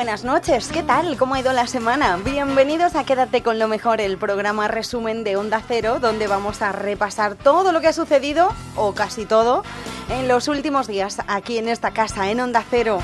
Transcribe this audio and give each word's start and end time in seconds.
Buenas 0.00 0.24
noches, 0.24 0.68
¿qué 0.68 0.82
tal? 0.82 1.18
¿Cómo 1.18 1.34
ha 1.34 1.40
ido 1.40 1.52
la 1.52 1.66
semana? 1.66 2.16
Bienvenidos 2.16 2.94
a 2.94 3.04
Quédate 3.04 3.42
con 3.42 3.58
lo 3.58 3.68
mejor, 3.68 4.00
el 4.00 4.16
programa 4.16 4.66
resumen 4.66 5.24
de 5.24 5.36
Onda 5.36 5.60
Cero, 5.68 5.98
donde 6.00 6.26
vamos 6.26 6.62
a 6.62 6.72
repasar 6.72 7.34
todo 7.34 7.70
lo 7.70 7.82
que 7.82 7.88
ha 7.88 7.92
sucedido, 7.92 8.48
o 8.76 8.94
casi 8.94 9.26
todo, 9.26 9.62
en 10.08 10.26
los 10.26 10.48
últimos 10.48 10.86
días 10.86 11.18
aquí 11.26 11.58
en 11.58 11.68
esta 11.68 11.90
casa, 11.90 12.30
en 12.30 12.40
Onda 12.40 12.64
Cero. 12.70 13.00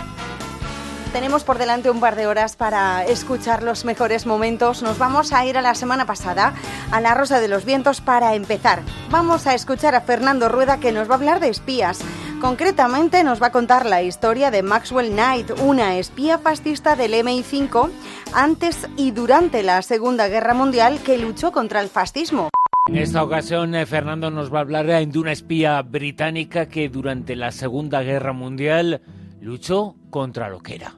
Tenemos 1.13 1.45
por 1.45 1.59
delante 1.59 1.91
un 1.91 2.01
par 2.01 2.17
de 2.17 2.27
horas 2.27 2.57
para 2.57 3.05
escuchar 3.05 3.63
los 3.63 3.85
mejores 3.85 4.25
momentos. 4.25 4.83
Nos 4.83 4.97
vamos 4.97 5.35
a 5.35 5.45
ir 5.45 5.59
a 5.59 5.63
la 5.63 5.75
semana 5.75 6.07
pasada, 6.07 6.55
a 6.91 7.01
la 7.03 7.13
Rosa 7.13 7.41
de 7.41 7.49
los 7.49 7.67
Vientos, 7.67 8.01
para 8.01 8.35
empezar. 8.35 8.81
Vamos 9.11 9.47
a 9.47 9.55
escuchar 9.55 9.95
a 9.95 10.01
Fernando 10.01 10.49
Rueda 10.49 10.79
que 10.79 10.93
nos 10.93 11.11
va 11.11 11.13
a 11.13 11.19
hablar 11.19 11.41
de 11.41 11.51
espías. 11.51 12.01
Concretamente 12.41 13.25
nos 13.25 13.43
va 13.43 13.47
a 13.47 13.53
contar 13.53 13.87
la 13.87 14.03
historia 14.03 14.51
de 14.51 14.63
Maxwell 14.63 15.11
Knight, 15.11 15.53
una 15.63 15.97
espía 15.97 16.39
fascista 16.39 16.95
del 16.95 17.15
MI5 17.15 17.91
antes 18.35 18.89
y 18.97 19.11
durante 19.13 19.63
la 19.63 19.81
Segunda 19.81 20.29
Guerra 20.29 20.53
Mundial 20.53 20.99
que 21.03 21.17
luchó 21.17 21.51
contra 21.51 21.81
el 21.81 21.89
fascismo. 21.89 22.51
En 22.89 22.99
esta 22.99 23.25
ocasión, 23.25 23.75
eh, 23.75 23.87
Fernando 23.87 24.31
nos 24.31 24.53
va 24.53 24.59
a 24.59 24.61
hablar 24.61 24.87
de 24.87 25.19
una 25.19 25.33
espía 25.33 25.81
británica 25.81 26.69
que 26.69 26.91
durante 26.91 27.37
la 27.37 27.53
Segunda 27.53 28.03
Guerra 28.03 28.35
Mundial 28.35 29.01
luchó 29.41 29.97
contra 30.11 30.51
lo 30.51 30.61
que 30.61 30.75
era. 30.77 30.95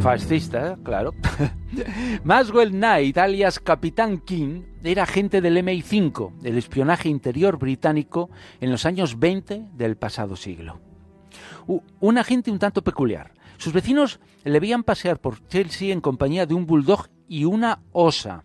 Fascista, 0.00 0.76
claro. 0.84 1.14
Maxwell 2.24 2.70
Knight, 2.70 3.16
alias 3.16 3.58
Capitán 3.58 4.18
King, 4.18 4.62
era 4.84 5.02
agente 5.02 5.40
del 5.40 5.56
MI5, 5.56 6.44
el 6.44 6.56
espionaje 6.56 7.08
interior 7.08 7.58
británico, 7.58 8.30
en 8.60 8.70
los 8.70 8.86
años 8.86 9.18
20 9.18 9.66
del 9.74 9.96
pasado 9.96 10.36
siglo. 10.36 10.80
un 11.66 12.18
agente 12.18 12.50
un 12.50 12.58
tanto 12.58 12.82
peculiar. 12.82 13.32
Sus 13.58 13.72
vecinos 13.72 14.20
le 14.44 14.60
veían 14.60 14.84
pasear 14.84 15.20
por 15.20 15.46
Chelsea 15.48 15.92
en 15.92 16.00
compañía 16.00 16.46
de 16.46 16.54
un 16.54 16.64
bulldog 16.64 17.08
y 17.28 17.44
una 17.44 17.80
osa. 17.92 18.44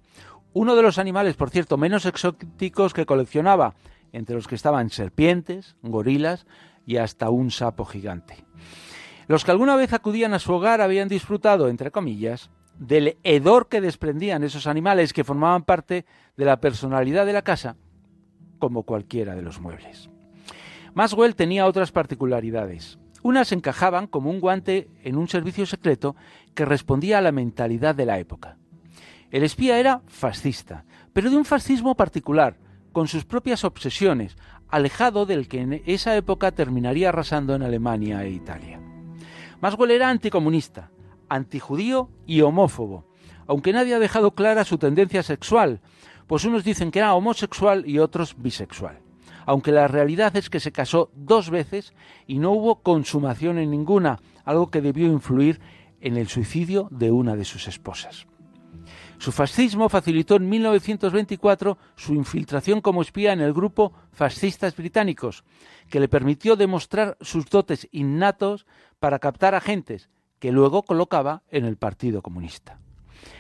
Uno 0.53 0.75
de 0.75 0.81
los 0.81 0.97
animales, 0.97 1.35
por 1.35 1.49
cierto, 1.49 1.77
menos 1.77 2.05
exóticos 2.05 2.93
que 2.93 3.05
coleccionaba, 3.05 3.75
entre 4.11 4.35
los 4.35 4.47
que 4.47 4.55
estaban 4.55 4.89
serpientes, 4.89 5.75
gorilas 5.81 6.45
y 6.85 6.97
hasta 6.97 7.29
un 7.29 7.51
sapo 7.51 7.85
gigante. 7.85 8.43
Los 9.27 9.45
que 9.45 9.51
alguna 9.51 9.75
vez 9.75 9.93
acudían 9.93 10.33
a 10.33 10.39
su 10.39 10.51
hogar 10.53 10.81
habían 10.81 11.07
disfrutado, 11.07 11.69
entre 11.69 11.91
comillas, 11.91 12.49
del 12.77 13.17
hedor 13.23 13.67
que 13.69 13.81
desprendían 13.81 14.43
esos 14.43 14.67
animales 14.67 15.13
que 15.13 15.23
formaban 15.23 15.63
parte 15.63 16.05
de 16.37 16.45
la 16.45 16.59
personalidad 16.59 17.25
de 17.25 17.33
la 17.33 17.41
casa, 17.43 17.75
como 18.59 18.83
cualquiera 18.83 19.35
de 19.35 19.41
los 19.41 19.59
muebles. 19.59 20.09
Maswell 20.93 21.35
tenía 21.35 21.65
otras 21.65 21.91
particularidades. 21.91 22.99
Unas 23.21 23.51
encajaban 23.51 24.07
como 24.07 24.29
un 24.29 24.39
guante 24.39 24.89
en 25.03 25.17
un 25.17 25.27
servicio 25.27 25.65
secreto 25.65 26.15
que 26.53 26.65
respondía 26.65 27.17
a 27.17 27.21
la 27.21 27.31
mentalidad 27.31 27.95
de 27.95 28.05
la 28.05 28.19
época. 28.19 28.57
El 29.31 29.43
espía 29.43 29.79
era 29.79 30.01
fascista, 30.05 30.85
pero 31.13 31.29
de 31.29 31.37
un 31.37 31.45
fascismo 31.45 31.95
particular, 31.95 32.57
con 32.91 33.07
sus 33.07 33.25
propias 33.25 33.63
obsesiones, 33.63 34.37
alejado 34.69 35.25
del 35.25 35.47
que 35.47 35.61
en 35.61 35.81
esa 35.85 36.15
época 36.15 36.51
terminaría 36.51 37.09
arrasando 37.09 37.55
en 37.55 37.63
Alemania 37.63 38.23
e 38.23 38.31
Italia. 38.31 38.79
Maswell 39.61 39.91
era 39.91 40.09
anticomunista, 40.09 40.91
antijudío 41.33 42.09
y 42.25 42.41
homófobo, 42.41 43.05
aunque 43.47 43.73
nadie 43.73 43.95
ha 43.95 43.99
dejado 43.99 44.35
clara 44.35 44.63
su 44.63 44.77
tendencia 44.77 45.23
sexual, 45.23 45.81
pues 46.27 46.45
unos 46.45 46.63
dicen 46.63 46.91
que 46.91 46.99
era 46.99 47.15
homosexual 47.15 47.83
y 47.87 47.99
otros 47.99 48.35
bisexual, 48.37 48.99
aunque 49.45 49.71
la 49.71 49.87
realidad 49.87 50.35
es 50.37 50.49
que 50.49 50.59
se 50.59 50.71
casó 50.71 51.09
dos 51.15 51.49
veces 51.49 51.93
y 52.27 52.39
no 52.39 52.51
hubo 52.51 52.81
consumación 52.81 53.57
en 53.57 53.71
ninguna, 53.71 54.19
algo 54.45 54.69
que 54.69 54.81
debió 54.81 55.07
influir 55.07 55.59
en 56.01 56.17
el 56.17 56.27
suicidio 56.27 56.87
de 56.91 57.11
una 57.11 57.35
de 57.35 57.45
sus 57.45 57.67
esposas. 57.67 58.27
Su 59.17 59.31
fascismo 59.31 59.87
facilitó 59.87 60.35
en 60.35 60.49
1924 60.49 61.77
su 61.95 62.13
infiltración 62.13 62.81
como 62.81 63.01
espía 63.01 63.31
en 63.31 63.39
el 63.39 63.53
grupo 63.53 63.93
Fascistas 64.11 64.75
Británicos, 64.75 65.45
que 65.89 65.99
le 65.99 66.09
permitió 66.09 66.55
demostrar 66.55 67.17
sus 67.21 67.45
dotes 67.45 67.87
innatos 67.91 68.65
para 68.99 69.19
captar 69.19 69.55
agentes 69.55 70.09
que 70.43 70.51
luego 70.51 70.83
colocaba 70.83 71.41
en 71.51 71.63
el 71.63 71.77
Partido 71.77 72.21
Comunista. 72.21 72.77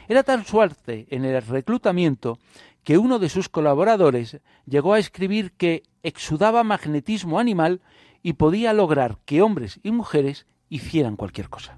Era 0.07 0.23
tan 0.23 0.45
suerte 0.45 1.05
en 1.09 1.25
el 1.25 1.41
reclutamiento 1.41 2.39
que 2.85 2.97
uno 2.97 3.19
de 3.19 3.27
sus 3.27 3.49
colaboradores 3.49 4.39
llegó 4.65 4.93
a 4.93 4.99
escribir 4.99 5.51
que 5.51 5.83
exudaba 6.01 6.63
magnetismo 6.63 7.39
animal 7.39 7.81
y 8.21 8.33
podía 8.33 8.71
lograr 8.71 9.17
que 9.25 9.41
hombres 9.41 9.81
y 9.83 9.91
mujeres 9.91 10.47
hicieran 10.69 11.17
cualquier 11.17 11.49
cosa. 11.49 11.77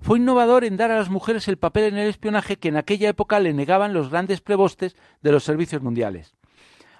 Fue 0.00 0.20
innovador 0.20 0.62
en 0.62 0.76
dar 0.76 0.92
a 0.92 0.98
las 0.98 1.10
mujeres 1.10 1.48
el 1.48 1.58
papel 1.58 1.86
en 1.86 1.98
el 1.98 2.08
espionaje 2.08 2.56
que 2.56 2.68
en 2.68 2.76
aquella 2.76 3.08
época 3.08 3.40
le 3.40 3.52
negaban 3.52 3.94
los 3.94 4.10
grandes 4.10 4.40
prebostes 4.40 4.94
de 5.22 5.32
los 5.32 5.42
servicios 5.42 5.82
mundiales. 5.82 6.36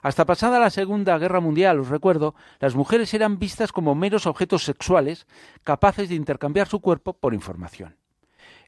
Hasta 0.06 0.24
pasada 0.24 0.60
la 0.60 0.70
Segunda 0.70 1.18
Guerra 1.18 1.40
Mundial, 1.40 1.80
os 1.80 1.88
recuerdo, 1.88 2.36
las 2.60 2.76
mujeres 2.76 3.12
eran 3.12 3.40
vistas 3.40 3.72
como 3.72 3.96
meros 3.96 4.26
objetos 4.26 4.62
sexuales 4.62 5.26
capaces 5.64 6.08
de 6.08 6.14
intercambiar 6.14 6.68
su 6.68 6.78
cuerpo 6.78 7.14
por 7.14 7.34
información. 7.34 7.96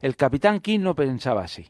El 0.01 0.17
capitán 0.17 0.59
King 0.59 0.81
no 0.81 0.95
pensaba 0.95 1.41
así. 1.41 1.69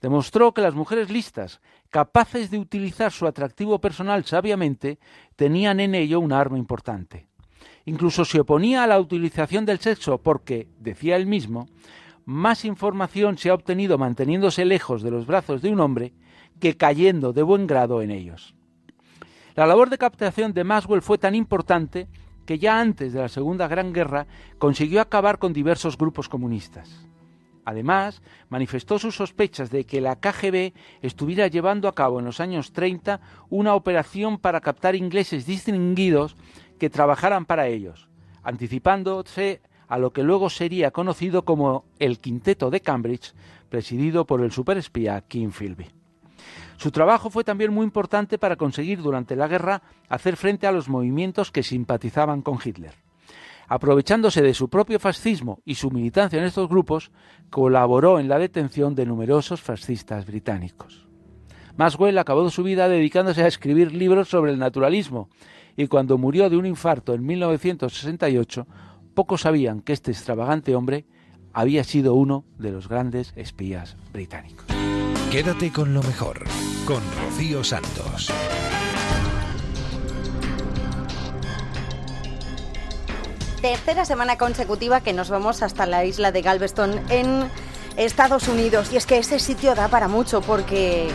Demostró 0.00 0.52
que 0.52 0.60
las 0.60 0.74
mujeres 0.74 1.08
listas, 1.08 1.60
capaces 1.88 2.50
de 2.50 2.58
utilizar 2.58 3.12
su 3.12 3.28
atractivo 3.28 3.80
personal 3.80 4.24
sabiamente, 4.24 4.98
tenían 5.36 5.78
en 5.78 5.94
ello 5.94 6.18
una 6.18 6.40
arma 6.40 6.58
importante. 6.58 7.28
Incluso 7.84 8.24
se 8.24 8.40
oponía 8.40 8.82
a 8.82 8.88
la 8.88 8.98
utilización 8.98 9.66
del 9.66 9.78
sexo 9.78 10.20
porque, 10.20 10.66
decía 10.80 11.14
él 11.14 11.26
mismo, 11.26 11.68
más 12.24 12.64
información 12.64 13.38
se 13.38 13.50
ha 13.50 13.54
obtenido 13.54 13.98
manteniéndose 13.98 14.64
lejos 14.64 15.04
de 15.04 15.12
los 15.12 15.26
brazos 15.26 15.62
de 15.62 15.70
un 15.70 15.78
hombre 15.78 16.12
que 16.58 16.76
cayendo 16.76 17.32
de 17.32 17.44
buen 17.44 17.68
grado 17.68 18.02
en 18.02 18.10
ellos. 18.10 18.55
La 19.56 19.66
labor 19.66 19.88
de 19.88 19.96
captación 19.96 20.52
de 20.52 20.64
Maxwell 20.64 21.00
fue 21.00 21.16
tan 21.16 21.34
importante 21.34 22.08
que 22.44 22.58
ya 22.58 22.78
antes 22.78 23.14
de 23.14 23.20
la 23.20 23.28
Segunda 23.30 23.66
Gran 23.66 23.94
Guerra 23.94 24.26
consiguió 24.58 25.00
acabar 25.00 25.38
con 25.38 25.54
diversos 25.54 25.96
grupos 25.96 26.28
comunistas. 26.28 27.08
Además, 27.64 28.20
manifestó 28.50 28.98
sus 28.98 29.16
sospechas 29.16 29.70
de 29.70 29.84
que 29.84 30.02
la 30.02 30.16
KGB 30.16 30.74
estuviera 31.00 31.46
llevando 31.46 31.88
a 31.88 31.94
cabo 31.94 32.18
en 32.18 32.26
los 32.26 32.38
años 32.38 32.74
30 32.74 33.18
una 33.48 33.74
operación 33.74 34.36
para 34.36 34.60
captar 34.60 34.94
ingleses 34.94 35.46
distinguidos 35.46 36.36
que 36.78 36.90
trabajaran 36.90 37.46
para 37.46 37.66
ellos, 37.66 38.10
anticipándose 38.42 39.62
a 39.88 39.96
lo 39.96 40.12
que 40.12 40.22
luego 40.22 40.50
sería 40.50 40.90
conocido 40.90 41.46
como 41.46 41.86
el 41.98 42.18
Quinteto 42.18 42.68
de 42.68 42.82
Cambridge, 42.82 43.32
presidido 43.70 44.26
por 44.26 44.42
el 44.42 44.52
superespía 44.52 45.22
Kim 45.22 45.50
Philby. 45.50 46.05
Su 46.76 46.90
trabajo 46.90 47.30
fue 47.30 47.44
también 47.44 47.72
muy 47.72 47.84
importante 47.84 48.38
para 48.38 48.56
conseguir 48.56 49.02
durante 49.02 49.36
la 49.36 49.48
guerra 49.48 49.82
hacer 50.08 50.36
frente 50.36 50.66
a 50.66 50.72
los 50.72 50.88
movimientos 50.88 51.50
que 51.50 51.62
simpatizaban 51.62 52.42
con 52.42 52.58
Hitler. 52.62 52.94
Aprovechándose 53.68 54.42
de 54.42 54.54
su 54.54 54.68
propio 54.68 55.00
fascismo 55.00 55.60
y 55.64 55.74
su 55.74 55.90
militancia 55.90 56.38
en 56.38 56.44
estos 56.44 56.68
grupos, 56.68 57.10
colaboró 57.50 58.20
en 58.20 58.28
la 58.28 58.38
detención 58.38 58.94
de 58.94 59.06
numerosos 59.06 59.60
fascistas 59.60 60.26
británicos. 60.26 61.06
Maxwell 61.76 62.16
acabó 62.18 62.48
su 62.50 62.62
vida 62.62 62.88
dedicándose 62.88 63.42
a 63.42 63.48
escribir 63.48 63.94
libros 63.94 64.28
sobre 64.28 64.52
el 64.52 64.58
naturalismo 64.58 65.28
y 65.76 65.88
cuando 65.88 66.16
murió 66.16 66.48
de 66.48 66.56
un 66.56 66.64
infarto 66.64 67.12
en 67.12 67.26
1968, 67.26 68.66
pocos 69.14 69.42
sabían 69.42 69.80
que 69.80 69.92
este 69.92 70.10
extravagante 70.10 70.74
hombre 70.74 71.06
había 71.52 71.84
sido 71.84 72.14
uno 72.14 72.44
de 72.58 72.70
los 72.70 72.88
grandes 72.88 73.32
espías 73.36 73.96
británicos. 74.12 74.75
Quédate 75.30 75.72
con 75.72 75.92
lo 75.92 76.02
mejor, 76.04 76.44
con 76.86 77.02
Rocío 77.20 77.64
Santos. 77.64 78.32
Tercera 83.60 84.04
semana 84.04 84.38
consecutiva 84.38 85.00
que 85.00 85.12
nos 85.12 85.28
vamos 85.28 85.62
hasta 85.62 85.84
la 85.84 86.04
isla 86.04 86.30
de 86.30 86.42
Galveston 86.42 87.00
en 87.10 87.50
Estados 87.96 88.46
Unidos. 88.46 88.92
Y 88.92 88.96
es 88.96 89.04
que 89.04 89.18
ese 89.18 89.40
sitio 89.40 89.74
da 89.74 89.88
para 89.88 90.06
mucho 90.06 90.42
porque 90.42 91.08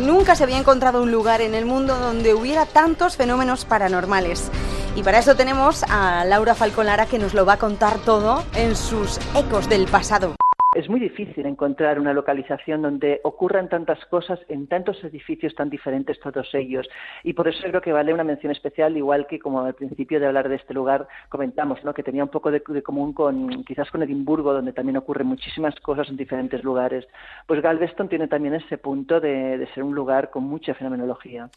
nunca 0.00 0.34
se 0.34 0.42
había 0.42 0.58
encontrado 0.58 1.00
un 1.00 1.12
lugar 1.12 1.40
en 1.40 1.54
el 1.54 1.64
mundo 1.64 1.96
donde 1.96 2.34
hubiera 2.34 2.66
tantos 2.66 3.16
fenómenos 3.16 3.64
paranormales. 3.64 4.50
Y 4.96 5.04
para 5.04 5.20
eso 5.20 5.36
tenemos 5.36 5.84
a 5.84 6.24
Laura 6.24 6.56
Falcolara 6.56 7.06
que 7.06 7.20
nos 7.20 7.34
lo 7.34 7.46
va 7.46 7.52
a 7.52 7.58
contar 7.58 7.98
todo 7.98 8.44
en 8.56 8.74
sus 8.74 9.20
ecos 9.36 9.68
del 9.68 9.86
pasado. 9.86 10.34
Es 10.74 10.88
muy 10.88 11.00
difícil 11.00 11.46
encontrar 11.46 11.98
una 11.98 12.12
localización 12.12 12.82
donde 12.82 13.20
ocurran 13.24 13.70
tantas 13.70 14.04
cosas 14.06 14.38
en 14.48 14.66
tantos 14.66 15.02
edificios 15.02 15.54
tan 15.54 15.70
diferentes 15.70 16.20
todos 16.20 16.54
ellos. 16.54 16.86
Y 17.24 17.32
por 17.32 17.48
eso 17.48 17.60
creo 17.62 17.80
que 17.80 17.92
vale 17.92 18.12
una 18.12 18.24
mención 18.24 18.52
especial, 18.52 18.96
igual 18.96 19.26
que 19.26 19.38
como 19.38 19.62
al 19.62 19.74
principio 19.74 20.20
de 20.20 20.26
hablar 20.26 20.48
de 20.48 20.56
este 20.56 20.74
lugar 20.74 21.08
comentamos, 21.30 21.82
¿no? 21.84 21.94
que 21.94 22.02
tenía 22.02 22.22
un 22.22 22.30
poco 22.30 22.50
de, 22.50 22.62
común 22.82 23.14
con 23.14 23.64
quizás 23.64 23.90
con 23.90 24.02
Edimburgo, 24.02 24.52
donde 24.52 24.74
también 24.74 24.98
ocurren 24.98 25.26
muchísimas 25.26 25.74
cosas 25.76 26.08
en 26.10 26.16
diferentes 26.16 26.62
lugares. 26.62 27.06
Pues 27.46 27.62
Galveston 27.62 28.08
tiene 28.08 28.28
también 28.28 28.54
ese 28.54 28.76
punto 28.76 29.20
de, 29.20 29.56
de 29.56 29.66
ser 29.72 29.82
un 29.82 29.94
lugar 29.94 30.30
con 30.30 30.44
mucha 30.44 30.74
fenomenología 30.74 31.48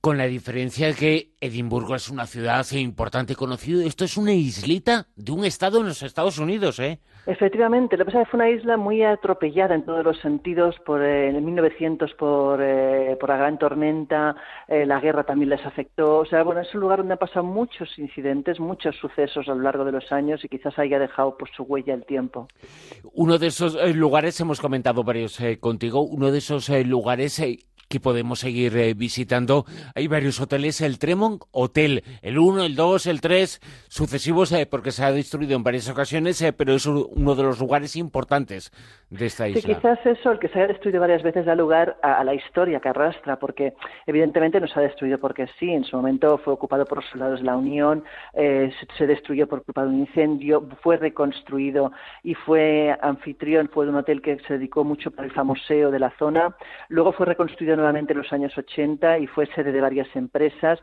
con 0.00 0.18
la 0.18 0.26
diferencia 0.26 0.92
que 0.94 1.30
Edimburgo 1.40 1.94
es 1.94 2.08
una 2.08 2.26
ciudad 2.26 2.66
importante 2.72 3.34
y 3.34 3.36
conocida. 3.36 3.84
Esto 3.84 4.04
es 4.04 4.16
una 4.16 4.32
islita 4.32 5.06
de 5.14 5.30
un 5.30 5.44
estado 5.44 5.78
en 5.78 5.86
los 5.86 6.02
Estados 6.02 6.38
Unidos, 6.38 6.80
¿eh? 6.80 6.98
Efectivamente, 7.24 7.96
lo 7.96 8.04
que 8.04 8.10
pasa 8.10 8.22
es 8.22 8.26
que 8.26 8.30
fue 8.32 8.40
una 8.40 8.50
isla 8.50 8.76
muy 8.76 9.04
atropellada 9.04 9.76
en 9.76 9.84
todos 9.84 10.04
los 10.04 10.18
sentidos 10.18 10.74
por 10.84 11.02
eh, 11.02 11.28
en 11.28 11.44
1900 11.44 12.14
por, 12.14 12.60
eh, 12.60 13.16
por 13.20 13.28
la 13.28 13.36
gran 13.36 13.58
tormenta, 13.58 14.34
eh, 14.66 14.84
la 14.86 14.98
guerra 14.98 15.22
también 15.22 15.50
les 15.50 15.64
afectó. 15.64 16.18
O 16.18 16.26
sea, 16.26 16.42
bueno, 16.42 16.62
es 16.62 16.74
un 16.74 16.80
lugar 16.80 16.98
donde 16.98 17.12
han 17.12 17.18
pasado 17.18 17.44
muchos 17.44 17.96
incidentes, 17.96 18.58
muchos 18.58 18.96
sucesos 18.96 19.48
a 19.48 19.54
lo 19.54 19.62
largo 19.62 19.84
de 19.84 19.92
los 19.92 20.10
años 20.10 20.44
y 20.44 20.48
quizás 20.48 20.76
haya 20.80 20.98
dejado 20.98 21.36
por 21.36 21.48
su 21.50 21.62
huella 21.62 21.94
el 21.94 22.04
tiempo. 22.04 22.48
Uno 23.12 23.38
de 23.38 23.46
esos 23.46 23.76
lugares, 23.94 24.40
hemos 24.40 24.60
comentado 24.60 25.04
varios 25.04 25.38
contigo, 25.60 26.02
uno 26.02 26.32
de 26.32 26.38
esos 26.38 26.68
lugares 26.86 27.40
que 27.92 28.00
podemos 28.00 28.38
seguir 28.38 28.74
eh, 28.78 28.94
visitando. 28.94 29.66
Hay 29.94 30.08
varios 30.08 30.40
hoteles, 30.40 30.80
el 30.80 30.98
Tremont 30.98 31.42
Hotel, 31.50 32.02
el 32.22 32.38
1, 32.38 32.64
el 32.64 32.74
2, 32.74 33.06
el 33.06 33.20
3, 33.20 33.60
sucesivos, 33.88 34.50
eh, 34.52 34.64
porque 34.64 34.92
se 34.92 35.04
ha 35.04 35.12
destruido 35.12 35.54
en 35.56 35.62
varias 35.62 35.90
ocasiones, 35.90 36.40
eh, 36.40 36.54
pero 36.54 36.72
es 36.72 36.86
uno 36.86 37.34
de 37.34 37.42
los 37.42 37.60
lugares 37.60 37.94
importantes 37.96 38.72
de 39.10 39.26
esta 39.26 39.46
isla. 39.46 39.60
Sí, 39.60 39.74
quizás 39.74 39.98
eso, 40.06 40.30
el 40.30 40.38
que 40.38 40.48
se 40.48 40.58
haya 40.58 40.68
destruido 40.68 41.02
varias 41.02 41.22
veces, 41.22 41.44
da 41.44 41.54
lugar 41.54 41.98
a, 42.02 42.24
la 42.24 42.32
historia 42.32 42.80
que 42.80 42.88
arrastra, 42.88 43.38
porque 43.38 43.74
evidentemente 44.06 44.58
no 44.58 44.66
se 44.68 44.80
ha 44.80 44.82
destruido 44.82 45.18
porque 45.18 45.46
sí, 45.58 45.68
en 45.68 45.84
su 45.84 45.94
momento 45.94 46.38
fue 46.38 46.54
ocupado 46.54 46.86
por 46.86 46.96
los 46.96 47.10
soldados 47.10 47.40
de 47.40 47.44
la 47.44 47.58
Unión, 47.58 48.04
se, 48.32 49.06
destruyó 49.06 49.46
por 49.46 49.64
culpa 49.64 49.82
de 49.82 49.88
un 49.88 50.00
incendio, 50.00 50.66
fue 50.80 50.96
reconstruido 50.96 51.92
y 52.22 52.32
fue 52.34 52.96
anfitrión, 53.02 53.68
fue 53.68 53.84
de 53.84 53.90
un 53.90 53.98
hotel 53.98 54.22
que 54.22 54.38
se 54.46 54.54
dedicó 54.54 54.82
mucho 54.82 55.10
para 55.10 55.26
el 55.26 55.34
famoseo 55.34 55.90
de 55.90 55.98
la 55.98 56.10
zona, 56.18 56.56
luego 56.88 57.12
fue 57.12 57.26
reconstruido 57.26 57.74
nuevamente 57.82 58.12
en 58.12 58.18
los 58.18 58.32
años 58.32 58.56
80 58.56 59.18
y 59.18 59.26
fue 59.26 59.46
sede 59.54 59.72
de 59.72 59.80
varias 59.80 60.08
empresas. 60.14 60.78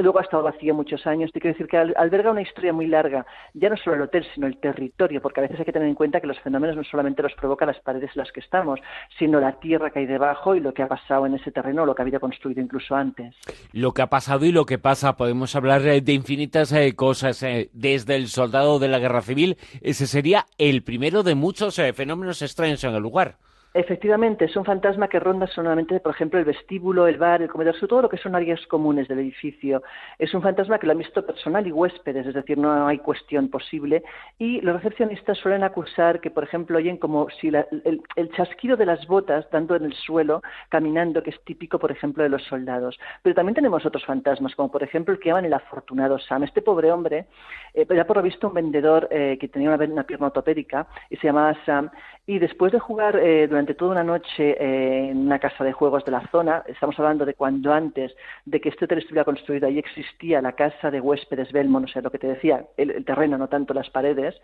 Luego 0.00 0.18
ha 0.18 0.22
estado 0.22 0.42
vacío 0.42 0.74
muchos 0.74 1.06
años. 1.06 1.30
Te 1.32 1.40
quiero 1.40 1.54
decir 1.54 1.68
que 1.68 1.76
alberga 1.76 2.30
una 2.30 2.42
historia 2.42 2.72
muy 2.72 2.86
larga, 2.86 3.24
ya 3.54 3.68
no 3.68 3.76
solo 3.76 3.96
el 3.96 4.02
hotel, 4.02 4.26
sino 4.34 4.46
el 4.46 4.58
territorio, 4.58 5.22
porque 5.22 5.40
a 5.40 5.42
veces 5.42 5.58
hay 5.60 5.64
que 5.64 5.72
tener 5.72 5.88
en 5.88 5.94
cuenta 5.94 6.20
que 6.20 6.26
los 6.26 6.38
fenómenos 6.40 6.76
no 6.76 6.84
solamente 6.84 7.22
los 7.22 7.32
provocan 7.34 7.68
las 7.68 7.80
paredes 7.80 8.10
en 8.14 8.22
las 8.22 8.32
que 8.32 8.40
estamos, 8.40 8.80
sino 9.18 9.40
la 9.40 9.52
tierra 9.60 9.90
que 9.90 10.00
hay 10.00 10.06
debajo 10.06 10.54
y 10.54 10.60
lo 10.60 10.74
que 10.74 10.82
ha 10.82 10.88
pasado 10.88 11.26
en 11.26 11.34
ese 11.34 11.52
terreno, 11.52 11.86
lo 11.86 11.94
que 11.94 12.02
había 12.02 12.18
construido 12.18 12.60
incluso 12.60 12.94
antes. 12.94 13.34
Lo 13.72 13.92
que 13.92 14.02
ha 14.02 14.08
pasado 14.08 14.44
y 14.44 14.52
lo 14.52 14.66
que 14.66 14.78
pasa, 14.78 15.16
podemos 15.16 15.54
hablar 15.54 15.86
eh, 15.86 16.00
de 16.00 16.12
infinitas 16.12 16.72
eh, 16.72 16.94
cosas, 16.94 17.42
eh, 17.42 17.70
desde 17.72 18.16
el 18.16 18.28
soldado 18.28 18.78
de 18.78 18.88
la 18.88 18.98
guerra 18.98 19.22
civil, 19.22 19.56
ese 19.80 20.06
sería 20.06 20.46
el 20.58 20.82
primero 20.82 21.22
de 21.22 21.34
muchos 21.34 21.80
fenómenos 21.94 22.42
extraños 22.42 22.82
en 22.84 22.94
el 22.94 23.02
lugar. 23.02 23.36
Efectivamente, 23.76 24.44
es 24.44 24.54
un 24.54 24.64
fantasma 24.64 25.08
que 25.08 25.18
ronda 25.18 25.48
solamente, 25.48 25.98
por 25.98 26.14
ejemplo, 26.14 26.38
el 26.38 26.44
vestíbulo, 26.44 27.08
el 27.08 27.18
bar, 27.18 27.42
el 27.42 27.48
comedor, 27.48 27.74
todo 27.88 28.02
lo 28.02 28.08
que 28.08 28.18
son 28.18 28.36
áreas 28.36 28.64
comunes 28.68 29.08
del 29.08 29.18
edificio. 29.18 29.82
Es 30.16 30.32
un 30.32 30.42
fantasma 30.42 30.78
que 30.78 30.86
lo 30.86 30.92
han 30.92 30.98
visto 30.98 31.26
personal 31.26 31.66
y 31.66 31.72
huéspedes, 31.72 32.24
es 32.24 32.34
decir, 32.34 32.56
no 32.56 32.86
hay 32.86 32.98
cuestión 32.98 33.48
posible. 33.48 34.04
Y 34.38 34.60
los 34.60 34.76
recepcionistas 34.76 35.38
suelen 35.38 35.64
acusar 35.64 36.20
que, 36.20 36.30
por 36.30 36.44
ejemplo, 36.44 36.78
oyen 36.78 36.98
como 36.98 37.26
si 37.40 37.48
el, 37.48 37.66
el, 38.14 38.30
chasquido 38.36 38.76
de 38.76 38.86
las 38.86 39.04
botas 39.08 39.44
dando 39.50 39.74
en 39.74 39.86
el 39.86 39.94
suelo, 39.94 40.40
caminando, 40.68 41.24
que 41.24 41.30
es 41.30 41.44
típico, 41.44 41.80
por 41.80 41.90
ejemplo, 41.90 42.22
de 42.22 42.28
los 42.28 42.44
soldados. 42.44 42.96
Pero 43.22 43.34
también 43.34 43.56
tenemos 43.56 43.84
otros 43.84 44.04
fantasmas, 44.04 44.54
como 44.54 44.70
por 44.70 44.84
ejemplo 44.84 45.12
el 45.12 45.18
que 45.18 45.30
llaman 45.30 45.46
el 45.46 45.52
afortunado 45.52 46.20
Sam. 46.20 46.44
Este 46.44 46.62
pobre 46.62 46.92
hombre, 46.92 47.26
eh, 47.74 47.84
ya 47.92 48.06
por 48.06 48.18
lo 48.18 48.22
visto 48.22 48.46
un 48.46 48.54
vendedor 48.54 49.08
eh, 49.10 49.36
que 49.40 49.48
tenía 49.48 49.74
una, 49.74 49.84
una 49.84 50.04
pierna 50.04 50.26
ortopédica 50.26 50.86
y 51.10 51.16
se 51.16 51.26
llamaba 51.26 51.56
Sam, 51.66 51.90
y 52.26 52.38
después 52.38 52.72
de 52.72 52.78
jugar 52.78 53.16
eh, 53.16 53.46
durante 53.46 53.74
toda 53.74 53.92
una 53.92 54.04
noche 54.04 54.56
eh, 54.58 55.10
en 55.10 55.18
una 55.18 55.38
casa 55.38 55.62
de 55.62 55.72
juegos 55.72 56.04
de 56.06 56.12
la 56.12 56.26
zona, 56.28 56.62
estamos 56.66 56.98
hablando 56.98 57.26
de 57.26 57.34
cuando 57.34 57.72
antes 57.72 58.14
de 58.46 58.60
que 58.60 58.70
este 58.70 58.86
hotel 58.86 58.98
estuviera 58.98 59.24
construido, 59.24 59.66
ahí 59.66 59.78
existía 59.78 60.40
la 60.40 60.52
casa 60.52 60.90
de 60.90 61.00
huéspedes 61.00 61.52
Belmont, 61.52 61.84
o 61.84 61.88
sea, 61.88 62.00
lo 62.00 62.10
que 62.10 62.18
te 62.18 62.28
decía, 62.28 62.64
el, 62.78 63.04
terreno, 63.04 63.36
no 63.36 63.48
tanto 63.48 63.74
las 63.74 63.90
paredes, 63.90 64.40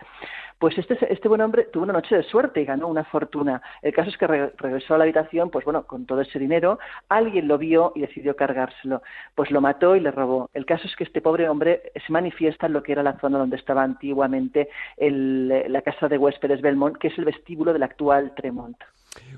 pues 0.59 0.77
este, 0.77 0.99
este 1.11 1.29
buen 1.29 1.41
hombre 1.41 1.69
tuvo 1.73 1.85
una 1.85 1.95
noche 1.95 2.17
de 2.17 2.23
suerte 2.25 2.61
y 2.61 2.67
ganó 2.67 2.87
una 2.87 3.05
fortuna. 3.05 3.63
El 3.81 3.95
caso 3.95 4.11
es 4.11 4.19
que 4.19 4.27
regresó 4.27 4.95
a 4.95 4.99
la 4.99 5.05
habitación, 5.05 5.49
pues 5.49 5.65
bueno, 5.65 5.85
con 5.85 6.05
todo 6.05 6.21
ese 6.21 6.39
dinero, 6.39 6.79
alguien 7.09 7.49
lo 7.49 7.57
vio 7.57 7.93
y 7.95 8.03
decidió 8.03 8.37
cargárselo, 8.37 9.01
pues 9.35 9.51
lo 9.51 9.63
mató 9.63 9.97
y 9.97 10.01
le 10.01 10.11
robó. 10.11 10.51
El 10.53 10.67
caso 10.67 10.87
es 10.87 10.95
que 10.97 11.05
este 11.05 11.23
pobre 11.23 11.49
hombre 11.49 11.81
se 12.07 12.13
manifiesta 12.13 12.67
en 12.67 12.75
lo 12.75 12.83
que 12.83 12.93
era 12.93 13.03
la 13.03 13.19
zona 13.21 13.39
donde 13.39 13.57
estaba 13.57 13.83
antiguamente 13.83 14.69
la 14.99 15.81
casa 15.81 16.09
de 16.09 16.19
huéspedes 16.19 16.61
Belmont, 16.61 16.99
que 16.99 17.09
es 17.09 17.19
el 17.19 17.25
vestíbulo 17.25 17.70
del 17.73 17.83
actual 17.83 18.35
Tremont. 18.35 18.77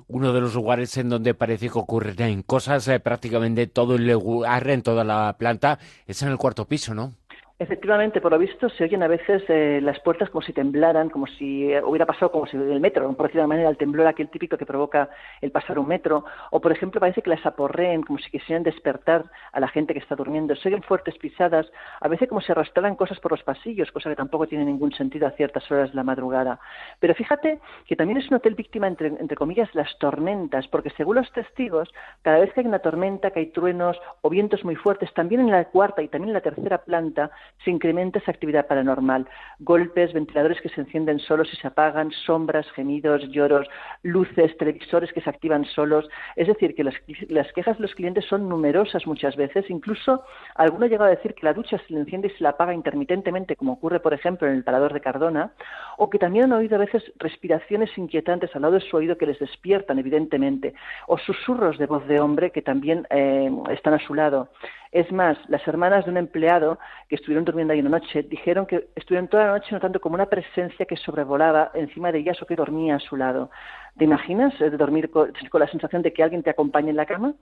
Uno 0.08 0.32
de 0.32 0.40
los 0.40 0.54
lugares 0.54 0.96
en 0.98 1.08
donde 1.08 1.34
parece 1.34 1.70
que 1.70 1.78
ocurren 1.78 2.42
cosas 2.42 2.86
eh, 2.88 3.00
prácticamente 3.00 3.66
todo 3.66 3.94
el 3.94 4.06
lugar, 4.06 4.68
en 4.68 4.82
toda 4.82 5.04
la 5.04 5.36
planta, 5.38 5.78
es 6.06 6.22
en 6.22 6.28
el 6.28 6.36
cuarto 6.36 6.66
piso, 6.66 6.94
¿no? 6.94 7.14
Efectivamente, 7.62 8.20
por 8.20 8.32
lo 8.32 8.38
visto 8.38 8.68
se 8.70 8.82
oyen 8.82 9.04
a 9.04 9.06
veces 9.06 9.44
eh, 9.46 9.78
las 9.80 10.00
puertas 10.00 10.28
como 10.30 10.42
si 10.42 10.52
temblaran, 10.52 11.08
como 11.10 11.28
si 11.28 11.72
eh, 11.72 11.80
hubiera 11.80 12.06
pasado 12.06 12.32
como 12.32 12.44
si 12.44 12.56
el 12.56 12.80
metro, 12.80 13.12
por 13.12 13.26
decirlo 13.26 13.42
de 13.42 13.46
manera, 13.46 13.70
el 13.70 13.76
temblor 13.76 14.08
aquel 14.08 14.30
típico 14.30 14.58
que 14.58 14.66
provoca 14.66 15.08
el 15.40 15.52
pasar 15.52 15.78
un 15.78 15.86
metro, 15.86 16.24
o 16.50 16.60
por 16.60 16.72
ejemplo 16.72 17.00
parece 17.00 17.22
que 17.22 17.30
las 17.30 17.46
aporreen 17.46 18.02
como 18.02 18.18
si 18.18 18.32
quisieran 18.32 18.64
despertar 18.64 19.26
a 19.52 19.60
la 19.60 19.68
gente 19.68 19.92
que 19.92 20.00
está 20.00 20.16
durmiendo. 20.16 20.56
Se 20.56 20.70
oyen 20.70 20.82
fuertes 20.82 21.16
pisadas, 21.18 21.70
a 22.00 22.08
veces 22.08 22.28
como 22.28 22.40
si 22.40 22.50
arrastraran 22.50 22.96
cosas 22.96 23.20
por 23.20 23.30
los 23.30 23.44
pasillos, 23.44 23.92
cosa 23.92 24.10
que 24.10 24.16
tampoco 24.16 24.48
tiene 24.48 24.64
ningún 24.64 24.92
sentido 24.92 25.28
a 25.28 25.30
ciertas 25.30 25.70
horas 25.70 25.90
de 25.90 25.94
la 25.94 26.02
madrugada. 26.02 26.58
Pero 26.98 27.14
fíjate 27.14 27.60
que 27.86 27.94
también 27.94 28.18
es 28.18 28.28
un 28.28 28.38
hotel 28.38 28.56
víctima, 28.56 28.88
entre, 28.88 29.06
entre 29.06 29.36
comillas, 29.36 29.72
las 29.76 29.96
tormentas, 29.98 30.66
porque 30.66 30.90
según 30.96 31.14
los 31.14 31.30
testigos, 31.30 31.88
cada 32.22 32.40
vez 32.40 32.52
que 32.54 32.60
hay 32.62 32.66
una 32.66 32.80
tormenta, 32.80 33.30
que 33.30 33.38
hay 33.38 33.46
truenos 33.52 33.96
o 34.22 34.30
vientos 34.30 34.64
muy 34.64 34.74
fuertes, 34.74 35.14
también 35.14 35.42
en 35.42 35.52
la 35.52 35.66
cuarta 35.66 36.02
y 36.02 36.08
también 36.08 36.30
en 36.30 36.34
la 36.34 36.40
tercera 36.40 36.78
planta, 36.78 37.30
se 37.64 37.70
incrementa 37.70 38.18
esa 38.18 38.30
actividad 38.30 38.66
paranormal. 38.66 39.28
Golpes, 39.60 40.12
ventiladores 40.12 40.60
que 40.60 40.68
se 40.68 40.80
encienden 40.80 41.18
solos 41.20 41.48
y 41.52 41.56
se 41.56 41.68
apagan, 41.68 42.10
sombras, 42.10 42.70
gemidos, 42.72 43.28
lloros, 43.30 43.68
luces, 44.02 44.56
televisores 44.56 45.12
que 45.12 45.20
se 45.20 45.30
activan 45.30 45.64
solos. 45.64 46.08
Es 46.36 46.48
decir, 46.48 46.74
que 46.74 46.84
las, 46.84 47.52
quejas 47.52 47.76
de 47.76 47.82
los 47.82 47.94
clientes 47.94 48.24
son 48.26 48.48
numerosas 48.48 49.06
muchas 49.06 49.36
veces. 49.36 49.68
Incluso 49.70 50.24
alguno 50.54 50.86
ha 50.86 50.88
llegado 50.88 51.10
a 51.10 51.14
decir 51.14 51.34
que 51.34 51.46
la 51.46 51.54
ducha 51.54 51.78
se 51.78 51.92
le 51.92 52.00
enciende 52.00 52.28
y 52.28 52.36
se 52.36 52.42
la 52.42 52.50
apaga 52.50 52.74
intermitentemente, 52.74 53.56
como 53.56 53.74
ocurre, 53.74 54.00
por 54.00 54.14
ejemplo, 54.14 54.48
en 54.48 54.54
el 54.54 54.64
parador 54.64 54.92
de 54.92 55.00
Cardona, 55.00 55.52
o 55.98 56.10
que 56.10 56.18
también 56.18 56.46
han 56.46 56.52
oído 56.52 56.76
a 56.76 56.80
veces 56.80 57.12
respiraciones 57.18 57.96
inquietantes 57.96 58.54
al 58.54 58.62
lado 58.62 58.74
de 58.74 58.80
su 58.80 58.96
oído 58.96 59.16
que 59.16 59.26
les 59.26 59.38
despiertan, 59.38 59.98
evidentemente, 59.98 60.74
o 61.06 61.18
susurros 61.18 61.78
de 61.78 61.86
voz 61.86 62.06
de 62.08 62.20
hombre 62.20 62.50
que 62.50 62.62
también 62.62 63.06
eh, 63.10 63.50
están 63.70 63.94
a 63.94 63.98
su 63.98 64.14
lado. 64.14 64.48
Es 64.92 65.10
más, 65.10 65.38
las 65.48 65.66
hermanas 65.66 66.04
de 66.04 66.10
un 66.10 66.18
empleado 66.18 66.78
que 67.08 67.16
estuvieron 67.16 67.46
durmiendo 67.46 67.72
ahí 67.72 67.80
una 67.80 67.98
noche 67.98 68.22
dijeron 68.24 68.66
que 68.66 68.88
estuvieron 68.94 69.26
toda 69.26 69.46
la 69.46 69.52
noche 69.52 69.68
notando 69.70 69.98
como 70.00 70.16
una 70.16 70.26
presencia 70.26 70.84
que 70.84 70.98
sobrevolaba 70.98 71.70
encima 71.72 72.12
de 72.12 72.18
ellas 72.18 72.40
o 72.42 72.46
que 72.46 72.54
dormía 72.54 72.96
a 72.96 73.00
su 73.00 73.16
lado. 73.16 73.50
¿Te 73.96 74.04
imaginas 74.04 74.52
eh, 74.60 74.68
dormir 74.68 75.10
con, 75.10 75.32
la 75.54 75.68
sensación 75.68 76.02
de 76.02 76.12
que 76.12 76.22
alguien 76.22 76.42
te 76.42 76.50
acompaña 76.50 76.90
en 76.90 76.96
la 76.96 77.06
cama? 77.06 77.34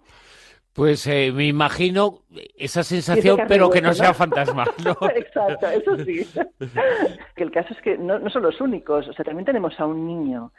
Pues 0.72 1.04
eh, 1.08 1.32
me 1.32 1.46
imagino 1.46 2.20
esa 2.56 2.84
sensación, 2.84 3.40
pero 3.48 3.68
que 3.68 3.82
no 3.82 3.92
sea 3.94 4.14
fantasma. 4.14 4.64
Exacto, 5.16 5.66
eso 5.66 5.96
sí. 6.04 6.24
que 7.34 7.42
el 7.42 7.50
caso 7.50 7.74
es 7.74 7.80
que 7.80 7.98
no, 7.98 8.30
son 8.30 8.42
los 8.42 8.60
únicos. 8.60 9.08
O 9.08 9.12
sea, 9.12 9.24
también 9.24 9.44
tenemos 9.44 9.78
a 9.80 9.86
un 9.86 10.06
niño, 10.06 10.52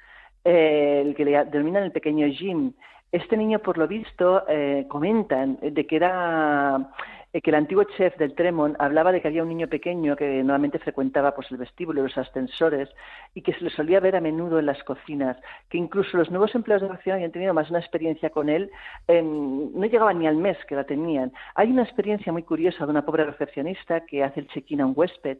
eh, 0.43 1.03
el 1.05 1.15
que 1.15 1.23
le 1.23 1.45
denominan 1.45 1.83
el 1.83 1.93
pequeño 1.93 2.27
Jim, 2.27 2.73
este 3.11 3.35
niño, 3.35 3.59
por 3.59 3.77
lo 3.77 3.87
visto, 3.87 4.43
eh, 4.47 4.85
comentan 4.87 5.57
de 5.61 5.85
que 5.85 5.95
era 5.95 6.91
eh, 7.33 7.41
que 7.41 7.49
el 7.49 7.55
antiguo 7.55 7.83
chef 7.83 8.17
del 8.17 8.35
Tremont 8.35 8.75
hablaba 8.79 9.11
de 9.11 9.21
que 9.21 9.27
había 9.27 9.43
un 9.43 9.49
niño 9.49 9.67
pequeño 9.67 10.15
que 10.15 10.43
nuevamente 10.43 10.79
frecuentaba 10.79 11.33
pues, 11.33 11.49
el 11.51 11.57
vestíbulo 11.57 12.01
y 12.01 12.03
los 12.03 12.17
ascensores 12.17 12.89
y 13.33 13.41
que 13.41 13.53
se 13.53 13.63
le 13.63 13.69
solía 13.69 13.99
ver 14.01 14.17
a 14.17 14.21
menudo 14.21 14.59
en 14.59 14.65
las 14.65 14.83
cocinas, 14.83 15.37
que 15.69 15.77
incluso 15.77 16.17
los 16.17 16.29
nuevos 16.29 16.53
empleados 16.55 16.81
de 16.81 16.89
la 16.89 16.95
cocina 16.95 17.15
habían 17.15 17.31
tenido 17.31 17.53
más 17.53 17.69
una 17.69 17.79
experiencia 17.79 18.29
con 18.29 18.49
él, 18.49 18.69
no 19.07 19.85
llegaban 19.85 20.19
ni 20.19 20.27
al 20.27 20.35
mes 20.35 20.57
que 20.67 20.75
la 20.75 20.83
tenían. 20.83 21.31
Hay 21.55 21.71
una 21.71 21.83
experiencia 21.83 22.31
muy 22.33 22.43
curiosa 22.43 22.85
de 22.85 22.91
una 22.91 23.05
pobre 23.05 23.23
recepcionista 23.23 24.05
que 24.05 24.23
hace 24.23 24.41
el 24.41 24.47
check-in 24.47 24.81
a 24.81 24.85
un 24.85 24.93
huésped 24.95 25.37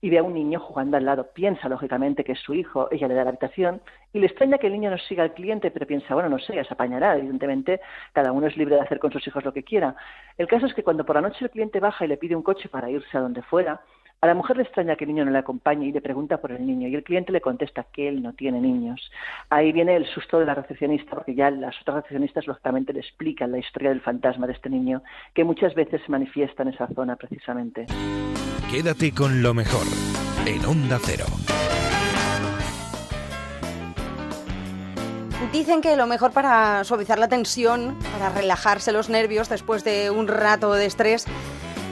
y 0.00 0.10
ve 0.10 0.18
a 0.18 0.22
un 0.22 0.34
niño 0.34 0.60
jugando 0.60 0.96
al 0.96 1.04
lado. 1.04 1.28
Piensa, 1.34 1.68
lógicamente, 1.68 2.22
que 2.22 2.32
es 2.32 2.40
su 2.40 2.54
hijo, 2.54 2.88
ella 2.92 3.08
le 3.08 3.14
da 3.14 3.24
la 3.24 3.30
habitación 3.30 3.80
y 4.12 4.18
le 4.18 4.26
extraña 4.26 4.58
que 4.58 4.66
el 4.66 4.74
niño 4.74 4.90
no 4.90 4.98
siga 4.98 5.22
al 5.22 5.34
cliente, 5.34 5.70
pero 5.70 5.86
piensa, 5.86 6.14
bueno, 6.14 6.28
no 6.28 6.38
sé, 6.38 6.54
ya 6.54 6.64
se 6.64 6.74
apañará. 6.74 7.16
Evidentemente, 7.16 7.80
cada 8.12 8.32
uno 8.32 8.46
es 8.46 8.56
libre 8.56 8.76
de 8.76 8.82
hacer 8.82 8.98
con 8.98 9.10
sus 9.12 9.26
hijos 9.26 9.44
lo 9.44 9.52
que 9.52 9.62
quiera. 9.62 9.94
El 10.36 10.46
caso 10.46 10.66
es 10.66 10.74
que 10.74 10.82
cuando 10.82 11.04
por 11.04 11.16
la 11.16 11.22
noche 11.22 11.44
el 11.44 11.50
cliente 11.50 11.80
baja 11.80 12.04
y 12.04 12.08
le 12.08 12.16
pide 12.16 12.36
un 12.36 12.42
coche 12.42 12.68
para 12.68 12.90
irse 12.90 13.16
a 13.16 13.20
donde 13.20 13.42
fuera, 13.42 13.80
A 14.24 14.28
la 14.28 14.34
mujer 14.34 14.56
le 14.56 14.62
extraña 14.62 14.94
que 14.94 15.02
el 15.02 15.08
niño 15.08 15.24
no 15.24 15.32
le 15.32 15.38
acompañe 15.38 15.86
y 15.86 15.90
le 15.90 16.00
pregunta 16.00 16.40
por 16.40 16.52
el 16.52 16.64
niño 16.64 16.86
y 16.86 16.94
el 16.94 17.02
cliente 17.02 17.32
le 17.32 17.40
contesta 17.40 17.86
que 17.92 18.06
él 18.06 18.22
no 18.22 18.34
tiene 18.34 18.60
niños. 18.60 19.10
Ahí 19.50 19.72
viene 19.72 19.96
el 19.96 20.06
susto 20.06 20.38
de 20.38 20.46
la 20.46 20.54
recepcionista 20.54 21.10
porque 21.10 21.34
ya 21.34 21.50
las 21.50 21.74
otras 21.80 21.96
recepcionistas 21.96 22.46
lógicamente 22.46 22.92
le 22.92 23.00
explican 23.00 23.50
la 23.50 23.58
historia 23.58 23.88
del 23.88 24.00
fantasma 24.00 24.46
de 24.46 24.52
este 24.52 24.70
niño 24.70 25.02
que 25.34 25.42
muchas 25.42 25.74
veces 25.74 26.00
se 26.02 26.12
manifiesta 26.12 26.62
en 26.62 26.68
esa 26.68 26.86
zona 26.94 27.16
precisamente. 27.16 27.86
Quédate 28.70 29.12
con 29.12 29.42
lo 29.42 29.54
mejor 29.54 29.86
en 30.46 30.64
Onda 30.66 31.00
Cero. 31.02 31.24
Dicen 35.52 35.82
que 35.82 35.96
lo 35.96 36.06
mejor 36.06 36.32
para 36.32 36.82
suavizar 36.82 37.18
la 37.18 37.28
tensión, 37.28 37.98
para 38.12 38.30
relajarse 38.30 38.90
los 38.90 39.10
nervios 39.10 39.50
después 39.50 39.84
de 39.84 40.10
un 40.10 40.26
rato 40.26 40.72
de 40.72 40.86
estrés, 40.86 41.26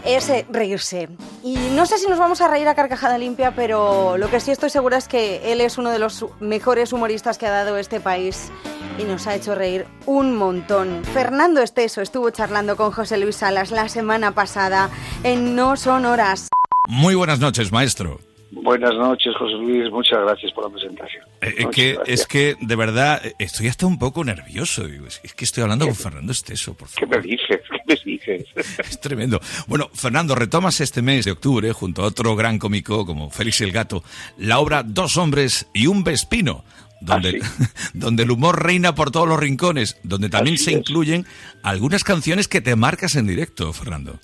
es 0.04 0.30
eh, 0.30 0.46
reírse. 0.50 1.10
Y 1.44 1.56
no 1.74 1.84
sé 1.84 1.98
si 1.98 2.06
nos 2.06 2.18
vamos 2.18 2.40
a 2.40 2.48
reír 2.48 2.66
a 2.68 2.74
carcajada 2.74 3.18
limpia, 3.18 3.54
pero 3.54 4.16
lo 4.16 4.30
que 4.30 4.40
sí 4.40 4.50
estoy 4.50 4.70
segura 4.70 4.96
es 4.96 5.08
que 5.08 5.52
él 5.52 5.60
es 5.60 5.76
uno 5.76 5.90
de 5.90 5.98
los 5.98 6.24
mejores 6.40 6.94
humoristas 6.94 7.36
que 7.36 7.46
ha 7.46 7.50
dado 7.50 7.76
este 7.76 8.00
país 8.00 8.50
y 8.98 9.04
nos 9.04 9.26
ha 9.26 9.34
hecho 9.34 9.54
reír 9.54 9.86
un 10.06 10.36
montón. 10.36 11.02
Fernando 11.12 11.60
Esteso 11.60 12.00
estuvo 12.00 12.30
charlando 12.30 12.76
con 12.76 12.92
José 12.92 13.18
Luis 13.18 13.36
Salas 13.36 13.70
la 13.72 13.90
semana 13.90 14.32
pasada 14.32 14.88
en 15.22 15.54
No 15.54 15.76
Son 15.76 16.06
Horas. 16.06 16.48
Muy 16.88 17.14
buenas 17.14 17.40
noches, 17.40 17.72
maestro. 17.72 18.20
Buenas 18.52 18.94
noches, 18.94 19.32
José 19.38 19.54
Luis. 19.54 19.90
Muchas 19.92 20.18
gracias 20.22 20.52
por 20.52 20.64
la 20.64 20.70
presentación. 20.70 21.24
Eh, 21.40 21.54
es, 21.58 21.66
que, 21.68 21.98
es 22.06 22.26
que, 22.26 22.56
de 22.60 22.76
verdad, 22.76 23.22
estoy 23.38 23.68
hasta 23.68 23.86
un 23.86 23.98
poco 23.98 24.24
nervioso. 24.24 24.86
Es 25.22 25.34
que 25.34 25.44
estoy 25.44 25.62
hablando 25.62 25.86
con 25.86 25.94
Fernando 25.94 26.32
Esteso, 26.32 26.74
por 26.74 26.88
favor. 26.88 27.08
¿Qué 27.08 27.16
me 27.16 27.22
dices? 27.22 27.60
¿Qué 27.70 27.78
me 27.86 27.94
dices? 28.04 28.44
Es 28.78 29.00
tremendo. 29.00 29.40
Bueno, 29.68 29.88
Fernando, 29.94 30.34
retomas 30.34 30.80
este 30.80 31.00
mes 31.00 31.24
de 31.24 31.30
octubre, 31.30 31.72
junto 31.72 32.02
a 32.02 32.06
otro 32.06 32.34
gran 32.34 32.58
cómico 32.58 33.06
como 33.06 33.30
Félix 33.30 33.60
el 33.60 33.72
Gato, 33.72 34.02
la 34.36 34.58
obra 34.58 34.82
Dos 34.82 35.16
hombres 35.16 35.68
y 35.72 35.86
un 35.86 36.02
vespino. 36.02 36.64
Donde, 37.00 37.40
¿Ah, 37.42 37.66
donde 37.94 38.24
el 38.24 38.30
humor 38.30 38.62
reina 38.62 38.94
por 38.94 39.10
todos 39.10 39.26
los 39.26 39.40
rincones, 39.40 39.98
donde 40.02 40.28
también 40.28 40.56
Así 40.56 40.64
se 40.64 40.70
es. 40.72 40.76
incluyen 40.78 41.24
algunas 41.62 42.04
canciones 42.04 42.46
que 42.46 42.60
te 42.60 42.76
marcas 42.76 43.14
en 43.16 43.26
directo, 43.26 43.72
Fernando. 43.72 44.20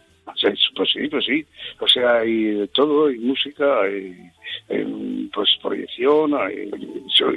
Pues 0.77 0.91
sí, 0.93 1.09
pues 1.09 1.25
sí. 1.25 1.45
O 1.81 1.89
sea, 1.89 2.19
hay 2.19 2.43
de 2.43 2.69
todo, 2.69 3.07
hay 3.07 3.19
música, 3.19 3.81
hay, 3.81 4.31
pues 5.33 5.49
proyección, 5.63 6.35
hay, 6.35 6.71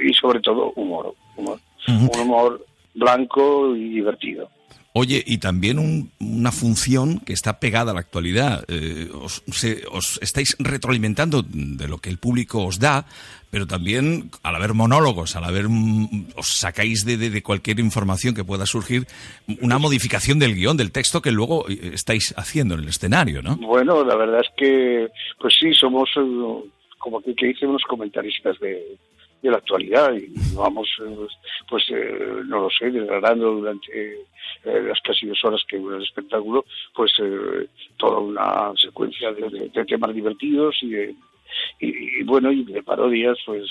y 0.02 0.12
sobre 0.12 0.40
todo 0.40 0.72
humor. 0.76 1.14
humor. 1.36 1.58
Un 1.88 2.20
humor 2.20 2.66
blanco 2.94 3.74
y 3.74 3.88
divertido. 3.88 4.50
Oye, 4.92 5.22
y 5.24 5.38
también 5.38 5.78
un- 5.78 6.10
una 6.18 6.50
función 6.50 7.20
que 7.20 7.32
está 7.32 7.60
pegada 7.60 7.92
a 7.92 7.94
la 7.94 8.00
actualidad. 8.00 8.64
Eh, 8.68 9.08
os, 9.14 9.42
estáis 10.20 10.56
retroalimentando 10.58 11.42
de 11.48 11.86
lo 11.86 11.98
que 11.98 12.10
el 12.10 12.18
público 12.18 12.64
os 12.64 12.80
da, 12.80 13.06
pero 13.52 13.66
también 13.68 14.30
al 14.42 14.56
haber 14.56 14.74
monólogos, 14.74 15.36
al 15.36 15.44
haber 15.44 15.68
mm, 15.68 16.30
os 16.36 16.48
sacáis 16.58 17.04
de, 17.04 17.16
de- 17.18 17.42
cualquier 17.42 17.78
información 17.78 18.34
que 18.34 18.42
pueda 18.44 18.66
surgir 18.66 19.06
una 19.60 19.78
modificación 19.78 20.38
del 20.40 20.54
guion, 20.56 20.76
del 20.76 20.90
texto 20.92 21.22
que 21.22 21.30
luego 21.30 21.68
eh, 21.68 21.92
estáis 21.94 22.34
haciendo 22.36 22.74
en 22.74 22.80
el 22.80 22.88
escenario, 22.88 23.42
¿no? 23.42 23.56
Bueno, 23.58 24.04
la 24.04 24.16
verdad 24.16 24.40
es 24.40 24.48
que, 24.56 25.06
pues 25.40 25.54
sí, 25.60 25.72
somos 25.72 26.08
eh, 26.16 26.68
como 26.98 27.20
que, 27.22 27.34
que 27.36 27.46
dicen 27.46 27.68
unos 27.70 27.82
comentaristas 27.88 28.58
de, 28.58 28.96
de 29.42 29.50
la 29.50 29.56
actualidad 29.58 30.12
y 30.14 30.32
vamos, 30.54 30.88
eh, 31.06 31.16
pues 31.68 31.84
eh, 31.90 32.18
no 32.46 32.62
lo 32.62 32.68
sé, 32.70 32.90
desgranando 32.90 33.52
durante 33.52 34.12
eh, 34.64 34.82
las 34.86 35.00
casi 35.02 35.26
dos 35.26 35.38
horas 35.44 35.62
que 35.68 35.78
dura 35.78 35.96
el 35.96 36.02
espectáculo, 36.02 36.64
pues 36.94 37.12
eh, 37.22 37.66
toda 37.96 38.18
una 38.18 38.72
secuencia 38.80 39.32
de, 39.32 39.48
de- 39.48 39.68
de 39.70 39.84
temas 39.84 40.14
divertidos 40.14 40.76
y, 40.82 40.90
de- 40.90 41.14
y, 41.80 42.20
y 42.20 42.22
bueno, 42.24 42.52
y 42.52 42.64
de 42.64 42.82
parodias, 42.82 43.38
pues 43.46 43.64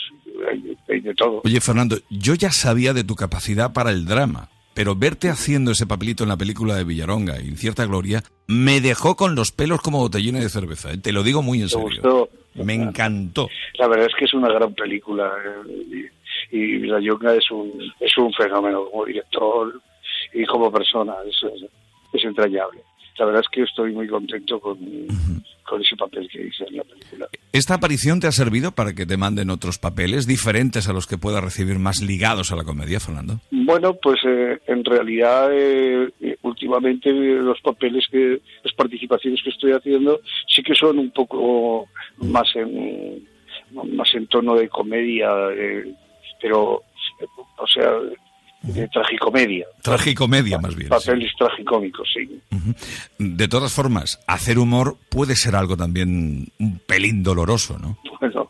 hay, 0.51 0.75
hay 0.89 0.99
de 1.01 1.13
todo. 1.15 1.41
Oye, 1.45 1.61
Fernando, 1.61 1.97
yo 2.09 2.33
ya 2.35 2.51
sabía 2.51 2.93
de 2.93 3.03
tu 3.03 3.15
capacidad 3.15 3.71
para 3.71 3.91
el 3.91 4.05
drama, 4.05 4.49
pero 4.73 4.95
verte 4.95 5.29
haciendo 5.29 5.71
ese 5.71 5.85
papelito 5.87 6.23
en 6.23 6.29
la 6.29 6.37
película 6.37 6.75
de 6.75 6.83
Villaronga, 6.83 7.41
Incierta 7.41 7.85
Gloria, 7.85 8.23
me 8.47 8.81
dejó 8.81 9.15
con 9.15 9.35
los 9.35 9.51
pelos 9.51 9.81
como 9.81 9.99
botellines 9.99 10.41
de 10.43 10.49
cerveza. 10.49 10.89
Te 11.01 11.11
lo 11.11 11.23
digo 11.23 11.41
muy 11.41 11.59
en 11.61 11.65
¿Te 11.67 11.69
serio. 11.75 11.85
gustó? 11.85 12.29
Me 12.63 12.73
encantó. 12.75 13.49
La 13.75 13.87
verdad 13.87 14.07
es 14.07 14.15
que 14.15 14.25
es 14.25 14.33
una 14.33 14.49
gran 14.49 14.73
película 14.73 15.31
eh, 15.45 16.09
y, 16.51 16.57
y 16.57 16.77
Villayonga 16.77 17.35
es 17.35 17.49
un, 17.51 17.93
es 17.99 18.17
un 18.17 18.33
fenómeno 18.33 18.85
como 18.85 19.05
director 19.05 19.81
y 20.33 20.45
como 20.45 20.71
persona, 20.71 21.15
es, 21.27 21.43
es 22.13 22.23
entrañable. 22.23 22.81
La 23.19 23.25
verdad 23.25 23.41
es 23.41 23.49
que 23.49 23.63
estoy 23.63 23.93
muy 23.93 24.07
contento 24.07 24.59
con, 24.59 24.77
con 25.63 25.81
ese 25.81 25.95
papel 25.95 26.27
que 26.31 26.47
hice 26.47 26.65
en 26.67 26.77
la 26.77 26.83
película. 26.83 27.27
¿Esta 27.51 27.75
aparición 27.75 28.19
te 28.19 28.27
ha 28.27 28.31
servido 28.31 28.71
para 28.71 28.93
que 28.93 29.05
te 29.05 29.17
manden 29.17 29.49
otros 29.49 29.77
papeles 29.77 30.25
diferentes 30.25 30.87
a 30.87 30.93
los 30.93 31.05
que 31.05 31.17
puedas 31.17 31.43
recibir 31.43 31.79
más 31.79 32.01
ligados 32.01 32.51
a 32.51 32.55
la 32.55 32.63
comedia, 32.63 32.99
Fernando? 32.99 33.39
Bueno, 33.51 33.93
pues 33.95 34.19
eh, 34.25 34.59
en 34.67 34.85
realidad 34.85 35.49
eh, 35.51 36.09
eh, 36.21 36.37
últimamente 36.43 37.09
eh, 37.09 37.35
los 37.35 37.59
papeles 37.61 38.05
que, 38.09 38.41
las 38.63 38.73
participaciones 38.73 39.41
que 39.43 39.49
estoy 39.49 39.73
haciendo 39.73 40.21
sí 40.47 40.63
que 40.63 40.73
son 40.73 40.97
un 40.97 41.11
poco 41.11 41.87
más 42.17 42.55
en, 42.55 43.27
más 43.71 44.13
en 44.13 44.27
tono 44.27 44.55
de 44.55 44.69
comedia, 44.69 45.29
eh, 45.51 45.93
pero, 46.41 46.83
o 47.57 47.67
sea, 47.67 47.91
de 48.61 48.87
tragicomedia. 48.89 49.65
Tragicomedia, 49.81 50.57
más 50.59 50.75
bien. 50.75 50.87
sí. 50.87 51.07
Papeles 51.07 51.31
tragicómicos, 51.37 52.09
sí. 52.13 52.41
De 53.17 53.47
todas 53.47 53.71
formas, 53.71 54.19
hacer 54.27 54.59
humor 54.59 54.97
puede 55.09 55.35
ser 55.35 55.55
algo 55.55 55.77
también 55.77 56.51
un 56.59 56.79
pelín 56.79 57.23
doloroso, 57.23 57.77
¿no? 57.79 57.97
Bueno, 58.19 58.49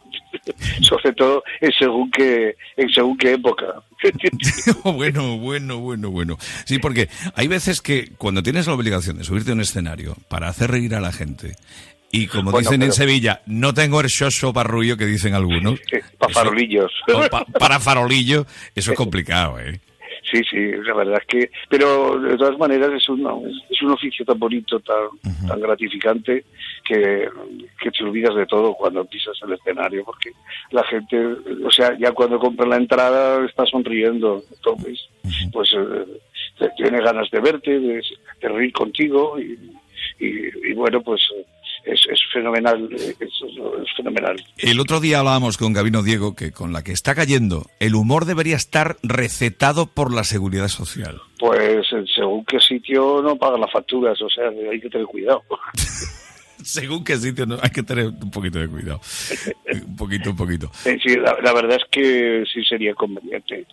sobre 0.81 1.13
todo 1.13 1.43
en 1.61 1.71
según 1.77 2.09
qué, 2.09 2.55
en 2.75 2.89
según 2.89 3.15
qué 3.17 3.33
época. 3.33 3.65
bueno, 4.83 5.37
bueno, 5.37 5.77
bueno, 5.77 6.09
bueno. 6.09 6.37
Sí, 6.65 6.79
porque 6.79 7.07
hay 7.35 7.47
veces 7.47 7.81
que 7.81 8.13
cuando 8.17 8.41
tienes 8.41 8.65
la 8.65 8.73
obligación 8.73 9.19
de 9.19 9.23
subirte 9.23 9.51
a 9.51 9.53
un 9.53 9.61
escenario 9.61 10.15
para 10.27 10.47
hacer 10.47 10.71
reír 10.71 10.95
a 10.95 11.01
la 11.01 11.11
gente, 11.11 11.55
y 12.11 12.25
como 12.27 12.51
Bueno, 12.51 12.67
dicen 12.67 12.81
en 12.81 12.93
Sevilla, 12.93 13.41
no 13.45 13.73
tengo 13.75 14.01
el 14.01 14.07
shosho 14.07 14.51
parrullo 14.51 14.97
que 14.97 15.05
dicen 15.05 15.35
algunos. 15.35 15.79
para 16.17 16.33
farolillos. 16.33 16.91
para 17.59 17.79
farolillo, 17.79 18.47
eso 18.73 18.91
es 18.91 18.97
complicado, 18.97 19.59
¿eh? 19.59 19.79
Sí, 20.31 20.41
sí, 20.43 20.71
la 20.85 20.93
verdad 20.93 21.21
es 21.21 21.25
que, 21.25 21.51
pero 21.69 22.19
de 22.19 22.37
todas 22.37 22.57
maneras 22.59 22.91
es 22.93 23.09
un, 23.09 23.21
es 23.69 23.81
un 23.81 23.91
oficio 23.91 24.23
tan 24.25 24.37
bonito, 24.37 24.79
tan, 24.79 25.07
tan 25.47 25.59
gratificante, 25.59 26.45
que, 26.83 27.27
que 27.81 27.91
te 27.91 28.03
olvidas 28.03 28.35
de 28.35 28.45
todo 28.45 28.73
cuando 28.75 29.05
pisas 29.05 29.35
el 29.43 29.53
escenario, 29.53 30.03
porque 30.03 30.31
la 30.71 30.83
gente, 30.83 31.17
o 31.65 31.71
sea, 31.71 31.97
ya 31.97 32.11
cuando 32.11 32.37
compra 32.37 32.67
la 32.67 32.77
entrada 32.77 33.43
está 33.43 33.65
sonriendo, 33.65 34.43
entonces, 34.55 35.09
pues 35.51 35.71
eh, 35.73 36.69
tiene 36.77 37.01
ganas 37.01 37.29
de 37.31 37.39
verte, 37.39 37.79
de, 37.79 38.03
de 38.41 38.49
reír 38.49 38.71
contigo, 38.71 39.39
y, 39.39 39.57
y, 40.19 40.69
y 40.69 40.73
bueno, 40.73 41.01
pues 41.01 41.21
es, 41.85 42.01
es 42.11 42.19
fenomenal, 42.31 42.89
eh, 42.91 43.15
es, 43.19 43.29
es 43.29 43.95
fenomenal. 43.95 44.35
El 44.57 44.79
otro 44.79 44.99
día 44.99 45.19
hablábamos 45.19 45.57
con 45.57 45.73
Gabino 45.73 46.03
Diego 46.03 46.35
que 46.35 46.51
con 46.51 46.73
la 46.73 46.83
que 46.83 46.91
está 46.91 47.15
cayendo, 47.15 47.65
el 47.79 47.95
humor 47.95 48.25
debería 48.25 48.55
estar 48.55 48.97
recetado 49.03 49.87
por 49.87 50.13
la 50.13 50.23
seguridad 50.23 50.67
social. 50.67 51.21
Pues 51.39 51.91
en 51.91 52.05
según 52.07 52.45
qué 52.45 52.59
sitio 52.59 53.21
no 53.21 53.35
pagan 53.37 53.61
las 53.61 53.71
facturas, 53.71 54.21
o 54.21 54.29
sea, 54.29 54.49
hay 54.49 54.79
que 54.79 54.89
tener 54.89 55.07
cuidado. 55.07 55.43
Según 56.61 57.05
qué 57.05 57.15
sitio, 57.15 57.45
¿no? 57.45 57.57
hay 57.61 57.69
que 57.69 57.83
tener 57.83 58.07
un 58.07 58.31
poquito 58.31 58.59
de 58.59 58.67
cuidado. 58.67 58.99
Un 59.87 59.95
poquito, 59.95 60.31
un 60.31 60.35
poquito. 60.35 60.71
Eh, 60.85 60.97
Sí, 61.01 61.15
la, 61.15 61.37
la 61.41 61.53
verdad 61.53 61.77
es 61.77 61.85
que 61.89 62.43
sí 62.51 62.63
sería 62.65 62.93
conveniente. 62.93 63.65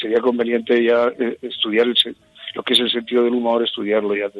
Sería 0.00 0.20
conveniente 0.20 0.82
ya 0.84 1.06
eh, 1.18 1.38
estudiar 1.42 1.86
el 1.86 1.96
lo 2.54 2.62
que 2.62 2.74
es 2.74 2.80
el 2.80 2.90
sentido 2.90 3.24
del 3.24 3.34
humor, 3.34 3.64
estudiarlo 3.64 4.14
ya 4.14 4.30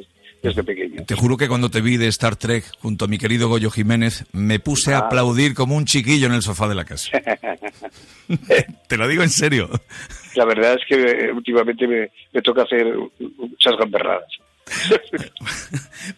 desde 0.45 0.63
pequeño. 0.63 1.05
Te 1.05 1.15
juro 1.15 1.37
que 1.37 1.49
cuando 1.49 1.71
te 1.71 1.81
vi 1.81 1.97
de 1.97 2.07
Star 2.09 2.37
Trek 2.37 2.65
junto 2.81 3.05
a 3.05 3.09
mi 3.09 3.19
querido 3.19 3.49
Goyo 3.49 3.71
Jiménez, 3.71 4.25
me 4.33 4.61
puse 4.61 4.93
a 4.95 4.99
Ah. 4.99 5.01
aplaudir 5.07 5.55
como 5.55 5.77
un 5.77 5.85
chiquillo 5.87 6.27
en 6.27 6.35
el 6.35 6.43
sofá 6.43 6.69
de 6.69 6.75
la 6.75 6.85
casa. 6.85 7.11
Te 8.89 8.97
lo 8.97 9.09
digo 9.09 9.23
en 9.23 9.31
serio. 9.31 9.69
La 10.37 10.45
verdad 10.45 10.75
es 10.75 10.81
que 10.89 10.95
eh, 11.03 11.33
últimamente 11.33 11.87
me, 11.87 12.11
me 12.33 12.43
toca 12.43 12.63
hacer 12.63 12.87
muchas 13.39 13.77
gamberradas. 13.79 14.25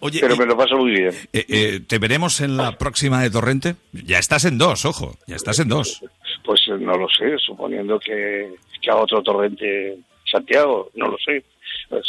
Oye, 0.01 0.21
Pero 0.21 0.35
y- 0.35 0.39
me 0.39 0.47
lo 0.47 0.57
paso 0.57 0.77
muy 0.77 0.91
bien. 0.93 1.11
eh, 1.33 1.45
eh, 1.49 1.81
¿te 1.87 1.99
veremos 1.99 2.41
en 2.41 2.57
la 2.57 2.79
próxima 2.79 3.23
de 3.23 3.31
Torrente? 3.31 3.77
Ya 3.93 4.19
estás 4.19 4.45
en 4.45 4.59
dos, 4.59 4.85
ojo, 4.85 5.17
ya 5.27 5.37
estás 5.37 5.59
en 5.59 5.69
dos. 5.69 6.01
Pues 6.45 6.61
eh, 6.69 6.77
no 6.79 6.97
lo 6.97 7.09
sé, 7.09 7.37
suponiendo 7.45 7.99
que, 7.99 8.55
que 8.81 8.91
haga 8.91 9.01
otro 9.03 9.23
torrente 9.23 9.99
Santiago, 10.31 10.91
no 10.95 11.09
lo 11.09 11.17
sé. 11.19 11.45
Pues, 11.89 12.05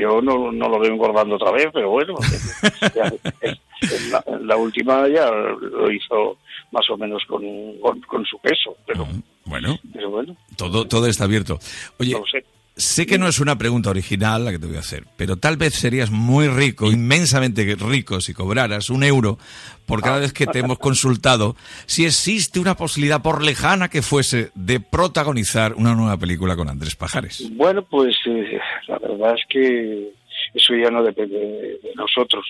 Yo 0.00 0.22
no, 0.22 0.50
no 0.52 0.68
lo 0.68 0.78
veo 0.78 0.92
engordando 0.92 1.36
otra 1.36 1.50
vez, 1.52 1.68
pero 1.72 1.90
bueno, 1.90 2.14
ya, 2.94 3.12
en 3.42 4.10
la, 4.10 4.24
en 4.26 4.46
la 4.46 4.56
última 4.56 5.06
ya 5.08 5.30
lo 5.30 5.90
hizo 5.90 6.38
más 6.72 6.88
o 6.90 6.96
menos 6.96 7.22
con, 7.26 7.42
con, 7.78 8.00
con 8.02 8.24
su 8.24 8.38
peso, 8.38 8.76
pero, 8.86 9.06
Bueno, 9.44 9.78
pero 9.92 10.10
bueno, 10.10 10.36
todo, 10.56 10.86
todo 10.86 11.06
está 11.06 11.24
abierto. 11.24 11.58
Oye, 11.98 12.12
no 12.12 12.20
lo 12.20 12.26
sé. 12.26 12.44
Sé 12.78 13.06
que 13.06 13.18
no 13.18 13.26
es 13.26 13.40
una 13.40 13.58
pregunta 13.58 13.90
original 13.90 14.44
la 14.44 14.52
que 14.52 14.60
te 14.60 14.68
voy 14.68 14.76
a 14.76 14.78
hacer, 14.78 15.02
pero 15.16 15.36
tal 15.36 15.56
vez 15.56 15.74
serías 15.74 16.12
muy 16.12 16.46
rico, 16.46 16.92
inmensamente 16.92 17.74
rico, 17.74 18.20
si 18.20 18.32
cobraras 18.32 18.88
un 18.88 19.02
euro 19.02 19.36
por 19.84 20.00
cada 20.00 20.20
vez 20.20 20.32
que 20.32 20.46
te 20.46 20.60
hemos 20.60 20.78
consultado 20.78 21.56
si 21.86 22.04
existe 22.04 22.60
una 22.60 22.76
posibilidad, 22.76 23.20
por 23.20 23.42
lejana 23.42 23.88
que 23.88 24.00
fuese, 24.00 24.52
de 24.54 24.78
protagonizar 24.78 25.74
una 25.74 25.96
nueva 25.96 26.16
película 26.18 26.54
con 26.54 26.68
Andrés 26.68 26.94
Pajares. 26.94 27.50
Bueno, 27.50 27.82
pues 27.82 28.16
eh, 28.26 28.60
la 28.86 28.98
verdad 29.00 29.34
es 29.34 29.42
que 29.48 30.10
eso 30.54 30.76
ya 30.76 30.88
no 30.88 31.02
depende 31.02 31.36
de 31.36 31.92
nosotros, 31.96 32.46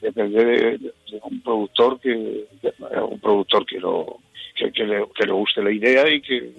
depende 0.00 0.44
de, 0.44 0.92
un 1.24 1.40
productor 1.40 1.98
que 1.98 2.12
un 2.12 3.18
productor 3.18 3.66
que 3.66 3.80
lo 3.80 4.20
que, 4.54 4.84
le, 4.84 5.04
que 5.12 5.26
le 5.26 5.32
guste 5.32 5.60
la 5.60 5.72
idea 5.72 6.08
y 6.08 6.20
que 6.20 6.54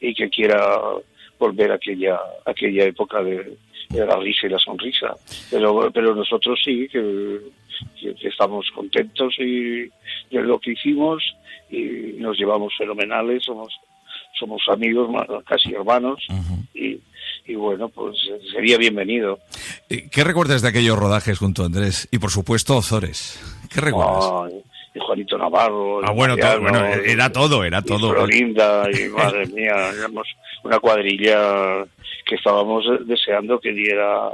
y 0.00 0.14
que 0.14 0.28
quiera 0.28 0.78
volver 1.38 1.72
a 1.72 1.74
aquella, 1.74 2.18
aquella 2.44 2.84
época 2.84 3.22
de, 3.22 3.56
la 3.90 4.16
risa 4.16 4.46
y 4.46 4.50
la 4.50 4.58
sonrisa. 4.58 5.14
Pero, 5.50 5.90
pero 5.92 6.14
nosotros 6.14 6.60
sí 6.64 6.88
que, 6.90 7.40
estamos 8.22 8.66
contentos 8.74 9.34
y 9.38 9.82
de 10.30 10.42
lo 10.42 10.58
que 10.58 10.72
hicimos 10.72 11.22
y 11.70 12.14
nos 12.18 12.38
llevamos 12.38 12.72
fenomenales, 12.76 13.44
somos 13.44 13.72
somos 14.38 14.62
amigos, 14.68 15.08
casi 15.46 15.72
hermanos, 15.72 16.22
y, 16.74 17.00
y, 17.46 17.54
bueno, 17.54 17.88
pues 17.88 18.18
sería 18.52 18.76
bienvenido. 18.76 19.38
¿Qué 19.88 20.24
recuerdas 20.24 20.60
de 20.60 20.68
aquellos 20.68 20.98
rodajes 20.98 21.38
junto 21.38 21.62
a 21.62 21.66
Andrés? 21.66 22.06
Y 22.10 22.18
por 22.18 22.30
supuesto, 22.30 22.76
Ozores. 22.76 23.40
¿Qué 23.72 23.80
recuerdas? 23.80 24.52
Y 24.96 24.98
Juanito 24.98 25.36
Navarro. 25.36 26.00
Ah, 26.04 26.12
bueno, 26.12 26.36
bueno, 26.60 26.84
era 26.86 27.30
todo, 27.30 27.62
era 27.64 27.82
todo. 27.82 28.12
Florinda, 28.12 28.88
y 28.90 29.08
madre 29.10 29.46
mía, 29.46 29.90
éramos 29.96 30.26
una 30.64 30.78
cuadrilla 30.80 31.84
que 32.24 32.34
estábamos 32.34 32.84
deseando 33.06 33.60
que 33.60 33.72
diera, 33.72 34.30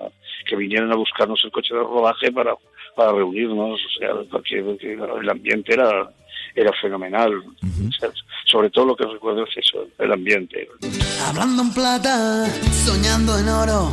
que 0.46 0.56
vinieran 0.56 0.92
a 0.92 0.96
buscarnos 0.96 1.40
el 1.44 1.50
coche 1.50 1.74
de 1.74 1.80
rodaje 1.80 2.30
para, 2.30 2.54
para 2.94 3.12
reunirnos, 3.12 3.80
o 3.80 3.98
sea, 3.98 4.10
porque, 4.30 4.58
el 4.58 5.30
ambiente 5.30 5.74
era 5.74 6.08
era 6.54 6.70
fenomenal. 6.82 7.32
sobre 8.44 8.68
todo 8.68 8.86
lo 8.86 8.96
que 8.96 9.06
recuerdo 9.06 9.44
es 9.44 9.56
eso, 9.56 9.86
el 9.98 10.12
ambiente. 10.12 10.68
Hablando 11.26 11.62
en 11.62 11.72
plata, 11.72 12.46
soñando 12.84 13.38
en 13.38 13.48
oro, 13.48 13.92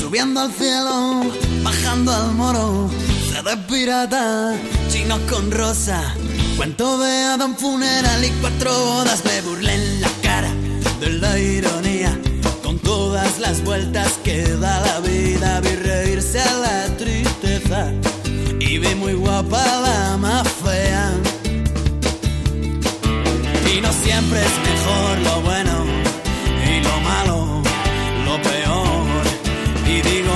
subiendo 0.00 0.40
al 0.40 0.52
cielo, 0.52 1.22
bajando 1.64 2.12
al 2.12 2.34
moro 2.34 3.17
de 3.42 3.56
pirata, 3.68 4.54
chino 4.90 5.16
con 5.30 5.50
rosa. 5.50 6.14
Cuento 6.56 6.98
de 6.98 7.22
Adam 7.24 7.56
funeral 7.56 8.24
y 8.24 8.30
cuatro 8.40 8.72
bodas. 8.72 9.24
Me 9.24 9.40
burlé 9.42 9.74
en 9.74 10.00
la 10.00 10.08
cara 10.22 10.50
de 11.00 11.10
la 11.10 11.38
ironía. 11.38 12.18
Con 12.62 12.78
todas 12.80 13.38
las 13.38 13.62
vueltas 13.62 14.18
que 14.24 14.42
da 14.42 14.80
la 14.80 15.00
vida, 15.00 15.60
vi 15.60 15.76
reírse 15.76 16.40
a 16.40 16.52
la 16.54 16.96
tristeza. 16.96 17.92
Y 18.58 18.78
vi 18.78 18.94
muy 18.96 19.14
guapa 19.14 19.64
la 19.82 20.16
más 20.16 20.48
fea. 20.64 21.12
Y 23.72 23.80
no 23.80 23.92
siempre 23.92 24.40
es 24.40 24.56
mejor 24.70 25.18
lo 25.18 25.40
bueno 25.42 25.84
y 26.66 26.80
lo 26.82 27.00
malo, 27.00 27.62
lo 28.24 28.42
peor. 28.42 29.24
Y 29.86 30.02
digo 30.02 30.27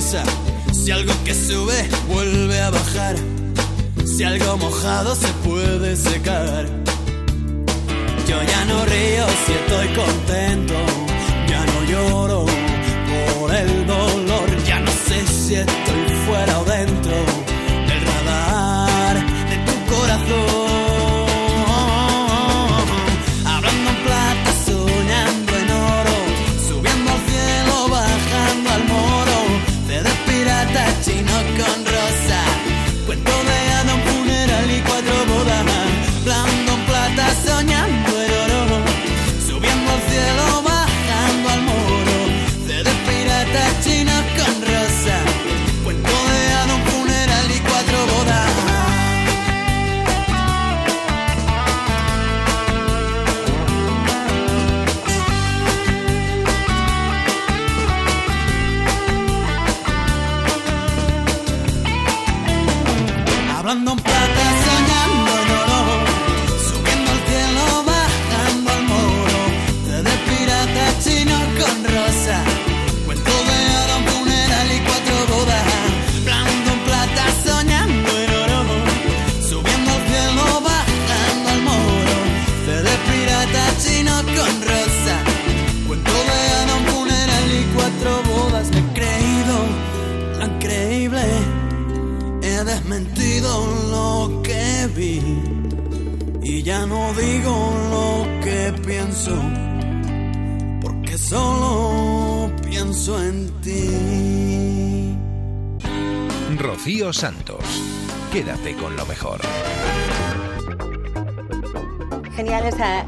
Si 0.00 0.92
algo 0.92 1.12
que 1.24 1.34
sube 1.34 1.74
vuelve 2.06 2.60
a 2.60 2.70
bajar, 2.70 3.16
si 4.06 4.22
algo 4.22 4.56
mojado 4.56 5.16
se 5.16 5.26
puede 5.44 5.96
secar. 5.96 6.66
Yo 8.28 8.36
ya 8.40 8.64
no 8.66 8.84
río 8.84 9.26
si 9.44 9.52
estoy 9.54 9.88
contento, 9.94 10.74
ya 11.48 11.66
no 11.66 11.84
lloro 11.90 12.46
por 13.10 13.54
el 13.56 13.86
dolor, 13.88 14.64
ya 14.64 14.78
no 14.78 14.90
sé 14.92 15.26
si 15.26 15.54
estoy 15.56 16.08
fuera 16.26 16.60
o 16.60 16.64
dentro 16.64 17.37
Santos. 43.52 43.97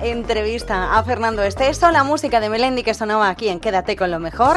Entrevista 0.02 0.98
a 0.98 1.04
Fernando 1.04 1.42
Esteso, 1.42 1.90
la 1.90 2.04
música 2.04 2.40
de 2.40 2.48
Melendi 2.48 2.82
que 2.82 2.94
sonaba 2.94 3.28
aquí 3.28 3.48
en 3.48 3.60
Quédate 3.60 3.96
con 3.96 4.10
lo 4.10 4.18
mejor, 4.18 4.56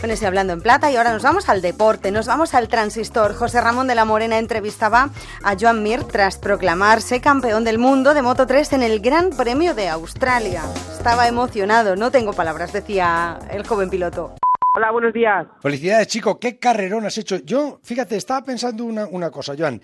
con 0.00 0.10
ese 0.10 0.26
hablando 0.26 0.52
en 0.52 0.60
plata 0.60 0.90
y 0.90 0.96
ahora 0.96 1.12
nos 1.12 1.22
vamos 1.22 1.48
al 1.48 1.62
deporte, 1.62 2.10
nos 2.10 2.26
vamos 2.26 2.54
al 2.54 2.68
transistor. 2.68 3.34
José 3.34 3.60
Ramón 3.60 3.86
de 3.86 3.94
la 3.94 4.04
Morena 4.04 4.38
entrevistaba 4.38 5.10
a 5.42 5.56
Joan 5.58 5.82
Mir 5.82 6.04
tras 6.04 6.38
proclamarse 6.38 7.20
campeón 7.20 7.64
del 7.64 7.78
mundo 7.78 8.14
de 8.14 8.22
Moto 8.22 8.46
3 8.46 8.74
en 8.74 8.82
el 8.82 9.00
Gran 9.00 9.30
Premio 9.30 9.74
de 9.74 9.88
Australia. 9.88 10.62
Estaba 10.92 11.28
emocionado, 11.28 11.96
no 11.96 12.10
tengo 12.10 12.32
palabras, 12.32 12.72
decía 12.72 13.38
el 13.50 13.66
joven 13.66 13.90
piloto. 13.90 14.34
Hola, 14.76 14.90
buenos 14.90 15.12
días. 15.12 15.46
Felicidades, 15.60 16.08
chico. 16.08 16.40
Qué 16.40 16.58
carrerón 16.58 17.06
has 17.06 17.16
hecho. 17.16 17.36
Yo, 17.36 17.78
fíjate, 17.82 18.16
estaba 18.16 18.44
pensando 18.44 18.84
una, 18.84 19.06
una 19.06 19.30
cosa, 19.30 19.54
Joan. 19.56 19.80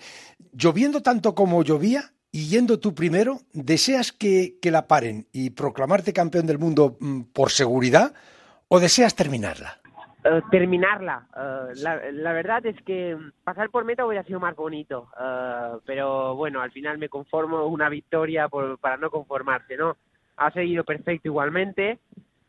Lloviendo 0.51 1.01
tanto 1.01 1.33
como 1.33 1.63
llovía 1.63 2.11
y 2.31 2.47
yendo 2.47 2.79
tú 2.79 2.95
primero, 2.95 3.39
¿deseas 3.53 4.11
que, 4.11 4.57
que 4.61 4.71
la 4.71 4.87
paren 4.87 5.27
y 5.33 5.51
proclamarte 5.51 6.13
campeón 6.13 6.47
del 6.47 6.59
mundo 6.59 6.97
mm, 6.99 7.21
por 7.33 7.51
seguridad 7.51 8.13
o 8.67 8.79
deseas 8.79 9.15
terminarla? 9.15 9.81
eh, 10.23 10.41
terminarla. 10.51 11.25
Eh, 11.35 11.81
la, 12.13 12.33
verdad 12.33 12.65
es 12.65 12.79
que 12.83 13.17
pasar 13.43 13.69
por 13.69 13.85
meta 13.85 14.05
hubiera 14.05 14.23
sido 14.23 14.39
más 14.39 14.55
bonito, 14.55 15.09
eh, 15.19 15.77
pero 15.85 16.35
bueno, 16.35 16.61
al 16.61 16.71
final 16.71 16.97
me 16.97 17.09
conformo 17.09 17.65
una 17.65 17.89
victoria 17.89 18.47
para 18.79 18.97
no 18.97 19.09
conformarse, 19.09 19.77
¿no? 19.77 19.97
Ha 20.37 20.51
seguido 20.51 20.83
perfecto 20.83 21.27
igualmente, 21.27 21.99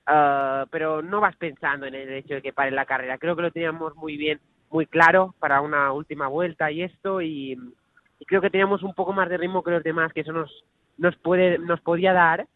pero 0.04 1.02
no 1.02 1.20
vas 1.20 1.36
pensando 1.36 1.86
en 1.86 1.94
el 1.94 2.12
hecho 2.12 2.34
de 2.34 2.42
que 2.42 2.52
pare 2.52 2.70
la 2.70 2.86
carrera. 2.86 3.18
Creo 3.18 3.36
que 3.36 3.42
lo 3.42 3.50
teníamos 3.50 3.94
muy 3.96 4.16
bien, 4.16 4.40
muy 4.70 4.86
claro 4.86 5.34
para 5.38 5.60
una 5.60 5.92
última 5.92 6.28
vuelta 6.28 6.70
y 6.70 6.82
esto, 6.82 7.20
y, 7.20 7.58
y 8.22 8.24
creo 8.24 8.40
que 8.40 8.50
teníamos 8.50 8.84
un 8.84 8.94
poco 8.94 9.12
más 9.12 9.28
de 9.28 9.36
ritmo 9.36 9.64
que 9.64 9.72
los 9.72 9.82
demás, 9.82 10.12
que 10.12 10.20
eso 10.20 10.32
nos, 10.32 10.64
nos, 10.96 11.16
puede, 11.16 11.58
nos 11.58 11.80
podía 11.80 12.12
dar 12.12 12.46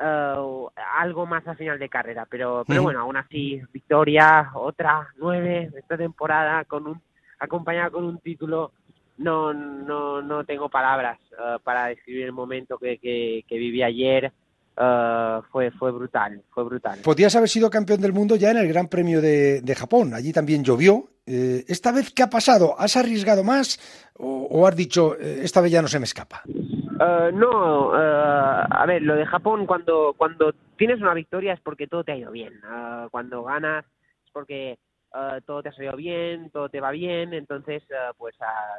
uh, 0.00 0.66
algo 0.96 1.26
más 1.26 1.46
a 1.46 1.54
final 1.54 1.78
de 1.78 1.90
carrera. 1.90 2.26
Pero, 2.30 2.64
pero 2.66 2.82
bueno, 2.82 3.00
aún 3.00 3.18
así, 3.18 3.60
victoria, 3.70 4.50
otra, 4.54 5.08
nueve 5.18 5.70
esta 5.76 5.98
temporada, 5.98 6.64
con 6.64 6.86
un, 6.86 7.02
acompañada 7.38 7.90
con 7.90 8.04
un 8.04 8.18
título. 8.18 8.72
No, 9.18 9.52
no, 9.52 10.22
no 10.22 10.44
tengo 10.44 10.70
palabras 10.70 11.20
uh, 11.32 11.60
para 11.62 11.88
describir 11.88 12.24
el 12.24 12.32
momento 12.32 12.78
que, 12.78 12.96
que, 12.96 13.44
que 13.46 13.58
viví 13.58 13.82
ayer. 13.82 14.32
Uh, 14.76 15.40
fue, 15.52 15.70
fue 15.70 15.92
brutal, 15.92 16.42
fue 16.50 16.64
brutal. 16.64 16.98
Podías 17.04 17.36
haber 17.36 17.48
sido 17.48 17.70
campeón 17.70 18.00
del 18.00 18.12
mundo 18.12 18.34
ya 18.34 18.50
en 18.50 18.56
el 18.56 18.66
Gran 18.66 18.88
Premio 18.88 19.20
de, 19.20 19.60
de 19.60 19.74
Japón. 19.76 20.14
Allí 20.14 20.32
también 20.32 20.64
llovió. 20.64 21.10
Eh, 21.26 21.64
¿Esta 21.68 21.92
vez 21.92 22.12
qué 22.12 22.24
ha 22.24 22.28
pasado? 22.28 22.74
¿Has 22.76 22.96
arriesgado 22.96 23.44
más 23.44 23.78
o, 24.18 24.48
o 24.50 24.66
has 24.66 24.74
dicho, 24.74 25.14
eh, 25.14 25.42
esta 25.44 25.60
vez 25.60 25.70
ya 25.70 25.80
no 25.80 25.86
se 25.86 26.00
me 26.00 26.06
escapa? 26.06 26.42
Uh, 26.46 27.30
no, 27.32 27.90
uh, 27.90 28.66
a 28.68 28.84
ver, 28.86 29.02
lo 29.02 29.14
de 29.14 29.24
Japón, 29.26 29.64
cuando, 29.64 30.12
cuando 30.16 30.52
tienes 30.76 31.00
una 31.00 31.14
victoria 31.14 31.52
es 31.52 31.60
porque 31.60 31.86
todo 31.86 32.02
te 32.02 32.10
ha 32.10 32.16
ido 32.16 32.32
bien. 32.32 32.54
Uh, 32.64 33.08
cuando 33.10 33.44
ganas 33.44 33.84
es 34.24 34.32
porque 34.32 34.76
todo 35.46 35.62
te 35.62 35.68
ha 35.68 35.72
salido 35.72 35.94
bien, 35.94 36.50
todo 36.50 36.68
te 36.68 36.80
va 36.80 36.90
bien, 36.90 37.32
entonces 37.32 37.84
pues 38.18 38.34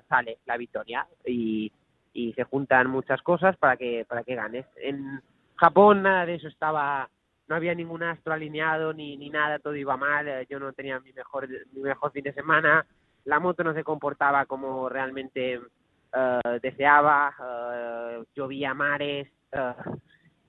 sale 0.09 0.39
la 0.45 0.57
victoria 0.57 1.07
y, 1.25 1.71
y 2.11 2.33
se 2.33 2.43
juntan 2.43 2.89
muchas 2.89 3.21
cosas 3.21 3.55
para 3.55 3.77
que, 3.77 4.03
para 4.05 4.25
que 4.25 4.35
ganes. 4.35 4.65
En 4.75 5.21
Japón 5.55 6.03
nada 6.03 6.25
de 6.25 6.35
eso 6.35 6.47
estaba, 6.47 7.09
no 7.47 7.55
había 7.55 7.73
ningún 7.73 8.03
astro 8.03 8.33
alineado 8.33 8.93
ni, 8.93 9.17
ni 9.17 9.29
nada, 9.29 9.59
todo 9.59 9.75
iba 9.75 9.97
mal, 9.97 10.45
yo 10.47 10.59
no 10.59 10.73
tenía 10.73 10.99
mi 10.99 11.13
mejor, 11.13 11.47
mi 11.73 11.81
mejor 11.81 12.11
fin 12.11 12.23
de 12.23 12.33
semana, 12.33 12.85
la 13.25 13.39
moto 13.39 13.63
no 13.63 13.73
se 13.73 13.83
comportaba 13.83 14.45
como 14.45 14.87
realmente 14.89 15.57
uh, 15.59 16.59
deseaba, 16.61 17.33
uh, 17.39 18.23
llovía 18.35 18.73
mares 18.73 19.27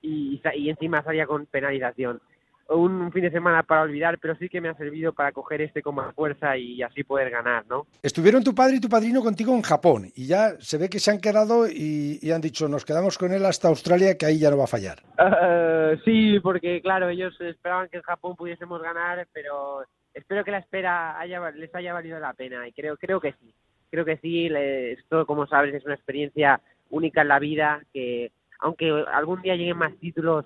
y, 0.01 0.41
y, 0.55 0.69
encima 0.69 1.01
salía 1.01 1.25
con 1.25 1.45
penalización. 1.45 2.21
Un, 2.69 3.11
fin 3.11 3.23
de 3.23 3.31
semana 3.31 3.63
para 3.63 3.83
olvidar, 3.83 4.17
pero 4.19 4.35
sí 4.35 4.49
que 4.49 4.59
me 4.59 4.69
ha 4.69 4.73
servido 4.73 5.13
para 5.13 5.31
coger 5.31 5.61
este 5.61 5.81
como 5.81 6.11
fuerza 6.11 6.57
y 6.57 6.81
así 6.81 7.03
poder 7.03 7.29
ganar, 7.29 7.65
¿no? 7.67 7.87
Estuvieron 8.03 8.43
tu 8.43 8.53
padre 8.53 8.75
y 8.75 8.79
tu 8.81 8.89
padrino 8.89 9.21
contigo 9.21 9.53
en 9.53 9.61
Japón 9.61 10.07
y 10.15 10.27
ya 10.27 10.59
se 10.59 10.77
ve 10.77 10.89
que 10.89 10.99
se 10.99 11.11
han 11.11 11.19
quedado 11.19 11.67
y, 11.67 12.19
y 12.21 12.31
han 12.31 12.41
dicho 12.41 12.67
nos 12.67 12.83
quedamos 12.83 13.17
con 13.17 13.31
él 13.31 13.45
hasta 13.45 13.69
Australia 13.69 14.17
que 14.17 14.25
ahí 14.25 14.39
ya 14.39 14.51
no 14.51 14.57
va 14.57 14.65
a 14.65 14.67
fallar. 14.67 14.99
sí, 16.05 16.39
porque 16.41 16.81
claro, 16.81 17.09
ellos 17.09 17.39
esperaban 17.39 17.87
que 17.89 17.97
en 17.97 18.03
Japón 18.03 18.35
pudiésemos 18.35 18.81
ganar, 18.81 19.27
pero 19.31 19.83
espero 20.13 20.43
que 20.43 20.51
la 20.51 20.59
espera 20.59 21.19
haya, 21.19 21.51
les 21.51 21.73
haya 21.73 21.93
valido 21.93 22.19
la 22.19 22.33
pena 22.33 22.67
y 22.67 22.73
creo, 22.73 22.97
creo 22.97 23.21
que 23.21 23.31
sí 23.33 23.53
creo 23.89 24.05
que 24.05 24.17
sí, 24.17 24.47
esto 24.47 25.25
como 25.25 25.47
sabes 25.47 25.73
es 25.73 25.85
una 25.85 25.95
experiencia 25.95 26.61
única 26.89 27.21
en 27.21 27.27
la 27.27 27.39
vida 27.39 27.81
que 27.93 28.31
aunque 28.59 28.89
algún 29.13 29.41
día 29.41 29.55
lleguen 29.55 29.77
más 29.77 29.95
títulos, 29.97 30.45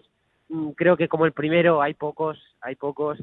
creo 0.76 0.98
que 0.98 1.08
como 1.08 1.26
el 1.26 1.32
primero 1.32 1.82
hay 1.82 1.94
pocos, 1.94 2.38
hay 2.62 2.76
pocos 2.76 3.18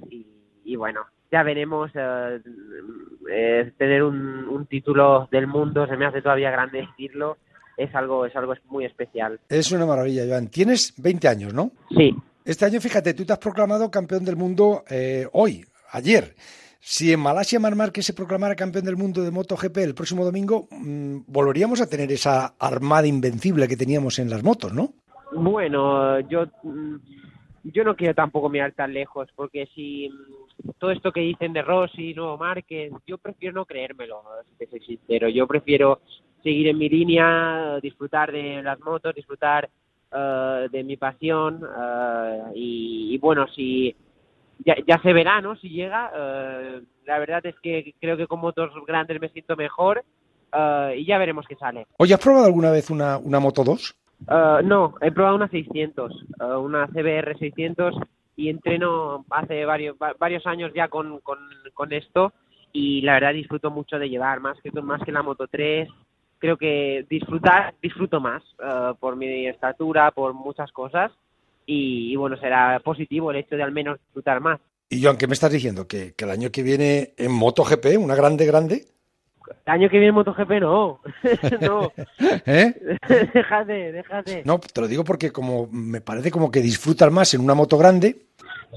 y, 0.64 0.76
bueno, 0.76 1.00
ya 1.30 1.42
veremos 1.42 1.90
eh, 1.94 2.40
eh, 3.30 3.72
tener 3.76 4.02
un, 4.02 4.48
un, 4.48 4.66
título 4.66 5.28
del 5.30 5.46
mundo, 5.46 5.86
se 5.86 5.96
me 5.96 6.06
hace 6.06 6.22
todavía 6.22 6.50
grande 6.50 6.86
decirlo, 6.86 7.38
es 7.78 7.94
algo, 7.94 8.26
es 8.26 8.34
algo 8.36 8.54
muy 8.68 8.84
especial. 8.84 9.40
Es 9.48 9.72
una 9.72 9.86
maravilla, 9.86 10.24
Joan. 10.28 10.48
Tienes 10.48 10.92
20 10.98 11.28
años, 11.28 11.54
¿no? 11.54 11.70
Sí. 11.96 12.14
Este 12.44 12.64
año, 12.64 12.80
fíjate, 12.80 13.14
tú 13.14 13.24
te 13.24 13.32
has 13.32 13.38
proclamado 13.38 13.90
campeón 13.90 14.24
del 14.24 14.36
mundo 14.36 14.84
eh, 14.90 15.26
hoy, 15.32 15.64
ayer. 15.92 16.34
Si 16.80 17.12
en 17.12 17.20
Malasia 17.20 17.60
Mar 17.60 17.76
Márquez 17.76 18.06
se 18.06 18.14
proclamara 18.14 18.54
campeón 18.54 18.84
del 18.84 18.96
mundo 18.96 19.22
de 19.22 19.30
MotoGP 19.30 19.76
el 19.78 19.94
próximo 19.94 20.24
domingo, 20.24 20.68
mmm, 20.70 21.18
volveríamos 21.26 21.80
a 21.80 21.88
tener 21.88 22.10
esa 22.10 22.54
armada 22.58 23.06
invencible 23.06 23.68
que 23.68 23.76
teníamos 23.76 24.18
en 24.18 24.30
las 24.30 24.42
motos, 24.42 24.72
¿no? 24.72 24.94
Bueno, 25.32 26.20
yo 26.20 26.46
mm, 26.62 26.96
yo 27.64 27.84
no 27.84 27.96
quiero 27.96 28.14
tampoco 28.14 28.48
mirar 28.48 28.72
tan 28.72 28.92
lejos, 28.92 29.28
porque 29.34 29.66
si 29.74 30.08
mm, 30.08 30.70
todo 30.78 30.90
esto 30.90 31.12
que 31.12 31.20
dicen 31.20 31.52
de 31.52 31.62
Rossi, 31.62 32.14
Nuevo 32.14 32.38
Márquez, 32.38 32.92
yo 33.06 33.18
prefiero 33.18 33.54
no 33.54 33.66
creérmelo, 33.66 34.22
si 34.48 34.56
te 34.56 34.70
soy 34.70 34.80
sincero. 34.80 35.28
Yo 35.28 35.46
prefiero 35.46 36.00
seguir 36.42 36.68
en 36.68 36.78
mi 36.78 36.88
línea, 36.88 37.78
disfrutar 37.82 38.32
de 38.32 38.62
las 38.62 38.80
motos, 38.80 39.14
disfrutar 39.14 39.68
uh, 40.12 40.68
de 40.70 40.84
mi 40.84 40.96
pasión 40.96 41.62
uh, 41.62 42.52
y, 42.54 43.18
bueno, 43.18 43.46
si 43.54 43.94
ya, 44.64 44.76
ya 44.86 45.00
se 45.02 45.12
verá, 45.12 45.40
¿no? 45.40 45.56
Si 45.56 45.68
llega. 45.68 46.10
Uh, 46.12 46.84
la 47.06 47.18
verdad 47.18 47.44
es 47.46 47.54
que 47.62 47.94
creo 48.00 48.16
que 48.16 48.26
con 48.26 48.40
motos 48.40 48.70
grandes 48.86 49.18
me 49.20 49.30
siento 49.30 49.56
mejor 49.56 50.04
y 50.94 51.06
ya 51.06 51.18
veremos 51.18 51.46
qué 51.46 51.56
sale. 51.56 51.86
Oye, 51.98 52.12
¿has 52.12 52.20
probado 52.20 52.46
alguna 52.46 52.70
vez 52.70 52.90
una, 52.90 53.16
una 53.18 53.40
Moto 53.40 53.64
2? 53.64 53.97
Uh, 54.26 54.62
no, 54.64 54.94
he 55.00 55.12
probado 55.12 55.36
una 55.36 55.48
600, 55.48 56.12
una 56.60 56.86
CBR 56.88 57.38
600 57.38 57.94
y 58.36 58.50
entreno 58.50 59.24
hace 59.30 59.64
varios, 59.64 59.96
varios 60.18 60.46
años 60.46 60.72
ya 60.74 60.88
con, 60.88 61.20
con, 61.20 61.92
esto 61.92 62.32
y 62.72 63.00
la 63.02 63.14
verdad 63.14 63.32
disfruto 63.32 63.70
mucho 63.70 63.98
de 63.98 64.08
llevar, 64.08 64.40
más 64.40 64.58
que, 64.60 64.70
más 64.82 65.02
que 65.02 65.12
la 65.12 65.22
Moto 65.22 65.46
3. 65.48 65.88
Creo 66.38 66.56
que 66.56 67.06
disfrutar, 67.08 67.74
disfruto 67.80 68.20
más 68.20 68.42
por 69.00 69.16
mi 69.16 69.46
estatura, 69.46 70.10
por 70.10 70.34
muchas 70.34 70.70
cosas 70.72 71.10
y, 71.66 72.12
y, 72.12 72.16
bueno, 72.16 72.36
será 72.36 72.80
positivo 72.80 73.30
el 73.30 73.38
hecho 73.38 73.56
de 73.56 73.62
al 73.62 73.72
menos 73.72 73.98
disfrutar 74.00 74.40
más. 74.40 74.60
Y 74.90 75.02
Joan, 75.02 75.18
¿qué 75.18 75.26
me 75.26 75.34
estás 75.34 75.52
diciendo? 75.52 75.86
¿Que, 75.86 76.14
que 76.14 76.24
el 76.24 76.30
año 76.30 76.50
que 76.50 76.62
viene 76.62 77.12
en 77.18 77.30
MotoGP, 77.32 77.98
una 77.98 78.14
grande, 78.14 78.46
grande? 78.46 78.86
El 79.66 79.72
año 79.72 79.88
que 79.88 79.98
viene 79.98 80.08
en 80.08 80.14
MotoGP 80.14 80.50
no. 80.60 81.00
no. 81.60 81.92
¿Eh? 82.46 82.74
déjate, 83.34 83.92
déjate. 83.92 84.42
No, 84.44 84.58
te 84.58 84.80
lo 84.80 84.88
digo 84.88 85.04
porque 85.04 85.30
como 85.32 85.68
me 85.70 86.00
parece 86.00 86.30
como 86.30 86.50
que 86.50 86.60
disfrutas 86.60 87.10
más 87.12 87.32
en 87.34 87.40
una 87.40 87.54
moto 87.54 87.78
grande. 87.78 88.16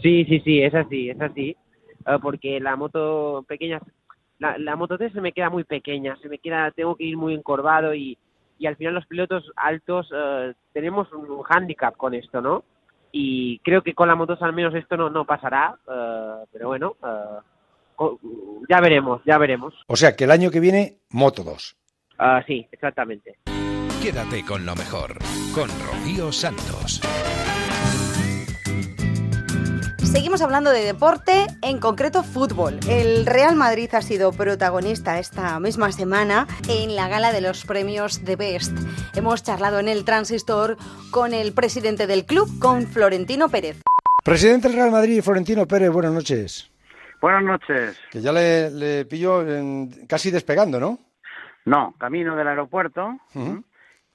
Sí, 0.02 0.26
sí, 0.26 0.40
sí, 0.42 0.62
es 0.62 0.74
así, 0.74 1.10
es 1.10 1.22
así. 1.22 1.56
Uh, 2.08 2.20
porque 2.20 2.60
la 2.60 2.76
moto 2.76 3.46
pequeña, 3.48 3.80
la, 4.40 4.58
la 4.58 4.76
Moto 4.76 4.98
3 4.98 5.14
se 5.14 5.22
me 5.22 5.34
queda 5.34 5.52
muy 5.52 5.64
pequeña, 5.64 6.18
se 6.22 6.30
me 6.30 6.40
queda, 6.40 6.72
tengo 6.72 6.96
que 6.96 7.04
ir 7.04 7.16
muy 7.16 7.36
encorvado 7.36 7.94
y, 7.94 8.18
y 8.58 8.66
al 8.66 8.76
final 8.76 8.96
los 8.96 9.06
pilotos 9.06 9.52
altos 9.56 10.12
uh, 10.12 10.52
tenemos 10.74 11.12
un 11.14 11.44
handicap 11.48 11.96
con 11.96 12.16
esto, 12.16 12.42
¿no? 12.42 12.64
y 13.12 13.60
creo 13.60 13.82
que 13.82 13.94
con 13.94 14.08
la 14.08 14.16
motos 14.16 14.42
al 14.42 14.54
menos 14.54 14.74
esto 14.74 14.96
no, 14.98 15.10
no 15.10 15.26
pasará, 15.26 15.78
uh, 15.88 16.46
pero 16.52 16.70
bueno, 16.70 16.96
uh, 17.02 17.42
ya 18.70 18.80
veremos, 18.80 19.22
ya 19.26 19.38
veremos. 19.38 19.74
O 19.88 19.96
sea 19.96 20.16
que 20.16 20.26
el 20.26 20.32
año 20.32 20.52
que 20.52 20.60
viene, 20.60 20.98
Moto 21.10 21.44
2. 21.44 21.78
Uh, 22.20 22.24
sí, 22.46 22.68
exactamente. 22.72 23.38
Quédate 24.02 24.44
con 24.46 24.66
lo 24.66 24.76
mejor, 24.76 25.18
con 25.54 25.70
Rocío 25.86 26.32
Santos. 26.32 27.02
Seguimos 30.12 30.42
hablando 30.42 30.72
de 30.72 30.84
deporte, 30.84 31.48
en 31.62 31.80
concreto 31.80 32.22
fútbol. 32.22 32.80
El 32.90 33.26
Real 33.26 33.56
Madrid 33.56 33.90
ha 33.94 34.02
sido 34.02 34.34
protagonista 34.34 35.20
esta 35.20 35.58
misma 35.62 35.94
semana 35.94 36.48
en 36.68 36.98
la 36.98 37.08
gala 37.08 37.32
de 37.32 37.40
los 37.40 37.64
premios 37.64 38.22
The 38.26 38.36
Best. 38.36 38.78
Hemos 39.16 39.42
charlado 39.42 39.80
en 39.80 39.88
el 39.88 40.04
transistor 40.04 40.76
con 41.12 41.34
el 41.34 41.54
presidente 41.54 42.08
del 42.08 42.26
club, 42.26 42.60
con 42.60 42.88
Florentino 42.88 43.48
Pérez. 43.48 43.82
Presidente 44.24 44.68
del 44.68 44.78
Real 44.78 44.92
Madrid, 44.92 45.22
Florentino 45.22 45.66
Pérez, 45.66 45.92
buenas 45.92 46.12
noches. 46.12 46.70
Buenas 47.22 47.44
noches. 47.44 48.00
Que 48.12 48.20
ya 48.20 48.32
le, 48.34 48.70
le 48.72 49.06
pillo 49.06 49.48
en, 49.48 50.08
casi 50.08 50.32
despegando, 50.32 50.80
¿no? 50.80 51.00
No, 51.66 51.94
camino 51.98 52.36
del 52.36 52.48
aeropuerto. 52.48 53.18
Uh 53.36 53.40
-huh 53.40 53.64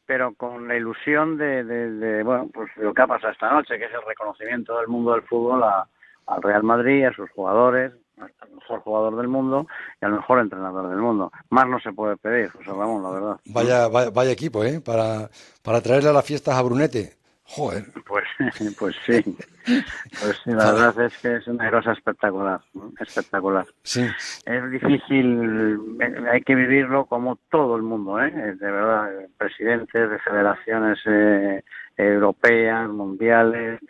pero 0.07 0.35
con 0.35 0.69
la 0.69 0.77
ilusión 0.77 1.37
de, 1.37 1.65
de, 1.65 1.91
de, 1.91 2.23
bueno, 2.23 2.49
pues 2.55 2.71
lo 2.77 2.95
que 2.95 3.03
ha 3.03 3.07
pasado 3.07 3.33
esta 3.33 3.53
noche, 3.53 3.77
que 3.77 3.87
es 3.87 3.93
el 3.93 4.07
reconocimiento 4.07 4.79
del 4.79 4.87
mundo 4.89 5.13
del 5.13 5.23
fútbol 5.23 5.65
a, 5.65 5.87
al 6.29 6.43
Real 6.43 6.63
Madrid, 6.63 7.05
a 7.05 7.13
sus 7.13 7.29
jugadores, 7.31 7.93
al 8.19 8.51
mejor 8.55 8.81
jugador 8.81 9.17
del 9.17 9.29
mundo 9.29 9.67
y 10.01 10.05
al 10.05 10.13
mejor 10.13 10.39
entrenador 10.39 10.89
del 10.89 10.99
mundo. 10.99 11.33
Más 11.51 11.67
no 11.69 11.81
se 11.81 11.93
puede 11.93 12.17
pedir, 12.17 12.51
José 12.51 12.71
Ramón, 12.71 13.03
la 13.03 13.11
verdad. 13.11 13.41
Vaya, 13.47 13.89
vaya, 13.89 14.11
vaya 14.11 14.31
equipo, 14.31 14.65
¿eh? 14.65 14.81
Para, 14.81 15.29
para 15.63 15.81
traerle 15.81 16.11
a 16.11 16.13
las 16.13 16.25
fiestas 16.25 16.55
a 16.55 16.63
Brunete. 16.63 17.15
Joder. 17.49 17.85
Pues, 18.07 18.25
pues 18.79 18.97
sí. 19.07 19.23
Pues 19.65 20.41
sí, 20.43 20.51
la 20.51 20.73
verdad 20.73 21.07
es 21.07 21.19
que 21.19 21.37
es 21.37 21.47
una 21.47 21.71
cosa 21.71 21.93
espectacular, 21.93 22.61
espectacular. 22.99 23.67
Sí. 23.83 24.07
Es 24.45 24.71
difícil, 24.71 25.99
hay 26.31 26.43
que 26.43 26.55
vivirlo 26.55 27.07
como 27.07 27.39
todo 27.51 27.77
el 27.77 27.83
mundo, 27.83 28.21
¿eh? 28.21 28.31
De 28.31 28.71
verdad, 28.71 29.11
presidentes 29.39 30.11
de 30.11 30.19
federaciones 30.19 30.99
eh, 31.07 31.63
europeas, 31.97 32.89
mundiales, 32.89 33.81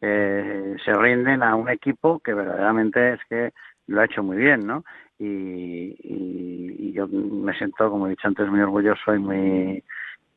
eh, 0.00 0.76
se 0.84 0.92
rinden 0.92 1.42
a 1.42 1.56
un 1.56 1.70
equipo 1.70 2.20
que 2.20 2.34
verdaderamente 2.34 3.14
es 3.14 3.20
que 3.28 3.52
lo 3.86 4.00
ha 4.00 4.04
hecho 4.04 4.22
muy 4.22 4.36
bien, 4.36 4.66
¿no? 4.66 4.84
Y, 5.18 5.96
y, 5.98 6.92
yo 6.92 7.06
me 7.08 7.56
siento, 7.56 7.90
como 7.90 8.06
he 8.06 8.10
dicho 8.10 8.28
antes, 8.28 8.48
muy 8.48 8.60
orgulloso 8.60 9.14
y 9.14 9.18
muy 9.18 9.84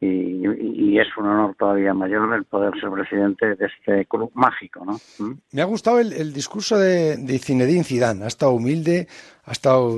y, 0.02 0.98
es 1.00 1.08
un 1.18 1.26
honor 1.26 1.56
todavía 1.58 1.94
mayor 1.94 2.34
el 2.34 2.46
poder 2.46 2.74
ser 2.80 2.90
presidente 2.90 3.56
de 3.56 3.66
este 3.66 4.06
club 4.06 4.32
mágico, 4.34 4.84
¿no? 4.86 5.00
¿Mm? 5.20 5.34
Me 5.52 5.62
ha 5.62 5.66
gustado 5.66 6.00
el, 6.00 6.34
discurso 6.34 6.78
de, 6.78 7.18
de 7.18 7.40
Zinedine 7.40 7.84
Zidane, 7.84 8.24
ha 8.24 8.28
estado 8.28 8.54
humilde, 8.54 9.08
ha 9.46 9.52
estado 9.52 9.98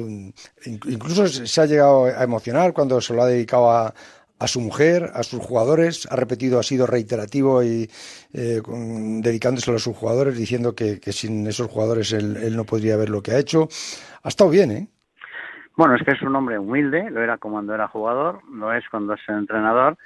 incluso 0.66 1.28
se 1.28 1.62
ha 1.62 1.66
llegado 1.66 2.06
a 2.06 2.24
emocionar 2.24 2.74
cuando 2.74 3.02
se 3.02 3.14
lo 3.14 3.22
ha 3.22 3.28
dedicado 3.28 3.72
a, 3.72 3.94
su 4.48 4.60
mujer, 4.60 5.12
a 5.14 5.22
sus 5.22 5.40
jugadores, 5.40 6.08
ha 6.10 6.16
repetido, 6.16 6.58
ha 6.58 6.64
sido 6.64 6.88
reiterativo 6.88 7.62
y 7.64 7.88
eh, 8.34 8.60
dedicándoselo 8.66 9.78
a 9.78 9.80
sus 9.80 9.96
jugadores, 9.96 10.36
diciendo 10.36 10.74
que, 10.74 11.00
sin 11.12 11.46
esos 11.46 11.70
jugadores 11.70 12.12
él, 12.12 12.56
no 12.56 12.64
podría 12.64 12.98
ver 12.98 13.10
lo 13.10 13.22
que 13.22 13.34
ha 13.34 13.40
hecho. 13.40 13.70
Ha 14.24 14.30
estado 14.30 14.50
bien, 14.50 14.72
¿eh? 14.72 14.88
Bueno, 15.76 15.96
es 15.96 16.04
que 16.04 16.12
es 16.12 16.22
un 16.22 16.36
hombre 16.36 16.60
humilde, 16.60 17.10
lo 17.10 17.22
era 17.22 17.38
cuando 17.38 17.74
era 17.74 17.88
jugador, 17.88 18.42
lo 18.52 18.74
es 18.74 18.88
cuando 18.90 19.14
es 19.14 19.22
entrenador, 19.30 19.98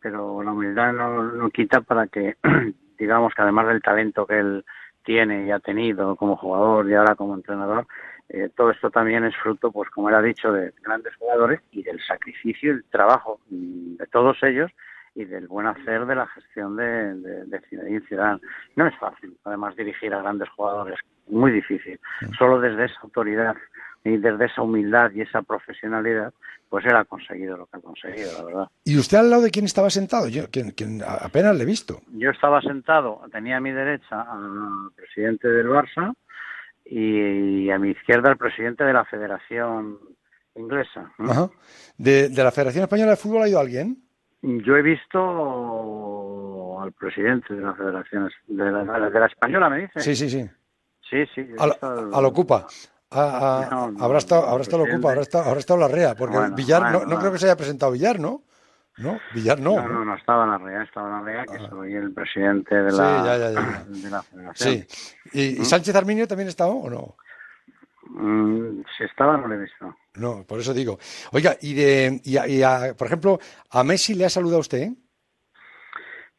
pero 0.00 0.42
la 0.42 0.52
humildad 0.52 0.92
no, 0.92 1.22
no 1.22 1.50
quita 1.50 1.80
para 1.80 2.06
que, 2.06 2.36
digamos 2.98 3.34
que 3.34 3.42
además 3.42 3.66
del 3.68 3.82
talento 3.82 4.26
que 4.26 4.38
él 4.38 4.64
tiene 5.04 5.46
y 5.46 5.50
ha 5.50 5.60
tenido 5.60 6.16
como 6.16 6.36
jugador 6.36 6.88
y 6.88 6.94
ahora 6.94 7.14
como 7.14 7.34
entrenador, 7.34 7.86
eh, 8.28 8.50
todo 8.54 8.70
esto 8.70 8.90
también 8.90 9.24
es 9.24 9.36
fruto, 9.36 9.70
pues 9.70 9.88
como 9.90 10.08
era 10.08 10.20
dicho, 10.20 10.52
de 10.52 10.72
grandes 10.82 11.14
jugadores 11.16 11.60
y 11.70 11.82
del 11.82 12.00
sacrificio 12.02 12.72
y 12.72 12.76
el 12.76 12.84
trabajo 12.84 13.40
de 13.48 14.06
todos 14.08 14.42
ellos 14.42 14.70
y 15.14 15.24
del 15.24 15.46
buen 15.48 15.66
hacer 15.66 16.04
de 16.06 16.14
la 16.14 16.26
gestión 16.26 16.76
de, 16.76 17.14
de, 17.14 17.44
de 17.46 18.40
No 18.74 18.86
es 18.86 18.96
fácil, 18.98 19.36
además, 19.44 19.74
dirigir 19.76 20.12
a 20.12 20.20
grandes 20.20 20.48
jugadores, 20.50 20.98
muy 21.28 21.52
difícil. 21.52 21.98
Solo 22.36 22.60
desde 22.60 22.84
esa 22.84 23.00
autoridad 23.02 23.56
y 24.06 24.18
desde 24.18 24.46
esa 24.46 24.62
humildad 24.62 25.10
y 25.12 25.22
esa 25.22 25.42
profesionalidad, 25.42 26.32
pues 26.68 26.86
él 26.86 26.94
ha 26.94 27.04
conseguido 27.04 27.56
lo 27.56 27.66
que 27.66 27.78
ha 27.78 27.80
conseguido, 27.80 28.30
la 28.38 28.44
verdad. 28.44 28.68
¿Y 28.84 28.96
usted 28.98 29.18
al 29.18 29.30
lado 29.30 29.42
de 29.42 29.50
quién 29.50 29.64
estaba 29.64 29.90
sentado? 29.90 30.28
Yo 30.28 30.44
quien, 30.50 31.02
apenas 31.06 31.56
le 31.56 31.64
he 31.64 31.66
visto. 31.66 32.00
Yo 32.12 32.30
estaba 32.30 32.60
sentado, 32.60 33.20
tenía 33.32 33.56
a 33.56 33.60
mi 33.60 33.72
derecha 33.72 34.20
al 34.22 34.92
presidente 34.94 35.48
del 35.48 35.66
Barça, 35.68 36.14
y 36.84 37.68
a 37.70 37.78
mi 37.80 37.90
izquierda 37.90 38.30
el 38.30 38.36
presidente 38.36 38.84
de 38.84 38.92
la 38.92 39.04
Federación 39.04 39.98
Inglesa. 40.54 41.10
¿De, 41.98 42.30
la 42.30 42.52
Federación 42.52 42.84
Española 42.84 43.10
de 43.10 43.16
Fútbol 43.16 43.42
ha 43.42 43.48
ido 43.48 43.58
alguien? 43.58 43.98
Yo 44.40 44.76
he 44.76 44.82
visto 44.82 46.80
al 46.80 46.92
presidente 46.92 47.54
de 47.54 47.60
la 47.60 47.74
Federación 47.74 48.30
de 48.46 48.70
la, 48.70 49.26
Española, 49.26 49.68
¿me 49.68 49.80
dice? 49.80 49.98
Sí, 50.00 50.14
sí, 50.14 50.30
sí. 50.30 50.48
Sí, 51.10 51.26
sí. 51.34 51.48
A, 51.58 52.20
lo 52.20 52.28
ocupa. 52.28 52.68
Habrá 53.10 54.18
estado, 54.18 54.46
habrá 54.46 54.62
estado 54.62 54.84
lo 54.84 54.92
ocupa, 54.92 55.10
habrá 55.10 55.22
estado, 55.22 55.44
habrá 55.44 55.60
estado 55.60 55.80
la 55.80 55.88
REA, 55.88 56.14
porque 56.14 56.38
Villar, 56.54 56.92
no, 56.92 57.04
no 57.04 57.18
creo 57.18 57.32
que 57.32 57.38
se 57.38 57.46
haya 57.46 57.56
presentado 57.56 57.92
Villar, 57.92 58.18
¿no? 58.18 58.42
¿No? 58.98 59.18
Villar 59.34 59.60
no. 59.60 59.76
No, 59.76 59.88
no, 59.88 60.04
no 60.04 60.14
estaba 60.14 60.44
en 60.44 60.50
la 60.50 60.58
REA, 60.58 60.82
estaba 60.82 61.08
en 61.08 61.12
la 61.12 61.20
REA, 61.20 61.44
que 61.44 61.64
ah. 61.64 61.68
soy 61.68 61.94
el 61.94 62.12
presidente 62.12 62.74
de 62.74 62.92
la, 62.92 63.38
de 63.86 64.10
la 64.10 64.22
federación. 64.22 64.86
Sí. 64.88 65.58
¿Y, 65.60 65.64
Sánchez 65.64 65.94
Arminio 65.94 66.26
también 66.26 66.48
estaba 66.48 66.70
o 66.70 66.88
no? 66.88 67.16
Mm, 68.08 68.82
si 68.96 69.04
estaba, 69.04 69.36
no 69.36 69.48
lo 69.48 69.54
he 69.54 69.58
visto. 69.58 69.94
No, 70.14 70.44
por 70.44 70.60
eso 70.60 70.72
digo. 70.72 70.98
Oiga, 71.32 71.56
y, 71.60 71.74
de, 71.74 72.20
y, 72.24 72.38
y 72.38 72.62
a, 72.62 72.94
por 72.96 73.06
ejemplo, 73.06 73.38
a 73.70 73.84
Messi 73.84 74.14
le 74.14 74.24
ha 74.24 74.30
saludado 74.30 74.60
usted, 74.60 74.78
¿eh? 74.78 74.94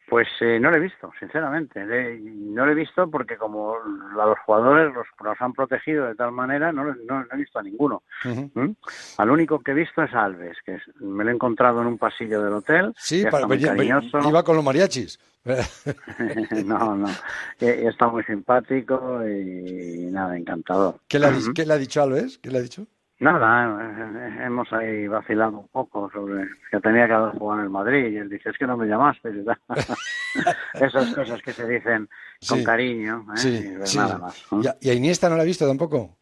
Pues 0.08 0.26
eh, 0.40 0.58
no 0.58 0.70
lo 0.70 0.76
he 0.76 0.80
visto, 0.80 1.10
sinceramente. 1.18 1.84
no 1.84 2.64
lo 2.64 2.72
he 2.72 2.74
visto 2.74 3.10
porque 3.10 3.36
como 3.36 3.76
los 4.14 4.38
jugadores 4.46 4.94
los, 4.94 5.06
han 5.40 5.52
protegido 5.52 6.06
de 6.06 6.14
tal 6.14 6.32
manera, 6.32 6.72
no, 6.72 6.84
no, 6.84 7.24
he 7.30 7.36
visto 7.36 7.58
a 7.58 7.62
ninguno. 7.62 8.02
¿Mm? 8.24 8.70
Al 9.18 9.30
único 9.30 9.60
que 9.60 9.72
he 9.72 9.74
visto 9.74 10.02
es 10.02 10.14
a 10.14 10.24
Alves, 10.24 10.56
que 10.64 10.78
me 11.00 11.24
lo 11.24 11.30
he 11.30 11.34
encontrado 11.34 11.82
en 11.82 11.88
un 11.88 11.98
pasillo 11.98 12.42
del 12.42 12.54
hotel. 12.54 12.94
Sí, 12.96 13.24
para, 13.30 13.46
iba 13.54 14.42
con 14.42 14.56
los 14.56 14.64
mariachis. 14.64 15.20
no, 16.64 16.96
no. 16.96 17.08
Está 17.60 18.08
muy 18.08 18.24
simpático 18.24 19.20
y 19.28 20.08
nada, 20.10 20.36
encantador. 20.36 21.00
¿Qué 21.06 21.18
le 21.18 21.26
ha, 21.26 21.32
¿qué 21.54 21.66
le 21.66 21.74
ha 21.74 21.78
dicho 21.78 22.02
Alves? 22.02 22.38
¿Qué 22.38 22.50
le 22.50 22.58
ha 22.58 22.62
dicho? 22.62 22.86
Nada, 23.20 23.82
eh, 23.82 24.44
hemos 24.44 24.72
ahí 24.72 25.08
vacilado 25.08 25.58
un 25.58 25.68
poco 25.68 26.08
sobre 26.12 26.46
que 26.70 26.78
tenía 26.80 27.08
que 27.08 27.14
haber 27.14 27.36
jugado 27.36 27.60
en 27.60 27.64
el 27.64 27.70
Madrid 27.70 28.12
y 28.12 28.16
él 28.16 28.28
dice, 28.28 28.50
es 28.50 28.58
que 28.58 28.66
no 28.66 28.76
me 28.76 28.86
llamaste. 28.86 29.30
Esas 30.74 31.14
cosas 31.14 31.42
que 31.42 31.52
se 31.52 31.66
dicen 31.66 32.08
con 32.48 32.62
cariño. 32.62 33.26
¿eh? 33.34 33.36
Sí, 33.36 33.94
y, 33.94 33.96
nada 33.96 34.18
más, 34.18 34.46
¿Y 34.80 34.88
a 34.88 34.94
Iniesta 34.94 35.28
no 35.28 35.36
la 35.36 35.42
ha 35.42 35.46
visto 35.46 35.66
tampoco? 35.66 36.16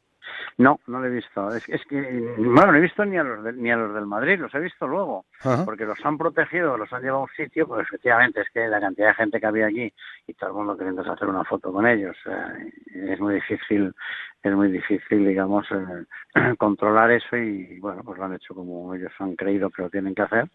No, 0.58 0.80
no 0.86 1.00
lo 1.00 1.06
he 1.06 1.10
visto. 1.10 1.54
Es, 1.54 1.66
que, 1.86 2.00
bueno, 2.38 2.72
no 2.72 2.78
he 2.78 2.80
visto 2.80 3.04
ni 3.04 3.18
a 3.18 3.22
los 3.22 3.54
ni 3.56 3.70
a 3.70 3.76
los 3.76 3.94
del 3.94 4.06
Madrid, 4.06 4.38
los 4.38 4.54
he 4.54 4.58
visto 4.58 4.86
luego, 4.86 5.26
porque 5.66 5.84
los 5.84 5.98
han 6.02 6.16
protegido, 6.16 6.78
los 6.78 6.90
han 6.94 7.02
llevado 7.02 7.20
a 7.20 7.22
un 7.24 7.36
sitio, 7.36 7.66
pues 7.66 7.86
efectivamente 7.86 8.40
es 8.40 8.48
que 8.54 8.66
la 8.66 8.80
cantidad 8.80 9.08
de 9.08 9.14
gente 9.14 9.38
que 9.38 9.46
había 9.46 9.66
aquí 9.66 9.92
y 10.26 10.32
todo 10.32 10.50
el 10.50 10.56
mundo 10.56 10.76
queriendo 10.76 11.02
hacer 11.02 11.28
una 11.28 11.44
foto 11.44 11.70
con 11.70 11.86
ellos, 11.86 12.16
eh, 12.24 12.72
es 13.12 13.20
muy 13.20 13.34
difícil, 13.34 13.94
es 14.42 14.52
muy 14.52 14.70
difícil, 14.70 15.28
digamos, 15.28 15.66
eh, 15.70 16.54
controlar 16.58 17.10
eso 17.10 17.36
y 17.36 17.78
bueno, 17.78 18.02
pues 18.02 18.18
lo 18.18 18.24
han 18.24 18.34
hecho 18.34 18.54
como 18.54 18.94
ellos 18.94 19.12
han 19.18 19.36
creído 19.36 19.68
que 19.68 19.82
lo 19.82 19.90
tienen 19.90 20.14
que 20.14 20.22
hacer 20.22 20.48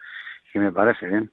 y 0.53 0.59
me 0.59 0.71
parece 0.71 1.07
bien. 1.07 1.31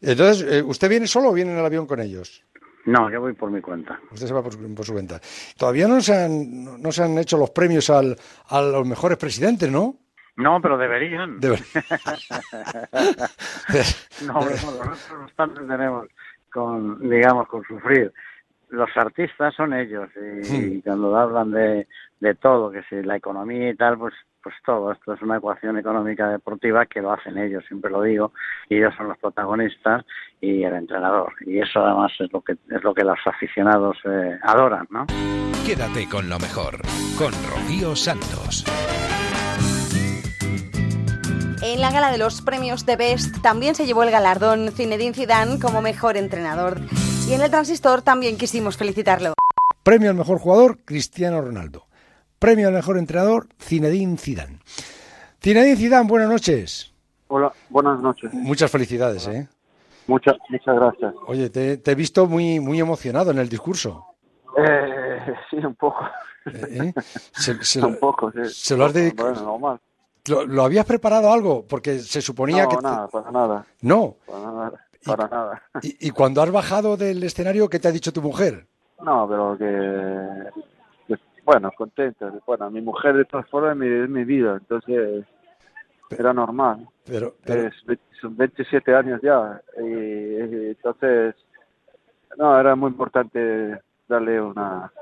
Entonces, 0.00 0.46
eh, 0.50 0.62
¿usted 0.62 0.88
viene 0.88 1.06
solo 1.06 1.28
o 1.28 1.34
viene 1.34 1.52
en 1.52 1.58
el 1.58 1.66
avión 1.66 1.86
con 1.86 2.00
ellos? 2.00 2.42
No, 2.86 3.10
yo 3.10 3.20
voy 3.20 3.32
por 3.32 3.50
mi 3.50 3.60
cuenta. 3.60 3.98
Usted 4.12 4.28
se 4.28 4.34
va 4.34 4.42
por 4.42 4.52
su, 4.52 4.92
cuenta. 4.92 5.20
Todavía 5.58 5.88
no 5.88 6.00
se 6.00 6.14
han, 6.14 6.80
no 6.80 6.92
se 6.92 7.02
han 7.02 7.18
hecho 7.18 7.36
los 7.36 7.50
premios 7.50 7.90
al, 7.90 8.16
a 8.48 8.62
los 8.62 8.86
mejores 8.86 9.18
presidentes, 9.18 9.68
¿no? 9.70 9.96
No, 10.36 10.60
pero 10.60 10.78
deberían. 10.78 11.40
Deberían. 11.40 11.66
no, 14.26 14.34
nosotros 14.34 15.10
los 15.10 15.32
tenemos 15.68 16.06
con, 16.52 17.00
digamos, 17.00 17.48
con 17.48 17.64
sufrir. 17.64 18.12
Los 18.68 18.90
artistas 18.96 19.54
son 19.54 19.72
ellos 19.74 20.08
y, 20.16 20.82
cuando 20.82 21.16
hablan 21.16 21.52
de, 21.52 21.86
de 22.20 22.34
todo, 22.34 22.70
que 22.70 22.82
si 22.84 23.02
la 23.02 23.16
economía 23.16 23.70
y 23.70 23.76
tal, 23.76 23.98
pues 23.98 24.14
pues 24.46 24.54
todo. 24.64 24.92
Esto 24.92 25.12
es 25.12 25.22
una 25.22 25.38
ecuación 25.38 25.76
económica 25.76 26.28
deportiva 26.28 26.86
que 26.86 27.00
lo 27.00 27.12
hacen 27.12 27.36
ellos, 27.36 27.64
siempre 27.66 27.90
lo 27.90 28.02
digo, 28.02 28.32
y 28.68 28.76
ellos 28.76 28.94
son 28.96 29.08
los 29.08 29.18
protagonistas 29.18 30.04
y 30.40 30.62
el 30.62 30.72
entrenador. 30.72 31.32
Y 31.44 31.58
eso 31.58 31.80
además 31.84 32.12
es 32.20 32.32
lo 32.32 32.42
que 32.42 32.52
es 32.52 32.84
lo 32.84 32.94
que 32.94 33.02
los 33.02 33.18
aficionados 33.26 33.96
eh, 34.04 34.38
adoran, 34.42 34.86
¿no? 34.88 35.04
Quédate 35.66 36.08
con 36.08 36.28
lo 36.28 36.38
mejor, 36.38 36.76
con 37.18 37.32
Rocío 37.50 37.96
Santos. 37.96 38.64
En 41.60 41.80
la 41.80 41.90
gala 41.90 42.12
de 42.12 42.18
los 42.18 42.40
premios 42.40 42.86
de 42.86 42.94
Best 42.94 43.42
también 43.42 43.74
se 43.74 43.84
llevó 43.84 44.04
el 44.04 44.12
galardón 44.12 44.70
Zinedine 44.70 45.12
Zidane 45.12 45.58
como 45.58 45.82
mejor 45.82 46.16
entrenador. 46.16 46.78
Y 47.28 47.34
en 47.34 47.40
el 47.42 47.50
Transistor 47.50 48.02
también 48.02 48.36
quisimos 48.36 48.76
felicitarlo. 48.76 49.32
Premio 49.82 50.10
al 50.10 50.16
mejor 50.16 50.38
jugador, 50.38 50.78
Cristiano 50.84 51.40
Ronaldo. 51.40 51.86
Premio 52.38 52.68
al 52.68 52.74
mejor 52.74 52.98
entrenador, 52.98 53.48
Zinedine 53.60 54.16
Zidane. 54.16 54.60
Zinedine 55.42 55.76
Zidane, 55.76 56.08
buenas 56.08 56.28
noches. 56.28 56.94
Hola, 57.26 57.52
buenas 57.68 58.00
noches. 58.00 58.32
Muchas 58.32 58.70
felicidades, 58.70 59.26
¿eh? 59.26 59.48
Muchas, 60.06 60.36
muchas 60.48 60.76
gracias. 60.76 61.14
Oye, 61.26 61.50
te, 61.50 61.80
he 61.84 61.94
visto 61.96 62.26
muy, 62.26 62.60
muy 62.60 62.78
emocionado 62.78 63.32
en 63.32 63.38
el 63.38 63.48
discurso. 63.48 64.06
Eh, 64.56 65.18
sí, 65.50 65.56
un 65.56 65.74
poco. 65.74 66.06
¿Eh? 66.46 66.92
Se, 67.32 67.84
un 67.84 67.98
poco, 67.98 68.30
sí. 68.30 68.44
Se 68.44 68.76
lo 68.76 68.84
has 68.84 68.92
dedicado. 68.92 69.80
¿Lo, 70.28 70.64
habías 70.64 70.86
preparado 70.86 71.32
algo? 71.32 71.64
Porque 71.66 71.98
se 72.00 72.20
suponía 72.20 72.64
no, 72.64 72.68
que. 72.68 72.76
No, 72.76 72.82
nada, 72.82 73.08
para 73.08 73.30
nada. 73.30 73.66
No. 73.82 74.16
Para 74.26 74.52
nada. 74.52 74.85
Para 75.06 75.28
nada. 75.28 75.62
Y, 75.82 76.08
y, 76.08 76.10
cuando 76.10 76.42
has 76.42 76.50
bajado 76.50 76.96
del 76.96 77.22
escenario, 77.22 77.68
¿qué 77.68 77.78
te 77.78 77.88
ha 77.88 77.92
dicho 77.92 78.12
tu 78.12 78.22
mujer? 78.22 78.66
No, 79.00 79.28
pero 79.28 79.56
que 79.58 80.50
bueno, 81.46 81.70
contenta. 81.70 82.32
Bueno, 82.44 82.68
mi 82.70 82.82
mujer 82.82 83.16
de 83.16 83.24
todas 83.24 83.48
formas 83.48 83.76
es 83.80 84.08
mi, 84.10 84.24
vida, 84.24 84.58
entonces 84.60 85.24
era 86.10 86.34
normal. 86.34 86.88
Pero, 87.04 87.36
son 88.20 88.36
27 88.36 88.94
años 88.94 89.20
ya, 89.22 89.62
y, 89.78 90.70
entonces, 90.70 91.36
no, 92.36 92.58
era 92.58 92.74
muy 92.74 92.90
importante 92.90 93.80
darle 94.08 94.40
una, 94.40 94.92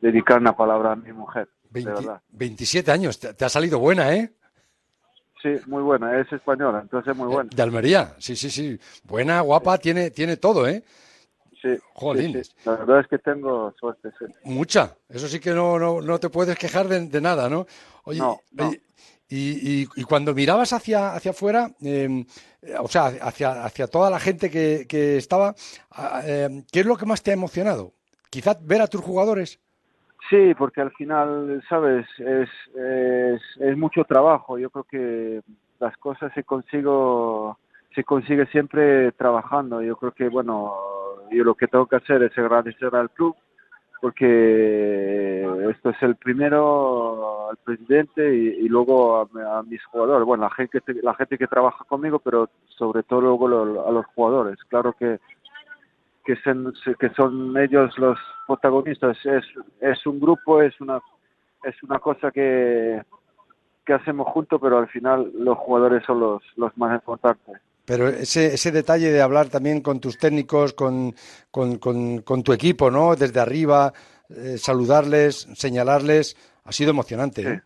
dedicar 0.00 0.38
una 0.38 0.56
palabra 0.56 0.92
a 0.92 0.96
mi 0.96 1.12
mujer. 1.12 1.48
27 2.30 2.92
años, 2.92 3.18
te, 3.18 3.44
ha 3.44 3.48
salido 3.48 3.80
buena, 3.80 4.14
¿eh? 4.14 4.32
Sí, 5.42 5.48
muy 5.66 5.82
buena, 5.82 6.20
es 6.20 6.32
española, 6.32 6.80
entonces 6.82 7.16
muy 7.16 7.26
buena. 7.26 7.50
De 7.52 7.62
Almería, 7.62 8.14
sí, 8.18 8.36
sí, 8.36 8.48
sí. 8.48 8.78
Buena, 9.02 9.40
guapa, 9.40 9.76
tiene, 9.78 10.10
tiene 10.10 10.36
todo, 10.36 10.68
¿eh? 10.68 10.84
Sí, 11.60 11.76
La 12.64 12.76
verdad 12.76 13.00
es 13.00 13.06
que 13.06 13.18
tengo 13.18 13.72
suerte, 13.78 14.10
Mucha. 14.44 14.96
Eso 15.08 15.28
sí 15.28 15.38
que 15.38 15.50
no, 15.50 15.78
no, 15.78 16.00
no 16.00 16.18
te 16.18 16.28
puedes 16.28 16.58
quejar 16.58 16.88
de, 16.88 17.20
nada, 17.20 17.48
¿no? 17.48 17.66
Oye, 18.04 18.20
y, 19.28 19.82
y, 19.96 20.04
cuando 20.04 20.34
mirabas 20.34 20.72
hacia, 20.72 21.14
hacia 21.14 21.30
afuera, 21.30 21.70
em, 21.80 22.24
o 22.80 22.88
sea, 22.88 23.06
hacia, 23.06 23.64
hacia 23.64 23.86
toda 23.86 24.10
la 24.10 24.20
gente 24.20 24.50
que, 24.50 24.86
que 24.86 25.16
estaba, 25.16 25.54
em, 26.24 26.64
¿qué 26.70 26.80
es 26.80 26.86
lo 26.86 26.96
que 26.96 27.06
más 27.06 27.22
te 27.22 27.30
ha 27.30 27.34
emocionado? 27.34 27.94
Quizás 28.28 28.58
ver 28.64 28.82
a 28.82 28.88
tus 28.88 29.00
jugadores. 29.00 29.58
Sí, 30.30 30.54
porque 30.56 30.80
al 30.80 30.92
final, 30.92 31.62
sabes, 31.68 32.06
es, 32.18 33.76
mucho 33.76 34.04
trabajo. 34.04 34.58
Yo 34.58 34.70
creo 34.70 34.84
que 34.84 35.40
las 35.80 35.96
cosas 35.98 36.32
se 36.34 36.44
consigo 36.44 37.58
se 37.94 38.04
consigue 38.04 38.46
siempre 38.46 39.12
trabajando. 39.12 39.82
Yo 39.82 39.96
creo 39.96 40.12
que, 40.12 40.28
bueno, 40.28 40.74
yo 41.30 41.44
lo 41.44 41.54
que 41.54 41.68
tengo 41.68 41.86
que 41.86 41.96
hacer 41.96 42.22
es 42.22 42.36
agradecer 42.38 42.94
al 42.94 43.10
club 43.10 43.36
porque 44.02 45.46
esto 45.70 45.90
es 45.90 46.02
el 46.02 46.16
primero 46.16 47.48
al 47.50 47.56
presidente 47.58 48.34
y, 48.34 48.68
luego 48.68 49.20
a, 49.20 49.62
mis 49.62 49.82
jugadores, 49.84 50.26
bueno, 50.26 50.42
la 50.42 50.50
gente, 50.50 50.80
la 51.02 51.14
gente 51.14 51.38
que 51.38 51.46
trabaja 51.46 51.84
conmigo, 51.84 52.18
pero 52.18 52.50
sobre 52.66 53.04
todo 53.04 53.20
luego 53.20 53.46
a 53.86 53.92
los 53.92 54.04
jugadores. 54.06 54.58
Claro 54.68 54.92
que 54.94 55.20
que 56.24 56.36
son, 56.36 56.72
que 56.98 57.08
son 57.10 57.56
ellos 57.56 57.96
los 57.98 58.18
protagonistas. 58.46 59.16
Es, 59.24 59.44
es 59.80 60.06
un 60.06 60.20
grupo, 60.20 60.62
es 60.62 60.80
una, 60.80 61.00
es 61.64 61.82
una 61.82 61.98
cosa 61.98 62.30
que, 62.30 63.02
que 63.84 63.92
hacemos 63.92 64.28
juntos, 64.28 64.60
pero 64.62 64.78
al 64.78 64.88
final 64.88 65.30
los 65.34 65.58
jugadores 65.58 66.04
son 66.06 66.20
los, 66.20 66.42
los 66.56 66.76
más 66.76 66.94
importantes. 66.94 67.60
Pero 67.84 68.08
ese, 68.08 68.54
ese 68.54 68.70
detalle 68.70 69.10
de 69.10 69.20
hablar 69.20 69.48
también 69.48 69.80
con 69.80 69.98
tus 69.98 70.16
técnicos, 70.16 70.72
con, 70.72 71.14
con, 71.50 71.78
con, 71.78 72.42
tu 72.44 72.52
equipo, 72.52 72.90
¿no? 72.90 73.16
Desde 73.16 73.40
arriba, 73.40 73.92
eh, 74.28 74.56
saludarles, 74.56 75.48
señalarles, 75.54 76.36
ha 76.64 76.72
sido 76.72 76.90
emocionante. 76.90 77.42
¿eh? 77.42 77.62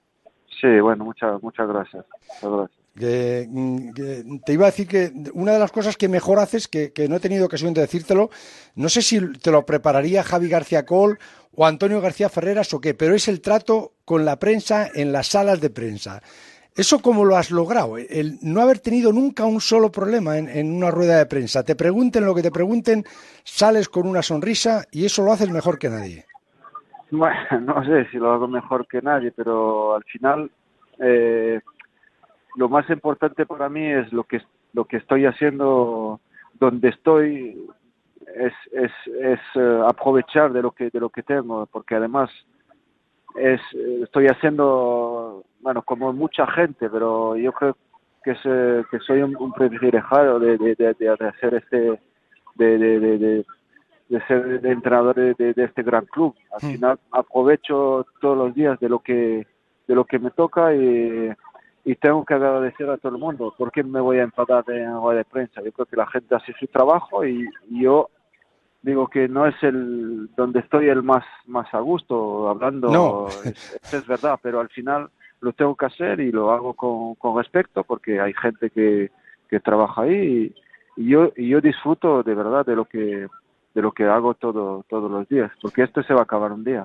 Sí. 0.60 0.80
bueno, 0.80 1.04
muchas, 1.04 1.42
muchas 1.42 1.68
gracias. 1.68 2.04
Muchas 2.42 2.50
gracias. 2.50 2.75
Mm, 2.98 3.92
que, 3.92 4.24
te 4.44 4.52
iba 4.54 4.64
a 4.64 4.70
decir 4.70 4.88
que 4.88 5.12
una 5.34 5.52
de 5.52 5.58
las 5.58 5.70
cosas 5.70 5.96
que 5.96 6.08
mejor 6.08 6.38
haces, 6.38 6.66
que, 6.66 6.92
no 7.08 7.16
he 7.16 7.20
tenido 7.20 7.46
ocasión 7.46 7.74
de 7.74 7.82
decírtelo, 7.82 8.30
no 8.74 8.88
sé 8.88 9.02
si 9.02 9.32
te 9.38 9.50
lo 9.50 9.66
prepararía 9.66 10.22
Javi 10.22 10.48
García 10.48 10.86
Col 10.86 11.18
o 11.54 11.66
Antonio 11.66 12.00
García 12.00 12.28
Ferreras 12.28 12.72
o 12.72 12.80
qué, 12.80 12.94
pero 12.94 13.14
es 13.14 13.28
el 13.28 13.40
trato 13.40 13.92
con 14.04 14.24
la 14.24 14.38
prensa 14.38 14.88
en 14.94 15.12
las 15.12 15.28
salas 15.28 15.60
de 15.60 15.70
prensa. 15.70 16.22
¿Eso 16.74 17.00
cómo 17.00 17.24
lo 17.24 17.36
has 17.36 17.50
logrado? 17.50 17.96
El 17.96 18.38
no 18.42 18.60
haber 18.60 18.80
tenido 18.80 19.10
nunca 19.10 19.46
un 19.46 19.62
solo 19.62 19.90
problema 19.90 20.36
en, 20.36 20.48
en, 20.48 20.70
una 20.70 20.90
rueda 20.90 21.16
de 21.16 21.24
prensa. 21.24 21.64
Te 21.64 21.74
pregunten 21.74 22.26
lo 22.26 22.34
que 22.34 22.42
te 22.42 22.50
pregunten, 22.50 23.02
sales 23.44 23.88
con 23.88 24.06
una 24.06 24.22
sonrisa 24.22 24.84
y 24.92 25.06
eso 25.06 25.22
lo 25.22 25.32
haces 25.32 25.50
mejor 25.50 25.78
que 25.78 25.88
nadie. 25.88 26.26
Bueno, 27.10 27.36
no 27.62 27.84
sé 27.84 28.06
si 28.10 28.18
lo 28.18 28.32
hago 28.32 28.48
mejor 28.48 28.86
que 28.88 29.00
nadie, 29.00 29.32
pero 29.32 29.94
al 29.96 30.04
final 30.04 30.50
eh, 30.98 31.60
lo 32.56 32.68
más 32.68 32.88
importante 32.90 33.46
para 33.46 33.68
mí 33.68 33.86
es 33.86 34.12
lo 34.12 34.24
que 34.24 34.40
lo 34.72 34.84
que 34.84 34.96
estoy 34.96 35.26
haciendo 35.26 36.20
donde 36.54 36.88
estoy 36.88 37.66
es, 38.34 38.52
es, 38.72 38.92
es 39.20 39.40
eh, 39.54 39.80
aprovechar 39.86 40.52
de 40.52 40.62
lo 40.62 40.72
que 40.72 40.90
de 40.90 41.00
lo 41.00 41.10
que 41.10 41.22
tengo 41.22 41.66
porque 41.66 41.94
además 41.94 42.30
es 43.36 43.60
estoy 44.02 44.26
haciendo 44.26 45.44
bueno 45.60 45.82
como 45.82 46.12
mucha 46.12 46.46
gente 46.46 46.88
pero 46.88 47.36
yo 47.36 47.52
creo 47.52 47.76
que, 48.26 48.84
que 48.90 48.98
soy 49.00 49.22
un, 49.22 49.52
privilegiado 49.52 50.40
de, 50.40 50.58
de, 50.58 50.74
de, 50.74 51.08
hacer 51.08 51.54
este 51.54 52.00
de, 52.56 52.78
de, 52.78 53.44
de, 54.08 54.20
ser 54.26 54.60
entrenador 54.64 55.14
de, 55.14 55.54
este 55.56 55.82
gran 55.82 56.06
club. 56.06 56.34
Al 56.52 56.60
final 56.60 56.98
aprovecho 57.12 58.04
todos 58.20 58.36
los 58.36 58.54
días 58.54 58.80
de 58.80 58.88
lo 58.88 58.98
que 58.98 59.46
de 59.86 59.94
lo 59.94 60.04
que 60.04 60.18
me 60.18 60.32
toca 60.32 60.74
y 60.74 61.30
y 61.86 61.94
tengo 61.94 62.24
que 62.24 62.34
agradecer 62.34 62.90
a 62.90 62.96
todo 62.96 63.12
el 63.12 63.20
mundo. 63.20 63.54
porque 63.56 63.84
me 63.84 64.00
voy 64.00 64.18
a 64.18 64.24
enfadar 64.24 64.64
en 64.68 64.92
rueda 65.00 65.18
de 65.18 65.24
prensa? 65.24 65.62
Yo 65.62 65.70
creo 65.70 65.86
que 65.86 65.96
la 65.96 66.08
gente 66.08 66.34
hace 66.34 66.52
su 66.58 66.66
trabajo 66.66 67.24
y, 67.24 67.48
yo 67.70 68.10
digo 68.82 69.06
que 69.06 69.28
no 69.28 69.46
es 69.46 69.54
el 69.62 70.28
donde 70.36 70.60
estoy 70.60 70.88
el 70.88 71.02
más 71.02 71.24
más 71.46 71.72
a 71.74 71.80
gusto 71.80 72.48
hablando 72.48 72.88
no. 72.88 73.26
es, 73.92 74.06
verdad 74.06 74.38
pero 74.40 74.60
al 74.60 74.68
final 74.68 75.10
lo 75.40 75.52
tengo 75.54 75.74
que 75.74 75.86
hacer 75.86 76.20
y 76.20 76.30
lo 76.30 76.52
hago 76.52 76.74
con, 76.74 77.16
con 77.16 77.36
respeto 77.36 77.82
porque 77.82 78.20
hay 78.20 78.32
gente 78.34 78.70
que, 78.70 79.10
que 79.48 79.58
trabaja 79.58 80.02
ahí 80.02 80.54
y, 80.96 81.02
y, 81.02 81.08
yo 81.08 81.32
y 81.36 81.48
yo 81.48 81.60
disfruto 81.60 82.22
de 82.22 82.34
verdad 82.34 82.64
de 82.64 82.76
lo 82.76 82.84
que 82.84 83.26
de 83.74 83.82
lo 83.82 83.90
que 83.90 84.04
hago 84.04 84.34
todo 84.34 84.84
todos 84.88 85.10
los 85.10 85.28
días 85.28 85.50
porque 85.60 85.82
esto 85.82 86.04
se 86.04 86.14
va 86.14 86.20
a 86.20 86.24
acabar 86.24 86.52
un 86.52 86.62
día 86.62 86.84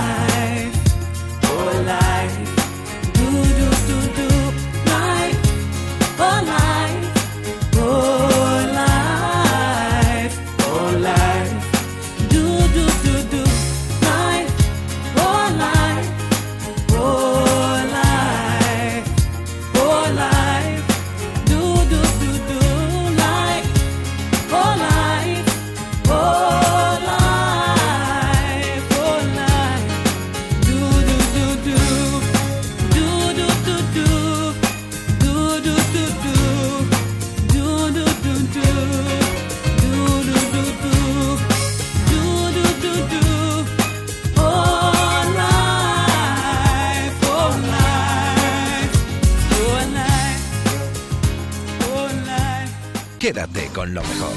con 53.81 53.95
lo 53.95 54.03
mejor 54.03 54.33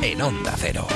en 0.00 0.22
Onda 0.22 0.54
Cero. 0.56 0.86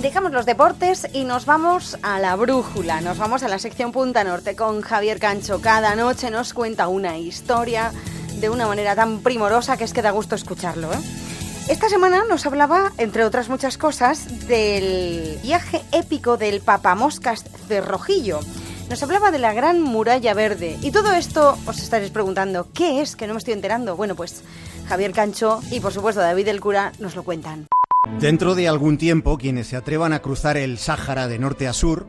Dejamos 0.00 0.32
los 0.32 0.46
deportes 0.46 1.06
y 1.12 1.24
nos 1.24 1.44
vamos 1.44 1.98
a 2.00 2.18
la 2.18 2.34
brújula, 2.36 3.02
nos 3.02 3.18
vamos 3.18 3.42
a 3.42 3.48
la 3.48 3.58
sección 3.58 3.92
Punta 3.92 4.24
Norte 4.24 4.56
con 4.56 4.80
Javier 4.80 5.18
Cancho. 5.18 5.60
Cada 5.60 5.94
noche 5.96 6.30
nos 6.30 6.54
cuenta 6.54 6.88
una 6.88 7.18
historia 7.18 7.92
de 8.40 8.48
una 8.48 8.66
manera 8.66 8.96
tan 8.96 9.20
primorosa 9.20 9.76
que 9.76 9.84
es 9.84 9.92
que 9.92 10.00
da 10.00 10.12
gusto 10.12 10.34
escucharlo. 10.34 10.90
¿eh? 10.94 11.00
Esta 11.68 11.90
semana 11.90 12.24
nos 12.26 12.46
hablaba, 12.46 12.92
entre 12.96 13.26
otras 13.26 13.50
muchas 13.50 13.76
cosas, 13.76 14.48
del 14.48 15.38
viaje 15.42 15.82
épico 15.92 16.38
del 16.38 16.62
papamoscas 16.62 17.44
Cerrojillo. 17.68 18.40
Nos 18.88 19.02
hablaba 19.02 19.30
de 19.30 19.38
la 19.38 19.54
Gran 19.54 19.80
Muralla 19.80 20.34
Verde. 20.34 20.76
Y 20.82 20.90
todo 20.90 21.12
esto 21.12 21.56
os 21.66 21.78
estaréis 21.78 22.10
preguntando, 22.10 22.68
¿qué 22.74 23.00
es? 23.00 23.16
Que 23.16 23.26
no 23.26 23.34
me 23.34 23.38
estoy 23.38 23.54
enterando. 23.54 23.96
Bueno, 23.96 24.14
pues 24.14 24.42
Javier 24.88 25.12
Cancho 25.12 25.60
y 25.70 25.80
por 25.80 25.92
supuesto 25.92 26.20
David 26.20 26.48
el 26.48 26.60
Cura 26.60 26.92
nos 26.98 27.16
lo 27.16 27.22
cuentan. 27.22 27.68
Dentro 28.20 28.54
de 28.54 28.68
algún 28.68 28.98
tiempo, 28.98 29.38
quienes 29.38 29.68
se 29.68 29.76
atrevan 29.76 30.12
a 30.12 30.20
cruzar 30.20 30.56
el 30.56 30.78
Sáhara 30.78 31.28
de 31.28 31.38
norte 31.38 31.68
a 31.68 31.72
sur 31.72 32.08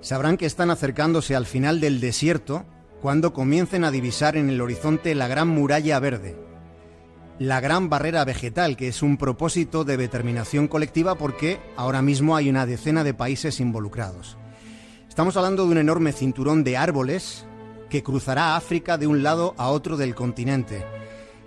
sabrán 0.00 0.36
que 0.36 0.46
están 0.46 0.70
acercándose 0.70 1.36
al 1.36 1.46
final 1.46 1.80
del 1.80 2.00
desierto 2.00 2.64
cuando 3.00 3.32
comiencen 3.32 3.84
a 3.84 3.90
divisar 3.90 4.36
en 4.36 4.48
el 4.48 4.60
horizonte 4.60 5.14
la 5.14 5.28
Gran 5.28 5.48
Muralla 5.48 5.98
Verde, 6.00 6.36
la 7.38 7.60
Gran 7.60 7.90
Barrera 7.90 8.24
Vegetal, 8.24 8.76
que 8.76 8.88
es 8.88 9.02
un 9.02 9.18
propósito 9.18 9.84
de 9.84 9.96
determinación 9.96 10.68
colectiva 10.68 11.14
porque 11.16 11.60
ahora 11.76 12.00
mismo 12.00 12.36
hay 12.36 12.48
una 12.48 12.64
decena 12.66 13.04
de 13.04 13.12
países 13.12 13.60
involucrados. 13.60 14.38
Estamos 15.14 15.36
hablando 15.36 15.64
de 15.64 15.70
un 15.70 15.78
enorme 15.78 16.12
cinturón 16.12 16.64
de 16.64 16.76
árboles 16.76 17.46
que 17.88 18.02
cruzará 18.02 18.56
África 18.56 18.98
de 18.98 19.06
un 19.06 19.22
lado 19.22 19.54
a 19.56 19.68
otro 19.68 19.96
del 19.96 20.14
continente 20.14 20.84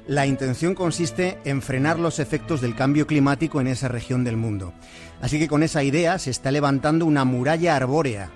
la 0.08 0.26
intención 0.26 0.74
consiste 0.74 1.38
en 1.44 1.62
frenar 1.62 2.00
los 2.00 2.20
efectos 2.20 2.62
del 2.62 2.76
cambio 2.76 3.06
climático 3.06 3.60
en 3.60 3.68
esa 3.68 3.90
región 3.90 4.24
del 4.24 4.38
mundo. 4.38 4.74
Así 5.22 5.38
que 5.38 5.50
con 5.50 5.64
esa 5.64 5.84
idea 5.84 6.18
se 6.18 6.32
está 6.32 6.50
levantando 6.50 7.06
una 7.06 7.26
muralla 7.26 7.76
arbórea. 7.76 8.32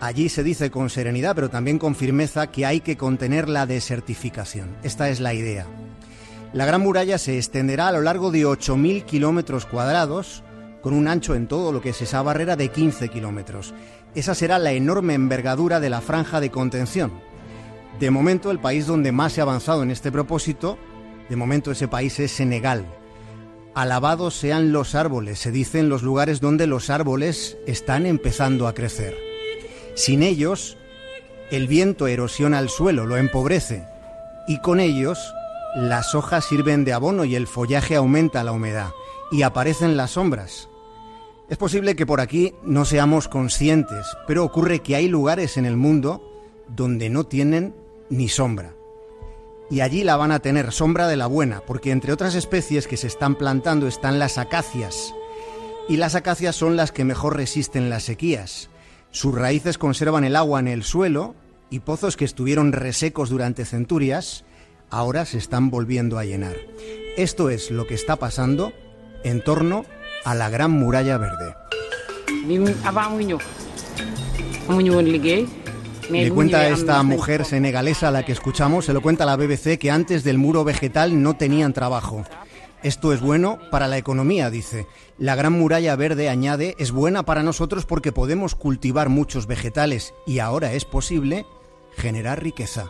Allí 0.00 0.28
se 0.28 0.44
dice 0.44 0.70
con 0.70 0.90
serenidad, 0.90 1.34
pero 1.34 1.50
también 1.50 1.80
con 1.80 1.96
firmeza, 1.96 2.46
que 2.46 2.66
hay 2.66 2.80
que 2.80 2.96
contener 2.96 3.48
la 3.48 3.66
desertificación. 3.66 4.76
Esta 4.84 5.08
es 5.08 5.18
la 5.18 5.34
idea. 5.34 5.66
La 6.52 6.66
Gran 6.66 6.82
Muralla 6.82 7.18
se 7.18 7.36
extenderá 7.36 7.88
a 7.88 7.92
lo 7.92 8.00
largo 8.00 8.30
de 8.30 8.46
8.000 8.46 9.04
kilómetros 9.04 9.66
cuadrados, 9.66 10.44
con 10.82 10.94
un 10.94 11.08
ancho 11.08 11.34
en 11.34 11.48
todo 11.48 11.72
lo 11.72 11.80
que 11.80 11.90
es 11.90 12.02
esa 12.02 12.22
barrera 12.22 12.56
de 12.56 12.68
15 12.68 13.08
kilómetros. 13.08 13.74
Esa 14.14 14.34
será 14.34 14.58
la 14.58 14.72
enorme 14.72 15.14
envergadura 15.14 15.80
de 15.80 15.90
la 15.90 16.00
franja 16.00 16.40
de 16.40 16.50
contención. 16.50 17.12
De 17.98 18.10
momento, 18.10 18.50
el 18.50 18.58
país 18.58 18.86
donde 18.86 19.12
más 19.12 19.32
se 19.32 19.40
ha 19.40 19.44
avanzado 19.44 19.82
en 19.82 19.90
este 19.90 20.12
propósito 20.12 20.78
de 21.28 21.36
momento 21.36 21.70
ese 21.70 21.88
país 21.88 22.20
es 22.20 22.30
Senegal. 22.32 22.84
Alabados 23.74 24.34
sean 24.34 24.70
los 24.70 24.94
árboles, 24.94 25.38
se 25.38 25.50
dice 25.50 25.78
en 25.78 25.88
los 25.88 26.02
lugares 26.02 26.40
donde 26.42 26.66
los 26.66 26.90
árboles 26.90 27.56
están 27.66 28.04
empezando 28.04 28.68
a 28.68 28.74
crecer. 28.74 29.16
Sin 29.94 30.22
ellos, 30.22 30.76
el 31.50 31.68
viento 31.68 32.06
erosiona 32.06 32.58
el 32.58 32.68
suelo, 32.68 33.06
lo 33.06 33.16
empobrece, 33.16 33.86
y 34.46 34.58
con 34.60 34.78
ellos 34.78 35.18
las 35.74 36.14
hojas 36.14 36.44
sirven 36.44 36.84
de 36.84 36.92
abono 36.92 37.24
y 37.24 37.34
el 37.34 37.46
follaje 37.46 37.96
aumenta 37.96 38.44
la 38.44 38.52
humedad, 38.52 38.90
y 39.30 39.40
aparecen 39.40 39.96
las 39.96 40.12
sombras. 40.12 40.68
Es 41.52 41.58
posible 41.58 41.96
que 41.96 42.06
por 42.06 42.22
aquí 42.22 42.54
no 42.62 42.86
seamos 42.86 43.28
conscientes, 43.28 44.06
pero 44.26 44.42
ocurre 44.42 44.80
que 44.80 44.96
hay 44.96 45.06
lugares 45.06 45.58
en 45.58 45.66
el 45.66 45.76
mundo 45.76 46.22
donde 46.66 47.10
no 47.10 47.24
tienen 47.24 47.74
ni 48.08 48.30
sombra 48.30 48.72
y 49.68 49.82
allí 49.82 50.02
la 50.02 50.16
van 50.16 50.32
a 50.32 50.40
tener, 50.40 50.72
sombra 50.72 51.08
de 51.08 51.16
la 51.16 51.26
buena, 51.26 51.60
porque 51.66 51.90
entre 51.90 52.14
otras 52.14 52.34
especies 52.36 52.86
que 52.86 52.96
se 52.96 53.06
están 53.06 53.36
plantando 53.36 53.86
están 53.86 54.18
las 54.18 54.38
acacias. 54.38 55.14
Y 55.90 55.98
las 55.98 56.14
acacias 56.14 56.56
son 56.56 56.74
las 56.74 56.90
que 56.90 57.04
mejor 57.04 57.36
resisten 57.36 57.90
las 57.90 58.04
sequías. 58.04 58.70
Sus 59.10 59.34
raíces 59.34 59.76
conservan 59.76 60.24
el 60.24 60.36
agua 60.36 60.58
en 60.58 60.68
el 60.68 60.84
suelo 60.84 61.34
y 61.68 61.80
pozos 61.80 62.16
que 62.16 62.24
estuvieron 62.24 62.72
resecos 62.72 63.28
durante 63.28 63.66
centurias 63.66 64.46
ahora 64.88 65.26
se 65.26 65.36
están 65.36 65.68
volviendo 65.68 66.18
a 66.18 66.24
llenar. 66.24 66.56
Esto 67.18 67.50
es 67.50 67.70
lo 67.70 67.86
que 67.86 67.94
está 67.94 68.16
pasando 68.16 68.72
en 69.22 69.44
torno 69.44 69.84
a 69.84 70.01
la 70.24 70.48
Gran 70.48 70.70
Muralla 70.70 71.18
Verde. 71.18 71.54
Le 76.10 76.30
cuenta 76.30 76.58
a 76.60 76.68
esta 76.68 77.02
mujer 77.02 77.44
senegalesa 77.44 78.08
a 78.08 78.10
la 78.10 78.24
que 78.24 78.32
escuchamos, 78.32 78.84
se 78.84 78.92
lo 78.92 79.00
cuenta 79.00 79.24
a 79.24 79.26
la 79.26 79.36
BBC, 79.36 79.78
que 79.78 79.90
antes 79.90 80.24
del 80.24 80.38
muro 80.38 80.64
vegetal 80.64 81.22
no 81.22 81.36
tenían 81.36 81.72
trabajo. 81.72 82.24
Esto 82.82 83.12
es 83.12 83.20
bueno 83.20 83.58
para 83.70 83.86
la 83.86 83.96
economía, 83.96 84.50
dice. 84.50 84.86
La 85.16 85.36
gran 85.36 85.52
muralla 85.52 85.94
verde, 85.94 86.28
añade, 86.28 86.74
es 86.78 86.90
buena 86.90 87.24
para 87.24 87.42
nosotros 87.42 87.86
porque 87.86 88.10
podemos 88.10 88.54
cultivar 88.56 89.08
muchos 89.08 89.46
vegetales 89.46 90.14
y 90.26 90.40
ahora 90.40 90.72
es 90.72 90.84
posible 90.84 91.46
generar 91.96 92.42
riqueza. 92.42 92.86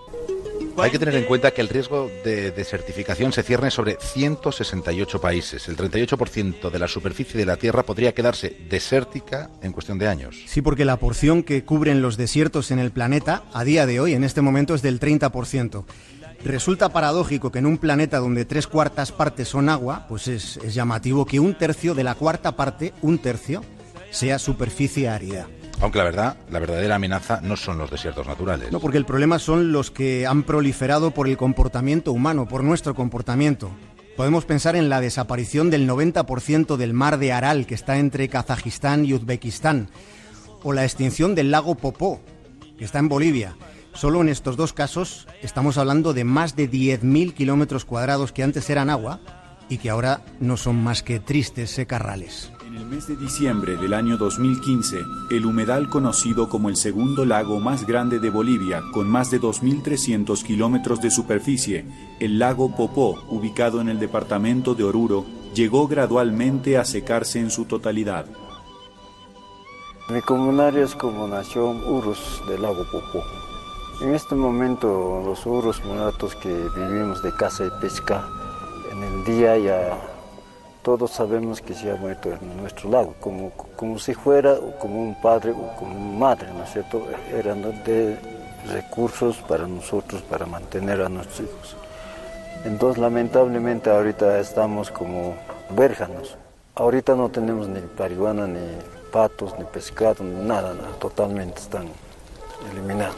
Hay 0.78 0.90
que 0.90 0.98
tener 0.98 1.14
en 1.14 1.24
cuenta 1.24 1.50
que 1.50 1.60
el 1.60 1.68
riesgo 1.68 2.10
de 2.24 2.50
desertificación 2.50 3.32
se 3.32 3.42
cierne 3.42 3.70
sobre 3.70 3.96
168 4.00 5.20
países. 5.20 5.68
El 5.68 5.76
38% 5.76 6.70
de 6.70 6.78
la 6.78 6.88
superficie 6.88 7.38
de 7.38 7.46
la 7.46 7.56
Tierra 7.56 7.84
podría 7.84 8.14
quedarse 8.14 8.56
desértica 8.68 9.50
en 9.62 9.72
cuestión 9.72 9.98
de 9.98 10.08
años. 10.08 10.42
Sí, 10.46 10.62
porque 10.62 10.84
la 10.84 10.96
porción 10.96 11.42
que 11.42 11.64
cubren 11.64 12.02
los 12.02 12.16
desiertos 12.16 12.70
en 12.70 12.78
el 12.78 12.90
planeta 12.90 13.44
a 13.52 13.64
día 13.64 13.86
de 13.86 14.00
hoy, 14.00 14.14
en 14.14 14.24
este 14.24 14.40
momento, 14.40 14.74
es 14.74 14.82
del 14.82 14.98
30%. 14.98 15.84
Resulta 16.44 16.88
paradójico 16.88 17.52
que 17.52 17.60
en 17.60 17.66
un 17.66 17.78
planeta 17.78 18.18
donde 18.18 18.44
tres 18.44 18.66
cuartas 18.66 19.12
partes 19.12 19.48
son 19.48 19.68
agua, 19.68 20.06
pues 20.08 20.26
es, 20.26 20.56
es 20.58 20.74
llamativo 20.74 21.24
que 21.24 21.38
un 21.38 21.54
tercio 21.54 21.94
de 21.94 22.04
la 22.04 22.16
cuarta 22.16 22.56
parte, 22.56 22.92
un 23.02 23.18
tercio, 23.18 23.62
sea 24.10 24.38
superficie 24.38 25.08
árida. 25.08 25.46
Aunque 25.82 25.98
la 25.98 26.04
verdad, 26.04 26.36
la 26.48 26.60
verdadera 26.60 26.94
amenaza 26.94 27.40
no 27.42 27.56
son 27.56 27.76
los 27.76 27.90
desiertos 27.90 28.24
naturales. 28.28 28.70
No, 28.70 28.78
porque 28.78 28.98
el 28.98 29.04
problema 29.04 29.40
son 29.40 29.72
los 29.72 29.90
que 29.90 30.28
han 30.28 30.44
proliferado 30.44 31.10
por 31.10 31.26
el 31.26 31.36
comportamiento 31.36 32.12
humano, 32.12 32.46
por 32.46 32.62
nuestro 32.62 32.94
comportamiento. 32.94 33.68
Podemos 34.16 34.44
pensar 34.44 34.76
en 34.76 34.88
la 34.88 35.00
desaparición 35.00 35.70
del 35.70 35.88
90% 35.88 36.76
del 36.76 36.94
mar 36.94 37.18
de 37.18 37.32
Aral 37.32 37.66
que 37.66 37.74
está 37.74 37.98
entre 37.98 38.28
Kazajistán 38.28 39.04
y 39.04 39.14
Uzbekistán, 39.14 39.90
o 40.62 40.72
la 40.72 40.84
extinción 40.84 41.34
del 41.34 41.50
lago 41.50 41.74
Popó, 41.74 42.20
que 42.78 42.84
está 42.84 43.00
en 43.00 43.08
Bolivia. 43.08 43.56
Solo 43.92 44.20
en 44.20 44.28
estos 44.28 44.56
dos 44.56 44.72
casos 44.72 45.26
estamos 45.42 45.78
hablando 45.78 46.14
de 46.14 46.22
más 46.22 46.54
de 46.54 46.70
10.000 46.70 47.34
kilómetros 47.34 47.84
cuadrados 47.84 48.30
que 48.30 48.44
antes 48.44 48.70
eran 48.70 48.88
agua 48.88 49.18
y 49.68 49.78
que 49.78 49.90
ahora 49.90 50.22
no 50.38 50.56
son 50.56 50.76
más 50.76 51.02
que 51.02 51.18
tristes 51.18 51.70
secarrales. 51.70 52.52
Mes 52.92 53.08
de 53.08 53.16
diciembre 53.16 53.78
del 53.78 53.94
año 53.94 54.18
2015, 54.18 55.06
el 55.30 55.46
humedal 55.46 55.88
conocido 55.88 56.50
como 56.50 56.68
el 56.68 56.76
segundo 56.76 57.24
lago 57.24 57.58
más 57.58 57.86
grande 57.86 58.18
de 58.18 58.28
Bolivia, 58.28 58.82
con 58.92 59.08
más 59.08 59.30
de 59.30 59.40
2.300 59.40 60.42
kilómetros 60.42 61.00
de 61.00 61.10
superficie, 61.10 61.86
el 62.20 62.38
lago 62.38 62.76
Popó, 62.76 63.18
ubicado 63.30 63.80
en 63.80 63.88
el 63.88 63.98
departamento 63.98 64.74
de 64.74 64.84
Oruro, 64.84 65.24
llegó 65.54 65.88
gradualmente 65.88 66.76
a 66.76 66.84
secarse 66.84 67.40
en 67.40 67.50
su 67.50 67.64
totalidad. 67.64 68.26
Mi 70.10 70.20
comunario 70.20 70.84
es 70.84 70.94
como 70.94 71.26
nación 71.26 71.82
Urus 71.86 72.42
del 72.46 72.60
lago 72.60 72.84
Popó. 72.92 73.24
En 74.02 74.14
este 74.14 74.34
momento 74.34 75.22
los 75.24 75.46
Urus 75.46 75.82
mulatos 75.82 76.34
que 76.34 76.68
vivimos 76.76 77.22
de 77.22 77.32
caza 77.32 77.64
y 77.64 77.70
pesca, 77.80 78.28
en 78.90 79.02
el 79.02 79.24
día 79.24 79.56
ya 79.56 80.11
todos 80.82 81.12
sabemos 81.12 81.60
que 81.60 81.74
se 81.74 81.90
ha 81.90 81.96
muerto 81.96 82.30
en 82.32 82.56
nuestro 82.56 82.90
lago, 82.90 83.14
como, 83.20 83.50
como 83.76 83.98
si 83.98 84.14
fuera 84.14 84.56
como 84.80 85.00
un 85.00 85.14
padre 85.20 85.52
o 85.52 85.76
como 85.76 85.94
una 85.94 86.18
madre, 86.18 86.48
¿no 86.52 86.64
es 86.64 86.72
cierto? 86.72 87.06
Eran 87.32 87.62
de 87.84 88.18
recursos 88.72 89.36
para 89.48 89.66
nosotros, 89.66 90.22
para 90.22 90.46
mantener 90.46 91.00
a 91.02 91.08
nuestros 91.08 91.40
hijos. 91.40 91.76
Entonces, 92.64 93.00
lamentablemente, 93.00 93.90
ahorita 93.90 94.38
estamos 94.38 94.90
como 94.90 95.34
huérfanos. 95.76 96.36
Ahorita 96.74 97.14
no 97.14 97.28
tenemos 97.28 97.68
ni 97.68 97.80
parihuana, 97.80 98.46
ni 98.46 98.60
patos, 99.12 99.54
ni 99.58 99.64
pescado, 99.64 100.24
ni 100.24 100.44
nada, 100.46 100.72
nada, 100.74 100.92
totalmente 100.98 101.60
están 101.60 101.88
eliminados. 102.70 103.16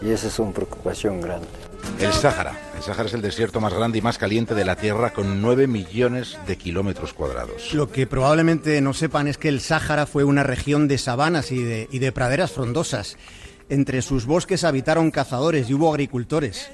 Y 0.00 0.10
esa 0.10 0.28
es 0.28 0.38
una 0.38 0.52
preocupación 0.52 1.20
grande. 1.20 1.46
El 2.00 2.12
Sáhara. 2.12 2.52
El 2.82 2.86
Sáhara 2.86 3.08
es 3.08 3.14
el 3.14 3.22
desierto 3.22 3.60
más 3.60 3.72
grande 3.72 3.98
y 3.98 4.02
más 4.02 4.18
caliente 4.18 4.56
de 4.56 4.64
la 4.64 4.74
Tierra 4.74 5.12
con 5.12 5.40
9 5.40 5.68
millones 5.68 6.36
de 6.48 6.56
kilómetros 6.58 7.12
cuadrados. 7.12 7.72
Lo 7.74 7.92
que 7.92 8.08
probablemente 8.08 8.80
no 8.80 8.92
sepan 8.92 9.28
es 9.28 9.38
que 9.38 9.48
el 9.48 9.60
Sáhara 9.60 10.04
fue 10.04 10.24
una 10.24 10.42
región 10.42 10.88
de 10.88 10.98
sabanas 10.98 11.52
y 11.52 11.62
de, 11.62 11.86
y 11.92 12.00
de 12.00 12.10
praderas 12.10 12.50
frondosas. 12.50 13.18
Entre 13.68 14.02
sus 14.02 14.26
bosques 14.26 14.64
habitaron 14.64 15.12
cazadores 15.12 15.70
y 15.70 15.74
hubo 15.74 15.90
agricultores. 15.90 16.72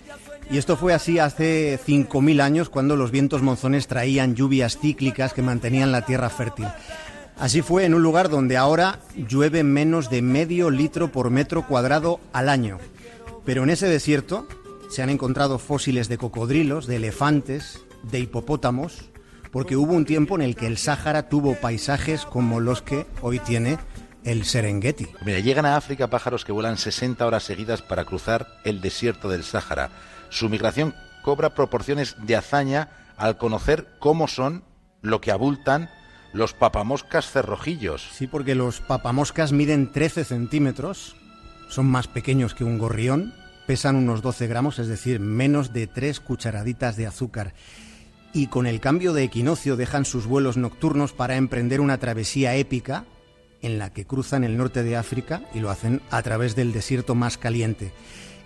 Y 0.51 0.57
esto 0.57 0.79
fue 0.79 0.95
así 0.95 1.19
hace 1.19 1.79
5.000 1.79 2.41
años 2.41 2.71
cuando 2.71 2.97
los 2.97 3.11
vientos 3.11 3.43
monzones 3.43 3.87
traían 3.87 4.35
lluvias 4.35 4.79
cíclicas 4.79 5.35
que 5.35 5.43
mantenían 5.43 5.93
la 5.93 6.07
tierra 6.07 6.31
fértil. 6.31 6.69
Así 7.37 7.61
fue 7.61 7.85
en 7.85 7.93
un 7.93 8.03
lugar 8.03 8.31
donde 8.31 8.57
ahora 8.57 9.01
llueve 9.15 9.63
menos 9.63 10.09
de 10.09 10.23
medio 10.23 10.71
litro 10.71 11.13
por 11.13 11.29
metro 11.29 11.67
cuadrado 11.67 12.19
al 12.33 12.49
año. 12.49 12.79
Pero 13.45 13.63
en 13.63 13.71
ese 13.71 13.89
desierto 13.89 14.47
se 14.89 15.03
han 15.03 15.11
encontrado 15.11 15.59
fósiles 15.59 16.09
de 16.09 16.19
cocodrilos, 16.19 16.87
de 16.87 16.97
elefantes, 16.97 17.81
de 18.03 18.21
hipopótamos, 18.21 19.11
porque 19.53 19.77
hubo 19.77 19.93
un 19.93 20.05
tiempo 20.05 20.35
en 20.35 20.43
el 20.43 20.57
que 20.57 20.67
el 20.67 20.79
Sáhara 20.79 21.29
tuvo 21.29 21.55
paisajes 21.55 22.25
como 22.25 22.61
los 22.61 22.83
que 22.83 23.07
hoy 23.23 23.39
tiene 23.39 23.79
el 24.25 24.45
Serengeti. 24.45 25.07
Mira, 25.25 25.39
llegan 25.41 25.67
a 25.67 25.77
África 25.77 26.11
pájaros 26.11 26.45
que 26.45 26.53
vuelan 26.53 26.77
60 26.77 27.27
horas 27.27 27.45
seguidas 27.45 27.83
para 27.83 28.05
cruzar 28.05 28.49
el 28.65 28.81
desierto 28.81 29.29
del 29.29 29.45
Sáhara. 29.45 29.91
Su 30.29 30.49
migración 30.49 30.95
cobra 31.23 31.55
proporciones 31.55 32.17
de 32.23 32.37
hazaña 32.37 32.91
al 33.17 33.39
conocer 33.39 33.89
cómo 33.99 34.29
son, 34.29 34.65
lo 35.03 35.21
que 35.21 35.31
abultan 35.31 35.91
los 36.33 36.53
papamoscas 36.53 37.31
cerrojillos. 37.31 38.09
Sí, 38.13 38.27
porque 38.27 38.55
los 38.55 38.81
papamoscas 38.81 39.53
miden 39.53 39.93
13 39.93 40.25
centímetros, 40.25 41.17
son 41.69 41.87
más 41.87 42.07
pequeños 42.07 42.55
que 42.55 42.65
un 42.65 42.79
gorrión, 42.79 43.35
pesan 43.69 43.97
unos 43.97 44.23
12 44.23 44.47
gramos, 44.47 44.79
es 44.79 44.89
decir, 44.89 45.21
menos 45.21 45.75
de 45.75 45.87
3 45.87 46.21
cucharaditas 46.21 46.97
de 46.97 47.07
azúcar. 47.07 47.53
Y 48.33 48.47
con 48.47 48.67
el 48.67 48.81
cambio 48.81 49.13
de 49.13 49.25
equinoccio 49.25 49.77
dejan 49.77 50.07
sus 50.07 50.27
vuelos 50.27 50.57
nocturnos 50.57 51.13
para 51.13 51.37
emprender 51.37 51.83
una 51.83 51.99
travesía 51.99 52.55
épica 52.55 53.05
en 53.61 53.79
la 53.79 53.93
que 53.93 54.07
cruzan 54.07 54.43
el 54.43 54.57
norte 54.57 54.83
de 54.85 54.97
África 54.97 55.43
y 55.53 55.61
lo 55.61 55.69
hacen 55.69 56.01
a 56.11 56.23
través 56.23 56.57
del 56.57 56.73
desierto 56.73 57.15
más 57.15 57.37
caliente. 57.37 57.93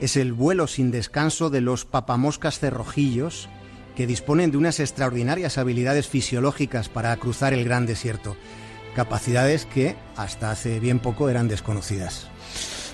Es 0.01 0.17
el 0.17 0.33
vuelo 0.33 0.67
sin 0.67 0.91
descanso 0.91 1.51
de 1.51 1.61
los 1.61 1.85
papamoscas 1.85 2.59
cerrojillos 2.59 3.49
que 3.95 4.09
disponen 4.09 4.51
de 4.51 4.57
unas 4.57 4.81
extraordinarias 4.81 5.57
habilidades 5.57 6.09
fisiológicas 6.09 6.89
para 6.89 7.17
cruzar 7.17 7.53
el 7.53 7.63
gran 7.63 7.87
desierto, 7.87 8.37
capacidades 8.97 9.67
que 9.67 9.95
hasta 10.17 10.51
hace 10.51 10.81
bien 10.81 10.99
poco 10.99 11.29
eran 11.29 11.47
desconocidas. 11.47 12.32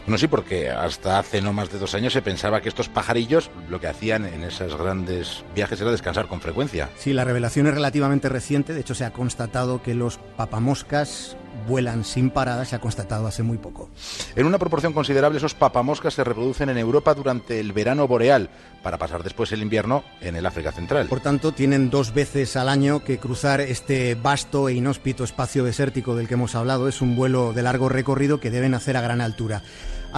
No 0.09 0.17
sí, 0.17 0.27
porque 0.27 0.71
hasta 0.71 1.19
hace 1.19 1.43
no 1.43 1.53
más 1.53 1.71
de 1.71 1.79
dos 1.79 1.95
años 1.95 2.15
se 2.15 2.23
pensaba 2.23 2.63
que 2.63 2.71
estos 2.71 2.89
pajarillos 2.89 3.51
lo 3.69 3.79
que 3.79 3.89
hacían 3.89 4.25
en 4.25 4.43
esos 4.43 4.75
grandes 4.75 5.45
viajes 5.55 5.79
era 5.83 5.91
descansar 5.91 6.29
con 6.29 6.41
frecuencia. 6.41 6.89
Sí, 6.97 7.13
la 7.13 7.25
revelación 7.25 7.67
es 7.67 7.75
relativamente 7.75 8.31
reciente. 8.31 8.73
De 8.73 8.81
hecho, 8.81 8.95
se 8.95 9.05
ha 9.05 9.13
constatado 9.13 9.83
que 9.83 9.93
los 9.93 10.17
papamoscas 10.37 11.37
vuelan 11.67 12.05
sin 12.05 12.31
parada, 12.31 12.65
se 12.65 12.75
ha 12.75 12.79
constatado 12.79 13.27
hace 13.27 13.43
muy 13.43 13.59
poco. 13.59 13.91
En 14.35 14.47
una 14.47 14.59
proporción 14.59 14.95
considerable, 14.95 15.39
esos 15.39 15.55
papamoscas 15.55 16.15
se 16.15 16.25
reproducen 16.25 16.71
en 16.71 16.79
Europa 16.79 17.15
durante 17.15 17.61
el 17.61 17.73
verano 17.73 18.09
boreal, 18.09 18.49
para 18.83 18.97
pasar 18.97 19.23
después 19.23 19.53
el 19.53 19.61
invierno 19.61 20.05
en 20.21 20.37
el 20.37 20.47
África 20.47 20.73
Central. 20.73 21.09
Por 21.09 21.21
tanto, 21.21 21.53
tienen 21.53 21.91
dos 21.91 22.15
veces 22.15 22.57
al 22.57 22.69
año 22.69 23.05
que 23.05 23.19
cruzar 23.19 23.61
este 23.61 24.15
vasto 24.15 24.69
e 24.69 24.75
inhóspito 24.75 25.25
espacio 25.25 25.65
desértico 25.65 26.15
del 26.17 26.29
que 26.29 26.35
hemos 26.35 26.55
hablado. 26.55 26.89
Es 26.89 27.03
un 27.03 27.17
vuelo 27.17 27.53
de 27.53 27.63
largo 27.63 27.89
recorrido 27.89 28.41
que 28.41 28.51
deben 28.51 28.75
hacer 28.75 28.97
a 28.97 29.01
gran 29.01 29.21
altura. 29.21 29.63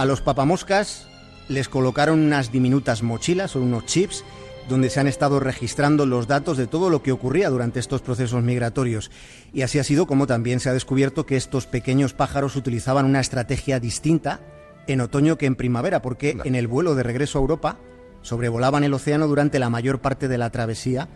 A 0.01 0.05
los 0.05 0.19
papamoscas 0.19 1.05
les 1.47 1.69
colocaron 1.69 2.21
unas 2.21 2.51
diminutas 2.51 3.03
mochilas 3.03 3.55
o 3.55 3.61
unos 3.61 3.85
chips 3.85 4.25
donde 4.67 4.89
se 4.89 4.99
han 4.99 5.05
estado 5.05 5.39
registrando 5.39 6.07
los 6.07 6.25
datos 6.25 6.57
de 6.57 6.65
todo 6.65 6.89
lo 6.89 7.03
que 7.03 7.11
ocurría 7.11 7.51
durante 7.51 7.79
estos 7.79 8.01
procesos 8.01 8.41
migratorios. 8.41 9.11
Y 9.53 9.61
así 9.61 9.77
ha 9.77 9.83
sido 9.83 10.07
como 10.07 10.25
también 10.25 10.59
se 10.59 10.69
ha 10.69 10.73
descubierto 10.73 11.27
que 11.27 11.37
estos 11.37 11.67
pequeños 11.67 12.13
pájaros 12.15 12.55
utilizaban 12.55 13.05
una 13.05 13.19
estrategia 13.19 13.79
distinta 13.79 14.39
en 14.87 15.01
otoño 15.01 15.37
que 15.37 15.45
en 15.45 15.55
primavera, 15.55 16.01
porque 16.01 16.35
en 16.45 16.55
el 16.55 16.65
vuelo 16.67 16.95
de 16.95 17.03
regreso 17.03 17.37
a 17.37 17.41
Europa 17.41 17.77
sobrevolaban 18.23 18.83
el 18.83 18.95
océano 18.95 19.27
durante 19.27 19.59
la 19.59 19.69
mayor 19.69 19.99
parte 19.99 20.27
de 20.27 20.39
la 20.39 20.49
travesía 20.49 21.09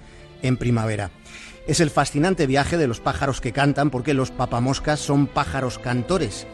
en 0.44 0.58
primavera. 0.58 1.10
Es 1.66 1.80
el 1.80 1.90
fascinante 1.90 2.46
viaje 2.46 2.78
de 2.78 2.86
los 2.86 3.00
pájaros 3.00 3.42
que 3.42 3.52
cantan, 3.52 3.90
porque 3.90 4.14
los 4.14 4.30
papamoscas 4.30 5.00
son 5.00 5.26
pájaros 5.26 5.80
cantores 5.80 6.46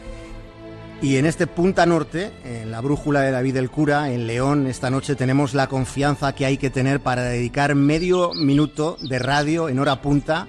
y 1.02 1.16
en 1.16 1.26
este 1.26 1.48
Punta 1.48 1.84
Norte, 1.84 2.30
en 2.44 2.70
la 2.70 2.80
brújula 2.80 3.22
de 3.22 3.32
David 3.32 3.56
el 3.56 3.70
Cura, 3.70 4.12
en 4.12 4.28
León, 4.28 4.68
esta 4.68 4.88
noche 4.88 5.16
tenemos 5.16 5.52
la 5.52 5.66
confianza 5.66 6.32
que 6.32 6.46
hay 6.46 6.58
que 6.58 6.70
tener 6.70 7.00
para 7.00 7.24
dedicar 7.24 7.74
medio 7.74 8.32
minuto 8.34 8.96
de 9.00 9.18
radio 9.18 9.68
en 9.68 9.80
hora 9.80 10.00
punta 10.00 10.46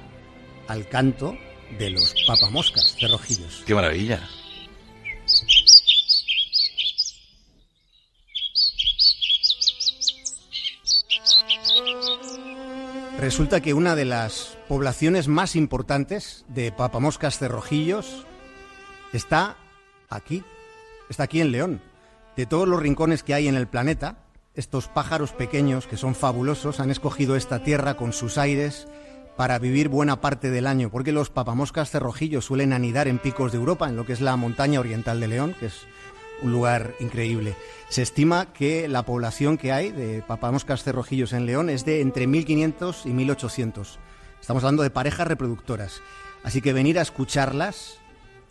al 0.68 0.88
canto 0.88 1.36
de 1.80 1.90
los 1.90 2.14
papamoscas 2.28 2.96
cerrojillos. 3.00 3.64
¡Qué 3.66 3.74
maravilla! 3.74 4.22
Resulta 13.20 13.60
que 13.62 13.74
una 13.74 13.96
de 13.96 14.06
las 14.06 14.56
poblaciones 14.68 15.28
más 15.28 15.56
importantes 15.56 16.46
de 16.48 16.72
papamoscas 16.72 17.40
cerrojillos 17.40 18.28
está 19.14 19.58
aquí, 20.16 20.44
está 21.10 21.24
aquí 21.24 21.42
en 21.42 21.52
León. 21.52 21.82
De 22.36 22.46
todos 22.46 22.68
los 22.68 22.80
rincones 22.80 23.24
que 23.24 23.34
hay 23.34 23.48
en 23.48 23.56
el 23.56 23.68
planeta, 23.68 24.18
estos 24.56 24.88
pájaros 24.88 25.32
pequeños 25.32 25.88
que 25.88 25.98
son 25.98 26.16
fabulosos 26.16 26.80
han 26.80 26.92
escogido 26.92 27.36
esta 27.36 27.64
tierra 27.64 27.96
con 27.96 28.14
sus 28.14 28.38
aires 28.38 28.88
para 29.36 29.58
vivir 29.60 29.90
buena 29.90 30.22
parte 30.22 30.52
del 30.52 30.68
año, 30.68 30.90
porque 30.90 31.12
los 31.12 31.30
papamoscas 31.30 31.90
cerrojillos 31.90 32.46
suelen 32.46 32.74
anidar 32.74 33.08
en 33.08 33.20
picos 33.20 33.52
de 33.52 33.58
Europa, 33.58 33.90
en 33.90 33.96
lo 33.96 34.06
que 34.06 34.14
es 34.14 34.22
la 34.22 34.36
montaña 34.36 34.80
oriental 34.80 35.20
de 35.20 35.28
León, 35.28 35.56
que 35.60 35.68
es 35.68 35.88
un 36.44 36.52
lugar 36.52 36.94
increíble. 37.00 37.56
Se 37.90 38.02
estima 38.02 38.54
que 38.54 38.88
la 38.88 39.04
población 39.04 39.58
que 39.58 39.72
hay 39.72 39.92
de 39.92 40.22
papamoscas 40.22 40.84
cerrojillos 40.84 41.34
en 41.34 41.46
León 41.46 41.70
es 41.70 41.86
de 41.86 42.02
entre 42.02 42.28
1.500 42.28 43.06
y 43.06 43.10
1.800. 43.10 43.98
Estamos 44.40 44.64
hablando 44.64 44.84
de 44.84 44.90
parejas 44.90 45.28
reproductoras. 45.28 46.02
Así 46.44 46.62
que 46.62 46.74
venir 46.74 47.00
a 47.00 47.02
escucharlas 47.02 48.00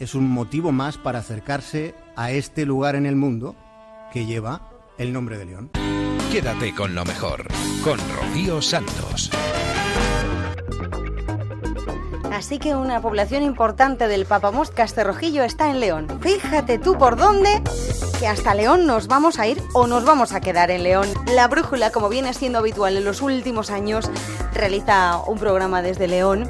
es 0.02 0.14
un 0.14 0.28
motivo 0.28 0.72
más 0.72 0.98
para 0.98 1.20
acercarse 1.20 1.94
a 2.16 2.32
este 2.32 2.66
lugar 2.66 2.96
en 2.96 3.06
el 3.06 3.16
mundo 3.16 3.54
que 4.12 4.26
lleva 4.26 4.68
el 4.98 5.12
nombre 5.12 5.38
de 5.38 5.44
León. 5.46 5.70
Quédate 6.32 6.74
con 6.74 6.94
lo 6.94 7.04
mejor, 7.04 7.46
con 7.84 7.98
Rocío 8.16 8.60
Santos. 8.60 9.30
Así 12.32 12.58
que 12.58 12.74
una 12.74 13.00
población 13.02 13.42
importante 13.42 14.08
del 14.08 14.24
papamoscas 14.24 14.94
cerrojillo 14.94 15.44
está 15.44 15.70
en 15.70 15.80
León. 15.80 16.08
Fíjate 16.22 16.78
tú 16.78 16.96
por 16.96 17.16
dónde, 17.16 17.60
que 18.18 18.26
hasta 18.26 18.54
León 18.54 18.86
nos 18.86 19.06
vamos 19.06 19.38
a 19.38 19.46
ir 19.46 19.62
o 19.74 19.86
nos 19.86 20.06
vamos 20.06 20.32
a 20.32 20.40
quedar 20.40 20.70
en 20.70 20.82
León. 20.82 21.06
La 21.34 21.46
Brújula, 21.46 21.92
como 21.92 22.08
viene 22.08 22.32
siendo 22.32 22.58
habitual 22.58 22.96
en 22.96 23.04
los 23.04 23.20
últimos 23.20 23.70
años, 23.70 24.10
realiza 24.54 25.18
un 25.26 25.38
programa 25.38 25.82
desde 25.82 26.08
León, 26.08 26.48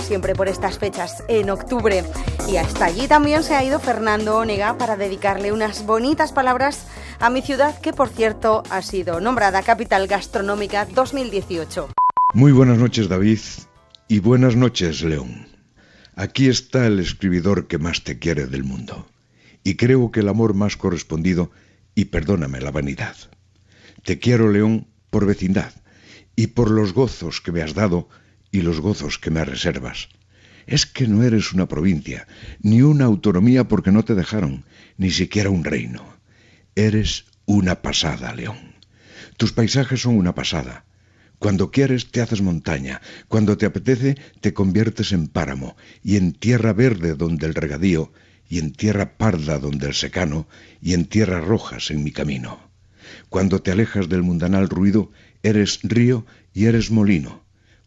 siempre 0.00 0.36
por 0.36 0.46
estas 0.46 0.78
fechas, 0.78 1.24
en 1.26 1.50
octubre. 1.50 2.04
Y 2.48 2.58
hasta 2.58 2.84
allí 2.84 3.08
también 3.08 3.42
se 3.42 3.56
ha 3.56 3.64
ido 3.64 3.80
Fernando 3.80 4.38
Onega 4.38 4.78
para 4.78 4.96
dedicarle 4.96 5.50
unas 5.50 5.84
bonitas 5.84 6.30
palabras 6.30 6.86
a 7.18 7.30
mi 7.30 7.42
ciudad, 7.42 7.76
que 7.80 7.92
por 7.92 8.10
cierto 8.10 8.62
ha 8.70 8.80
sido 8.80 9.20
nombrada 9.20 9.62
Capital 9.62 10.06
Gastronómica 10.06 10.86
2018. 10.86 11.88
Muy 12.32 12.52
buenas 12.52 12.78
noches, 12.78 13.08
David, 13.08 13.40
y 14.08 14.20
buenas 14.20 14.56
noches, 14.56 15.02
León. 15.02 15.46
Aquí 16.14 16.48
está 16.48 16.86
el 16.86 17.00
escribidor 17.00 17.66
que 17.66 17.78
más 17.78 18.04
te 18.04 18.18
quiere 18.18 18.46
del 18.46 18.64
mundo, 18.64 19.08
y 19.64 19.74
creo 19.74 20.10
que 20.10 20.20
el 20.20 20.28
amor 20.28 20.54
más 20.54 20.76
correspondido, 20.76 21.50
y 21.94 22.06
perdóname 22.06 22.60
la 22.60 22.70
vanidad. 22.70 23.16
Te 24.04 24.18
quiero, 24.18 24.50
León, 24.50 24.86
por 25.10 25.26
vecindad, 25.26 25.72
y 26.36 26.48
por 26.48 26.70
los 26.70 26.92
gozos 26.92 27.40
que 27.40 27.52
me 27.52 27.62
has 27.62 27.74
dado 27.74 28.08
y 28.50 28.62
los 28.62 28.80
gozos 28.80 29.18
que 29.18 29.30
me 29.30 29.44
reservas 29.44 30.08
es 30.66 30.84
que 30.84 31.06
no 31.06 31.22
eres 31.22 31.52
una 31.52 31.68
provincia, 31.68 32.26
ni 32.60 32.82
una 32.82 33.04
autonomía 33.04 33.68
porque 33.68 33.92
no 33.92 34.04
te 34.04 34.14
dejaron, 34.14 34.64
ni 34.96 35.10
siquiera 35.10 35.48
un 35.48 35.64
reino. 35.64 36.04
Eres 36.74 37.26
una 37.46 37.82
pasada, 37.82 38.34
León. 38.34 38.74
Tus 39.36 39.52
paisajes 39.52 40.00
son 40.00 40.16
una 40.16 40.34
pasada. 40.34 40.85
Cuando 41.38 41.70
quieres 41.70 42.10
te 42.10 42.20
haces 42.20 42.40
montaña, 42.40 43.00
cuando 43.28 43.56
te 43.56 43.66
apetece 43.66 44.16
te 44.40 44.54
conviertes 44.54 45.12
en 45.12 45.28
páramo, 45.28 45.76
y 46.02 46.16
en 46.16 46.32
tierra 46.32 46.72
verde 46.72 47.14
donde 47.14 47.46
el 47.46 47.54
regadío, 47.54 48.12
y 48.48 48.58
en 48.58 48.72
tierra 48.72 49.16
parda 49.16 49.58
donde 49.58 49.88
el 49.88 49.94
secano, 49.94 50.48
y 50.80 50.94
en 50.94 51.04
tierras 51.04 51.44
rojas 51.44 51.90
en 51.90 52.04
mi 52.04 52.12
camino. 52.12 52.70
Cuando 53.28 53.60
te 53.60 53.70
alejas 53.72 54.08
del 54.08 54.22
mundanal 54.22 54.68
ruido, 54.68 55.10
eres 55.42 55.80
río 55.82 56.26
y 56.54 56.66
eres 56.66 56.90
molino. 56.90 57.44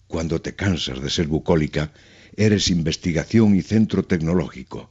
Cuando 0.07 0.41
te 0.41 0.55
cansas 0.55 1.01
de 1.01 1.09
ser 1.09 1.27
bucólica, 1.27 1.91
eres 2.35 2.69
investigación 2.69 3.55
y 3.55 3.61
centro 3.61 4.03
tecnológico. 4.03 4.89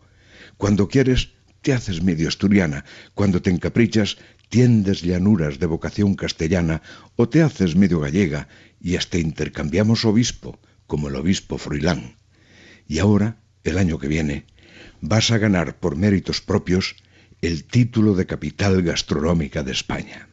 Cuando 0.56 0.88
quieres, 0.88 1.30
te 1.62 1.72
haces 1.72 2.02
medio 2.02 2.28
asturiana. 2.28 2.84
Cuando 3.14 3.40
te 3.42 3.50
encaprichas, 3.50 4.18
tiendes 4.48 5.02
llanuras 5.02 5.58
de 5.58 5.66
vocación 5.66 6.14
castellana 6.14 6.82
o 7.16 7.28
te 7.28 7.42
haces 7.42 7.76
medio 7.76 8.00
gallega 8.00 8.48
y 8.80 8.96
hasta 8.96 9.18
intercambiamos 9.18 10.04
obispo, 10.04 10.58
como 10.86 11.08
el 11.08 11.16
obispo 11.16 11.58
Froilán. 11.58 12.16
Y 12.86 12.98
ahora, 12.98 13.36
el 13.64 13.78
año 13.78 13.98
que 13.98 14.08
viene, 14.08 14.46
vas 15.00 15.30
a 15.30 15.38
ganar 15.38 15.78
por 15.78 15.96
méritos 15.96 16.40
propios 16.40 16.96
el 17.42 17.64
título 17.64 18.14
de 18.14 18.26
capital 18.26 18.82
gastronómica 18.82 19.62
de 19.62 19.72
España. 19.72 20.28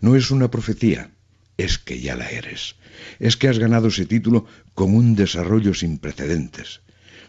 No 0.00 0.14
es 0.14 0.30
una 0.30 0.50
profecía, 0.50 1.10
es 1.56 1.78
que 1.78 2.00
ya 2.00 2.14
la 2.14 2.28
eres. 2.28 2.76
Es 3.18 3.36
que 3.36 3.48
has 3.48 3.58
ganado 3.58 3.88
ese 3.88 4.06
título 4.06 4.46
con 4.74 4.94
un 4.94 5.14
desarrollo 5.14 5.74
sin 5.74 5.98
precedentes. 5.98 6.80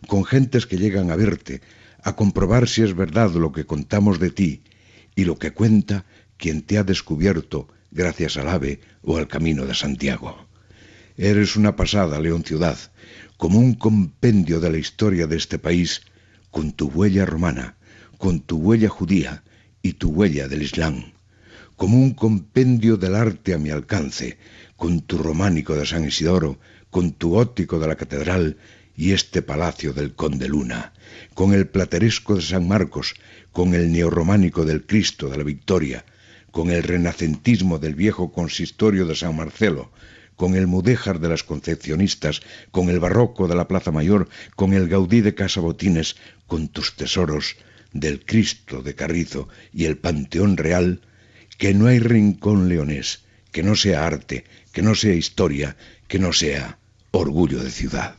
con 0.07 0.23
gentes 0.23 0.65
que 0.65 0.77
llegan 0.77 1.11
a 1.11 1.17
verte, 1.17 1.59
a 2.01 2.15
comprobar 2.15 2.69
si 2.69 2.83
es 2.83 2.95
verdad 2.95 3.31
lo 3.31 3.51
que 3.51 3.65
contamos 3.65 4.17
de 4.17 4.31
ti 4.31 4.63
y 5.19 5.25
lo 5.25 5.37
que 5.37 5.51
cuenta 5.51 6.05
quien 6.37 6.61
te 6.61 6.77
ha 6.77 6.85
descubierto 6.85 7.67
gracias 7.91 8.37
al 8.37 8.47
ave 8.47 8.79
o 9.01 9.17
al 9.17 9.27
camino 9.27 9.65
de 9.65 9.75
Santiago. 9.75 10.47
Eres 11.17 11.57
una 11.57 11.75
pasada, 11.75 12.21
León 12.21 12.45
Ciudad, 12.45 12.77
como 13.35 13.59
un 13.59 13.73
compendio 13.73 14.61
de 14.61 14.71
la 14.71 14.77
historia 14.77 15.27
de 15.27 15.35
este 15.35 15.59
país, 15.59 16.03
con 16.51 16.71
tu 16.71 16.87
huella 16.87 17.25
romana, 17.25 17.75
con 18.17 18.39
tu 18.39 18.59
huella 18.59 18.87
judía 18.87 19.43
y 19.81 19.93
tu 19.93 20.11
huella 20.11 20.47
del 20.47 20.63
Islam, 20.63 21.11
como 21.75 21.97
un 21.97 22.13
compendio 22.13 22.95
del 22.95 23.15
arte 23.15 23.53
a 23.53 23.57
mi 23.57 23.71
alcance, 23.71 24.37
con 24.77 25.01
tu 25.01 25.17
románico 25.17 25.75
de 25.75 25.85
San 25.85 26.05
Isidoro, 26.05 26.61
con 26.89 27.11
tu 27.11 27.35
óptico 27.35 27.77
de 27.77 27.87
la 27.89 27.97
catedral 27.97 28.55
y 28.95 29.11
este 29.11 29.41
palacio 29.41 29.91
del 29.91 30.13
Conde 30.13 30.47
Luna, 30.47 30.93
con 31.33 31.53
el 31.53 31.67
plateresco 31.67 32.35
de 32.35 32.41
San 32.41 32.69
Marcos, 32.69 33.15
con 33.59 33.73
el 33.73 33.91
neorrománico 33.91 34.63
del 34.63 34.85
Cristo 34.85 35.27
de 35.27 35.37
la 35.37 35.43
Victoria, 35.43 36.05
con 36.49 36.69
el 36.69 36.81
renacentismo 36.81 37.77
del 37.77 37.93
viejo 37.93 38.31
consistorio 38.31 39.05
de 39.05 39.17
San 39.17 39.35
Marcelo, 39.35 39.91
con 40.37 40.55
el 40.55 40.65
mudéjar 40.65 41.19
de 41.19 41.27
las 41.27 41.43
concepcionistas, 41.43 42.39
con 42.71 42.89
el 42.89 43.01
barroco 43.01 43.49
de 43.49 43.55
la 43.55 43.67
Plaza 43.67 43.91
Mayor, 43.91 44.29
con 44.55 44.71
el 44.71 44.87
gaudí 44.87 45.19
de 45.19 45.35
Casa 45.35 45.59
Botines, 45.59 46.15
con 46.47 46.69
tus 46.69 46.95
tesoros 46.95 47.57
del 47.91 48.23
Cristo 48.23 48.81
de 48.81 48.95
Carrizo 48.95 49.49
y 49.73 49.83
el 49.83 49.97
Panteón 49.97 50.55
Real, 50.55 51.01
que 51.57 51.73
no 51.73 51.87
hay 51.87 51.99
rincón 51.99 52.69
leonés, 52.69 53.25
que 53.51 53.61
no 53.61 53.75
sea 53.75 54.07
arte, 54.07 54.45
que 54.71 54.81
no 54.81 54.95
sea 54.95 55.15
historia, 55.15 55.75
que 56.07 56.17
no 56.17 56.31
sea 56.31 56.79
orgullo 57.11 57.61
de 57.61 57.71
ciudad. 57.71 58.15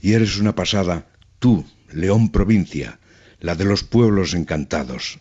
Y 0.00 0.14
eres 0.14 0.38
una 0.38 0.54
pasada, 0.54 1.08
tú, 1.40 1.66
León 1.92 2.30
Provincia, 2.30 2.98
la 3.40 3.54
de 3.54 3.64
los 3.64 3.84
pueblos 3.84 4.34
encantados. 4.34 5.20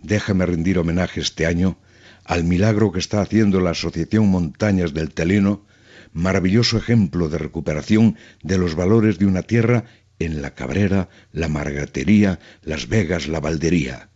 Déjame 0.00 0.46
rendir 0.46 0.78
homenaje 0.78 1.20
este 1.20 1.46
año 1.46 1.78
al 2.24 2.44
milagro 2.44 2.92
que 2.92 2.98
está 2.98 3.20
haciendo 3.20 3.60
la 3.60 3.70
Asociación 3.70 4.28
Montañas 4.28 4.94
del 4.94 5.12
Teleno, 5.12 5.64
maravilloso 6.12 6.76
ejemplo 6.76 7.28
de 7.28 7.38
recuperación 7.38 8.16
de 8.42 8.58
los 8.58 8.74
valores 8.74 9.18
de 9.18 9.26
una 9.26 9.42
tierra 9.42 9.84
en 10.18 10.42
la 10.42 10.54
Cabrera, 10.54 11.08
la 11.32 11.48
Margatería, 11.48 12.38
Las 12.62 12.88
Vegas, 12.88 13.26
la 13.26 13.40
Valdería. 13.40 14.10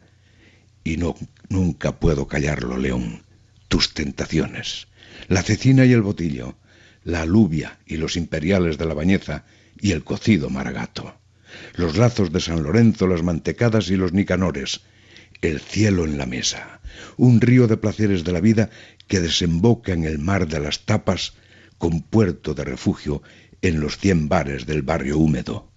Y 0.84 0.98
no, 0.98 1.16
nunca 1.48 1.98
puedo 1.98 2.28
callarlo, 2.28 2.78
León, 2.78 3.22
tus 3.68 3.92
tentaciones. 3.92 4.86
La 5.28 5.42
cecina 5.42 5.84
y 5.84 5.92
el 5.92 6.02
botillo, 6.02 6.56
la 7.02 7.22
alubia 7.22 7.78
y 7.86 7.96
los 7.96 8.16
imperiales 8.16 8.78
de 8.78 8.86
la 8.86 8.94
bañeza 8.94 9.44
y 9.80 9.92
el 9.92 10.04
cocido 10.04 10.50
maragato, 10.50 11.18
los 11.74 11.96
lazos 11.96 12.32
de 12.32 12.40
San 12.40 12.62
Lorenzo, 12.62 13.06
las 13.06 13.22
mantecadas 13.22 13.88
y 13.90 13.96
los 13.96 14.12
nicanores, 14.12 14.82
el 15.42 15.60
cielo 15.60 16.04
en 16.04 16.18
la 16.18 16.26
mesa, 16.26 16.80
un 17.16 17.40
río 17.40 17.66
de 17.66 17.76
placeres 17.76 18.24
de 18.24 18.32
la 18.32 18.40
vida 18.40 18.70
que 19.06 19.20
desemboca 19.20 19.92
en 19.92 20.04
el 20.04 20.18
mar 20.18 20.48
de 20.48 20.60
las 20.60 20.84
tapas 20.84 21.34
con 21.78 22.02
puerto 22.02 22.54
de 22.54 22.64
refugio 22.64 23.22
en 23.62 23.80
los 23.80 23.98
cien 23.98 24.28
bares 24.28 24.66
del 24.66 24.82
barrio 24.82 25.18
húmedo, 25.18 25.70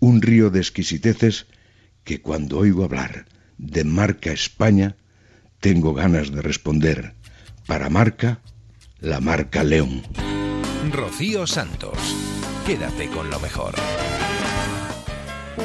un 0.00 0.22
río 0.22 0.50
de 0.50 0.60
exquisiteces 0.60 1.46
que 2.04 2.20
cuando 2.20 2.58
oigo 2.58 2.84
hablar 2.84 3.26
de 3.58 3.84
marca 3.84 4.32
España, 4.32 4.96
tengo 5.60 5.92
ganas 5.94 6.30
de 6.30 6.42
responder, 6.42 7.14
para 7.66 7.90
marca, 7.90 8.40
la 9.00 9.20
marca 9.20 9.64
León. 9.64 10.02
Rocío 10.92 11.46
Santos, 11.46 11.98
quédate 12.64 13.08
con 13.08 13.28
lo 13.28 13.40
mejor 13.40 13.74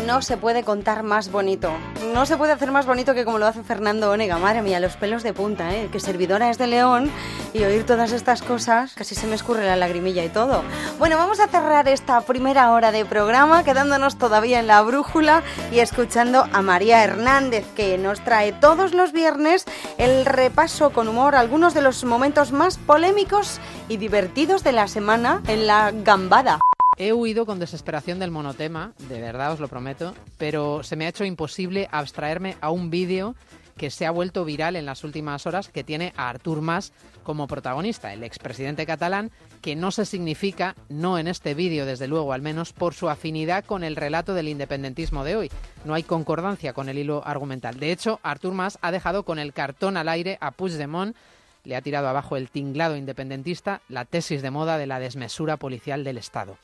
no 0.06 0.22
se 0.22 0.38
puede 0.38 0.64
contar 0.64 1.04
más 1.04 1.32
bonito. 1.32 1.72
No 2.14 2.26
se 2.26 2.38
puede 2.38 2.54
hacer 2.54 2.72
más 2.72 2.86
bonito 2.86 3.14
que 3.14 3.26
como 3.26 3.40
lo 3.40 3.48
hace 3.48 3.64
Fernando 3.64 4.12
Onega. 4.12 4.38
Madre 4.38 4.62
mía, 4.62 4.80
los 4.80 4.96
pelos 4.96 5.24
de 5.24 5.34
punta, 5.34 5.74
¿eh? 5.74 5.90
Que 5.92 6.00
servidora 6.00 6.50
es 6.50 6.58
de 6.58 6.68
León 6.68 7.12
y 7.54 7.64
oír 7.64 7.86
todas 7.86 8.12
estas 8.12 8.42
cosas, 8.42 8.94
casi 8.94 9.16
se 9.16 9.28
me 9.28 9.36
escurre 9.36 9.66
la 9.66 9.76
lagrimilla 9.76 10.24
y 10.24 10.30
todo. 10.30 10.64
Bueno, 11.00 11.18
vamos 11.18 11.40
a 11.40 11.48
cerrar 11.48 11.88
esta 11.88 12.22
primera 12.22 12.72
hora 12.72 12.92
de 12.92 13.06
programa 13.06 13.64
quedándonos 13.64 14.18
todavía 14.18 14.60
en 14.60 14.68
la 14.68 14.82
brújula 14.82 15.44
y 15.72 15.80
escuchando 15.80 16.48
a 16.52 16.62
María 16.62 17.04
Hernández, 17.04 17.66
que 17.76 17.98
nos 17.98 18.24
trae 18.24 18.54
todos 18.54 18.94
los 18.94 19.12
viernes 19.12 19.66
el 19.98 20.26
repaso 20.26 20.92
con 20.92 21.08
humor 21.08 21.36
algunos 21.36 21.74
de 21.74 21.82
los 21.82 22.04
momentos 22.04 22.52
más 22.52 22.78
polémicos 22.78 23.60
y 23.88 23.98
divertidos 23.98 24.64
de 24.64 24.72
la 24.72 24.88
semana 24.88 25.42
en 25.48 25.68
la 25.68 25.92
gambada. 25.92 26.60
He 26.98 27.12
huido 27.12 27.46
con 27.46 27.60
desesperación 27.60 28.20
del 28.20 28.32
monotema, 28.32 28.94
de 29.10 29.20
verdad 29.20 29.54
os 29.54 29.60
lo 29.60 29.68
prometo, 29.68 30.14
pero 30.38 30.84
se 30.84 30.96
me 30.96 31.06
ha 31.06 31.10
hecho 31.10 31.26
imposible 31.26 31.88
abstraerme 31.92 32.56
a 32.62 32.70
un 32.70 32.90
vídeo 32.90 33.36
que 33.78 33.90
se 33.90 34.06
ha 34.06 34.12
vuelto 34.12 34.46
viral 34.46 34.76
en 34.76 34.86
las 34.86 35.04
últimas 35.04 35.48
horas, 35.48 35.70
que 35.70 35.84
tiene 35.84 36.14
a 36.16 36.30
Artur 36.30 36.62
Mas 36.62 36.94
como 37.24 37.48
protagonista, 37.48 38.14
el 38.14 38.24
expresidente 38.24 38.86
catalán, 38.86 39.32
que 39.62 39.76
no 39.76 39.90
se 39.90 40.06
significa, 40.06 40.76
no 40.90 41.18
en 41.18 41.28
este 41.28 41.56
vídeo 41.56 41.86
desde 41.86 42.08
luego 42.08 42.34
al 42.34 42.44
menos, 42.44 42.74
por 42.74 42.94
su 42.94 43.10
afinidad 43.10 43.66
con 43.66 43.84
el 43.84 43.96
relato 43.96 44.36
del 44.36 44.50
independentismo 44.50 45.24
de 45.24 45.36
hoy. 45.36 45.52
No 45.86 45.96
hay 45.96 46.04
concordancia 46.04 46.74
con 46.74 46.90
el 46.90 47.00
hilo 47.00 47.26
argumental. 47.26 47.80
De 47.80 47.92
hecho, 47.92 48.20
Artur 48.22 48.54
Mas 48.54 48.78
ha 48.82 48.92
dejado 48.92 49.24
con 49.24 49.40
el 49.40 49.54
cartón 49.54 49.98
al 49.98 50.10
aire 50.10 50.38
a 50.42 50.52
Puigdemont, 50.52 51.16
le 51.64 51.76
ha 51.76 51.82
tirado 51.82 52.10
abajo 52.10 52.36
el 52.36 52.50
tinglado 52.50 52.98
independentista, 52.98 53.82
la 53.88 54.06
tesis 54.06 54.42
de 54.42 54.52
moda 54.52 54.78
de 54.78 54.86
la 54.86 55.00
desmesura 55.00 55.58
policial 55.58 56.04
del 56.04 56.18
Estado. 56.18 56.58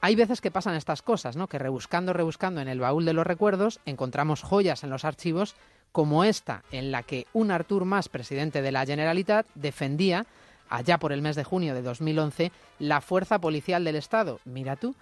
Hay 0.00 0.14
veces 0.14 0.40
que 0.40 0.50
pasan 0.50 0.74
estas 0.74 1.02
cosas, 1.02 1.36
¿no? 1.36 1.48
Que 1.48 1.58
rebuscando, 1.58 2.12
rebuscando 2.12 2.60
en 2.60 2.68
el 2.68 2.80
baúl 2.80 3.04
de 3.04 3.12
los 3.12 3.26
recuerdos, 3.26 3.80
encontramos 3.84 4.42
joyas 4.42 4.84
en 4.84 4.90
los 4.90 5.04
archivos 5.04 5.56
como 5.92 6.22
esta, 6.24 6.62
en 6.70 6.92
la 6.92 7.02
que 7.02 7.26
un 7.32 7.50
Artur 7.50 7.84
Mas, 7.84 8.08
presidente 8.08 8.62
de 8.62 8.72
la 8.72 8.86
Generalitat, 8.86 9.46
defendía, 9.54 10.26
allá 10.68 10.98
por 10.98 11.12
el 11.12 11.22
mes 11.22 11.34
de 11.34 11.44
junio 11.44 11.74
de 11.74 11.82
2011, 11.82 12.52
la 12.78 13.00
fuerza 13.00 13.40
policial 13.40 13.84
del 13.84 13.96
Estado, 13.96 14.38
mira 14.44 14.76
tú, 14.76 14.94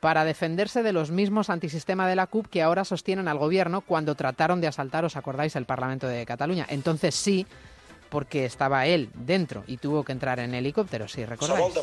para 0.00 0.24
defenderse 0.24 0.82
de 0.82 0.92
los 0.92 1.10
mismos 1.10 1.50
antisistema 1.50 2.08
de 2.08 2.16
la 2.16 2.26
CUP 2.26 2.46
que 2.46 2.62
ahora 2.62 2.84
sostienen 2.84 3.28
al 3.28 3.38
gobierno 3.38 3.82
cuando 3.82 4.14
trataron 4.14 4.60
de 4.60 4.66
asaltar, 4.66 5.04
os 5.04 5.16
acordáis, 5.16 5.54
el 5.56 5.66
Parlamento 5.66 6.08
de 6.08 6.24
Cataluña. 6.26 6.66
Entonces 6.70 7.14
sí, 7.14 7.46
porque 8.10 8.44
estaba 8.44 8.86
él 8.86 9.08
dentro 9.14 9.64
y 9.66 9.78
tuvo 9.78 10.04
que 10.04 10.12
entrar 10.12 10.40
en 10.40 10.54
helicóptero, 10.54 11.08
si 11.08 11.24
recordáis. 11.24 11.74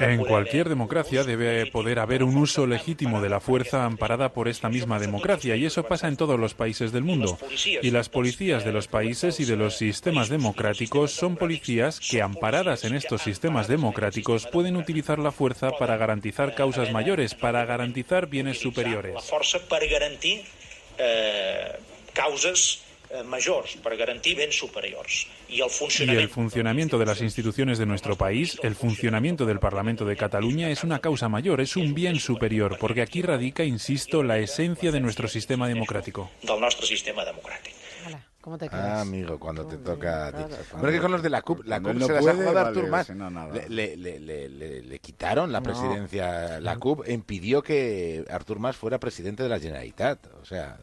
En 0.00 0.24
cualquier 0.24 0.68
democracia 0.68 1.24
debe 1.24 1.66
poder 1.66 2.00
haber 2.00 2.22
un 2.22 2.36
uso 2.36 2.66
legítimo 2.66 3.22
de 3.22 3.28
la 3.28 3.40
fuerza 3.40 3.84
amparada 3.84 4.32
por 4.32 4.48
esta 4.48 4.68
misma 4.68 4.98
democracia 4.98 5.56
y 5.56 5.64
eso 5.64 5.84
pasa 5.84 6.08
en 6.08 6.16
todos 6.16 6.38
los 6.38 6.54
países 6.54 6.92
del 6.92 7.04
mundo. 7.04 7.38
Y 7.80 7.90
las 7.90 8.08
policías 8.08 8.64
de 8.64 8.72
los 8.72 8.88
países 8.88 9.40
y 9.40 9.44
de 9.44 9.56
los 9.56 9.76
sistemas 9.76 10.28
democráticos 10.28 11.12
son 11.12 11.36
policías 11.36 12.00
que 12.00 12.20
amparadas 12.20 12.84
en 12.84 12.94
estos 12.94 13.22
sistemas 13.22 13.68
democráticos 13.68 14.46
pueden 14.46 14.76
utilizar 14.76 15.18
la 15.18 15.30
fuerza 15.30 15.70
para 15.78 15.96
garantizar 15.96 16.54
causas 16.54 16.90
mayores, 16.92 17.34
para 17.34 17.64
garantizar 17.64 18.26
bienes 18.26 18.58
superiores. 18.58 19.14
La 19.14 19.20
fuerza 19.20 19.58
para 19.68 19.86
garantizar 19.86 20.44
eh, 20.98 21.78
causas 22.12 22.80
mayores 23.24 23.76
para 23.82 23.96
garantizar 23.96 24.36
bienes 24.36 24.58
superiores. 24.58 25.26
Y 25.48 25.60
el 25.60 26.28
funcionamiento 26.28 26.98
de 26.98 27.06
las 27.06 27.20
instituciones 27.20 27.78
de 27.78 27.86
nuestro 27.86 28.16
país, 28.16 28.58
el 28.62 28.74
funcionamiento 28.74 29.46
del 29.46 29.58
Parlamento 29.58 30.04
de 30.04 30.16
Cataluña 30.16 30.70
es 30.70 30.84
una 30.84 31.00
causa 31.00 31.28
mayor, 31.28 31.60
es 31.60 31.76
un 31.76 31.94
bien 31.94 32.20
superior, 32.20 32.76
porque 32.78 33.02
aquí 33.02 33.22
radica, 33.22 33.64
insisto, 33.64 34.22
la 34.22 34.38
esencia 34.38 34.92
de 34.92 35.00
nuestro 35.00 35.28
sistema 35.28 35.68
democrático. 35.68 36.30
Del 36.42 36.60
nuestro 36.60 36.86
sistema 36.86 37.24
democrático. 37.24 37.76
¿Cómo 38.40 38.56
te 38.56 38.70
quedas? 38.70 38.84
Ah, 38.84 39.00
amigo, 39.02 39.38
cuando 39.38 39.66
te 39.66 39.76
toca 39.76 40.28
a 40.28 40.32
ti. 40.32 40.54
Bueno, 40.72 40.90
que 40.90 41.00
con 41.00 41.12
los 41.12 41.22
de 41.22 41.28
la 41.28 41.42
CUP, 41.42 41.62
la 41.66 41.78
CUP 41.78 42.00
se 42.00 42.12
las 42.12 42.26
ha 42.26 42.34
jugado 42.34 42.58
Artur 42.58 42.88
Mas. 42.88 43.10
Le, 43.68 43.96
le, 43.98 44.18
le, 44.18 44.82
le, 44.82 44.98
quitaron 44.98 45.52
la 45.52 45.60
presidencia, 45.60 46.58
la 46.58 46.76
CUP 46.78 47.06
impidió 47.08 47.62
que 47.62 48.24
Artur 48.30 48.58
Mas 48.58 48.76
fuera 48.76 48.98
presidente 48.98 49.42
de 49.42 49.50
la 49.50 49.60
Generalitat. 49.60 50.26
O 50.40 50.44
sea, 50.46 50.78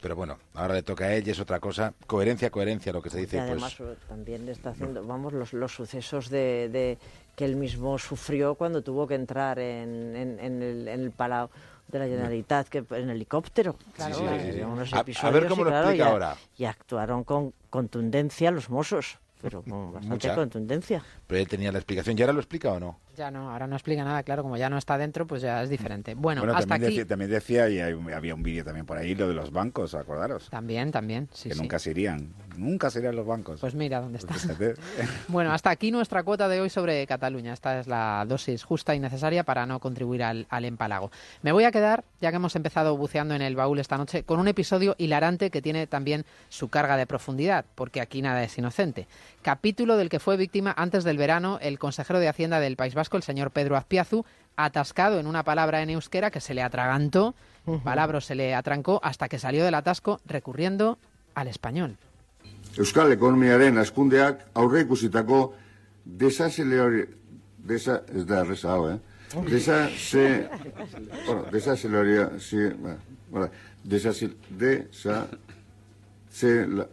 pero 0.00 0.16
bueno, 0.16 0.38
ahora 0.54 0.74
le 0.74 0.82
toca 0.82 1.04
a 1.04 1.14
ella, 1.14 1.32
es 1.32 1.40
otra 1.40 1.60
cosa. 1.60 1.92
Coherencia, 2.06 2.50
coherencia, 2.50 2.92
lo 2.92 3.02
que 3.02 3.10
se 3.10 3.18
dice. 3.18 3.36
Y 3.36 3.40
además 3.40 3.74
pues... 3.76 3.98
también 4.08 4.46
le 4.46 4.52
está 4.52 4.70
haciendo, 4.70 5.04
vamos, 5.04 5.32
los, 5.32 5.52
los 5.52 5.72
sucesos 5.72 6.30
de, 6.30 6.68
de, 6.70 6.98
que 7.36 7.44
él 7.44 7.56
mismo 7.56 7.98
sufrió 7.98 8.54
cuando 8.54 8.82
tuvo 8.82 9.06
que 9.06 9.14
entrar 9.14 9.58
en, 9.58 10.16
en, 10.16 10.40
en 10.40 10.62
el, 10.62 10.88
en 10.88 11.00
el 11.00 11.10
Palau 11.10 11.50
de 11.88 11.98
la 11.98 12.06
Generalitat 12.06 12.68
que 12.68 12.84
en 12.90 13.10
helicóptero. 13.10 13.76
Claro, 13.94 14.14
sí, 14.14 14.24
sí, 14.42 14.52
sí, 14.52 14.60
unos 14.60 14.92
a, 14.92 15.00
a, 15.00 15.30
ver 15.30 15.48
cómo 15.48 15.64
lo 15.64 15.70
claro, 15.70 15.88
explica 15.88 16.08
y, 16.08 16.12
ahora. 16.12 16.36
Y 16.56 16.64
actuaron 16.64 17.24
con 17.24 17.52
contundencia 17.68 18.50
los 18.50 18.70
mozos 18.70 19.18
pero 19.40 19.62
con 19.68 19.92
bastante 19.92 20.14
Mucha. 20.28 20.34
contundencia. 20.34 21.02
Pero 21.26 21.40
él 21.40 21.48
tenía 21.48 21.72
la 21.72 21.78
explicación. 21.78 22.18
¿Y 22.18 22.22
ahora 22.22 22.32
lo 22.32 22.40
explica 22.40 22.72
o 22.72 22.80
no? 22.80 22.98
Ya 23.16 23.30
no, 23.30 23.50
ahora 23.50 23.66
no 23.66 23.76
explica 23.76 24.04
nada, 24.04 24.22
claro, 24.22 24.42
como 24.42 24.56
ya 24.56 24.70
no 24.70 24.78
está 24.78 24.96
dentro, 24.96 25.26
pues 25.26 25.42
ya 25.42 25.62
es 25.62 25.68
diferente. 25.68 26.14
Bueno, 26.14 26.40
Bueno, 26.40 26.52
hasta 26.54 26.66
también, 26.66 26.88
aquí... 26.88 26.96
decía, 26.98 27.06
también 27.08 27.30
decía, 27.30 27.68
y 27.68 27.80
hay- 27.80 27.94
había 28.14 28.34
un 28.34 28.42
vídeo 28.42 28.64
también 28.64 28.86
por 28.86 28.96
ahí, 28.96 29.14
lo 29.14 29.28
de 29.28 29.34
los 29.34 29.50
bancos, 29.50 29.94
acordaros. 29.94 30.48
También, 30.50 30.90
también, 30.90 31.28
sí, 31.32 31.48
que 31.50 31.54
sí. 31.54 31.60
nunca 31.60 31.78
se 31.78 31.90
irían, 31.90 32.32
nunca 32.60 32.90
se 32.90 32.98
irían 32.98 33.16
los 33.16 33.26
bancos. 33.26 33.60
Pues 33.60 33.74
mira 33.74 34.00
dónde 34.00 34.18
está. 34.18 34.34
Fíjate. 34.34 34.74
Bueno, 35.28 35.52
hasta 35.52 35.70
aquí 35.70 35.90
nuestra 35.90 36.22
cuota 36.22 36.48
de 36.48 36.60
hoy 36.60 36.70
sobre 36.70 37.06
Cataluña. 37.06 37.52
Esta 37.52 37.80
es 37.80 37.86
la 37.86 38.24
dosis 38.28 38.64
justa 38.64 38.94
y 38.94 39.00
necesaria 39.00 39.44
para 39.44 39.66
no 39.66 39.80
contribuir 39.80 40.22
al, 40.22 40.46
al 40.50 40.64
empalago. 40.64 41.10
Me 41.42 41.52
voy 41.52 41.64
a 41.64 41.72
quedar, 41.72 42.04
ya 42.20 42.30
que 42.30 42.36
hemos 42.36 42.56
empezado 42.56 42.96
buceando 42.96 43.34
en 43.34 43.42
el 43.42 43.56
baúl 43.56 43.78
esta 43.78 43.96
noche, 43.96 44.24
con 44.24 44.40
un 44.40 44.48
episodio 44.48 44.94
hilarante 44.98 45.50
que 45.50 45.62
tiene 45.62 45.86
también 45.86 46.24
su 46.48 46.68
carga 46.68 46.96
de 46.96 47.06
profundidad, 47.06 47.64
porque 47.74 48.00
aquí 48.00 48.22
nada 48.22 48.42
es 48.42 48.56
inocente. 48.58 49.06
Capítulo 49.42 49.96
del 49.96 50.08
que 50.08 50.20
fue 50.20 50.36
víctima 50.36 50.74
antes 50.76 51.04
del 51.04 51.16
verano 51.16 51.58
el 51.62 51.78
consejero 51.78 52.20
de 52.20 52.28
Hacienda 52.28 52.60
del 52.60 52.76
País 52.76 52.94
Vasco, 52.94 53.16
el 53.16 53.22
señor 53.22 53.50
Pedro 53.50 53.76
Azpiazu, 53.76 54.24
atascado 54.56 55.18
en 55.18 55.26
una 55.26 55.44
palabra 55.44 55.82
en 55.82 55.90
euskera 55.90 56.30
que 56.30 56.40
se 56.40 56.54
le 56.54 56.62
atragantó, 56.62 57.34
palabra 57.84 58.20
se 58.20 58.34
le 58.34 58.54
atrancó 58.54 59.00
hasta 59.02 59.28
que 59.28 59.38
salió 59.38 59.64
del 59.64 59.74
atasco 59.74 60.20
recurriendo 60.26 60.98
al 61.34 61.48
español. 61.48 61.96
Euskal 62.78 63.12
ekonomiaren 63.12 63.78
askundeak 63.78 64.46
aurre 64.54 64.86
ikusitako 64.86 65.54
desazeleri... 66.04 67.06
Desa, 67.60 67.98
ez 68.16 68.22
da 68.24 68.38
erreza 68.40 68.70
hau, 68.72 68.86
eh? 68.88 68.96
Desase... 69.50 70.48
Bueno, 71.26 71.42
desazeleria... 71.52 72.30
Sí, 72.40 72.56
bueno, 73.28 73.50
desase... 73.84 74.30
Desa... 74.48 75.26
Se... 76.30 76.66
La, 76.66 76.86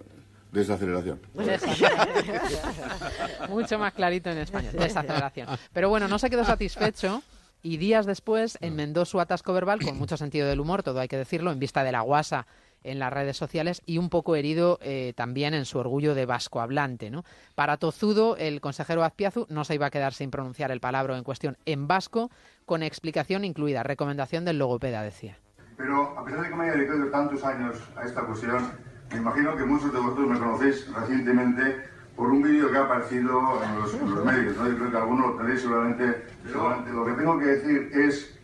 desaceleración. 0.51 1.19
Mucho 3.49 3.79
más 3.79 3.93
clarito 3.93 4.29
en 4.29 4.39
español, 4.39 4.73
desaceleración. 4.73 5.47
Pero 5.73 5.89
bueno, 5.89 6.07
no 6.07 6.19
se 6.19 6.29
quedó 6.29 6.43
satisfecho 6.43 7.21
y 7.61 7.77
días 7.77 8.05
después 8.05 8.57
enmendó 8.61 9.05
su 9.05 9.19
atasco 9.19 9.53
verbal 9.53 9.81
con 9.81 9.97
mucho 9.97 10.17
sentido 10.17 10.47
del 10.47 10.59
humor, 10.59 10.83
todo 10.83 10.99
hay 10.99 11.07
que 11.07 11.17
decirlo, 11.17 11.51
en 11.51 11.59
vista 11.59 11.83
de 11.83 11.91
la 11.91 12.01
guasa 12.01 12.45
en 12.83 12.99
las 12.99 13.11
redes 13.11 13.37
sociales 13.37 13.81
y 13.85 13.97
un 13.97 14.09
poco 14.09 14.35
herido 14.35 14.79
eh, 14.81 15.13
también 15.15 15.53
en 15.53 15.65
su 15.65 15.77
orgullo 15.79 16.15
de 16.15 16.25
vasco 16.25 16.61
hablante. 16.61 17.09
¿no? 17.09 17.23
Para 17.55 17.77
Tozudo, 17.77 18.37
el 18.37 18.61
consejero 18.61 19.03
Azpiazu 19.03 19.45
no 19.49 19.63
se 19.63 19.75
iba 19.75 19.87
a 19.87 19.91
quedar 19.91 20.13
sin 20.13 20.31
pronunciar 20.31 20.71
el 20.71 20.79
palabra 20.79 21.17
en 21.17 21.23
cuestión 21.23 21.57
en 21.65 21.87
vasco, 21.87 22.29
con 22.65 22.83
explicación 22.83 23.45
incluida, 23.45 23.83
recomendación 23.83 24.45
del 24.45 24.59
logopeda, 24.59 25.01
decía. 25.01 25.37
Pero 25.77 26.17
a 26.17 26.25
pesar 26.25 26.41
de 26.41 26.49
que 26.49 26.55
me 26.55 26.63
haya 26.63 26.73
dedicado 26.73 27.09
tantos 27.11 27.43
años 27.43 27.77
a 27.95 28.03
esta 28.03 28.25
cuestión, 28.25 28.71
me 29.11 29.17
imagino 29.17 29.55
que 29.55 29.63
muchos 29.63 29.93
de 29.93 29.99
vosotros 29.99 30.27
me 30.27 30.39
conocéis 30.39 30.91
recientemente 30.93 31.87
por 32.15 32.31
un 32.31 32.41
vídeo 32.41 32.71
que 32.71 32.77
ha 32.77 32.81
aparecido 32.81 33.63
en 33.63 33.79
los, 33.79 33.93
en 33.93 34.15
los 34.15 34.25
medios. 34.25 34.57
¿no? 34.57 34.67
Yo 34.67 34.75
creo 34.75 34.91
que 34.91 34.97
algunos 34.97 35.27
lo 35.27 35.37
tenéis 35.37 35.61
seguramente, 35.61 36.25
seguramente. 36.45 36.91
Lo 36.91 37.05
que 37.05 37.11
tengo 37.13 37.39
que 37.39 37.45
decir 37.45 37.91
es 37.93 38.36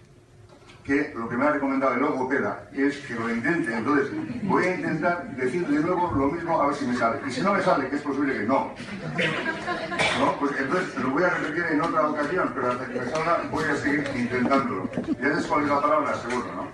que 0.83 1.13
lo 1.15 1.29
que 1.29 1.37
me 1.37 1.45
ha 1.45 1.51
recomendado 1.51 1.93
el 1.93 2.01
logopeda 2.01 2.67
es 2.73 2.97
que 2.97 3.13
lo 3.15 3.29
intente. 3.29 3.73
Entonces, 3.75 4.11
voy 4.43 4.65
a 4.65 4.75
intentar 4.75 5.33
decir 5.35 5.65
de 5.67 5.79
nuevo 5.79 6.11
lo 6.15 6.27
mismo 6.27 6.61
a 6.61 6.67
ver 6.67 6.75
si 6.75 6.85
me 6.85 6.95
sale. 6.97 7.19
Y 7.25 7.31
si 7.31 7.41
no 7.41 7.53
me 7.53 7.61
sale, 7.61 7.89
que 7.89 7.95
es 7.95 8.01
posible 8.01 8.33
que 8.33 8.43
no. 8.43 8.73
¿No? 10.19 10.35
Pues 10.39 10.51
entonces 10.59 10.93
lo 10.95 11.11
voy 11.11 11.23
a 11.23 11.29
repetir 11.29 11.63
en 11.71 11.79
otra 11.81 12.09
ocasión, 12.09 12.51
pero 12.53 12.71
hasta 12.71 12.85
que 12.85 12.99
me 12.99 13.05
salga 13.05 13.43
voy 13.51 13.63
a 13.63 13.75
seguir 13.75 14.03
intentándolo. 14.15 14.89
¿Ya 15.21 15.29
sabes 15.29 15.45
cuál 15.47 15.67
la 15.67 15.81
palabra? 15.81 16.15
Seguro, 16.15 16.47
¿no? 16.53 16.67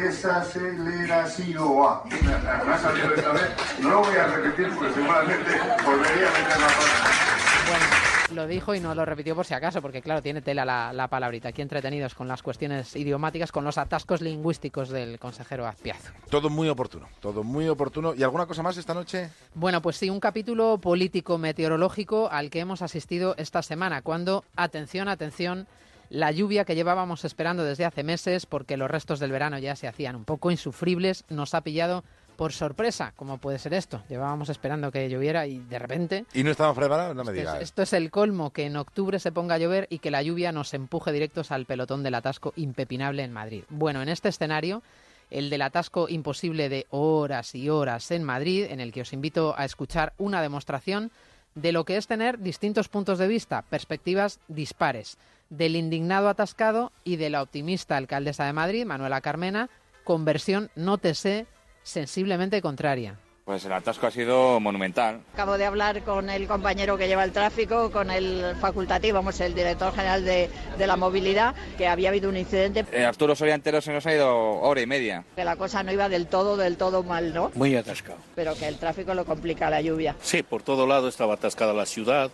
Desaceleración. 0.00 2.00
Me 2.10 2.20
me 2.20 2.34
ha 2.72 2.78
salido 2.78 3.14
esta 3.14 3.32
vez. 3.32 3.50
No 3.80 3.90
lo 3.90 4.02
voy 4.02 4.16
a 4.16 4.26
repetir 4.26 4.68
porque 4.74 4.92
seguramente 4.94 5.50
volvería 5.84 6.28
a 6.28 6.32
meter 6.32 6.60
la 6.60 6.66
palabra. 6.66 8.09
Lo 8.34 8.46
dijo 8.46 8.74
y 8.74 8.80
no 8.80 8.94
lo 8.94 9.04
repitió 9.04 9.34
por 9.34 9.44
si 9.44 9.54
acaso, 9.54 9.82
porque 9.82 10.02
claro, 10.02 10.22
tiene 10.22 10.40
tela 10.40 10.64
la, 10.64 10.92
la 10.92 11.08
palabrita. 11.08 11.48
Aquí 11.48 11.62
entretenidos 11.62 12.14
con 12.14 12.28
las 12.28 12.42
cuestiones 12.42 12.94
idiomáticas, 12.94 13.50
con 13.50 13.64
los 13.64 13.76
atascos 13.76 14.20
lingüísticos 14.20 14.88
del 14.88 15.18
consejero 15.18 15.66
Azpiazu. 15.66 16.12
Todo 16.28 16.48
muy 16.48 16.68
oportuno, 16.68 17.08
todo 17.20 17.42
muy 17.42 17.68
oportuno. 17.68 18.14
¿Y 18.14 18.22
alguna 18.22 18.46
cosa 18.46 18.62
más 18.62 18.76
esta 18.76 18.94
noche? 18.94 19.30
Bueno, 19.54 19.82
pues 19.82 19.96
sí, 19.96 20.10
un 20.10 20.20
capítulo 20.20 20.78
político 20.78 21.38
meteorológico 21.38 22.28
al 22.30 22.50
que 22.50 22.60
hemos 22.60 22.82
asistido 22.82 23.34
esta 23.36 23.62
semana, 23.62 24.02
cuando, 24.02 24.44
atención, 24.54 25.08
atención, 25.08 25.66
la 26.08 26.32
lluvia 26.32 26.64
que 26.64 26.74
llevábamos 26.74 27.24
esperando 27.24 27.64
desde 27.64 27.84
hace 27.84 28.02
meses, 28.02 28.46
porque 28.46 28.76
los 28.76 28.90
restos 28.90 29.20
del 29.20 29.32
verano 29.32 29.58
ya 29.58 29.76
se 29.76 29.88
hacían 29.88 30.16
un 30.16 30.24
poco 30.24 30.50
insufribles, 30.50 31.24
nos 31.28 31.54
ha 31.54 31.62
pillado 31.62 32.04
por 32.40 32.54
sorpresa. 32.54 33.12
¿Cómo 33.16 33.36
puede 33.36 33.58
ser 33.58 33.74
esto? 33.74 34.02
Llevábamos 34.08 34.48
esperando 34.48 34.90
que 34.90 35.10
lloviera 35.10 35.46
y 35.46 35.58
de 35.58 35.78
repente... 35.78 36.24
¿Y 36.32 36.42
no 36.42 36.50
estamos 36.50 36.74
preparados? 36.74 37.14
No 37.14 37.22
me 37.22 37.32
Esto 37.32 37.42
es, 37.42 37.46
digas. 37.46 37.62
esto 37.62 37.82
es 37.82 37.92
el 37.92 38.10
colmo, 38.10 38.48
que 38.48 38.64
en 38.64 38.78
octubre 38.78 39.18
se 39.18 39.30
ponga 39.30 39.56
a 39.56 39.58
llover 39.58 39.86
y 39.90 39.98
que 39.98 40.10
la 40.10 40.22
lluvia 40.22 40.50
nos 40.50 40.72
empuje 40.72 41.12
directos 41.12 41.50
al 41.50 41.66
pelotón 41.66 42.02
del 42.02 42.14
atasco 42.14 42.54
impepinable 42.56 43.24
en 43.24 43.34
Madrid. 43.34 43.64
Bueno, 43.68 44.00
en 44.00 44.08
este 44.08 44.30
escenario, 44.30 44.82
el 45.28 45.50
del 45.50 45.60
atasco 45.60 46.08
imposible 46.08 46.70
de 46.70 46.86
horas 46.88 47.54
y 47.54 47.68
horas 47.68 48.10
en 48.10 48.24
Madrid, 48.24 48.68
en 48.70 48.80
el 48.80 48.90
que 48.90 49.02
os 49.02 49.12
invito 49.12 49.54
a 49.58 49.66
escuchar 49.66 50.14
una 50.16 50.40
demostración 50.40 51.10
de 51.54 51.72
lo 51.72 51.84
que 51.84 51.98
es 51.98 52.06
tener 52.06 52.38
distintos 52.38 52.88
puntos 52.88 53.18
de 53.18 53.28
vista, 53.28 53.66
perspectivas 53.68 54.40
dispares, 54.48 55.18
del 55.50 55.76
indignado 55.76 56.30
atascado 56.30 56.90
y 57.04 57.16
de 57.16 57.28
la 57.28 57.42
optimista 57.42 57.98
alcaldesa 57.98 58.46
de 58.46 58.54
Madrid, 58.54 58.86
Manuela 58.86 59.20
Carmena, 59.20 59.68
con 60.04 60.24
versión, 60.24 60.70
nótese, 60.74 61.46
sensiblemente 61.82 62.60
contraria. 62.62 63.16
Pues 63.44 63.64
el 63.64 63.72
atasco 63.72 64.06
ha 64.06 64.10
sido 64.12 64.60
monumental. 64.60 65.22
Acabo 65.32 65.58
de 65.58 65.64
hablar 65.64 66.02
con 66.04 66.30
el 66.30 66.46
compañero 66.46 66.96
que 66.96 67.08
lleva 67.08 67.24
el 67.24 67.32
tráfico, 67.32 67.90
con 67.90 68.10
el 68.12 68.54
facultativo, 68.60 69.14
vamos, 69.16 69.40
el 69.40 69.54
director 69.54 69.92
general 69.92 70.24
de, 70.24 70.48
de 70.78 70.86
la 70.86 70.96
movilidad, 70.96 71.54
que 71.76 71.88
había 71.88 72.10
habido 72.10 72.28
un 72.28 72.36
incidente, 72.36 72.84
Eh, 72.92 73.04
Arturo 73.04 73.34
Soria 73.34 73.56
entero 73.56 73.80
se 73.80 73.92
nos 73.92 74.06
ha 74.06 74.14
ido 74.14 74.32
hora 74.60 74.80
y 74.82 74.86
media. 74.86 75.24
que 75.34 75.44
la 75.44 75.56
cosa 75.56 75.82
no 75.82 75.90
iba 75.90 76.08
del 76.08 76.28
todo, 76.28 76.56
del 76.56 76.76
todo 76.76 77.02
mal, 77.02 77.34
¿no? 77.34 77.50
Muy 77.56 77.74
atascado. 77.74 78.18
Pero 78.36 78.54
que 78.54 78.68
el 78.68 78.76
tráfico 78.78 79.14
lo 79.14 79.24
complica 79.24 79.68
la 79.68 79.80
lluvia. 79.80 80.14
Sí, 80.22 80.44
por 80.44 80.62
todo 80.62 80.86
lado 80.86 81.08
estaba 81.08 81.34
atascada 81.34 81.72
la 81.72 81.86
ciudad. 81.86 82.30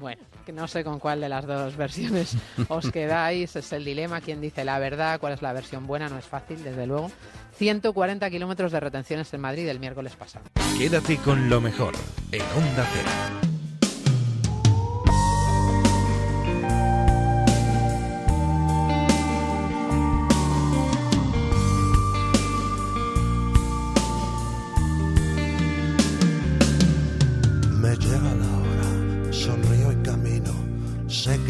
Bueno, 0.00 0.22
que 0.46 0.52
no 0.52 0.66
sé 0.66 0.82
con 0.82 0.98
cuál 0.98 1.20
de 1.20 1.28
las 1.28 1.46
dos 1.46 1.76
versiones 1.76 2.34
os 2.68 2.90
quedáis, 2.90 3.54
es 3.54 3.72
el 3.72 3.84
dilema, 3.84 4.22
quién 4.22 4.40
dice 4.40 4.64
la 4.64 4.78
verdad, 4.78 5.20
cuál 5.20 5.34
es 5.34 5.42
la 5.42 5.52
versión 5.52 5.86
buena, 5.86 6.08
no 6.08 6.18
es 6.18 6.24
fácil, 6.24 6.64
desde 6.64 6.86
luego. 6.86 7.10
140 7.56 8.30
kilómetros 8.30 8.72
de 8.72 8.80
retenciones 8.80 9.32
en 9.34 9.40
Madrid 9.42 9.68
el 9.68 9.78
miércoles 9.78 10.16
pasado. 10.16 10.46
Quédate 10.78 11.18
con 11.18 11.50
lo 11.50 11.60
mejor 11.60 11.92
en 12.32 12.40
Onda 12.40 12.86
Cero. 12.94 13.49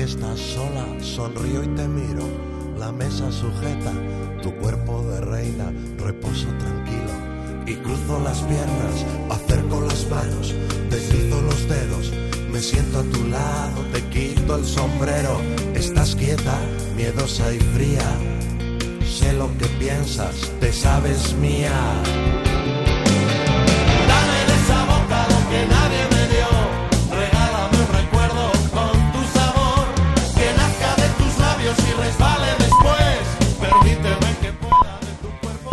Estás 0.03 0.39
sola, 0.39 0.87
sonrío 1.01 1.63
y 1.63 1.69
te 1.69 1.87
miro. 1.87 2.25
La 2.79 2.91
mesa 2.93 3.31
sujeta, 3.31 3.93
tu 4.43 4.55
cuerpo 4.57 5.03
de 5.03 5.21
reina, 5.21 5.73
reposo 5.99 6.47
tranquilo. 6.59 7.13
Y 7.67 7.75
cruzo 7.75 8.19
las 8.21 8.41
piernas, 8.41 9.07
acerco 9.31 9.81
las 9.83 10.09
manos, 10.09 10.55
deslizo 10.91 11.41
los 11.43 11.69
dedos. 11.69 12.13
Me 12.51 12.61
siento 12.61 13.01
a 13.01 13.03
tu 13.03 13.25
lado, 13.29 13.83
te 13.93 14.03
quito 14.09 14.57
el 14.57 14.65
sombrero. 14.65 15.41
Estás 15.75 16.15
quieta, 16.15 16.59
miedosa 16.97 17.53
y 17.53 17.59
fría. 17.59 18.19
Sé 19.07 19.33
lo 19.35 19.49
que 19.59 19.67
piensas, 19.79 20.51
te 20.61 20.73
sabes 20.73 21.35
mía. 21.35 21.73
Labios 31.71 31.89
y 31.89 31.93
resbale 32.01 32.47
después. 32.59 33.19
Permíteme 33.61 34.37
que 34.41 34.53
pueda 34.53 34.99
de 35.01 35.13
tu 35.23 35.29
cuerpo 35.41 35.71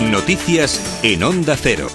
beber. 0.00 0.10
Noticias 0.10 1.00
en 1.02 1.22
Onda 1.22 1.56
Cero. 1.60 1.88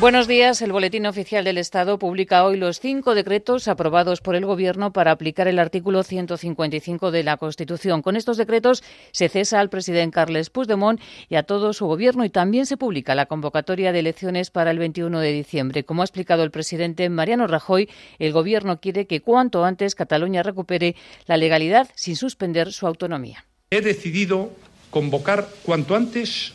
Buenos 0.00 0.26
días. 0.26 0.62
El 0.62 0.72
Boletín 0.72 1.04
Oficial 1.04 1.44
del 1.44 1.58
Estado 1.58 1.98
publica 1.98 2.42
hoy 2.46 2.56
los 2.56 2.80
cinco 2.80 3.14
decretos 3.14 3.68
aprobados 3.68 4.22
por 4.22 4.34
el 4.34 4.46
Gobierno 4.46 4.94
para 4.94 5.10
aplicar 5.10 5.46
el 5.46 5.58
artículo 5.58 6.02
155 6.04 7.10
de 7.10 7.22
la 7.22 7.36
Constitución. 7.36 8.00
Con 8.00 8.16
estos 8.16 8.38
decretos 8.38 8.82
se 9.12 9.28
cesa 9.28 9.60
al 9.60 9.68
presidente 9.68 10.14
Carles 10.14 10.48
Puigdemont 10.48 11.02
y 11.28 11.34
a 11.34 11.42
todo 11.42 11.74
su 11.74 11.84
Gobierno 11.84 12.24
y 12.24 12.30
también 12.30 12.64
se 12.64 12.78
publica 12.78 13.14
la 13.14 13.26
convocatoria 13.26 13.92
de 13.92 13.98
elecciones 13.98 14.50
para 14.50 14.70
el 14.70 14.78
21 14.78 15.20
de 15.20 15.32
diciembre. 15.32 15.84
Como 15.84 16.00
ha 16.00 16.06
explicado 16.06 16.44
el 16.44 16.50
presidente 16.50 17.10
Mariano 17.10 17.46
Rajoy, 17.46 17.90
el 18.18 18.32
Gobierno 18.32 18.80
quiere 18.80 19.06
que 19.06 19.20
cuanto 19.20 19.66
antes 19.66 19.94
Cataluña 19.94 20.42
recupere 20.42 20.96
la 21.26 21.36
legalidad 21.36 21.90
sin 21.94 22.16
suspender 22.16 22.72
su 22.72 22.86
autonomía. 22.86 23.44
He 23.68 23.82
decidido 23.82 24.50
convocar 24.90 25.46
cuanto 25.62 25.94
antes 25.94 26.54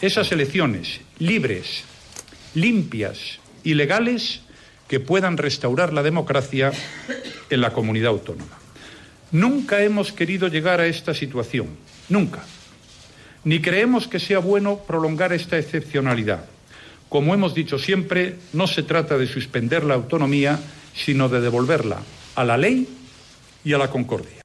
esas 0.00 0.32
elecciones 0.32 1.02
libres, 1.18 1.84
limpias 2.54 3.38
y 3.64 3.74
legales 3.74 4.40
que 4.88 5.00
puedan 5.00 5.36
restaurar 5.36 5.92
la 5.92 6.02
democracia 6.02 6.72
en 7.50 7.60
la 7.60 7.72
comunidad 7.72 8.10
autónoma. 8.10 8.58
Nunca 9.30 9.82
hemos 9.82 10.12
querido 10.12 10.48
llegar 10.48 10.80
a 10.80 10.86
esta 10.86 11.14
situación, 11.14 11.68
nunca. 12.08 12.44
Ni 13.44 13.60
creemos 13.60 14.06
que 14.06 14.20
sea 14.20 14.38
bueno 14.38 14.80
prolongar 14.86 15.32
esta 15.32 15.58
excepcionalidad. 15.58 16.44
Como 17.08 17.34
hemos 17.34 17.54
dicho 17.54 17.78
siempre, 17.78 18.36
no 18.52 18.66
se 18.66 18.82
trata 18.82 19.16
de 19.16 19.26
suspender 19.26 19.84
la 19.84 19.94
autonomía, 19.94 20.60
sino 20.94 21.28
de 21.28 21.40
devolverla 21.40 22.02
a 22.34 22.44
la 22.44 22.56
ley 22.56 22.86
y 23.64 23.72
a 23.72 23.78
la 23.78 23.90
concordia. 23.90 24.41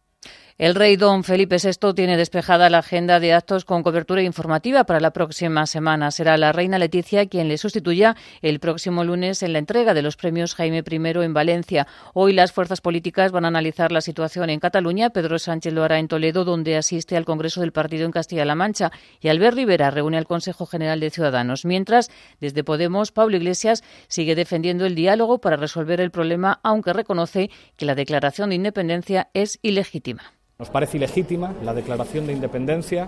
El 0.60 0.74
rey 0.74 0.96
don 0.96 1.24
Felipe 1.24 1.58
VI 1.64 1.94
tiene 1.94 2.18
despejada 2.18 2.72
la 2.72 2.80
agenda 2.80 3.20
de 3.20 3.32
actos 3.32 3.64
con 3.64 3.84
cobertura 3.84 4.24
informativa 4.24 4.86
para 4.86 5.00
la 5.00 5.12
próxima 5.12 5.68
semana. 5.68 6.10
Será 6.10 6.36
la 6.36 6.52
reina 6.52 6.80
Leticia 6.80 7.28
quien 7.28 7.48
le 7.48 7.60
sustituya 7.60 8.16
el 8.42 8.60
próximo 8.60 9.04
lunes 9.04 9.44
en 9.44 9.54
la 9.54 9.60
entrega 9.60 9.94
de 9.94 10.02
los 10.02 10.18
premios 10.18 10.56
Jaime 10.56 10.84
I 10.90 10.96
en 10.96 11.34
Valencia. 11.36 11.86
Hoy 12.16 12.34
las 12.34 12.54
fuerzas 12.54 12.82
políticas 12.82 13.32
van 13.32 13.46
a 13.46 13.50
analizar 13.50 13.92
la 13.92 14.02
situación 14.02 14.50
en 14.50 14.60
Cataluña. 14.60 15.12
Pedro 15.12 15.38
Sánchez 15.38 15.74
lo 15.74 15.84
hará 15.84 16.00
en 16.00 16.08
Toledo, 16.08 16.44
donde 16.44 16.76
asiste 16.76 17.16
al 17.16 17.26
Congreso 17.26 17.62
del 17.62 17.72
Partido 17.72 18.06
en 18.06 18.12
Castilla-La 18.12 18.56
Mancha. 18.56 18.92
Y 19.22 19.28
Albert 19.28 19.58
Rivera 19.58 19.92
reúne 19.92 20.18
al 20.18 20.26
Consejo 20.26 20.66
General 20.66 21.00
de 21.00 21.12
Ciudadanos. 21.12 21.66
Mientras, 21.66 22.10
desde 22.42 22.64
Podemos, 22.64 23.12
Pablo 23.12 23.38
Iglesias 23.38 23.84
sigue 24.08 24.34
defendiendo 24.34 24.88
el 24.88 24.96
diálogo 24.96 25.38
para 25.38 25.56
resolver 25.56 26.02
el 26.02 26.10
problema, 26.10 26.60
aunque 26.64 26.94
reconoce 26.94 27.52
que 27.76 27.86
la 27.86 27.94
declaración 27.94 28.50
de 28.50 28.56
independencia 28.56 29.30
es 29.36 29.60
ilegítima. 29.62 30.34
Nos 30.60 30.72
parece 30.72 30.98
ilegítima 30.98 31.54
la 31.64 31.76
declaración 31.76 32.26
de 32.26 32.34
independencia, 32.34 33.08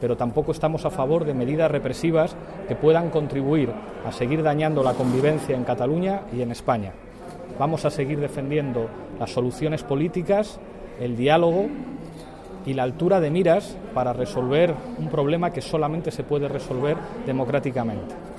pero 0.00 0.16
tampoco 0.16 0.52
estamos 0.52 0.86
a 0.86 0.90
favor 0.90 1.26
de 1.26 1.34
medidas 1.34 1.70
represivas 1.70 2.34
que 2.68 2.74
puedan 2.74 3.10
contribuir 3.10 3.70
a 4.06 4.12
seguir 4.12 4.42
dañando 4.42 4.82
la 4.82 4.94
convivencia 4.94 5.54
en 5.54 5.64
Cataluña 5.64 6.22
y 6.32 6.40
en 6.40 6.52
España. 6.52 6.94
Vamos 7.58 7.84
a 7.84 7.90
seguir 7.90 8.18
defendiendo 8.18 8.88
las 9.20 9.30
soluciones 9.30 9.82
políticas, 9.82 10.58
el 10.98 11.18
diálogo 11.18 11.66
y 12.64 12.72
la 12.72 12.84
altura 12.84 13.20
de 13.20 13.30
miras 13.30 13.76
para 13.92 14.14
resolver 14.14 14.74
un 14.96 15.10
problema 15.10 15.50
que 15.50 15.60
solamente 15.60 16.10
se 16.10 16.24
puede 16.24 16.48
resolver 16.48 16.96
democráticamente. 17.26 18.35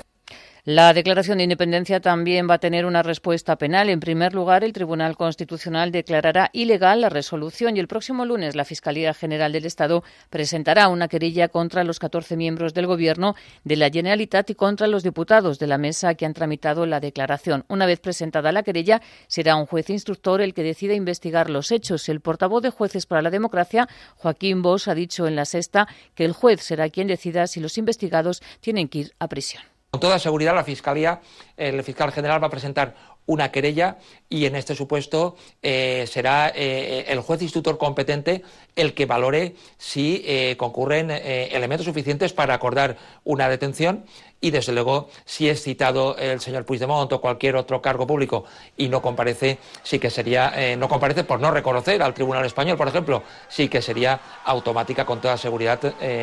La 0.69 0.93
declaración 0.93 1.37
de 1.37 1.45
independencia 1.45 2.01
también 2.01 2.45
va 2.49 2.55
a 2.55 2.59
tener 2.59 2.85
una 2.85 3.01
respuesta 3.01 3.55
penal. 3.55 3.87
En 3.87 4.01
primer 4.01 4.33
lugar, 4.33 4.65
el 4.65 4.73
Tribunal 4.73 5.15
Constitucional 5.15 5.93
declarará 5.93 6.49
ilegal 6.51 6.99
la 6.99 7.07
resolución 7.07 7.77
y 7.77 7.79
el 7.79 7.87
próximo 7.87 8.25
lunes 8.25 8.53
la 8.53 8.65
Fiscalía 8.65 9.13
General 9.13 9.53
del 9.53 9.63
Estado 9.63 10.03
presentará 10.29 10.89
una 10.89 11.07
querella 11.07 11.47
contra 11.47 11.85
los 11.85 11.99
14 11.99 12.35
miembros 12.35 12.73
del 12.73 12.85
Gobierno 12.85 13.33
de 13.63 13.77
la 13.77 13.89
Generalitat 13.89 14.49
y 14.49 14.55
contra 14.55 14.87
los 14.87 15.03
diputados 15.03 15.57
de 15.57 15.67
la 15.67 15.77
mesa 15.77 16.15
que 16.15 16.25
han 16.25 16.33
tramitado 16.33 16.85
la 16.85 16.99
declaración. 16.99 17.63
Una 17.69 17.85
vez 17.85 18.01
presentada 18.01 18.51
la 18.51 18.63
querella, 18.63 19.01
será 19.27 19.55
un 19.55 19.67
juez 19.67 19.89
instructor 19.89 20.41
el 20.41 20.53
que 20.53 20.63
decida 20.63 20.95
investigar 20.95 21.49
los 21.49 21.71
hechos. 21.71 22.09
El 22.09 22.19
portavoz 22.19 22.61
de 22.61 22.71
Jueces 22.71 23.05
para 23.05 23.21
la 23.21 23.29
Democracia, 23.29 23.87
Joaquín 24.17 24.61
Bosch, 24.61 24.89
ha 24.89 24.95
dicho 24.95 25.27
en 25.27 25.37
la 25.37 25.45
sexta 25.45 25.87
que 26.13 26.25
el 26.25 26.33
juez 26.33 26.59
será 26.59 26.89
quien 26.89 27.07
decida 27.07 27.47
si 27.47 27.61
los 27.61 27.77
investigados 27.77 28.43
tienen 28.59 28.89
que 28.89 28.99
ir 28.99 29.13
a 29.17 29.29
prisión. 29.29 29.76
Con 29.89 30.01
toda 30.01 30.19
seguridad, 30.19 30.53
la 30.53 30.65
Fiscalía, 30.65 31.21
el 31.55 31.81
fiscal 31.81 32.11
general 32.11 32.43
va 32.43 32.47
a 32.47 32.51
presentar 32.51 32.93
una 33.25 33.51
querella 33.51 33.97
y 34.29 34.45
en 34.45 34.55
este 34.55 34.75
supuesto 34.75 35.37
eh, 35.61 36.05
será 36.07 36.51
eh, 36.53 37.05
el 37.07 37.21
juez 37.21 37.41
instructor 37.41 37.77
competente 37.77 38.43
el 38.75 38.93
que 38.93 39.05
valore 39.05 39.55
si 39.77 40.23
eh, 40.25 40.55
concurren 40.57 41.09
elementos 41.09 41.85
suficientes 41.85 42.33
para 42.33 42.53
acordar 42.53 42.97
una 43.23 43.49
detención 43.49 44.05
y 44.39 44.51
desde 44.51 44.71
luego 44.71 45.09
si 45.25 45.49
es 45.49 45.63
citado 45.63 46.17
el 46.17 46.41
señor 46.41 46.65
Puigdemont 46.65 47.11
o 47.11 47.21
cualquier 47.21 47.55
otro 47.55 47.81
cargo 47.81 48.05
público 48.05 48.45
y 48.75 48.89
no 48.89 49.01
comparece, 49.01 49.57
sí 49.83 49.99
que 49.99 50.09
sería, 50.09 50.75
no 50.77 50.87
comparece 50.87 51.23
por 51.23 51.39
no 51.39 51.49
reconocer 51.49 52.03
al 52.03 52.13
Tribunal 52.13 52.45
Español, 52.45 52.77
por 52.77 52.87
ejemplo, 52.87 53.23
sí 53.49 53.67
que 53.67 53.81
sería 53.81 54.19
automática 54.45 55.05
con 55.05 55.19
toda 55.19 55.37
seguridad 55.37 55.79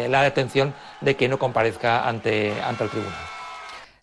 la 0.08 0.22
detención 0.22 0.74
de 1.00 1.16
que 1.16 1.28
no 1.28 1.38
comparezca 1.38 2.08
ante, 2.08 2.52
ante 2.62 2.84
el 2.84 2.90
Tribunal. 2.90 3.33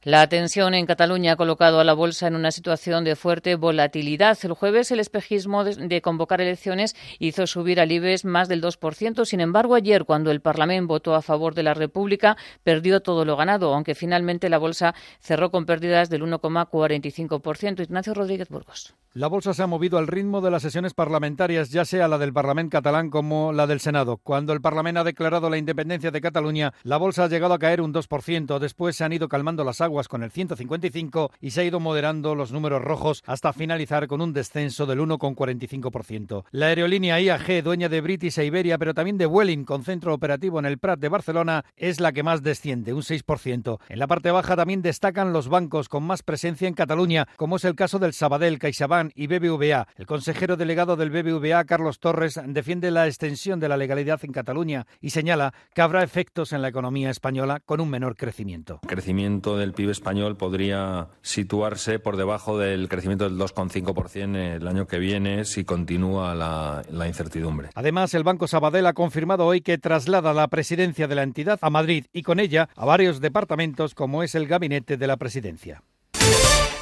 La 0.03 0.27
tensión 0.27 0.73
en 0.73 0.87
Cataluña 0.87 1.33
ha 1.33 1.35
colocado 1.35 1.79
a 1.79 1.83
la 1.83 1.93
bolsa 1.93 2.25
en 2.25 2.33
una 2.33 2.49
situación 2.49 3.03
de 3.03 3.15
fuerte 3.15 3.53
volatilidad. 3.53 4.35
El 4.41 4.53
jueves 4.53 4.89
el 4.89 4.99
espejismo 4.99 5.63
de 5.63 6.01
convocar 6.01 6.41
elecciones 6.41 6.95
hizo 7.19 7.45
subir 7.45 7.79
al 7.79 7.91
IBEX 7.91 8.25
más 8.25 8.49
del 8.49 8.63
2%. 8.63 9.25
Sin 9.25 9.41
embargo, 9.41 9.75
ayer, 9.75 10.05
cuando 10.05 10.31
el 10.31 10.41
Parlamento 10.41 10.87
votó 10.87 11.13
a 11.13 11.21
favor 11.21 11.53
de 11.53 11.61
la 11.61 11.75
República, 11.75 12.35
perdió 12.63 13.01
todo 13.01 13.25
lo 13.25 13.37
ganado, 13.37 13.75
aunque 13.75 13.93
finalmente 13.93 14.49
la 14.49 14.57
bolsa 14.57 14.95
cerró 15.19 15.51
con 15.51 15.67
pérdidas 15.67 16.09
del 16.09 16.23
1,45%. 16.23 17.83
Ignacio 17.83 18.15
Rodríguez 18.15 18.49
Burgos. 18.49 18.95
La 19.13 19.27
bolsa 19.27 19.53
se 19.53 19.61
ha 19.61 19.67
movido 19.67 19.99
al 19.99 20.07
ritmo 20.07 20.41
de 20.41 20.49
las 20.49 20.63
sesiones 20.63 20.95
parlamentarias, 20.95 21.69
ya 21.69 21.85
sea 21.85 22.07
la 22.07 22.17
del 22.17 22.33
Parlamento 22.33 22.77
catalán 22.77 23.11
como 23.11 23.53
la 23.53 23.67
del 23.67 23.81
Senado. 23.81 24.17
Cuando 24.17 24.53
el 24.53 24.61
Parlamento 24.61 25.01
ha 25.01 25.03
declarado 25.03 25.49
la 25.49 25.57
independencia 25.57 26.09
de 26.09 26.21
Cataluña, 26.21 26.73
la 26.83 26.97
bolsa 26.97 27.25
ha 27.25 27.27
llegado 27.27 27.53
a 27.53 27.59
caer 27.59 27.81
un 27.81 27.93
2%. 27.93 28.57
Después 28.57 28.95
se 28.95 29.03
han 29.03 29.13
ido 29.13 29.27
calmando 29.27 29.63
las 29.63 29.81
aguas 29.81 29.90
con 29.91 30.23
el 30.23 30.31
155 30.31 31.31
y 31.41 31.51
se 31.51 31.61
ha 31.61 31.63
ido 31.65 31.79
moderando 31.79 32.33
los 32.33 32.51
números 32.51 32.81
rojos 32.81 33.23
hasta 33.25 33.53
finalizar 33.53 34.07
con 34.07 34.21
un 34.21 34.33
descenso 34.33 34.85
del 34.85 34.99
1,45%. 34.99 36.45
La 36.51 36.67
aerolínea 36.67 37.19
IAG, 37.19 37.61
dueña 37.63 37.89
de 37.89 38.01
British 38.01 38.39
e 38.39 38.45
Iberia, 38.45 38.77
pero 38.77 38.93
también 38.93 39.17
de 39.17 39.25
Vueling, 39.25 39.65
con 39.65 39.83
centro 39.83 40.13
operativo 40.13 40.59
en 40.59 40.65
el 40.65 40.77
Prat 40.77 40.99
de 40.99 41.09
Barcelona, 41.09 41.65
es 41.75 41.99
la 41.99 42.13
que 42.13 42.23
más 42.23 42.41
desciende, 42.41 42.93
un 42.93 43.01
6%. 43.01 43.79
En 43.89 43.99
la 43.99 44.07
parte 44.07 44.31
baja 44.31 44.55
también 44.55 44.81
destacan 44.81 45.33
los 45.33 45.49
bancos 45.49 45.89
con 45.89 46.03
más 46.03 46.23
presencia 46.23 46.67
en 46.67 46.73
Cataluña, 46.73 47.27
como 47.35 47.57
es 47.57 47.65
el 47.65 47.75
caso 47.75 47.99
del 47.99 48.13
Sabadell, 48.13 48.59
CaixaBank, 48.59 49.11
y 49.15 49.27
BBVA. 49.27 49.87
El 49.97 50.05
consejero 50.05 50.55
delegado 50.55 50.95
del 50.95 51.11
BBVA, 51.11 51.65
Carlos 51.65 51.99
Torres, 51.99 52.39
defiende 52.45 52.91
la 52.91 53.07
extensión 53.07 53.59
de 53.59 53.67
la 53.67 53.77
legalidad 53.77 54.19
en 54.23 54.31
Cataluña 54.31 54.87
y 55.01 55.09
señala 55.09 55.53
que 55.73 55.81
habrá 55.81 56.03
efectos 56.03 56.53
en 56.53 56.61
la 56.61 56.69
economía 56.69 57.09
española 57.09 57.59
con 57.59 57.81
un 57.81 57.89
menor 57.89 58.15
crecimiento. 58.15 58.79
Crecimiento 58.87 59.57
del 59.57 59.73
PIB 59.82 59.89
español 59.89 60.38
podría 60.38 61.07
situarse 61.23 61.97
por 61.97 62.15
debajo 62.15 62.59
del 62.59 62.88
crecimiento 62.88 63.23
del 63.23 63.39
2,5% 63.39 64.55
el 64.57 64.67
año 64.67 64.86
que 64.86 64.99
viene 64.99 65.43
si 65.43 65.63
continúa 65.63 66.36
la 66.36 67.07
incertidumbre. 67.07 67.69
Además, 67.73 68.13
el 68.13 68.23
Banco 68.23 68.47
Sabadell 68.47 68.86
ha 68.86 68.93
confirmado 68.93 69.47
hoy 69.47 69.61
que 69.61 69.79
traslada 69.79 70.34
la 70.34 70.47
presidencia 70.49 71.07
de 71.07 71.15
la 71.15 71.23
entidad 71.23 71.57
a 71.63 71.71
Madrid 71.71 72.05
y 72.13 72.21
con 72.21 72.39
ella 72.39 72.69
a 72.75 72.86
varios 72.86 73.21
departamentos 73.21 73.95
como 73.95 74.21
es 74.21 74.36
el 74.36 74.47
gabinete 74.47 74.97
de 74.97 75.07
la 75.07 75.17
presidencia. 75.17 75.82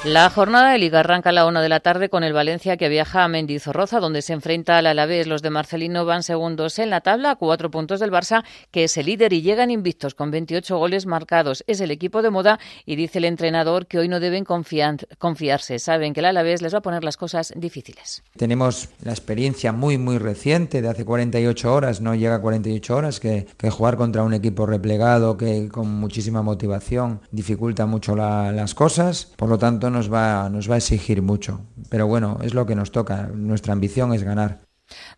La 0.04 0.30
jornada 0.30 0.72
de 0.72 0.78
Liga 0.78 1.00
arranca 1.00 1.28
a 1.28 1.32
la 1.34 1.44
una 1.44 1.60
de 1.60 1.68
la 1.68 1.80
tarde 1.80 2.08
con 2.08 2.24
el 2.24 2.32
Valencia 2.32 2.78
que 2.78 2.88
viaja 2.88 3.22
a 3.22 3.28
Mendizorroza, 3.28 4.00
donde 4.00 4.22
se 4.22 4.32
enfrenta 4.32 4.78
al 4.78 4.86
Alavés. 4.86 5.26
Los 5.26 5.42
de 5.42 5.50
Marcelino 5.50 6.06
van 6.06 6.22
segundos 6.22 6.78
en 6.78 6.88
la 6.88 7.02
tabla, 7.02 7.32
a 7.32 7.36
cuatro 7.36 7.70
puntos 7.70 8.00
del 8.00 8.10
Barça, 8.10 8.42
que 8.70 8.84
es 8.84 8.96
el 8.96 9.06
líder 9.06 9.34
y 9.34 9.42
llegan 9.42 9.70
invictos 9.70 10.14
con 10.14 10.30
28 10.30 10.78
goles 10.78 11.04
marcados. 11.04 11.64
Es 11.66 11.82
el 11.82 11.90
equipo 11.90 12.22
de 12.22 12.30
moda 12.30 12.58
y 12.86 12.96
dice 12.96 13.18
el 13.18 13.26
entrenador 13.26 13.86
que 13.88 13.98
hoy 13.98 14.08
no 14.08 14.20
deben 14.20 14.46
confiarse. 14.46 15.78
Saben 15.78 16.14
que 16.14 16.20
el 16.20 16.26
Alavés 16.26 16.62
les 16.62 16.72
va 16.72 16.78
a 16.78 16.82
poner 16.82 17.04
las 17.04 17.18
cosas 17.18 17.52
difíciles. 17.54 18.22
Tenemos 18.38 18.88
la 19.04 19.12
experiencia 19.12 19.72
muy, 19.72 19.98
muy 19.98 20.16
reciente 20.16 20.80
de 20.80 20.88
hace 20.88 21.04
48 21.04 21.74
horas, 21.74 22.00
no 22.00 22.14
llega 22.14 22.36
a 22.36 22.40
48 22.40 22.96
horas, 22.96 23.20
que, 23.20 23.46
jugar 23.70 23.98
contra 23.98 24.22
un 24.22 24.32
equipo 24.32 24.64
replegado 24.64 25.36
que 25.36 25.68
con 25.68 25.88
muchísima 25.88 26.40
motivación 26.40 27.20
dificulta 27.30 27.84
mucho 27.84 28.16
las 28.16 28.74
cosas. 28.74 29.34
Por 29.36 29.50
lo 29.50 29.58
tanto, 29.58 29.89
nos 29.90 30.12
va, 30.12 30.48
nos 30.48 30.70
va 30.70 30.74
a 30.74 30.78
exigir 30.78 31.22
mucho. 31.22 31.60
Pero 31.88 32.06
bueno, 32.06 32.38
es 32.42 32.54
lo 32.54 32.66
que 32.66 32.74
nos 32.74 32.92
toca. 32.92 33.28
Nuestra 33.34 33.72
ambición 33.72 34.14
es 34.14 34.22
ganar. 34.22 34.60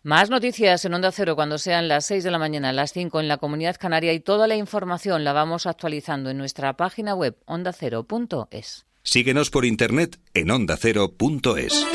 Más 0.03 0.29
noticias 0.29 0.85
en 0.85 0.93
Onda 0.93 1.11
Cero 1.11 1.35
cuando 1.35 1.57
sean 1.57 1.87
las 1.87 2.05
6 2.05 2.23
de 2.23 2.31
la 2.31 2.37
mañana, 2.37 2.73
las 2.73 2.93
5 2.93 3.19
en 3.19 3.27
la 3.27 3.37
Comunidad 3.37 3.77
Canaria 3.79 4.13
y 4.13 4.19
toda 4.19 4.47
la 4.47 4.55
información 4.55 5.23
la 5.23 5.33
vamos 5.33 5.65
actualizando 5.65 6.29
en 6.29 6.37
nuestra 6.37 6.73
página 6.73 7.15
web 7.15 7.37
ondacero.es. 7.45 8.85
Síguenos 9.01 9.49
por 9.49 9.65
internet 9.65 10.19
en 10.33 10.51
ondacero.es. 10.51 11.85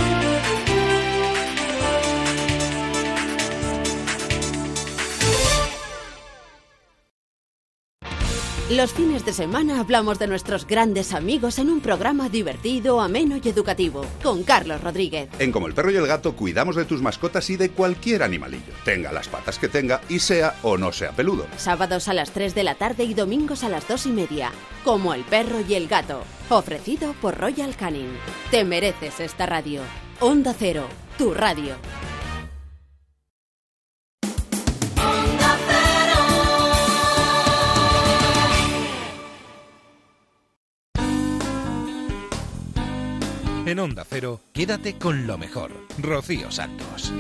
Los 8.71 8.93
fines 8.93 9.25
de 9.25 9.33
semana 9.33 9.81
hablamos 9.81 10.19
de 10.19 10.27
nuestros 10.27 10.66
grandes 10.66 11.14
amigos 11.14 11.59
en 11.59 11.71
un 11.71 11.81
programa 11.81 12.29
divertido, 12.29 13.01
ameno 13.01 13.39
y 13.43 13.49
educativo, 13.49 14.05
con 14.23 14.43
Carlos 14.43 14.83
Rodríguez. 14.83 15.31
En 15.39 15.53
Como 15.53 15.69
el 15.69 15.73
perro 15.73 15.91
y 15.91 15.97
el 15.97 16.07
gato 16.07 16.37
cuidamos 16.37 16.77
de 16.77 16.85
tus 16.85 17.01
mascotas 17.01 17.49
y 17.49 17.57
de 17.57 17.71
cualquier 17.71 18.23
animalillo, 18.23 18.75
tenga 18.85 19.11
las 19.11 19.27
patas 19.27 19.59
que 19.59 19.69
tenga 19.69 20.03
y 20.11 20.19
sea 20.19 20.57
o 20.62 20.77
no 20.77 20.93
sea 20.93 21.12
peludo. 21.12 21.47
Sábados 21.57 22.09
a 22.09 22.12
las 22.12 22.31
3 22.33 22.55
de 22.55 22.62
la 22.62 22.75
tarde 22.75 23.05
y 23.05 23.14
domingos 23.14 23.64
a 23.64 23.71
las 23.71 23.89
2 23.89 24.05
y 24.05 24.11
media, 24.11 24.53
Como 24.85 25.14
el 25.14 25.25
perro 25.25 25.62
y 25.66 25.73
el 25.73 25.89
gato, 25.89 26.23
ofrecido 26.51 27.14
por 27.23 27.39
Royal 27.39 27.75
Canin. 27.75 28.11
Te 28.51 28.64
mereces 28.64 29.19
esta 29.19 29.47
radio. 29.47 29.81
Onda 30.21 30.55
Cero, 30.57 30.87
tu 31.16 31.33
radio. 31.33 31.75
En 43.69 43.81
Onda 43.81 44.03
Cero, 44.09 44.41
quédate 44.55 44.97
con 44.97 45.27
lo 45.27 45.37
mejor. 45.37 45.71
Rocío 45.99 46.51
Santos. 46.51 47.12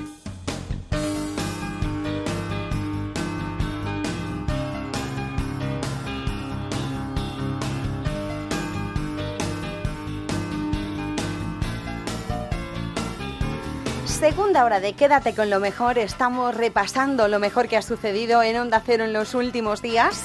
Segunda 14.06 14.64
hora 14.64 14.80
de 14.80 14.94
Quédate 14.94 15.34
con 15.34 15.50
lo 15.50 15.60
mejor. 15.60 15.98
Estamos 15.98 16.54
repasando 16.54 17.28
lo 17.28 17.38
mejor 17.40 17.68
que 17.68 17.76
ha 17.76 17.82
sucedido 17.82 18.42
en 18.42 18.56
Onda 18.56 18.82
Cero 18.86 19.04
en 19.04 19.12
los 19.12 19.34
últimos 19.34 19.82
días. 19.82 20.24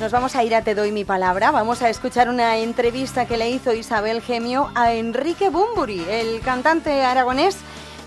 Nos 0.00 0.12
vamos 0.12 0.34
a 0.34 0.42
ir 0.42 0.54
a 0.54 0.64
Te 0.64 0.74
doy 0.74 0.92
mi 0.92 1.04
palabra. 1.04 1.50
Vamos 1.50 1.82
a 1.82 1.90
escuchar 1.90 2.30
una 2.30 2.56
entrevista 2.56 3.26
que 3.26 3.36
le 3.36 3.50
hizo 3.50 3.74
Isabel 3.74 4.22
Gemio 4.22 4.70
a 4.74 4.94
Enrique 4.94 5.50
Bumburi, 5.50 6.00
el 6.08 6.40
cantante 6.40 7.02
aragonés. 7.02 7.58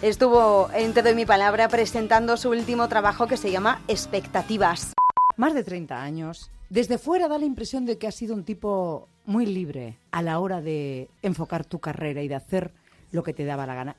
Estuvo 0.01 0.71
en 0.73 0.95
Te 0.95 1.03
doy 1.03 1.13
mi 1.13 1.27
palabra 1.27 1.67
presentando 1.67 2.35
su 2.35 2.49
último 2.49 2.89
trabajo 2.89 3.27
que 3.27 3.37
se 3.37 3.51
llama 3.51 3.79
Expectativas. 3.87 4.93
Más 5.37 5.53
de 5.53 5.63
30 5.63 6.01
años. 6.01 6.49
Desde 6.71 6.97
fuera 6.97 7.27
da 7.27 7.37
la 7.37 7.45
impresión 7.45 7.85
de 7.85 7.99
que 7.99 8.07
has 8.07 8.15
sido 8.15 8.33
un 8.33 8.43
tipo 8.43 9.07
muy 9.25 9.45
libre 9.45 9.99
a 10.09 10.23
la 10.23 10.39
hora 10.39 10.61
de 10.61 11.11
enfocar 11.21 11.63
tu 11.63 11.77
carrera 11.77 12.23
y 12.23 12.27
de 12.27 12.33
hacer 12.33 12.73
lo 13.11 13.21
que 13.21 13.35
te 13.35 13.45
daba 13.45 13.67
la 13.67 13.75
gana. 13.75 13.95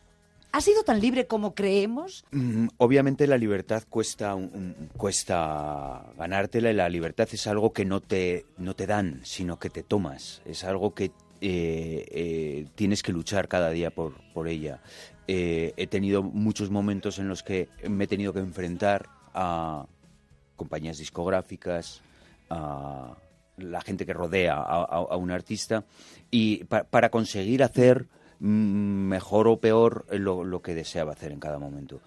¿Has 0.55 0.63
sido 0.67 0.85
tan 0.85 1.01
libre 1.01 1.27
como 1.27 1.53
creemos? 1.53 2.25
Mm, 2.31 2.69
obviamente 2.79 3.27
la 3.27 3.37
libertad 3.37 3.83
cuesta, 3.91 4.37
cuesta 4.97 6.13
ganártela 6.17 6.71
y 6.71 6.75
la 6.75 6.89
libertad 6.89 7.29
es 7.33 7.49
algo 7.49 7.73
que 7.73 7.85
no 7.85 8.01
te, 8.01 8.47
no 8.57 8.75
te 8.75 8.87
dan, 8.87 9.19
sino 9.25 9.59
que 9.59 9.69
te 9.69 9.83
tomas. 9.83 10.43
Es 10.45 10.63
algo 10.63 10.95
que 10.95 11.07
eh, 11.41 12.07
eh, 12.09 12.67
tienes 12.77 13.03
que 13.03 13.11
luchar 13.11 13.49
cada 13.49 13.71
día 13.71 13.91
por, 13.91 14.15
por 14.33 14.47
ella. 14.47 14.81
Eh, 15.27 15.73
he 15.77 15.89
tenido 15.89 16.23
muchos 16.23 16.71
momentos 16.71 17.19
en 17.19 17.27
los 17.27 17.43
que 17.43 17.69
me 17.89 18.05
he 18.05 18.07
tenido 18.07 18.33
que 18.33 18.39
enfrentar 18.39 19.09
a 19.35 19.87
compañías 20.55 20.99
discográficas, 20.99 22.01
a 22.49 23.17
la 23.57 23.81
gente 23.81 24.07
que 24.07 24.13
rodea 24.13 24.55
a, 24.55 24.85
a- 24.85 25.17
un 25.17 25.33
artista 25.33 25.85
y 26.31 26.63
pa- 26.65 26.85
para 26.85 27.11
conseguir 27.11 27.65
hacer 27.65 28.07
mejor 28.41 29.49
o 29.49 29.61
peor 29.61 30.07
lo, 30.11 30.45
lo 30.45 30.63
que 30.63 30.75
deseaba 30.75 31.13
hacer 31.13 31.33
en 31.33 31.41
cada 31.41 31.59
momento. 31.59 32.01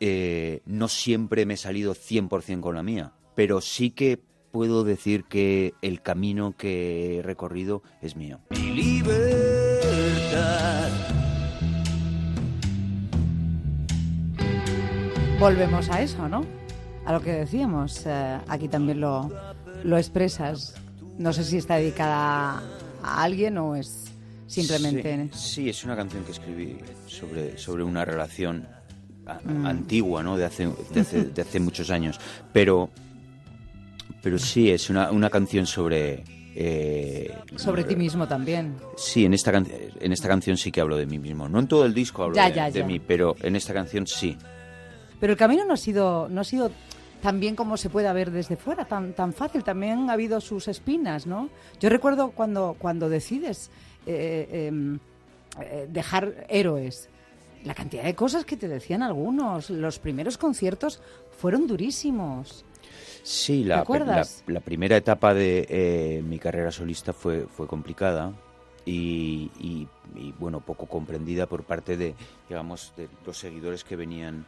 Eh, 0.00 0.62
no 0.66 0.88
siempre 0.88 1.46
me 1.46 1.54
he 1.54 1.56
salido 1.56 1.94
100% 1.94 2.60
con 2.60 2.74
la 2.76 2.82
mía, 2.82 3.12
pero 3.34 3.60
sí 3.60 3.90
que 3.90 4.20
puedo 4.50 4.84
decir 4.84 5.24
que 5.24 5.74
el 5.82 6.02
camino 6.02 6.54
que 6.56 7.18
he 7.18 7.22
recorrido 7.22 7.82
es 8.00 8.16
mío. 8.16 8.40
Volvemos 15.38 15.88
a 15.90 16.02
eso, 16.02 16.28
¿no? 16.28 16.44
A 17.04 17.12
lo 17.12 17.20
que 17.20 17.32
decíamos. 17.32 18.04
eh, 18.06 18.38
aquí 18.48 18.68
también 18.68 19.00
lo, 19.00 19.30
lo 19.84 19.96
expresas. 19.96 20.74
No 21.18 21.32
sé 21.32 21.44
si 21.44 21.58
está 21.58 21.76
dedicada 21.76 22.62
a 23.02 23.22
alguien 23.22 23.58
o 23.58 23.76
es 23.76 24.12
simplemente... 24.48 25.28
Sí, 25.32 25.38
sí, 25.64 25.68
es 25.68 25.84
una 25.84 25.94
canción 25.94 26.24
que 26.24 26.32
escribí 26.32 26.78
sobre, 27.06 27.56
sobre 27.58 27.84
una 27.84 28.04
relación 28.04 28.66
a- 29.26 29.38
Mm. 29.44 29.66
antigua, 29.66 30.22
¿no? 30.22 30.36
De 30.36 30.44
hace, 30.46 30.66
de 30.92 31.00
hace, 31.00 31.24
de 31.24 31.42
hace 31.42 31.60
muchos 31.60 31.90
años. 31.90 32.18
Pero, 32.52 32.88
pero 34.22 34.38
sí, 34.38 34.70
es 34.70 34.88
una, 34.90 35.10
una 35.10 35.28
canción 35.30 35.66
sobre... 35.66 36.24
eh, 36.54 37.32
Sobre 37.56 37.84
ti 37.84 37.94
mismo 37.94 38.26
también. 38.26 38.74
Sí, 38.96 39.24
en 39.26 39.34
esta, 39.34 39.52
en 39.56 40.12
esta 40.12 40.28
canción 40.28 40.56
sí 40.56 40.72
que 40.72 40.80
hablo 40.80 40.96
de 40.96 41.06
mí 41.06 41.18
mismo. 41.18 41.48
No 41.48 41.58
en 41.60 41.68
todo 41.68 41.84
el 41.84 41.92
disco 41.94 42.22
hablo 42.24 42.36
Ya, 42.36 42.48
de, 42.48 42.54
ya, 42.56 42.70
de 42.70 42.80
ya. 42.80 42.86
mí, 42.86 42.98
pero 43.00 43.36
en 43.42 43.54
esta 43.54 43.72
canción 43.74 44.06
sí. 44.06 44.36
Pero 45.20 45.32
el 45.34 45.38
camino 45.38 45.64
no 45.66 45.74
ha 45.74 45.76
sido, 45.76 46.28
no 46.30 46.40
ha 46.40 46.44
sido 46.44 46.70
tan 47.20 47.38
bien 47.40 47.54
como 47.56 47.76
se 47.76 47.90
puede 47.90 48.10
ver 48.12 48.30
desde 48.30 48.56
fuera, 48.56 48.86
tan, 48.86 49.12
tan 49.12 49.32
fácil. 49.32 49.62
También 49.62 50.08
ha 50.08 50.14
habido 50.14 50.40
sus 50.40 50.68
espinas, 50.68 51.26
¿no? 51.26 51.48
Yo 51.80 51.88
recuerdo 51.90 52.30
cuando, 52.30 52.76
cuando 52.78 53.08
decides 53.08 53.70
eh, 54.06 54.66
em, 54.68 54.98
eh, 55.60 55.86
dejar 55.90 56.46
héroes, 56.48 57.08
la 57.64 57.74
cantidad 57.74 58.04
de 58.04 58.14
cosas 58.14 58.44
que 58.44 58.56
te 58.56 58.68
decían 58.68 59.02
algunos. 59.02 59.70
Los 59.70 59.98
primeros 59.98 60.38
conciertos 60.38 61.00
fueron 61.38 61.66
durísimos. 61.66 62.64
Sí, 63.22 63.62
¿Te 63.62 63.68
la, 63.68 63.76
la- 63.76 63.84
la 64.46 64.60
primera 64.60 64.96
etapa 64.96 65.34
de 65.34 65.66
eh, 65.68 66.22
mi 66.24 66.38
carrera 66.38 66.70
solista 66.70 67.12
fue, 67.12 67.46
fue 67.46 67.66
complicada 67.66 68.32
y, 68.86 69.50
y- 69.58 69.86
y, 70.14 70.32
bueno, 70.38 70.60
poco 70.60 70.86
comprendida 70.86 71.46
por 71.46 71.64
parte 71.64 71.96
de, 71.96 72.14
digamos, 72.48 72.92
de 72.96 73.08
los 73.26 73.36
seguidores 73.36 73.84
que 73.84 73.96
venían 73.96 74.46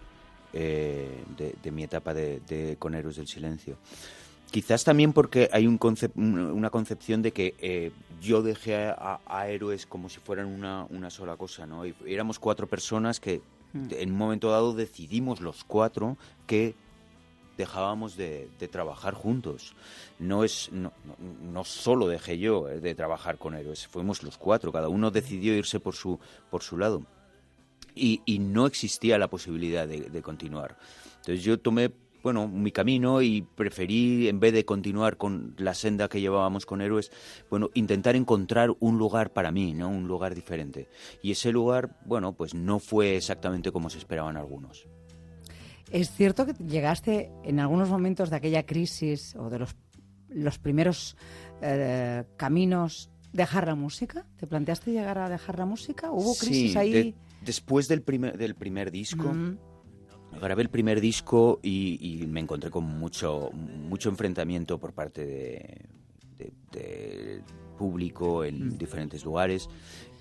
eh, 0.52 1.22
de, 1.36 1.54
de 1.62 1.70
mi 1.70 1.82
etapa 1.84 2.14
de, 2.14 2.40
de 2.48 2.76
Con 2.78 2.94
Héroes 2.94 3.16
del 3.16 3.28
Silencio. 3.28 3.76
Quizás 4.50 4.82
también 4.84 5.12
porque 5.12 5.48
hay 5.52 5.66
un 5.66 5.78
concep- 5.78 6.12
un- 6.16 6.38
una 6.38 6.70
concepción 6.70 7.22
de 7.22 7.32
que 7.32 7.54
eh, 7.60 7.92
yo 8.20 8.42
dejé 8.42 8.76
a, 8.88 9.20
a 9.26 9.48
héroes 9.48 9.86
como 9.86 10.08
si 10.08 10.18
fueran 10.20 10.46
una, 10.46 10.86
una 10.90 11.10
sola 11.10 11.36
cosa, 11.36 11.66
¿no? 11.66 11.86
Y 11.86 11.94
éramos 12.06 12.38
cuatro 12.38 12.66
personas 12.66 13.20
que 13.20 13.40
Mm. 13.72 13.86
en 13.92 14.10
un 14.10 14.18
momento 14.18 14.50
dado 14.50 14.74
decidimos 14.74 15.40
los 15.40 15.62
cuatro 15.62 16.16
que 16.48 16.74
dejábamos 17.56 18.16
de, 18.16 18.48
de 18.58 18.66
trabajar 18.66 19.14
juntos. 19.14 19.74
No 20.18 20.42
es 20.42 20.70
no, 20.72 20.92
solo 21.64 22.08
dejé 22.08 22.36
yo 22.38 22.68
eh, 22.68 22.80
de 22.80 22.96
trabajar 22.96 23.38
con 23.38 23.54
héroes, 23.54 23.86
fuimos 23.86 24.24
los 24.24 24.38
cuatro, 24.38 24.72
cada 24.72 24.88
uno 24.88 25.12
decidió 25.12 25.54
irse 25.54 25.78
por 25.78 25.94
su, 25.94 26.18
por 26.50 26.62
su 26.64 26.78
lado. 26.78 27.04
Y, 27.94 28.22
y 28.24 28.40
no 28.40 28.66
existía 28.66 29.18
la 29.18 29.28
posibilidad 29.28 29.86
de, 29.86 30.10
de 30.10 30.22
continuar. 30.22 30.76
Entonces 31.18 31.44
yo 31.44 31.56
tomé 31.60 31.92
bueno, 32.22 32.48
mi 32.48 32.72
camino 32.72 33.22
y 33.22 33.42
preferí, 33.42 34.28
en 34.28 34.40
vez 34.40 34.52
de 34.52 34.64
continuar 34.64 35.16
con 35.16 35.54
la 35.58 35.74
senda 35.74 36.08
que 36.08 36.20
llevábamos 36.20 36.66
con 36.66 36.80
héroes, 36.80 37.10
bueno, 37.50 37.70
intentar 37.74 38.16
encontrar 38.16 38.70
un 38.80 38.98
lugar 38.98 39.32
para 39.32 39.50
mí, 39.50 39.72
¿no? 39.74 39.88
Un 39.88 40.06
lugar 40.08 40.34
diferente. 40.34 40.88
Y 41.22 41.30
ese 41.32 41.52
lugar, 41.52 41.98
bueno, 42.04 42.32
pues 42.34 42.54
no 42.54 42.78
fue 42.78 43.16
exactamente 43.16 43.72
como 43.72 43.90
se 43.90 43.98
esperaban 43.98 44.36
algunos. 44.36 44.86
Es 45.90 46.10
cierto 46.12 46.46
que 46.46 46.52
llegaste 46.52 47.30
en 47.44 47.58
algunos 47.60 47.88
momentos 47.88 48.30
de 48.30 48.36
aquella 48.36 48.64
crisis 48.64 49.34
o 49.36 49.50
de 49.50 49.58
los, 49.58 49.74
los 50.28 50.58
primeros 50.58 51.16
eh, 51.62 52.24
caminos 52.36 53.10
dejar 53.32 53.66
la 53.66 53.74
música. 53.74 54.24
¿Te 54.36 54.46
planteaste 54.46 54.92
llegar 54.92 55.18
a 55.18 55.28
dejar 55.28 55.58
la 55.58 55.66
música? 55.66 56.12
¿Hubo 56.12 56.34
crisis 56.36 56.72
Sí, 56.72 56.78
ahí? 56.78 56.92
de- 56.92 57.14
después 57.42 57.88
del 57.88 58.02
primer, 58.02 58.36
del 58.38 58.54
primer 58.54 58.90
disco. 58.90 59.34
Grabé 60.40 60.62
el 60.62 60.70
primer 60.70 61.00
disco 61.00 61.60
y, 61.62 62.22
y 62.22 62.26
me 62.26 62.40
encontré 62.40 62.70
con 62.70 62.84
mucho, 62.84 63.50
mucho 63.52 64.08
enfrentamiento 64.08 64.78
por 64.78 64.92
parte 64.92 65.26
de, 65.26 67.42
público 67.78 68.44
en 68.44 68.76
diferentes 68.76 69.24
lugares. 69.24 69.68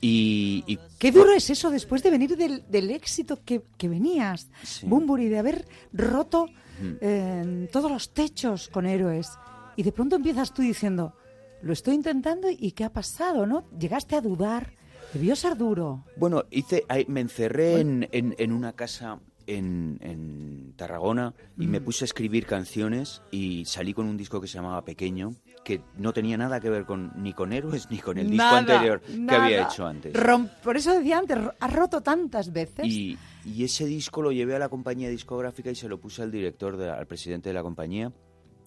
Y, 0.01 0.63
y 0.65 0.77
Mm. 0.77 0.79
Qué 0.97 1.11
duro 1.11 1.33
es 1.33 1.49
eso 1.49 1.69
después 1.69 2.01
de 2.03 2.09
venir 2.09 2.37
del, 2.37 2.63
del 2.69 2.89
éxito 2.91 3.39
que, 3.43 3.61
que 3.77 3.89
venías, 3.89 4.49
Sí. 4.63 4.85
Bumburi, 4.87 5.27
de 5.27 5.39
haber 5.39 5.65
roto 5.91 6.45
Mm. 6.81 6.93
eh, 7.01 7.69
todos 7.73 7.91
los 7.91 8.13
techos 8.13 8.69
con 8.69 8.85
héroes. 8.85 9.29
Y 9.75 9.83
de 9.83 9.91
pronto 9.91 10.15
empiezas 10.15 10.53
tú 10.53 10.61
diciendo, 10.61 11.13
lo 11.61 11.73
estoy 11.73 11.95
intentando 11.95 12.47
y 12.49 12.71
¿qué 12.71 12.85
ha 12.85 12.93
pasado? 12.93 13.45
¿no? 13.45 13.65
Llegaste 13.77 14.15
a 14.15 14.21
dudar. 14.21 14.71
Debió 15.13 15.35
ser 15.35 15.57
duro. 15.57 16.05
Bueno, 16.15 16.45
hice, 16.51 16.85
me 17.07 17.19
encerré 17.21 17.81
en, 17.81 18.07
en- 18.13 18.35
en 18.37 18.51
una 18.53 18.71
casa 18.73 19.19
en, 19.57 19.97
en 20.01 20.73
Tarragona 20.75 21.33
y 21.57 21.67
me 21.67 21.79
Mm. 21.79 21.83
puse 21.83 22.03
a 22.03 22.07
escribir 22.07 22.45
canciones 22.45 23.21
y 23.31 23.65
salí 23.65 23.93
con 23.93 24.05
un 24.05 24.15
disco 24.17 24.39
que 24.39 24.47
se 24.47 24.53
llamaba 24.55 24.83
Pequeño, 24.85 25.33
que 25.65 25.81
no 25.97 26.13
tenía 26.13 26.37
nada 26.37 26.59
que 26.59 26.69
ver 26.69 26.85
con, 26.85 27.11
ni 27.21 27.33
con 27.33 27.51
Héroes 27.53 27.87
ni 27.89 27.97
con 27.99 28.17
el 28.17 28.29
disco 28.29 28.43
Nada, 28.43 28.57
anterior 28.59 29.01
que 29.01 29.17
nada. 29.17 29.45
había 29.45 29.63
hecho 29.63 29.85
antes. 29.85 30.13
Rom- 30.13 30.49
Por 30.63 30.77
eso 30.77 30.93
decía 30.93 31.17
antes, 31.17 31.37
has 31.59 31.73
roto 31.73 32.01
tantas 32.01 32.51
veces. 32.53 32.85
Y, 32.85 33.17
y 33.45 33.63
ese 33.63 33.85
disco 33.85 34.21
lo 34.21 34.31
llevé 34.31 34.55
a 34.55 34.59
la 34.59 34.69
compañía 34.69 35.09
discográfica 35.09 35.71
y 35.71 35.75
se 35.75 35.87
lo 35.89 35.99
puse 35.99 36.21
al 36.21 36.31
director, 36.31 36.77
de- 36.77 36.89
al 36.89 37.07
presidente 37.07 37.49
de 37.49 37.53
la 37.53 37.61
compañía 37.63 38.11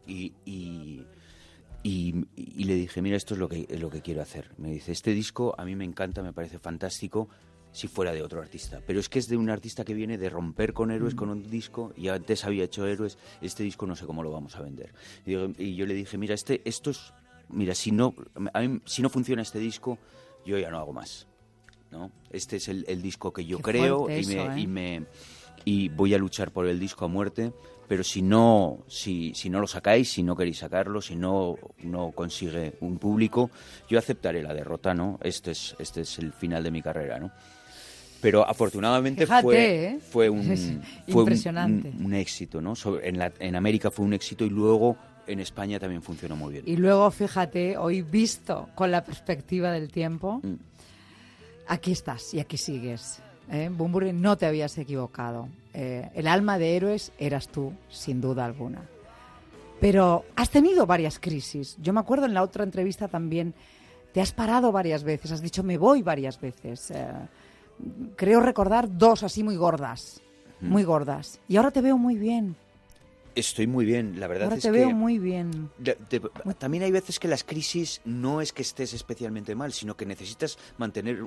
y, 0.07 0.33
y, 0.45 1.03
y- 1.83 2.27
y 2.37 2.65
le 2.65 2.75
dije, 2.75 3.03
mira, 3.03 3.17
esto 3.17 3.35
es 3.35 3.41
lo 3.41 3.49
que, 3.49 3.67
es 3.69 3.81
lo 3.81 3.91
que 3.91 4.03
quiero 4.03 4.23
hacer. 4.23 4.51
Me 4.59 4.71
dice, 4.73 4.93
este 4.93 5.13
disco 5.13 5.55
a 5.59 5.65
mí 5.65 5.75
me 5.77 5.85
encanta, 5.85 6.23
me 6.23 6.33
parece 6.33 6.59
fantástico 6.59 7.29
si 7.73 7.89
fuera 7.89 8.13
de 8.13 8.23
otro 8.23 8.41
artista. 8.41 8.81
Pero 8.87 9.01
es 9.01 9.09
que 9.09 9.19
es 9.19 9.29
de 9.29 9.37
un 9.37 9.49
artista 9.51 9.85
que 9.85 9.95
viene 9.95 10.19
de 10.19 10.29
romper 10.31 10.73
con 10.73 10.91
héroes 10.91 11.15
con 11.15 11.31
un 11.31 11.49
disco 11.51 11.93
y 11.97 12.09
antes 12.09 12.45
había 12.45 12.65
hecho 12.65 12.87
héroes, 12.87 13.19
este 13.41 13.63
disco 13.63 13.87
no 13.87 13.97
sé 13.97 14.07
cómo 14.07 14.23
lo 14.23 14.31
vamos 14.31 14.55
a 14.57 14.63
vender. 14.63 14.93
Y, 15.27 15.35
y 15.63 15.75
yo 15.75 15.87
le 15.87 15.95
dije, 15.95 16.19
mira, 16.19 16.35
este, 16.35 16.61
esto 16.65 16.91
es, 16.91 17.13
mira, 17.49 17.75
si 17.75 17.91
no, 17.91 18.15
a 18.53 18.61
mí- 18.61 18.81
si 18.85 19.03
no 19.03 19.09
funciona 19.09 19.43
este 19.43 19.59
disco, 19.59 19.99
yo 20.45 20.59
ya 20.59 20.71
no 20.71 20.79
hago 20.79 20.93
más. 20.93 21.27
¿no? 21.91 22.11
Este 22.31 22.57
es 22.57 22.69
el, 22.69 22.85
el 22.89 23.03
disco 23.03 23.33
que 23.33 23.45
yo 23.45 23.59
Qué 23.59 23.63
creo 23.65 24.05
y, 24.05 24.13
me, 24.13 24.19
eso, 24.21 24.53
¿eh? 24.53 24.61
y 24.61 24.67
me 24.67 25.05
y 25.65 25.89
voy 25.91 26.15
a 26.15 26.19
luchar 26.19 26.51
por 26.51 26.67
el 26.67 26.81
disco 26.81 27.05
a 27.05 27.09
muerte, 27.09 27.53
pero 27.87 28.03
si 28.03 28.23
no, 28.23 28.79
si, 28.89 29.33
si 29.35 29.49
no 29.51 29.61
lo 29.61 29.67
sacáis, 29.67 30.11
si 30.11 30.23
no 30.23 30.35
queréis 30.35 30.59
sacarlo, 30.59 31.01
si 31.03 31.15
no, 31.17 31.57
no 31.83 32.11
consigue 32.13 32.75
un 32.81 32.99
público, 32.99 33.51
yo 33.89 33.99
aceptaré 33.99 34.43
la 34.43 34.55
derrota, 34.55 34.95
¿no? 34.95 35.19
Este 35.23 35.51
es, 35.51 35.77
este 35.79 36.01
es 36.01 36.19
el 36.19 36.33
final 36.33 36.65
de 36.65 36.71
mi 36.71 36.81
carrera, 36.83 37.19
¿no? 37.21 37.31
Pero 38.23 38.49
afortunadamente 38.49 39.27
Fíjate, 39.27 39.43
fue, 39.43 39.85
¿eh? 39.85 39.99
fue, 40.01 40.31
un, 40.31 40.41
Es 40.51 40.73
fue 41.07 41.15
un- 41.17 41.21
impresionante. 41.21 41.89
un, 41.99 42.07
un 42.07 42.15
éxito, 42.15 42.63
¿no? 42.63 42.75
Sobre- 42.75 43.07
en, 43.09 43.19
la- 43.19 43.33
en 43.41 43.55
América 43.57 43.91
fue 43.91 44.07
un 44.07 44.15
éxito 44.15 44.45
y 44.47 44.49
luego 44.51 44.97
en 45.27 45.41
España 45.41 45.79
también 45.79 46.01
funcionó 46.03 46.35
muy 46.37 46.53
bien. 46.55 46.65
Y 46.67 46.77
luego, 46.77 47.11
fíjate, 47.11 47.77
hoy 47.77 48.01
visto 48.03 48.69
con 48.75 48.91
la 48.91 49.05
perspectiva 49.05 49.71
del 49.73 49.91
tiempo, 49.91 50.41
Mm. 50.43 50.55
aquí 51.67 51.93
estás 51.93 52.33
y 52.35 52.41
aquí 52.41 52.57
sigues. 52.57 53.21
¿eh? 53.51 53.69
Bunbury, 53.71 54.13
no 54.13 54.37
te 54.39 54.47
habías 54.47 54.79
equivocado. 54.79 55.49
Eh, 55.75 56.09
el 56.15 56.27
alma 56.29 56.59
de 56.59 56.77
héroes 56.77 57.13
eras 57.19 57.49
tú, 57.49 57.73
sin 57.91 58.21
duda 58.21 58.45
alguna. 58.45 58.83
Pero 59.81 60.25
has 60.37 60.51
tenido 60.51 60.87
varias 60.87 61.19
crisis. 61.19 61.77
Yo 61.83 61.93
me 61.93 62.01
acuerdo 62.01 62.27
en 62.27 62.35
la 62.35 62.43
otra 62.43 62.63
entrevista 62.63 63.09
también, 63.09 63.53
te 64.13 64.21
has 64.21 64.33
parado 64.33 64.71
varias 64.71 65.03
veces, 65.03 65.33
has 65.33 65.43
dicho 65.43 65.63
me 65.65 65.77
voy 65.79 66.03
varias 66.03 66.41
veces. 66.41 66.91
Eh, 66.93 67.07
creo 68.17 68.41
recordar 68.41 68.97
dos 68.99 69.23
así 69.23 69.43
muy 69.43 69.57
gordas, 69.57 70.21
Mm. 70.61 70.69
muy 70.71 70.85
gordas. 70.85 71.41
Y 71.49 71.57
ahora 71.57 71.71
te 71.73 71.81
veo 71.81 71.99
muy 71.99 72.17
bien. 72.17 72.55
Estoy 73.35 73.67
muy 73.67 73.87
bien, 73.87 74.21
la 74.21 74.27
verdad 74.27 74.45
Ahora 74.45 74.57
es 74.57 74.63
te 74.63 74.71
que... 74.71 74.77
veo 74.79 74.91
muy 74.91 75.19
bien. 75.19 75.71
De- 75.79 75.97
de- 76.11 76.21
también 76.59 76.83
hay 76.85 76.91
veces 76.91 77.19
que 77.19 77.29
las 77.29 77.45
crisis 77.45 78.03
no 78.05 78.43
es 78.43 78.53
que 78.53 78.61
estés 78.61 78.93
especialmente 78.93 79.55
mal, 79.55 79.73
sino 79.73 79.97
que 79.97 80.05
necesitas 80.05 80.59
mantener, 80.77 81.25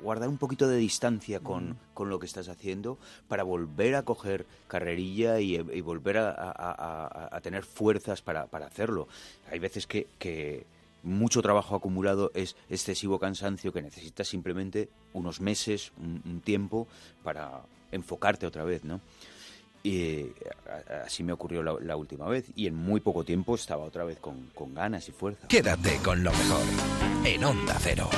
guardar 0.00 0.28
un 0.28 0.38
poquito 0.38 0.68
de 0.68 0.76
distancia 0.76 1.40
con, 1.40 1.76
con 1.94 2.10
lo 2.10 2.20
que 2.20 2.26
estás 2.26 2.48
haciendo 2.48 2.96
para 3.26 3.42
volver 3.42 3.96
a 3.96 4.04
coger 4.04 4.46
carrerilla 4.68 5.40
y, 5.40 5.56
y 5.56 5.80
volver 5.80 6.18
a, 6.18 6.30
a- 6.30 6.52
a- 6.52 7.36
a 7.36 7.40
tener 7.40 7.64
fuerzas 7.64 8.22
para, 8.22 8.46
para 8.46 8.66
hacerlo. 8.66 9.08
Hay 9.50 9.58
veces 9.58 9.88
que, 9.88 10.06
que 10.20 10.64
mucho 11.02 11.42
trabajo 11.42 11.76
acumulado 11.76 12.30
es 12.34 12.56
excesivo 12.68 13.18
cansancio 13.18 13.72
que 13.72 13.82
necesitas 13.82 14.28
simplemente 14.28 14.88
unos 15.12 15.40
meses, 15.40 15.92
un, 15.98 16.40
tiempo 16.40 16.88
para 17.22 17.62
enfocarte 17.92 18.46
otra 18.46 18.64
vez, 18.64 18.84
¿no? 18.84 19.00
Y 19.82 20.26
así 21.04 21.22
me 21.22 21.32
ocurrió 21.32 21.62
la, 21.62 21.76
la 21.80 21.96
última 21.96 22.28
vez 22.28 22.46
y 22.56 22.66
en 22.66 22.74
muy 22.74 23.00
poco 23.00 23.24
tiempo 23.24 23.54
estaba 23.54 23.84
otra 23.84 24.04
vez 24.04 24.18
con, 24.18 24.50
con 24.54 24.74
ganas 24.74 25.08
y 25.08 25.12
fuerza. 25.12 25.46
Quédate 25.48 25.98
con 25.98 26.22
lo 26.22 26.32
mejor 26.32 26.62
en 27.24 27.44
Onda 27.44 27.76
Cero. 27.80 28.10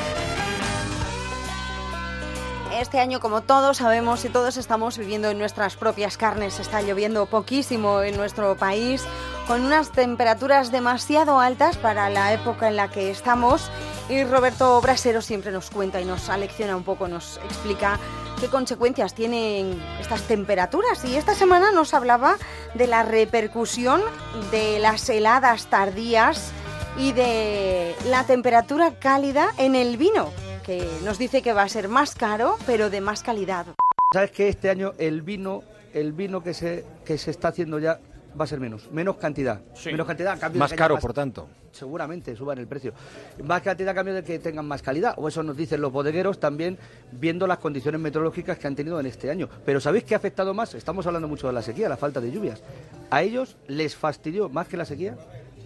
Este 2.73 3.01
año, 3.01 3.19
como 3.19 3.43
todos 3.43 3.79
sabemos 3.79 4.25
y 4.25 4.29
todos 4.29 4.57
estamos 4.57 4.97
viviendo 4.97 5.29
en 5.29 5.39
nuestras 5.39 5.77
propias 5.77 6.17
carnes, 6.17 6.61
está 6.61 6.81
lloviendo 6.83 7.27
poquísimo 7.27 8.01
en 8.03 8.17
nuestro 8.17 8.57
país, 8.57 9.05
con 9.49 9.65
unas 9.65 9.91
temperaturas 9.91 10.71
demasiado 10.71 11.41
altas 11.41 11.77
para 11.77 12.09
la 12.11 12.33
época 12.33 12.69
en 12.69 12.77
la 12.77 12.89
que 12.89 13.11
estamos. 13.11 13.71
Y 14.09 14.23
Roberto 14.23 14.81
Brasero 14.81 15.21
siempre 15.21 15.51
nos 15.51 15.69
cuenta 15.69 16.01
y 16.01 16.05
nos 16.05 16.29
alecciona 16.29 16.77
un 16.77 16.85
poco, 16.85 17.09
nos 17.09 17.39
explica 17.39 17.99
qué 18.41 18.47
consecuencias 18.47 19.15
tienen 19.15 19.83
estas 20.01 20.23
temperaturas. 20.23 21.05
Y 21.05 21.17
esta 21.17 21.35
semana 21.35 21.73
nos 21.73 21.93
hablaba 21.93 22.37
de 22.75 22.87
la 22.87 23.03
repercusión 23.03 24.01
de 24.53 24.79
las 24.79 25.09
heladas 25.09 25.67
tardías 25.67 26.53
y 26.97 27.13
de 27.13 27.97
la 28.07 28.25
temperatura 28.25 28.93
cálida 28.99 29.53
en 29.59 29.75
el 29.75 29.97
vino, 29.97 30.31
que 30.61 30.89
nos 31.05 31.19
dice 31.19 31.43
que 31.43 31.53
va 31.53 31.63
a 31.63 31.69
ser 31.69 31.89
más 31.89 32.15
caro, 32.15 32.57
pero 32.67 32.91
de 32.91 33.01
más 33.01 33.23
calidad. 33.23 33.67
Sabes 34.13 34.31
que 34.31 34.49
este 34.49 34.71
año 34.71 34.93
el 34.99 35.23
vino, 35.23 35.63
el 35.95 36.13
vino 36.13 36.43
que 36.43 36.55
se, 36.55 36.85
que 37.05 37.19
se 37.19 37.31
está 37.31 37.49
haciendo 37.49 37.79
ya 37.79 38.01
va 38.39 38.45
a 38.45 38.47
ser 38.47 38.61
menos, 38.61 38.91
menos 38.93 39.17
cantidad. 39.17 39.61
Menos 39.85 40.07
cantidad 40.07 40.33
a 40.33 40.39
cambio 40.39 40.55
de 40.55 40.59
Más 40.61 40.73
haya 40.73 40.79
caro, 40.79 40.99
por 40.99 41.13
tanto. 41.13 41.49
Seguramente 41.73 42.35
suban 42.35 42.59
el 42.59 42.67
precio. 42.67 42.93
Más 43.45 43.63
cantidad 43.63 43.91
a 43.91 43.95
cambio 43.95 44.15
de 44.15 44.25
que 44.25 44.39
tengan 44.39 44.67
más 44.67 44.83
calidad. 44.83 45.15
O 45.17 45.29
eso 45.29 45.43
nos 45.43 45.57
dicen 45.57 45.81
los 45.81 45.93
bodegueros 45.93 46.41
también 46.41 46.79
viendo 47.13 47.47
las 47.47 47.59
condiciones 47.59 48.01
meteorológicas 48.01 48.59
que 48.59 48.67
han 48.67 48.75
tenido 48.75 48.99
en 48.99 49.07
este 49.07 49.31
año. 49.31 49.49
Pero 49.65 49.81
¿sabéis 49.81 50.05
qué 50.05 50.15
ha 50.15 50.19
afectado 50.19 50.55
más? 50.55 50.75
Estamos 50.75 51.07
hablando 51.07 51.29
mucho 51.29 51.47
de 51.47 51.53
la 51.53 51.63
sequía, 51.63 51.89
la 51.89 51.97
falta 51.97 52.21
de 52.21 52.33
lluvias. 52.33 52.63
A 53.11 53.23
ellos 53.23 53.57
les 53.69 53.95
fastidió 53.95 54.49
más 54.49 54.67
que 54.67 54.77
la 54.77 54.85
sequía 54.85 55.17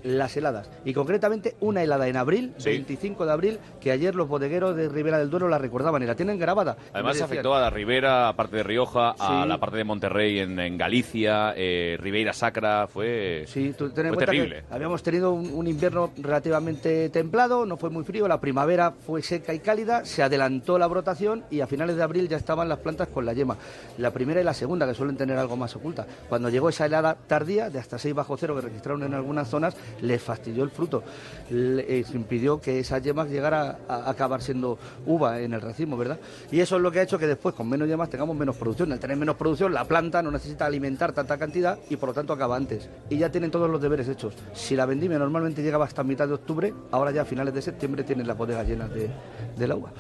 las 0.05 0.37
heladas. 0.37 0.71
Y 0.85 0.93
concretamente 0.95 1.57
una 1.61 1.83
helada 1.83 2.07
en 2.07 2.17
abril, 2.17 2.55
Sí. 2.59 2.71
25 2.71 3.27
de 3.27 3.33
abril, 3.33 3.59
que 3.81 3.91
ayer 3.91 4.15
los 4.15 4.29
bodegueros 4.29 4.77
de 4.77 4.89
Ribera 4.89 5.19
del 5.19 5.31
Duero 5.31 5.49
la 5.49 5.59
recordaban 5.59 6.03
y 6.03 6.07
la 6.07 6.15
tienen 6.15 6.39
grabada. 6.39 6.77
Además 6.93 7.21
afectó 7.21 7.55
a 7.57 7.61
la 7.61 7.71
Ribera, 7.71 8.29
a 8.29 8.37
parte 8.37 8.57
de 8.59 8.63
Rioja, 8.63 9.15
a 9.19 9.45
la 9.47 9.59
parte 9.59 9.79
de 9.79 9.85
Monterrey 9.85 10.39
en, 10.39 10.59
en 10.61 10.79
Galicia, 10.79 11.55
eh, 11.57 11.97
Ribeira 12.01 12.33
Sacra, 12.33 12.87
fue, 12.87 13.45
Sí, 13.49 13.75
tú 13.77 13.91
ten 13.91 14.07
en 14.07 14.13
fue 14.15 14.25
cuenta 14.25 14.33
terrible. 14.33 14.65
que 14.69 14.75
habíamos 14.75 15.03
tenido 15.03 15.33
un, 15.33 15.51
un 15.53 15.67
invierno 15.67 16.11
relativamente 16.19 17.09
templado, 17.09 17.65
no 17.65 17.77
fue 17.77 17.89
muy 17.91 18.05
frío, 18.05 18.29
la 18.29 18.41
primavera 18.41 18.93
fue 18.93 19.23
seca 19.23 19.55
y 19.55 19.61
cálida, 19.61 20.05
se 20.05 20.23
adelantó 20.23 20.79
la 20.79 20.87
brotación 20.87 21.45
y 21.51 21.61
a 21.61 21.67
finales 21.67 21.97
de 21.97 22.03
abril 22.03 22.29
ya 22.29 22.37
estaban 22.37 22.69
las 22.69 22.79
plantas 22.81 23.09
con 23.09 23.25
la 23.25 23.33
yema. 23.33 23.57
La 23.99 24.11
primera 24.11 24.41
y 24.41 24.45
la 24.45 24.53
segunda, 24.55 24.87
que 24.87 24.95
suelen 24.95 25.17
tener 25.17 25.39
algo 25.39 25.57
más 25.57 25.75
oculta. 25.77 26.07
Cuando 26.29 26.51
llegó 26.51 26.69
esa 26.69 26.87
helada 26.87 27.17
tardía, 27.27 27.71
de 27.71 27.79
hasta 27.79 27.99
6 27.99 28.15
bajo 28.15 28.37
cero 28.37 28.55
que 28.55 28.61
registraron 28.61 29.03
en 29.05 29.15
algunas 29.15 29.49
zonas, 29.49 29.75
les 30.01 30.23
fastidió 30.23 30.65
el 30.65 30.71
fruto. 30.71 31.03
Le- 31.51 32.01
eh, 32.01 32.05
impidió 32.15 32.61
que 32.61 32.79
esa 32.81 32.99
yema 32.99 33.27
llegara 33.27 33.79
a, 33.89 33.95
a 33.97 34.11
acabar 34.11 34.41
siendo 34.43 34.79
uva 35.07 35.41
en 35.41 35.53
el 35.53 35.61
racimo, 35.61 35.97
¿verdad? 35.97 36.19
Y 36.51 36.61
eso 36.61 36.77
es 36.77 36.83
lo 36.83 36.91
que 36.91 37.01
ha 37.01 37.03
hecho 37.03 37.19
que 37.19 37.27
después, 37.27 37.55
con 37.55 37.69
menos 37.69 37.89
yemas, 37.89 38.09
tengamos 38.11 38.37
menos 38.37 38.57
producción. 38.57 38.93
Al 38.93 38.99
tener 39.01 39.17
menos 39.17 39.37
producción, 39.37 39.73
la 39.75 39.85
planta 39.85 40.23
no 40.23 40.31
necesita 40.31 40.67
alimentar 40.67 41.13
tanta 41.13 41.37
cantidad 41.39 41.79
y 41.91 41.97
por 41.97 42.11
lo 42.11 42.15
tanto 42.15 42.33
acaba 42.33 42.57
antes. 42.57 42.89
Y 43.11 43.19
ya 43.19 43.31
tienen 43.31 43.51
todos 43.51 43.69
los 43.71 43.81
deberes 43.81 44.09
hechos. 44.09 44.35
Si 44.55 44.77
la 44.77 44.87
vendimia 44.87 45.19
normalmente 45.19 45.63
llegaba 45.63 45.85
hasta 45.85 46.03
mitad 46.03 46.27
de 46.29 46.35
octubre, 46.35 46.73
ahora 46.91 47.11
ya 47.11 47.23
a 47.23 47.25
finales 47.25 47.55
de 47.55 47.63
septiembre 47.63 48.05
tienen 48.05 48.27
las 48.27 48.37
bodegas 48.37 48.67
llenas 48.67 48.93
de, 48.95 49.11
de 49.57 49.69
la 49.69 49.77
uva. 49.77 49.93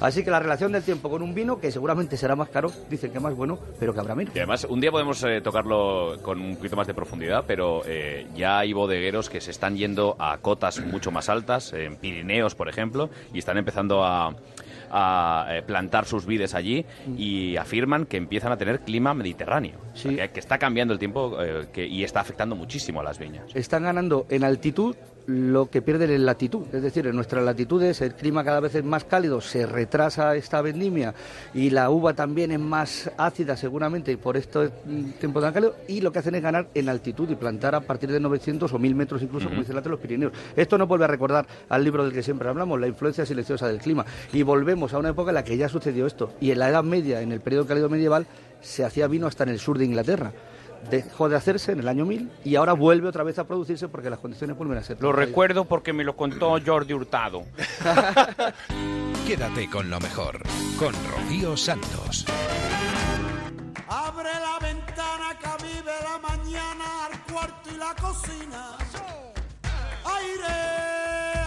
Así 0.00 0.24
que 0.24 0.30
la 0.30 0.40
relación 0.40 0.72
del 0.72 0.82
tiempo 0.82 1.10
con 1.10 1.22
un 1.22 1.34
vino, 1.34 1.60
que 1.60 1.70
seguramente 1.70 2.16
será 2.16 2.36
más 2.36 2.48
caro, 2.48 2.70
dicen 2.88 3.10
que 3.12 3.20
más 3.20 3.34
bueno, 3.34 3.58
pero 3.78 3.92
que 3.92 4.00
habrá 4.00 4.14
menos. 4.14 4.34
Y 4.34 4.38
además, 4.38 4.64
un 4.68 4.80
día 4.80 4.90
podemos 4.90 5.22
eh, 5.24 5.40
tocarlo 5.42 6.16
con 6.22 6.40
un 6.40 6.56
poquito 6.56 6.76
más 6.76 6.86
de 6.86 6.94
profundidad, 6.94 7.44
pero 7.46 7.82
eh, 7.86 8.26
ya 8.34 8.58
hay 8.58 8.72
bodegueros 8.72 9.28
que 9.28 9.39
se 9.40 9.50
están 9.50 9.76
yendo 9.76 10.16
a 10.18 10.38
cotas 10.38 10.80
mucho 10.80 11.10
más 11.10 11.28
altas, 11.28 11.72
en 11.72 11.96
Pirineos, 11.96 12.54
por 12.54 12.68
ejemplo, 12.68 13.10
y 13.32 13.38
están 13.38 13.58
empezando 13.58 14.04
a, 14.04 14.34
a, 14.90 15.46
eh, 15.50 15.62
plantar 15.62 16.06
sus 16.06 16.26
vides 16.26 16.54
allí 16.54 16.84
y 17.16 17.56
afirman 17.56 18.06
que 18.06 18.16
empiezan 18.16 18.52
a 18.52 18.56
tener 18.56 18.80
clima 18.80 19.14
mediterráneo. 19.14 19.78
O 19.92 19.96
sea, 19.96 20.28
que, 20.28 20.34
que 20.34 20.40
está 20.40 20.58
cambiando 20.58 20.92
el 20.92 20.98
tiempo 20.98 21.36
eh, 21.40 21.66
que, 21.72 21.86
y 21.86 22.04
está 22.04 22.20
afectando 22.20 22.56
muchísimo 22.56 23.00
a 23.00 23.04
las 23.04 23.18
viñas. 23.18 23.44
están 23.54 23.84
ganando 23.84 24.26
en 24.28 24.44
altitud 24.44 24.96
lo 25.26 25.70
que 25.70 25.82
pierden 25.82 26.10
en 26.10 26.26
latitud. 26.26 26.62
Es 26.72 26.82
decir, 26.82 27.06
en 27.06 27.16
nuestras 27.16 27.44
latitudes 27.44 28.00
el 28.00 28.14
clima 28.14 28.44
cada 28.44 28.60
vez 28.60 28.74
es 28.74 28.84
más 28.84 29.04
cálido, 29.04 29.40
se 29.40 29.66
retrasa 29.66 30.36
esta 30.36 30.62
vendimia 30.62 31.14
y 31.54 31.70
la 31.70 31.90
uva 31.90 32.14
también 32.14 32.52
es 32.52 32.60
más 32.60 33.10
ácida 33.16 33.56
seguramente 33.56 34.16
por 34.16 34.36
estos 34.36 34.70
mm, 34.84 35.10
tiempos 35.18 35.42
tan 35.42 35.52
cálidos 35.52 35.76
y 35.88 36.00
lo 36.00 36.12
que 36.12 36.18
hacen 36.20 36.34
es 36.34 36.42
ganar 36.42 36.68
en 36.74 36.88
altitud 36.88 37.28
y 37.30 37.34
plantar 37.34 37.74
a 37.74 37.80
partir 37.80 38.10
de 38.10 38.20
900 38.20 38.72
o 38.72 38.78
1000 38.78 38.94
metros 38.94 39.22
incluso, 39.22 39.48
como 39.48 39.60
dice 39.60 39.72
de 39.72 39.88
los 39.88 40.00
Pirineos. 40.00 40.32
Esto 40.56 40.76
nos 40.76 40.88
vuelve 40.88 41.04
a 41.04 41.08
recordar 41.08 41.46
al 41.68 41.84
libro 41.84 42.04
del 42.04 42.12
que 42.12 42.22
siempre 42.22 42.48
hablamos, 42.48 42.80
la 42.80 42.86
influencia 42.86 43.24
silenciosa 43.24 43.66
del 43.68 43.78
clima. 43.78 44.04
Y 44.32 44.42
volvemos 44.42 44.92
a 44.92 44.98
una 44.98 45.10
época 45.10 45.30
en 45.30 45.36
la 45.36 45.44
que 45.44 45.56
ya 45.56 45.68
sucedió 45.68 46.06
esto. 46.06 46.32
Y 46.40 46.50
en 46.50 46.58
la 46.58 46.68
Edad 46.68 46.84
Media, 46.84 47.20
en 47.22 47.32
el 47.32 47.40
periodo 47.40 47.66
cálido 47.66 47.88
medieval, 47.88 48.26
se 48.60 48.84
hacía 48.84 49.06
vino 49.06 49.26
hasta 49.26 49.44
en 49.44 49.50
el 49.50 49.58
sur 49.58 49.78
de 49.78 49.84
Inglaterra. 49.84 50.32
Dejó 50.88 51.28
de 51.28 51.36
hacerse 51.36 51.72
en 51.72 51.80
el 51.80 51.88
año 51.88 52.06
1000 52.06 52.30
y 52.44 52.56
ahora 52.56 52.72
vuelve 52.72 53.08
otra 53.08 53.22
vez 53.22 53.38
a 53.38 53.44
producirse 53.44 53.88
porque 53.88 54.08
las 54.10 54.18
condiciones 54.18 54.56
vuelven 54.56 54.78
a 54.78 54.82
ser. 54.82 55.00
Lo 55.00 55.12
recuerdo 55.12 55.64
porque 55.66 55.92
me 55.92 56.04
lo 56.04 56.16
contó 56.16 56.56
Jordi 56.64 56.94
Hurtado. 56.94 57.42
Quédate 59.26 59.68
con 59.68 59.90
lo 59.90 60.00
mejor 60.00 60.40
con 60.78 60.94
Rocío 61.10 61.56
Santos. 61.56 62.24
Abre 63.88 64.30
la 64.30 64.58
ventana 64.66 65.38
que 65.38 65.64
vive 65.64 65.92
la 66.02 66.18
mañana 66.18 67.06
al 67.06 67.32
cuarto 67.32 67.70
y 67.72 67.76
la 67.76 67.94
cocina. 67.94 68.76
Aire, 70.04 71.39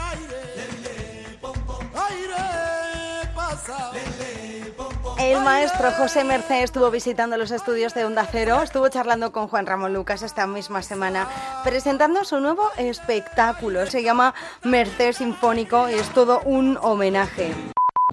El 5.20 5.40
maestro 5.42 5.92
José 5.92 6.24
Mercé 6.24 6.64
estuvo 6.64 6.90
visitando 6.92 7.38
los 7.38 7.52
estudios 7.52 7.94
de 7.94 8.04
Onda 8.04 8.28
Cero, 8.30 8.62
estuvo 8.62 8.90
charlando 8.90 9.32
con 9.32 9.48
Juan 9.48 9.66
Ramón 9.66 9.94
Lucas 9.94 10.22
esta 10.22 10.48
misma 10.48 10.82
semana, 10.82 11.28
presentando 11.64 12.24
su 12.24 12.40
nuevo 12.40 12.70
espectáculo. 12.78 13.86
Se 13.86 14.04
llama 14.04 14.34
Mercé 14.64 15.14
Sinfónico 15.14 15.90
y 15.90 15.94
es 15.94 16.10
todo 16.10 16.42
un 16.42 16.78
homenaje. 16.82 17.54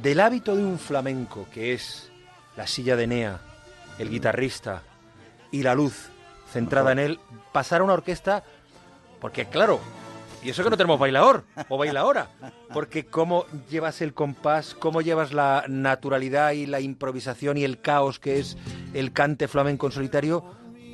Del 0.00 0.20
hábito 0.20 0.54
de 0.54 0.64
un 0.64 0.78
flamenco, 0.78 1.46
que 1.52 1.74
es 1.74 2.10
la 2.56 2.66
silla 2.66 2.96
de 2.96 3.04
Enea, 3.04 3.40
el 3.98 4.10
guitarrista 4.10 4.82
y 5.50 5.62
la 5.62 5.74
luz 5.74 6.10
centrada 6.52 6.92
en 6.92 6.98
él, 6.98 7.20
pasar 7.52 7.80
a 7.80 7.84
una 7.84 7.94
orquesta, 7.94 8.44
porque 9.20 9.46
claro, 9.46 9.80
Y 10.42 10.50
eso 10.50 10.64
que 10.64 10.70
no 10.70 10.76
tenemos 10.76 10.98
bailador 10.98 11.44
o 11.68 11.76
bailadora. 11.76 12.30
Porque 12.72 13.04
cómo 13.04 13.44
llevas 13.70 14.00
el 14.00 14.14
compás, 14.14 14.74
cómo 14.74 15.02
llevas 15.02 15.32
la 15.32 15.64
naturalidad 15.68 16.52
y 16.52 16.66
la 16.66 16.80
improvisación 16.80 17.58
y 17.58 17.64
el 17.64 17.80
caos 17.80 18.18
que 18.18 18.38
es 18.38 18.56
el 18.94 19.12
cante 19.12 19.48
flamenco 19.48 19.86
en 19.86 19.92
solitario, 19.92 20.44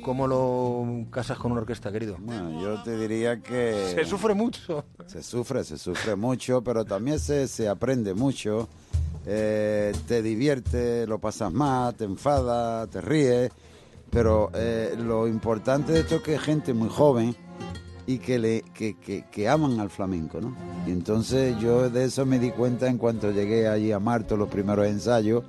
¿cómo 0.03 0.27
lo 0.27 1.05
casas 1.11 1.37
con 1.37 1.51
una 1.53 1.61
orquesta, 1.61 1.91
querido? 1.91 2.17
Bueno, 2.19 2.61
yo 2.61 2.83
te 2.83 2.97
diría 2.97 3.41
que... 3.41 3.93
Se 3.95 4.05
sufre 4.05 4.33
mucho. 4.33 4.85
Se 5.05 5.23
sufre, 5.23 5.63
se 5.63 5.77
sufre 5.77 6.15
mucho, 6.15 6.61
pero 6.61 6.83
también 6.83 7.19
se, 7.19 7.47
se 7.47 7.69
aprende 7.69 8.13
mucho. 8.13 8.67
Eh, 9.25 9.93
te 10.07 10.21
divierte, 10.21 11.05
lo 11.07 11.19
pasas 11.19 11.51
más, 11.51 11.95
te 11.95 12.05
enfada, 12.05 12.87
te 12.87 13.01
ríes. 13.01 13.51
Pero 14.09 14.51
eh, 14.53 14.95
lo 14.97 15.27
importante 15.27 15.91
de 15.91 15.99
esto 15.99 16.15
es 16.15 16.21
que 16.21 16.39
gente 16.39 16.73
muy 16.73 16.89
joven 16.89 17.35
y 18.07 18.19
que, 18.19 18.39
le, 18.39 18.61
que, 18.73 18.95
que, 18.95 19.25
que 19.29 19.49
aman 19.49 19.81
al 19.81 19.89
flamenco, 19.89 20.39
¿no? 20.39 20.55
Y 20.87 20.91
entonces 20.91 21.59
yo 21.59 21.89
de 21.89 22.05
eso 22.05 22.25
me 22.25 22.39
di 22.39 22.51
cuenta 22.51 22.87
en 22.87 22.97
cuanto 22.97 23.31
llegué 23.31 23.67
allí 23.67 23.91
a 23.91 23.99
Marto, 23.99 24.37
los 24.37 24.47
primeros 24.47 24.87
ensayos, 24.87 25.43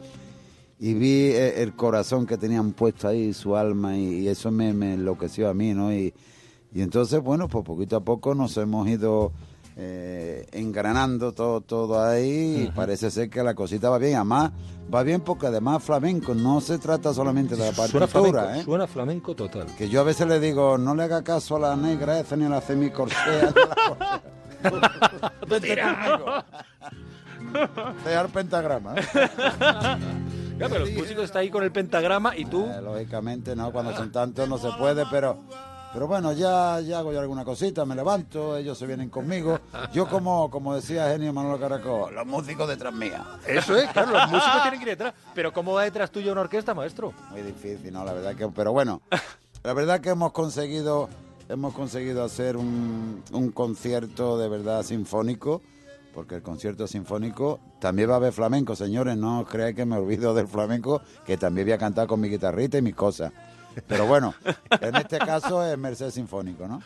y 0.81 0.95
vi 0.95 1.29
eh, 1.29 1.63
el 1.63 1.75
corazón 1.75 2.27
que 2.27 2.37
tenían 2.37 2.73
puesto 2.73 3.07
ahí, 3.07 3.33
su 3.33 3.57
alma, 3.57 3.97
y, 3.97 4.27
eso 4.27 4.51
me, 4.51 4.73
me 4.73 4.95
enloqueció 4.95 5.49
a 5.49 5.55
mí, 5.55 5.73
¿no? 5.73 5.93
Y, 5.95 6.13
y 6.75 6.83
entonces, 6.83 7.21
bueno, 7.23 7.47
pues 7.47 7.65
poquito 7.65 7.97
a 7.97 8.01
poco 8.01 8.35
nos 8.35 8.57
hemos 8.57 8.89
ido 8.89 9.33
eh, 9.81 10.45
engranando 10.51 11.33
todo, 11.33 11.61
todo 11.61 12.03
ahí 12.03 12.65
y 12.65 12.73
parece 12.75 13.13
ser 13.13 13.31
que 13.31 13.45
la 13.45 13.55
cosita 13.55 13.89
va 13.89 13.99
bien. 13.99 14.17
Además, 14.17 14.51
va 14.93 15.05
bien 15.05 15.21
porque 15.21 15.47
además 15.47 15.85
flamenco 15.85 16.35
no 16.35 16.61
se 16.61 16.79
trata 16.79 17.15
solamente 17.15 17.55
de 17.55 17.71
la 17.71 17.73
Suena 17.73 18.09
partitura, 18.09 18.43
flamenco, 18.43 18.61
¿eh? 18.61 18.65
suena 18.65 18.87
flamenco 18.89 19.37
total. 19.37 19.67
Que 19.77 19.89
yo 19.89 20.01
a 20.01 20.05
veces 20.05 20.27
le 20.27 20.41
digo, 20.41 20.79
no 20.79 20.97
le 20.97 21.05
haga 21.05 21.23
caso 21.23 21.55
a 21.57 21.61
la 21.61 21.77
negra 21.77 22.19
esa 22.19 22.35
ni 22.37 22.47
a 22.47 22.49
la 22.49 22.61
semicorsea. 22.61 23.55
Dejar 28.05 28.29
pentagrama. 28.29 28.95
¿eh? 28.97 29.03
Ya, 30.59 30.69
pero 30.69 30.85
el 30.85 30.95
músico 30.95 31.23
está 31.23 31.39
ahí 31.39 31.51
con 31.51 31.63
el 31.63 31.71
pentagrama 31.71 32.37
y 32.37 32.45
tú... 32.45 32.67
Eh, 32.67 32.83
lógicamente, 32.83 33.55
no, 33.55 33.71
cuando 33.71 33.97
son 33.97 34.11
tantos 34.11 34.49
no 34.49 34.59
se 34.59 34.71
puede, 34.73 35.05
pero 35.09 35.39
pero 35.93 36.07
bueno, 36.07 36.33
ya, 36.33 36.81
ya 36.81 36.99
hago 36.99 37.13
yo 37.13 37.21
alguna 37.21 37.45
cosita, 37.45 37.85
me 37.85 37.95
levanto, 37.95 38.57
ellos 38.57 38.77
se 38.77 38.87
vienen 38.87 39.09
conmigo. 39.09 39.59
Yo 39.93 40.09
como, 40.09 40.51
como 40.51 40.75
decía 40.75 41.09
Genio 41.09 41.33
Manolo 41.33 41.59
Caracol, 41.59 42.15
los 42.15 42.27
músicos 42.27 42.69
detrás 42.69 42.93
mía. 42.93 43.25
Eso 43.47 43.77
es, 43.77 43.91
claro, 43.93 44.13
los 44.13 44.31
músicos 44.31 44.63
tienen 44.63 44.81
que 44.81 44.85
ir 44.85 44.91
detrás. 44.99 45.15
Pero 45.35 45.53
¿cómo 45.53 45.73
va 45.75 45.85
detrás 45.85 46.11
tuyo 46.11 46.33
una 46.33 46.43
orquesta, 46.43 46.75
maestro? 46.75 47.13
Muy 47.31 47.43
difícil, 47.43 47.93
¿no? 47.93 48.05
La 48.05 48.13
verdad 48.13 48.35
que, 48.35 48.49
pero 48.49 48.73
bueno, 48.73 49.01
la 49.63 49.73
verdad 49.73 50.01
que 50.01 50.11
hemos 50.11 50.33
conseguido, 50.33 51.09
hemos 51.49 51.73
conseguido 51.75 52.23
hacer 52.23 52.57
un, 52.57 53.23
un 53.33 53.51
concierto 53.51 54.39
de 54.39 54.49
verdad 54.49 54.83
sinfónico, 54.83 55.63
porque 56.15 56.35
el 56.35 56.43
concierto 56.43 56.87
sinfónico 56.87 57.61
también 57.81 58.11
va 58.11 58.15
a 58.15 58.17
haber 58.17 58.33
flamenco, 58.33 58.77
señores, 58.77 59.17
no 59.17 59.45
creáis 59.45 59.75
que 59.75 59.87
me 59.87 59.97
olvido 59.97 60.35
del 60.35 60.49
flamenco, 60.49 61.01
que 61.25 61.37
también 61.37 61.67
voy 61.67 61.73
a 61.73 61.79
cantar 61.79 62.07
con 62.07 62.21
mi 62.21 62.29
guitarrita 62.29 62.77
y 62.79 62.83
mis 62.83 62.95
cosas. 62.95 63.33
Pero 63.87 64.07
bueno, 64.07 64.35
en 64.81 64.97
este 64.97 65.19
caso 65.19 65.65
es 65.65 65.77
Merced 65.79 66.11
Sinfónico, 66.11 66.67
¿no? 66.67 66.81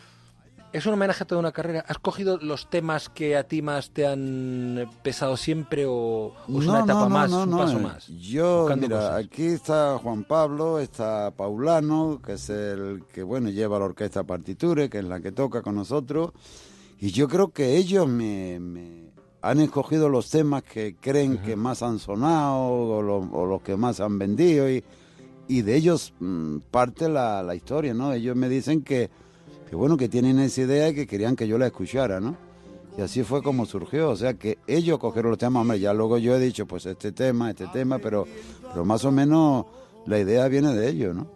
Es 0.71 0.87
un 0.87 0.93
homenaje 0.93 1.23
a 1.23 1.27
toda 1.27 1.37
una 1.39 1.51
carrera. 1.51 1.85
¿Has 1.87 1.99
cogido 1.99 2.37
los 2.37 2.67
temas 2.67 3.07
que 3.07 3.37
a 3.37 3.43
ti 3.43 3.61
más 3.61 3.91
te 3.91 4.07
han 4.07 4.89
pesado 5.03 5.37
siempre 5.37 5.85
o, 5.85 5.93
o 5.93 6.33
es 6.61 6.67
una 6.67 6.79
etapa 6.79 7.07
más, 7.07 7.31
un 7.31 7.51
paso 7.55 7.77
eh, 7.77 7.81
más? 7.81 8.07
Yo, 8.07 8.61
Buscando 8.61 8.87
mira, 8.87 8.99
cosas. 8.99 9.25
aquí 9.25 9.45
está 9.45 9.99
Juan 10.01 10.23
Pablo, 10.23 10.79
está 10.79 11.29
Paulano, 11.29 12.19
que 12.25 12.33
es 12.33 12.49
el 12.49 13.03
que, 13.13 13.21
bueno, 13.21 13.51
lleva 13.51 13.77
la 13.77 13.85
orquesta 13.85 14.23
Partiture, 14.23 14.89
que 14.89 14.97
es 14.97 15.05
la 15.05 15.19
que 15.19 15.31
toca 15.31 15.61
con 15.61 15.75
nosotros. 15.75 16.31
Y 16.99 17.11
yo 17.11 17.27
creo 17.27 17.49
que 17.49 17.77
ellos 17.77 18.07
me, 18.07 18.59
me 18.59 19.11
han 19.43 19.59
escogido 19.59 20.09
los 20.09 20.31
temas 20.31 20.63
que 20.63 20.95
creen 20.99 21.37
que 21.37 21.55
más 21.55 21.83
han 21.83 21.99
sonado 21.99 22.63
o, 22.63 23.01
lo- 23.03 23.29
o 23.31 23.45
los 23.45 23.61
que 23.61 23.77
más 23.77 23.99
han 23.99 24.17
vendido. 24.17 24.67
Y, 24.67 24.83
y 25.47 25.61
de 25.61 25.75
ellos 25.75 26.13
mm, 26.19 26.57
parte 26.71 27.09
la, 27.09 27.43
la 27.43 27.55
historia, 27.55 27.93
¿no? 27.93 28.13
Ellos 28.13 28.35
me 28.35 28.49
dicen 28.49 28.81
que, 28.83 29.09
que, 29.69 29.75
bueno, 29.75 29.97
que 29.97 30.09
tienen 30.09 30.39
esa 30.39 30.61
idea 30.61 30.89
y 30.89 30.95
que 30.95 31.07
querían 31.07 31.35
que 31.35 31.47
yo 31.47 31.57
la 31.57 31.67
escuchara, 31.67 32.19
¿no? 32.19 32.35
Y 32.97 33.01
así 33.01 33.23
fue 33.23 33.41
como 33.41 33.65
surgió, 33.65 34.09
o 34.09 34.15
sea 34.15 34.35
que 34.35 34.59
ellos 34.67 34.99
cogieron 34.99 35.31
los 35.31 35.39
temas, 35.39 35.61
hombre, 35.61 35.79
ya 35.79 35.93
luego 35.93 36.19
yo 36.19 36.35
he 36.35 36.39
dicho, 36.39 36.67
pues 36.67 36.85
este 36.85 37.11
tema, 37.11 37.49
este 37.49 37.67
tema, 37.67 37.97
pero, 37.97 38.27
pero 38.69 38.85
más 38.85 39.03
o 39.03 39.11
menos 39.11 39.65
la 40.05 40.19
idea 40.19 40.47
viene 40.47 40.73
de 40.73 40.89
ellos, 40.89 41.15
¿no? 41.15 41.27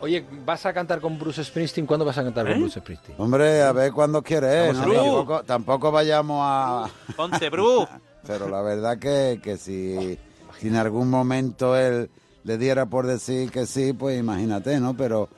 Oye, 0.00 0.22
¿vas 0.44 0.66
a 0.66 0.74
cantar 0.74 1.00
con 1.00 1.18
Bruce 1.18 1.42
Springsteen? 1.42 1.86
¿Cuándo 1.86 2.04
vas 2.04 2.18
a 2.18 2.24
cantar 2.24 2.46
con 2.46 2.60
Bruce 2.60 2.80
Springsteen? 2.80 3.16
Hombre, 3.18 3.62
a 3.62 3.72
ver 3.72 3.92
cuándo 3.92 4.22
quiere, 4.22 4.72
Vamos 4.72 4.86
¿no? 4.86 4.92
tampoco, 4.92 5.42
tampoco 5.44 5.90
vayamos 5.92 6.38
a... 6.42 6.90
Ponte, 7.16 7.48
Bru. 7.48 7.86
pero 8.26 8.48
la 8.50 8.60
verdad 8.60 8.98
que, 8.98 9.40
que 9.42 9.56
si, 9.56 10.18
si 10.58 10.68
en 10.68 10.76
algún 10.76 11.08
momento 11.08 11.74
él 11.74 12.10
le 12.44 12.58
diera 12.58 12.86
por 12.86 13.06
decir 13.06 13.50
que 13.50 13.66
sí, 13.66 13.92
pues 13.92 14.18
imagínate, 14.18 14.78
¿no? 14.78 14.96
Pero 14.96 15.28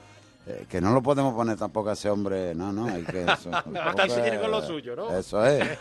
eh, 0.47 0.65
que 0.69 0.81
no 0.81 0.93
lo 0.93 1.03
podemos 1.03 1.35
poner 1.35 1.57
tampoco 1.57 1.91
a 1.91 1.95
ese 1.95 2.09
hombre, 2.09 2.55
no, 2.55 2.73
no, 2.73 2.87
hay 2.87 3.03
que... 3.03 3.23
Eso, 3.33 3.51
si 4.15 4.21
tiene 4.21 4.41
con 4.41 4.51
lo 4.51 4.63
suyo, 4.63 4.95
¿no? 4.95 5.17
Eso 5.17 5.45
es. 5.45 5.65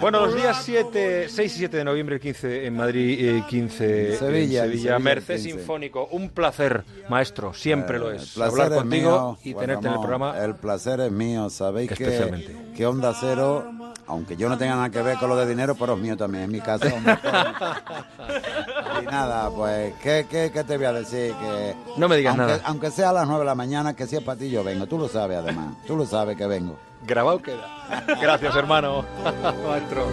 Bueno, 0.00 0.26
los 0.26 0.34
días 0.34 0.60
7, 0.64 1.28
6 1.30 1.54
y 1.54 1.58
7 1.60 1.76
de 1.78 1.84
noviembre, 1.84 2.16
el 2.16 2.20
15 2.20 2.66
en 2.66 2.76
Madrid, 2.76 3.36
eh, 3.38 3.44
15 3.48 4.16
Sevilla, 4.16 4.64
en 4.64 4.70
en 4.72 4.76
Sevilla, 4.76 4.98
Merced 4.98 5.36
15. 5.36 5.50
Sinfónico. 5.50 6.08
Un 6.10 6.28
placer, 6.30 6.84
maestro, 7.08 7.54
siempre 7.54 7.98
lo 7.98 8.10
Eh, 8.10 8.16
es. 8.16 8.22
el 8.22 8.28
placer 8.34 8.50
Hablar 8.52 8.72
es 8.72 8.78
contigo 8.78 9.10
mío, 9.10 9.38
y 9.44 9.54
tenerte 9.54 9.86
en 9.86 9.92
el 9.94 10.00
programa. 10.00 10.44
El 10.44 10.56
placer 10.56 11.00
es 11.00 11.12
mío, 11.12 11.48
sabéis 11.48 11.88
que, 11.92 11.94
Especialmente. 12.04 12.54
Que 12.74 12.86
Onda 12.86 13.14
Cero, 13.18 13.64
aunque 14.06 14.36
yo 14.36 14.48
no 14.48 14.58
tenga 14.58 14.74
nada 14.74 14.90
que 14.90 15.00
ver 15.02 15.16
con 15.18 15.28
lo 15.28 15.36
de 15.36 15.46
dinero, 15.46 15.74
pero 15.74 15.94
es 15.94 16.00
mío 16.00 16.16
también, 16.16 16.44
es 16.44 16.50
mi 16.50 16.60
casa. 16.60 16.88
Cero. 16.90 17.18
y 19.02 19.04
nada, 19.06 19.50
pues, 19.50 19.94
¿qué, 20.02 20.26
qué, 20.28 20.50
qué 20.52 20.64
te 20.64 20.76
voy 20.76 20.86
a 20.86 20.92
decir? 20.92 21.32
Que 21.34 21.74
No 21.96 22.08
me 22.08 22.16
digas 22.16 22.36
aunque, 22.38 22.52
nada. 22.52 22.62
Aunque 22.66 22.90
sea 22.90 23.10
a 23.10 23.12
las 23.12 23.26
9 23.26 23.40
de 23.40 23.46
la 23.46 23.54
mañana, 23.54 23.94
que 23.94 24.06
si 24.06 24.16
es 24.16 24.22
para 24.22 24.38
ti 24.38 24.50
yo 24.50 24.64
vengo, 24.64 24.86
tú 24.86 24.98
lo 24.98 25.08
sabes 25.08 25.38
además, 25.38 25.74
tú 25.86 25.96
lo 25.96 26.06
sabes 26.06 26.36
que 26.36 26.46
vengo. 26.46 26.78
Grabado 27.06 27.40
queda. 27.40 27.66
Gracias, 28.20 28.54
hermano. 28.56 29.04
Maestro. 29.68 30.06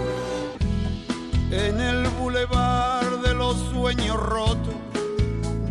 En 1.52 1.82
el 1.82 2.08
bulevar 2.10 3.04
de 3.22 3.34
los 3.34 3.58
sueños 3.72 4.16
rotos 4.18 4.74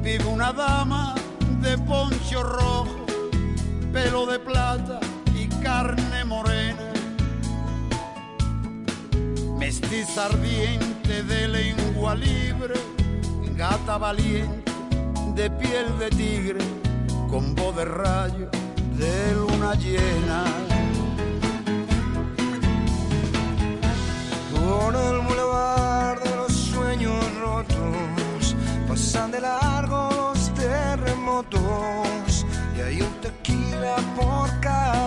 vive 0.03 0.25
una 0.27 0.53
dama 0.53 1.15
de 1.63 1.77
poncho 1.79 2.43
rojo, 2.43 3.07
pelo 3.93 4.27
de 4.27 4.39
plata 4.39 5.01
y 5.35 5.47
carne 5.63 6.25
morena. 6.25 6.50
Mestiza 9.61 10.25
ardiente 10.25 11.23
de 11.23 11.47
lengua 11.47 12.15
libre, 12.15 12.75
gata 13.59 13.99
valiente 13.99 14.73
de 15.35 15.51
piel 15.51 15.99
de 15.99 16.09
tigre, 16.09 16.61
con 17.29 17.55
voz 17.55 17.77
de 17.77 17.85
rayo 17.85 18.49
de 18.97 19.35
luna 19.35 19.75
llena. 19.75 20.45
Por 24.55 24.97
el 24.97 25.21
bulevar 25.29 26.19
de 26.21 26.37
los 26.37 26.53
sueños 26.53 27.23
rotos 27.43 28.57
pasan 28.89 29.31
de 29.31 29.43
largo 29.43 30.33
terremotos 30.55 32.47
y 32.77 32.81
hay 32.81 33.03
un 33.03 33.13
tequila 33.21 33.97
por 34.17 34.49
cada 34.61 35.00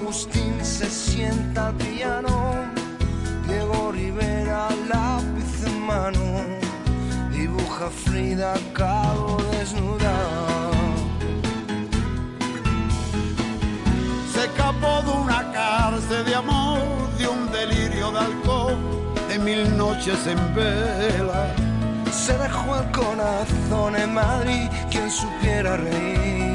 Agustín 0.00 0.54
se 0.62 0.88
sienta 0.88 1.68
al 1.68 1.74
piano, 1.74 2.54
Diego 3.48 3.90
Rivera 3.90 4.68
lápiz 4.88 5.66
en 5.66 5.80
mano, 5.80 6.20
dibuja 7.32 7.90
Frida 7.90 8.54
Kahlo 8.74 9.38
desnuda. 9.50 10.14
se 14.32 14.44
escapó 14.44 15.02
de 15.02 15.10
una 15.24 15.52
cárcel 15.52 16.24
de 16.24 16.34
amor, 16.36 16.78
de 17.18 17.26
un 17.26 17.50
delirio 17.50 18.12
de 18.12 18.18
alcohol, 18.20 18.76
de 19.28 19.38
mil 19.40 19.76
noches 19.76 20.18
en 20.28 20.54
vela. 20.54 21.52
Se 22.12 22.38
dejó 22.38 22.76
el 22.76 22.90
corazón 22.92 23.96
en 23.96 24.14
Madrid, 24.14 24.68
quien 24.90 25.10
supiera 25.10 25.76
reír. 25.76 26.47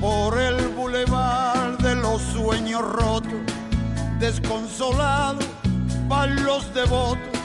Por 0.00 0.36
el 0.36 0.66
bulevar 0.70 1.78
de 1.78 1.94
los 1.94 2.20
sueños 2.20 2.82
rotos, 2.82 3.32
desconsolado, 4.18 5.38
van 6.08 6.44
los 6.44 6.74
devotos 6.74 7.38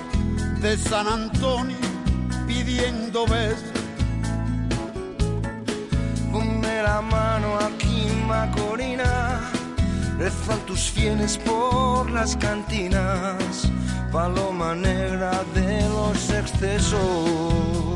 de 0.59 0.75
San 0.75 1.07
Antonio 1.07 1.77
pidiendo 2.47 3.27
besos. 3.27 3.69
Ponme 6.31 6.81
la 6.81 6.99
mano 6.99 7.59
aquí, 7.59 8.07
Macorina. 8.27 9.58
Rezan 10.19 10.59
tus 10.65 10.91
fieles 10.91 11.37
por 11.37 12.11
las 12.11 12.35
cantinas. 12.35 13.71
paloma 14.11 14.75
negra 14.75 15.45
de 15.53 15.81
los 15.87 16.29
excesos. 16.31 17.88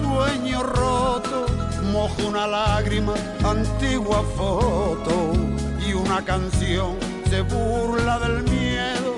Sueños 0.00 0.62
rotos, 0.62 1.50
mojo 1.92 2.28
una 2.28 2.46
lágrima, 2.46 3.14
antigua 3.44 4.22
foto 4.36 5.32
y 5.86 5.92
una 5.92 6.24
canción 6.24 6.96
se 7.28 7.42
burla 7.42 8.18
del 8.20 8.42
miedo. 8.44 9.16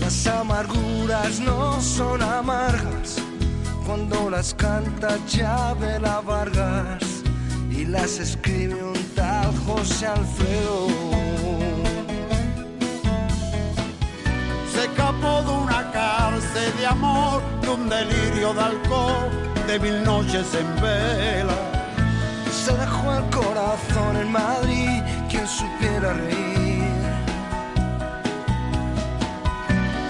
Las 0.00 0.26
amarguras 0.26 1.40
no 1.40 1.80
son 1.80 2.22
amargas 2.22 3.16
cuando 3.84 4.30
las 4.30 4.54
canta 4.54 5.18
Chabela 5.26 6.20
Vargas 6.20 7.02
y 7.70 7.84
las 7.84 8.18
escribe 8.18 8.82
un 8.82 8.98
tal 9.14 9.52
José 9.66 10.06
Alfredo. 10.06 10.88
Se 14.72 14.84
escapó 14.84 15.42
de 15.42 15.55
de 16.56 16.86
amor, 16.86 17.42
de 17.60 17.68
un 17.68 17.86
delirio 17.88 18.54
de 18.54 18.60
alcohol, 18.62 19.28
de 19.66 19.78
mil 19.78 20.02
noches 20.04 20.46
en 20.54 20.80
vela. 20.80 21.54
Se 22.50 22.72
dejó 22.72 23.12
el 23.12 23.24
corazón 23.30 24.16
en 24.16 24.32
Madrid, 24.32 25.02
quien 25.28 25.46
supiera 25.46 26.14
reír. 26.14 26.82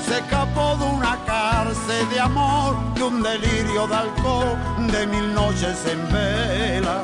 Se 0.06 0.18
escapó 0.18 0.76
de 0.76 0.84
una 0.84 1.18
cárcel 1.26 2.08
de 2.10 2.20
amor, 2.20 2.76
de 2.94 3.02
un 3.02 3.22
delirio 3.24 3.88
de 3.88 3.96
alcohol, 3.96 4.56
de 4.92 5.06
mil 5.08 5.34
noches 5.34 5.78
en 5.86 6.00
vela. 6.12 7.02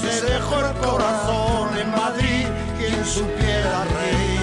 Se 0.00 0.20
dejó 0.26 0.60
el 0.60 0.72
corazón 0.76 1.76
en 1.76 1.90
Madrid, 1.90 2.46
quien 2.78 3.04
supiera 3.04 3.84
reír. 3.84 4.39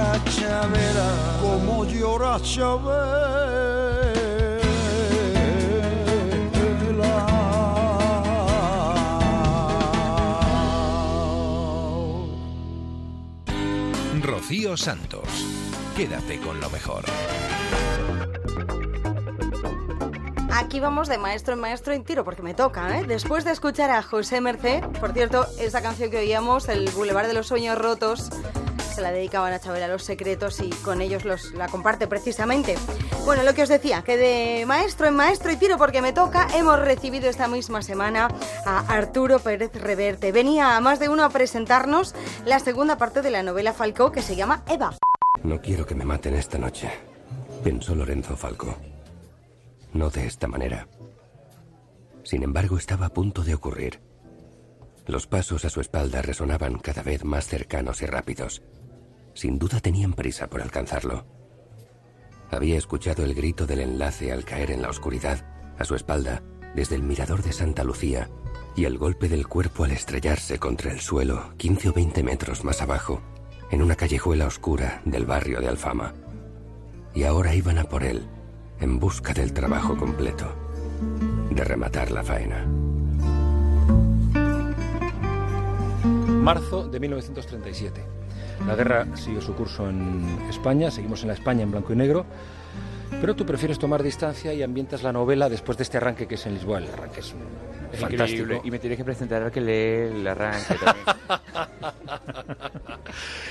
Como 0.00 0.14
llora 0.14 0.20
Chabela, 0.24 1.10
como 1.40 1.84
llora 1.84 2.38
Rocío 14.22 14.76
Santos. 14.76 15.28
Quédate 15.96 16.40
con 16.40 16.60
lo 16.60 16.70
mejor. 16.70 17.04
Aquí 20.52 20.80
vamos 20.80 21.08
de 21.08 21.18
maestro 21.18 21.54
en 21.54 21.60
maestro 21.60 21.92
en 21.92 22.04
tiro, 22.04 22.24
porque 22.24 22.42
me 22.42 22.54
toca, 22.54 22.98
¿eh? 22.98 23.04
Después 23.06 23.44
de 23.44 23.52
escuchar 23.52 23.90
a 23.90 24.02
José 24.02 24.40
Merced, 24.40 24.82
por 25.00 25.12
cierto, 25.12 25.46
esa 25.58 25.82
canción 25.82 26.10
que 26.10 26.18
oíamos, 26.18 26.68
El 26.68 26.88
Boulevard 26.90 27.26
de 27.26 27.34
los 27.34 27.46
Sueños 27.46 27.78
Rotos, 27.78 28.30
la 29.00 29.12
dedicaban 29.12 29.52
a 29.52 29.58
Chabela 29.58 29.88
Los 29.88 30.04
Secretos 30.04 30.60
y 30.60 30.70
con 30.70 31.00
ellos 31.00 31.24
los, 31.24 31.52
la 31.52 31.68
comparte 31.68 32.06
precisamente. 32.06 32.76
Bueno, 33.24 33.42
lo 33.42 33.54
que 33.54 33.62
os 33.62 33.68
decía, 33.68 34.02
que 34.02 34.16
de 34.16 34.64
maestro 34.66 35.06
en 35.06 35.16
maestro 35.16 35.50
y 35.50 35.56
tiro 35.56 35.78
porque 35.78 36.02
me 36.02 36.12
toca, 36.12 36.48
hemos 36.54 36.78
recibido 36.78 37.28
esta 37.28 37.48
misma 37.48 37.82
semana 37.82 38.28
a 38.64 38.80
Arturo 38.92 39.38
Pérez 39.38 39.72
Reverte. 39.74 40.32
Venía 40.32 40.76
a 40.76 40.80
más 40.80 40.98
de 40.98 41.08
uno 41.08 41.24
a 41.24 41.30
presentarnos 41.30 42.14
la 42.44 42.58
segunda 42.58 42.96
parte 42.98 43.22
de 43.22 43.30
la 43.30 43.42
novela 43.42 43.72
Falcó 43.72 44.12
que 44.12 44.22
se 44.22 44.36
llama 44.36 44.62
Eva. 44.68 44.96
No 45.42 45.60
quiero 45.60 45.86
que 45.86 45.94
me 45.94 46.04
maten 46.04 46.34
esta 46.34 46.58
noche, 46.58 46.90
pensó 47.64 47.94
Lorenzo 47.94 48.36
Falco. 48.36 48.76
No 49.92 50.10
de 50.10 50.26
esta 50.26 50.46
manera. 50.46 50.86
Sin 52.22 52.42
embargo, 52.42 52.78
estaba 52.78 53.06
a 53.06 53.12
punto 53.12 53.42
de 53.42 53.54
ocurrir. 53.54 54.00
Los 55.06 55.26
pasos 55.26 55.64
a 55.64 55.70
su 55.70 55.80
espalda 55.80 56.22
resonaban 56.22 56.78
cada 56.78 57.02
vez 57.02 57.24
más 57.24 57.46
cercanos 57.46 58.02
y 58.02 58.06
rápidos. 58.06 58.62
Sin 59.34 59.58
duda 59.58 59.80
tenían 59.80 60.12
prisa 60.12 60.48
por 60.48 60.62
alcanzarlo. 60.62 61.24
Había 62.50 62.76
escuchado 62.76 63.24
el 63.24 63.34
grito 63.34 63.66
del 63.66 63.80
enlace 63.80 64.32
al 64.32 64.44
caer 64.44 64.70
en 64.70 64.82
la 64.82 64.90
oscuridad, 64.90 65.46
a 65.78 65.84
su 65.84 65.94
espalda, 65.94 66.42
desde 66.74 66.96
el 66.96 67.02
mirador 67.02 67.42
de 67.42 67.52
Santa 67.52 67.84
Lucía, 67.84 68.28
y 68.76 68.84
el 68.84 68.98
golpe 68.98 69.28
del 69.28 69.46
cuerpo 69.46 69.84
al 69.84 69.92
estrellarse 69.92 70.58
contra 70.58 70.92
el 70.92 71.00
suelo, 71.00 71.54
15 71.56 71.90
o 71.90 71.92
20 71.92 72.22
metros 72.22 72.64
más 72.64 72.82
abajo, 72.82 73.20
en 73.70 73.82
una 73.82 73.94
callejuela 73.94 74.46
oscura 74.46 75.00
del 75.04 75.26
barrio 75.26 75.60
de 75.60 75.68
Alfama. 75.68 76.14
Y 77.14 77.24
ahora 77.24 77.54
iban 77.54 77.78
a 77.78 77.84
por 77.84 78.04
él, 78.04 78.26
en 78.80 78.98
busca 78.98 79.32
del 79.32 79.52
trabajo 79.52 79.96
completo, 79.96 80.52
de 81.50 81.64
rematar 81.64 82.10
la 82.10 82.22
faena. 82.22 82.66
Marzo 86.26 86.88
de 86.88 86.98
1937. 86.98 88.09
La 88.66 88.74
guerra 88.76 89.06
sigue 89.16 89.40
su 89.40 89.54
curso 89.54 89.88
en 89.88 90.38
España, 90.48 90.90
seguimos 90.90 91.22
en 91.22 91.28
la 91.28 91.34
España 91.34 91.62
en 91.62 91.70
blanco 91.70 91.92
y 91.92 91.96
negro, 91.96 92.24
pero 93.20 93.34
tú 93.34 93.44
prefieres 93.44 93.78
tomar 93.78 94.02
distancia 94.02 94.52
y 94.54 94.62
ambientas 94.62 95.02
la 95.02 95.12
novela 95.12 95.48
después 95.48 95.76
de 95.78 95.82
este 95.84 95.96
arranque 95.96 96.26
que 96.28 96.36
es 96.36 96.46
en 96.46 96.54
Lisboa. 96.54 96.78
El 96.78 96.88
arranque 96.88 97.20
es, 97.20 97.34
Es 97.92 98.00
fantástico. 98.00 98.42
increíble. 98.42 98.60
Y 98.64 98.70
me 98.70 98.78
tienes 98.78 98.96
que 98.98 99.04
presentar 99.04 99.42
al 99.42 99.50
que 99.50 99.60
lee 99.60 100.18
el 100.20 100.26
arranque 100.26 100.74
también. 100.84 101.06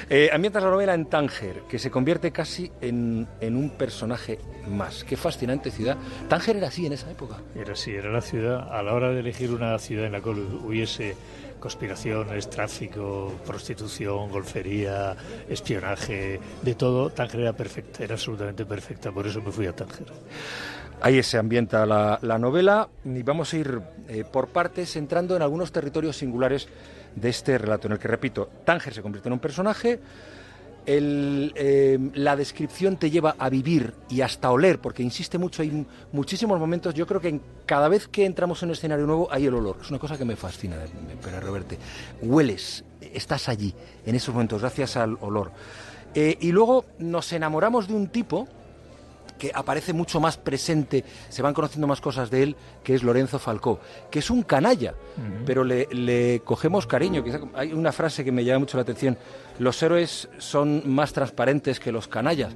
Eh, 0.10 0.30
ambientas 0.34 0.64
la 0.64 0.69
novela 0.72 0.94
en 0.95 1.06
Tánger, 1.06 1.64
que 1.69 1.77
se 1.77 1.91
convierte 1.91 2.31
casi 2.31 2.72
en, 2.81 3.27
en 3.41 3.56
un 3.56 3.69
personaje 3.72 4.40
más. 4.68 5.03
Qué 5.03 5.15
fascinante 5.18 5.69
ciudad. 5.69 5.98
Tánger 6.27 6.56
era 6.57 6.69
así 6.69 6.86
en 6.88 6.94
esa 6.94 7.11
época. 7.11 7.36
Era 7.53 7.73
así, 7.73 7.91
era 7.91 8.10
la 8.10 8.22
ciudad. 8.22 8.73
A 8.73 8.81
la 8.81 8.94
hora 8.94 9.10
de 9.11 9.19
elegir 9.19 9.52
una 9.52 9.77
ciudad 9.77 10.06
en 10.07 10.14
la 10.14 10.22
cual 10.22 10.38
hubiese 10.65 11.15
conspiraciones, 11.60 12.49
tráfico, 12.49 13.34
prostitución, 13.45 14.30
golfería, 14.30 15.15
espionaje, 15.48 16.40
de 16.61 16.76
todo, 16.76 17.10
Tánger 17.10 17.41
era 17.41 17.53
perfecta, 17.53 18.03
era 18.03 18.15
absolutamente 18.15 18.65
perfecta. 18.65 19.11
Por 19.11 19.27
eso 19.27 19.41
me 19.41 19.52
fui 19.52 19.68
a 19.68 19.73
Tánger. 19.73 20.07
Ahí 21.02 21.22
se 21.23 21.38
ambienta 21.38 21.86
la, 21.86 22.19
la 22.22 22.38
novela 22.38 22.90
y 23.06 23.23
vamos 23.23 23.53
a 23.53 23.57
ir 23.57 23.81
eh, 24.07 24.26
por 24.30 24.49
partes 24.49 24.95
entrando 24.95 25.36
en 25.36 25.41
algunos 25.41 25.72
territorios 25.72 26.18
singulares 26.18 26.68
de 27.15 27.30
este 27.30 27.57
relato, 27.57 27.88
en 27.88 27.94
el 27.94 27.99
que, 27.99 28.07
repito, 28.07 28.49
Tánger 28.65 28.94
se 28.94 29.02
convierte 29.02 29.30
en 29.30 29.34
un 29.34 29.40
personaje, 29.40 29.99
el, 30.85 31.53
eh, 31.56 31.97
la 32.15 32.35
descripción 32.35 32.97
te 32.97 33.10
lleva 33.11 33.35
a 33.38 33.49
vivir 33.49 33.93
y 34.10 34.22
hasta 34.22 34.49
oler, 34.51 34.80
porque 34.80 35.03
insiste 35.03 35.38
mucho, 35.38 35.61
hay 35.61 35.85
muchísimos 36.11 36.60
momentos, 36.60 36.93
yo 36.93 37.06
creo 37.06 37.22
que 37.22 37.30
en- 37.30 37.41
cada 37.65 37.88
vez 37.89 38.07
que 38.07 38.26
entramos 38.26 38.64
en 38.64 38.69
un 38.69 38.73
escenario 38.73 39.06
nuevo 39.06 39.27
hay 39.31 39.45
el 39.45 39.53
olor, 39.53 39.77
es 39.81 39.89
una 39.89 39.99
cosa 39.99 40.18
que 40.18 40.26
me 40.26 40.35
fascina, 40.35 40.77
de 40.77 40.88
Pérez 41.22 41.43
Reverte. 41.43 41.77
Hueles, 42.22 42.84
estás 43.01 43.49
allí, 43.49 43.73
en 44.06 44.15
esos 44.15 44.34
momentos, 44.34 44.61
gracias 44.61 44.97
al 44.97 45.18
olor. 45.22 45.51
Eh, 46.15 46.38
y 46.41 46.51
luego 46.51 46.85
nos 46.97 47.31
enamoramos 47.34 47.88
de 47.88 47.93
un 47.93 48.07
tipo 48.07 48.47
que 49.40 49.52
aparece 49.56 49.94
mucho 49.94 50.20
más 50.20 50.38
presente, 50.38 51.03
se 51.30 51.41
van 51.41 51.56
conociendo 51.56 51.88
más 51.88 52.02
cosas 52.02 52.30
de 52.30 52.44
él, 52.44 52.56
que 52.84 52.94
es 52.94 53.02
Lorenzo 53.02 53.40
Falcó, 53.40 53.80
que 54.11 54.20
es 54.20 54.30
un 54.30 54.44
canalla, 54.44 54.94
pero 55.45 55.64
le, 55.64 55.88
le 55.91 56.41
cogemos 56.44 56.86
cariño. 56.86 57.24
Quizá 57.24 57.40
hay 57.56 57.74
una 57.74 57.91
frase 57.91 58.24
que 58.24 58.32
me 58.32 58.44
llama 58.44 58.60
mucho 58.60 58.78
la 58.78 58.84
atención, 58.84 59.18
los 59.57 59.82
héroes 59.82 60.30
son 60.38 60.84
más 60.86 61.14
transparentes 61.14 61.80
que 61.80 61.91
los 61.91 62.07
canallas. 62.07 62.53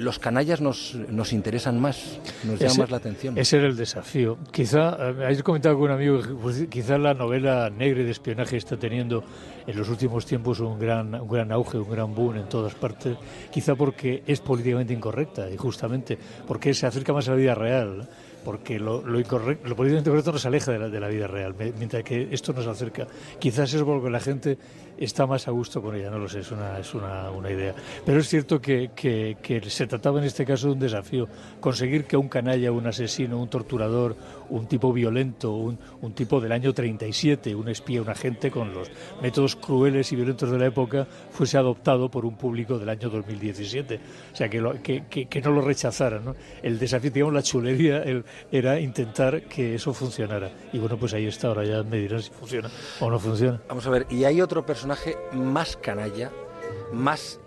Los 0.00 0.18
canallas 0.18 0.60
nos, 0.60 0.94
nos 1.08 1.32
interesan 1.32 1.80
más, 1.80 2.18
nos 2.44 2.58
llaman 2.58 2.66
Ese- 2.72 2.80
más 2.80 2.90
la 2.90 2.96
atención. 2.96 3.38
Ese 3.38 3.58
era 3.58 3.66
el 3.66 3.76
desafío. 3.76 4.38
Quizá, 4.50 4.96
eh, 4.98 5.24
habéis 5.24 5.42
comentado 5.42 5.76
con 5.76 5.84
un 5.84 5.90
amigo, 5.92 6.20
pues, 6.42 6.66
quizá 6.68 6.98
la 6.98 7.14
novela 7.14 7.70
negra 7.70 8.02
de 8.02 8.10
espionaje 8.10 8.56
está 8.56 8.76
teniendo 8.76 9.22
en 9.66 9.76
los 9.76 9.88
últimos 9.88 10.24
tiempos 10.26 10.58
un 10.60 10.78
gran, 10.78 11.14
un 11.14 11.28
gran 11.28 11.52
auge, 11.52 11.78
un 11.78 11.90
gran 11.90 12.14
boom 12.14 12.36
en 12.36 12.48
todas 12.48 12.74
partes, 12.74 13.16
quizá 13.50 13.74
porque 13.74 14.22
es 14.26 14.40
políticamente 14.40 14.92
incorrecta 14.94 15.50
y 15.50 15.56
justamente 15.56 16.18
porque 16.48 16.72
se 16.74 16.86
acerca 16.86 17.12
más 17.12 17.28
a 17.28 17.32
la 17.32 17.36
vida 17.36 17.54
real. 17.54 18.08
Porque 18.42 18.78
lo, 18.80 19.02
lo, 19.02 19.20
incorrecto, 19.20 19.68
lo 19.68 19.76
políticamente 19.76 20.08
correcto 20.08 20.32
nos 20.32 20.46
aleja 20.46 20.72
de 20.72 20.78
la, 20.78 20.88
de 20.88 20.98
la 20.98 21.08
vida 21.08 21.26
real, 21.26 21.54
mientras 21.78 22.02
que 22.02 22.26
esto 22.32 22.54
nos 22.54 22.66
acerca. 22.66 23.06
Quizás 23.38 23.74
es 23.74 23.82
porque 23.82 24.08
la 24.08 24.18
gente 24.18 24.56
está 25.04 25.26
más 25.26 25.48
a 25.48 25.50
gusto 25.50 25.80
con 25.82 25.96
ella, 25.96 26.10
no 26.10 26.18
lo 26.18 26.28
sé, 26.28 26.40
es 26.40 26.50
una, 26.52 26.78
es 26.78 26.94
una, 26.94 27.30
una 27.30 27.50
idea. 27.50 27.74
Pero 28.04 28.20
es 28.20 28.28
cierto 28.28 28.60
que, 28.60 28.90
que, 28.94 29.36
se 29.68 29.86
trataba 29.86 30.18
en 30.20 30.26
este 30.26 30.44
caso 30.44 30.66
de 30.68 30.72
un 30.74 30.78
desafío, 30.78 31.26
conseguir 31.60 32.04
que 32.04 32.16
un 32.16 32.28
canalla, 32.28 32.70
un 32.70 32.86
asesino, 32.86 33.40
un 33.40 33.48
torturador, 33.48 34.14
un 34.50 34.66
tipo 34.66 34.92
violento, 34.92 35.52
un, 35.54 35.78
un 36.02 36.12
tipo 36.12 36.40
del 36.40 36.52
año 36.52 36.74
37, 36.74 37.54
un 37.54 37.68
espía, 37.68 38.02
un 38.02 38.10
agente 38.10 38.50
con 38.50 38.74
los 38.74 38.90
métodos 39.22 39.56
crueles 39.56 40.12
y 40.12 40.16
violentos 40.16 40.50
de 40.50 40.58
la 40.58 40.66
época, 40.66 41.06
fuese 41.30 41.56
adoptado 41.56 42.10
por 42.10 42.26
un 42.26 42.36
público 42.36 42.78
del 42.78 42.88
año 42.90 43.08
2017. 43.08 44.00
O 44.32 44.36
sea, 44.36 44.48
que, 44.50 44.60
lo- 44.60 44.82
que, 44.82 45.04
que- 45.08 45.40
no 45.40 45.52
lo 45.52 45.62
rechazaran. 45.62 46.24
¿no? 46.24 46.36
El 46.62 46.78
desafío, 46.78 47.10
digamos, 47.10 47.32
la 47.34 47.42
chulería 47.42 48.02
era 48.52 48.78
intentar 48.78 49.42
que 49.42 49.76
eso 49.76 49.94
funcionara. 49.94 50.50
Y 50.74 50.78
bueno, 50.78 50.98
pues 50.98 51.14
ahí 51.14 51.24
está, 51.26 51.48
ahora 51.48 51.64
ya 51.64 51.82
me 51.82 51.96
dirán 51.96 52.20
si 52.22 52.30
funciona 52.30 52.68
o 53.00 53.08
no 53.10 53.18
funciona. 53.18 53.58
Vamos 53.68 53.86
a 53.86 53.90
ver, 53.90 54.06
y 54.10 54.24
hay 54.24 54.40
otro 54.42 54.66
personaje 54.66 54.89
más 55.32 55.76
canalla, 55.76 56.30
más 56.92 57.39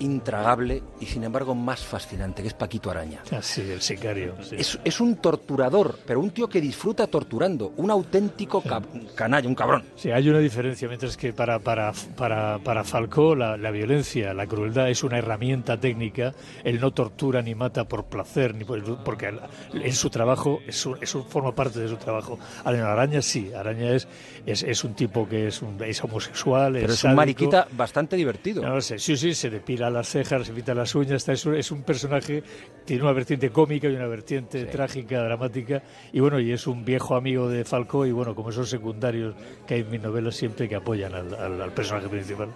intragable 0.00 0.82
y 1.00 1.06
sin 1.06 1.24
embargo 1.24 1.54
más 1.54 1.80
fascinante, 1.84 2.42
que 2.42 2.48
es 2.48 2.54
Paquito 2.54 2.90
Araña. 2.90 3.20
Ah, 3.32 3.42
sí, 3.42 3.62
el 3.62 3.80
sicario. 3.82 4.34
sí. 4.42 4.56
Es, 4.58 4.78
es 4.84 5.00
un 5.00 5.16
torturador, 5.16 5.98
pero 6.06 6.20
un 6.20 6.30
tío 6.30 6.48
que 6.48 6.60
disfruta 6.60 7.06
torturando, 7.06 7.72
un 7.76 7.90
auténtico 7.90 8.62
cab- 8.62 8.84
canalla, 9.14 9.48
un 9.48 9.54
cabrón. 9.54 9.84
Sí, 9.96 10.10
hay 10.10 10.28
una 10.28 10.38
diferencia, 10.38 10.88
mientras 10.88 11.16
que 11.16 11.32
para, 11.32 11.58
para, 11.58 11.92
para, 12.16 12.58
para 12.58 12.84
Falcó 12.84 13.34
la, 13.34 13.56
la 13.56 13.70
violencia, 13.70 14.32
la 14.34 14.46
crueldad 14.46 14.88
es 14.88 15.02
una 15.02 15.18
herramienta 15.18 15.78
técnica, 15.78 16.32
él 16.64 16.80
no 16.80 16.92
tortura 16.92 17.42
ni 17.42 17.54
mata 17.54 17.84
por 17.84 18.04
placer, 18.06 18.54
ni 18.54 18.64
por- 18.64 19.02
porque 19.04 19.32
en 19.74 19.92
su 19.94 20.10
trabajo, 20.10 20.60
es 20.66 20.84
un- 20.86 20.98
eso 21.00 21.24
forma 21.24 21.54
parte 21.54 21.80
de 21.80 21.88
su 21.88 21.96
trabajo. 21.96 22.38
Ahora, 22.64 22.92
Araña 22.92 23.20
sí, 23.22 23.52
Araña 23.52 23.92
es, 23.92 24.06
es, 24.46 24.62
es 24.62 24.84
un 24.84 24.94
tipo 24.94 25.28
que 25.28 25.48
es, 25.48 25.60
un, 25.62 25.82
es 25.82 26.02
homosexual, 26.04 26.74
Pero 26.74 26.92
es 26.92 27.04
un 27.04 27.14
mariquita 27.14 27.66
bastante 27.72 28.16
divertido. 28.16 28.62
No 28.62 28.80
sé, 28.80 28.98
sí, 28.98 29.16
sí, 29.16 29.34
se 29.34 29.50
depila 29.50 29.87
las 29.90 30.08
cejas, 30.08 30.46
se 30.46 30.52
pinta 30.52 30.74
las 30.74 30.94
uñas, 30.94 31.12
está, 31.16 31.32
es, 31.32 31.44
un, 31.46 31.54
es 31.56 31.70
un 31.70 31.82
personaje, 31.82 32.42
tiene 32.84 33.02
una 33.02 33.12
vertiente 33.12 33.50
cómica 33.50 33.88
y 33.88 33.94
una 33.94 34.06
vertiente 34.06 34.64
trágica, 34.66 35.22
dramática, 35.22 35.82
y 36.12 36.20
bueno, 36.20 36.38
y 36.40 36.52
es 36.52 36.66
un 36.66 36.84
viejo 36.84 37.14
amigo 37.16 37.48
de 37.48 37.64
Falcó, 37.64 38.06
y 38.06 38.12
bueno, 38.12 38.34
como 38.34 38.50
esos 38.50 38.68
secundarios 38.70 39.34
que 39.66 39.74
hay 39.74 39.80
en 39.80 39.90
mis 39.90 40.02
novelas 40.02 40.34
siempre 40.36 40.68
que 40.68 40.76
apoyan 40.76 41.14
al, 41.14 41.34
al- 41.34 41.62
al 41.62 41.72
personaje 41.72 42.08
principal. 42.08 42.48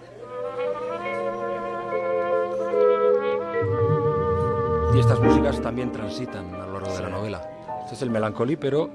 Y 4.95 4.99
estas 4.99 5.21
músicas 5.21 5.61
también 5.63 5.91
transitan 5.91 6.55
a 6.55 6.67
lo 6.67 6.75
largo 6.81 6.95
de 6.95 7.03
la 7.03 7.09
novela. 7.09 7.41
Este 7.85 7.95
es 7.95 8.03
el 8.03 8.11
melancolí, 8.11 8.57
pero 8.57 8.91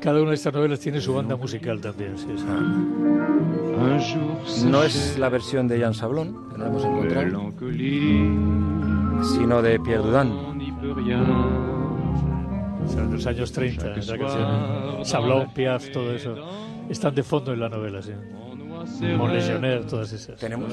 Cada 0.00 0.20
una 0.20 0.30
de 0.30 0.36
estas 0.36 0.54
novelas 0.54 0.78
tiene 0.78 1.00
su 1.00 1.12
banda 1.12 1.34
musical 1.36 1.80
también, 1.80 2.16
sí, 2.16 2.28
sí. 2.36 2.44
no 4.66 4.82
es 4.84 5.18
la 5.18 5.28
versión 5.28 5.66
de 5.66 5.80
Jan 5.80 5.92
Sablon, 5.94 6.50
que 6.50 6.58
no 6.58 6.64
la 6.64 6.70
hemos 6.70 6.84
encontrado, 6.84 7.52
sino 9.22 9.60
de 9.60 9.80
Pierre. 9.80 10.02
O 12.84 12.90
sea, 12.90 13.02
de 13.02 13.12
los 13.12 13.26
años 13.26 13.52
30, 13.52 13.94
esa 13.96 14.16
canción. 14.16 15.04
Sablón, 15.04 15.52
Piaf, 15.52 15.90
todo 15.90 16.12
eso. 16.12 16.36
Están 16.88 17.14
de 17.14 17.22
fondo 17.24 17.52
en 17.52 17.60
la 17.60 17.68
novela, 17.68 18.00
sí. 18.00 18.12
Mon 19.16 19.32
Legionnaire, 19.32 19.84
todas 19.84 20.12
esas. 20.12 20.38
Tenemos 20.38 20.72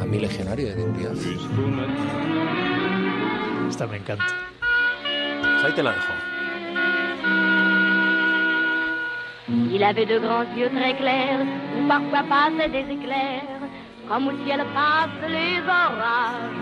a 0.00 0.04
mi 0.04 0.18
legionario 0.20 0.68
de 0.68 0.84
Piaf. 0.92 1.18
Esta 3.68 3.86
me 3.88 3.96
encanta. 3.96 4.24
Pues 5.40 5.64
ahí 5.64 5.72
te 5.72 5.82
la 5.82 5.90
dejo. 5.90 6.33
Il 9.48 9.82
avait 9.84 10.06
de 10.06 10.18
grands 10.18 10.44
yeux 10.56 10.70
très 10.70 10.96
clairs, 10.96 11.40
où 11.78 11.86
parfois 11.86 12.22
passaient 12.28 12.68
des 12.70 12.92
éclairs, 12.92 13.42
comme 14.08 14.28
au 14.28 14.44
ciel 14.44 14.64
passent 14.74 15.28
les 15.28 15.60
orages. 15.60 16.52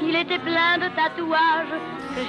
Il 0.00 0.14
était 0.14 0.38
plein 0.38 0.78
de 0.78 0.88
tatouages 0.94 1.68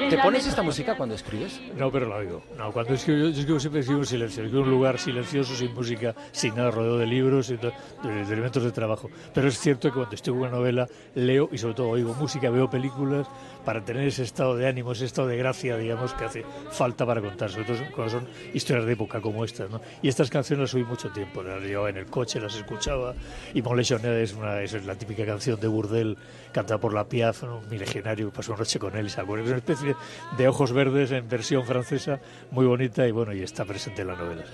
¿Te 0.09 0.17
pones 0.17 0.45
esta 0.45 0.61
música 0.61 0.95
cuando 0.95 1.15
escribes? 1.15 1.59
No, 1.77 1.89
pero 1.89 2.07
la 2.09 2.17
oigo. 2.17 2.43
No, 2.57 2.71
cuando 2.71 2.93
escribo, 2.93 3.19
yo, 3.19 3.29
yo 3.29 3.39
escribo 3.39 3.59
siempre 3.59 3.79
escribo 3.81 4.01
en 4.01 4.05
silencio. 4.05 4.43
Escribo 4.43 4.63
en 4.63 4.67
un 4.69 4.73
lugar 4.75 4.99
silencioso, 4.99 5.55
sin 5.55 5.73
música, 5.73 6.13
sin 6.31 6.55
nada, 6.55 6.69
rodeado 6.71 6.97
de 6.97 7.07
libros 7.07 7.49
y 7.49 7.57
de, 7.57 7.71
de- 8.03 8.25
de 8.25 8.33
elementos 8.33 8.63
de 8.63 8.71
trabajo. 8.71 9.09
Pero 9.33 9.47
es 9.47 9.57
cierto 9.57 9.87
que 9.89 9.93
cuando 9.95 10.13
estoy 10.15 10.33
con 10.33 10.41
una 10.41 10.51
novela, 10.51 10.87
leo 11.15 11.47
y 11.51 11.57
sobre 11.57 11.73
todo 11.75 11.89
oigo 11.89 12.13
música, 12.15 12.49
veo 12.49 12.69
películas 12.69 13.27
para 13.69 13.85
tener 13.85 14.07
ese 14.07 14.23
estado 14.23 14.57
de 14.57 14.67
ánimo, 14.67 14.93
ese 14.93 15.05
estado 15.05 15.27
de 15.27 15.37
gracia, 15.37 15.77
digamos, 15.77 16.15
que 16.15 16.25
hace 16.25 16.43
falta 16.71 17.05
para 17.05 17.21
contar, 17.21 17.51
sobre 17.51 17.65
todo 17.65 17.77
cuando 17.93 18.09
son 18.09 18.27
historias 18.51 18.87
de 18.87 18.93
época 18.93 19.21
como 19.21 19.45
estas. 19.45 19.69
¿no? 19.69 19.79
Y 20.01 20.07
estas 20.07 20.31
canciones 20.31 20.61
las 20.61 20.73
oí 20.73 20.83
mucho 20.83 21.11
tiempo. 21.11 21.43
Las 21.43 21.61
llevaba 21.61 21.91
en 21.91 21.97
el 21.97 22.07
coche, 22.07 22.41
las 22.41 22.55
escuchaba. 22.55 23.13
Y 23.53 23.61
Mon 23.61 23.79
es, 23.79 23.91
es 23.91 24.85
la 24.87 24.95
típica 24.95 25.23
canción 25.23 25.59
de 25.59 25.67
Burdel, 25.67 26.17
cantada 26.51 26.79
por 26.79 26.95
la 26.95 27.07
Piaf, 27.07 27.43
¿no? 27.43 27.61
mi 27.69 27.77
legionario, 27.77 28.33
pasó 28.33 28.53
una 28.53 28.61
noche 28.61 28.79
con 28.79 28.97
él 28.97 29.05
y 29.05 29.09
se 29.11 29.21
acuerda. 29.21 29.43
Es 29.43 29.49
una 29.49 29.57
especie 29.57 29.95
de 30.35 30.47
ojos 30.47 30.71
verdes 30.71 31.11
en 31.11 31.29
versión 31.29 31.63
francesa, 31.63 32.19
muy 32.49 32.65
bonita 32.65 33.07
y 33.07 33.11
bueno, 33.11 33.33
y 33.33 33.43
está 33.43 33.65
presente 33.65 34.01
en 34.01 34.07
la 34.07 34.15
novela. 34.15 34.45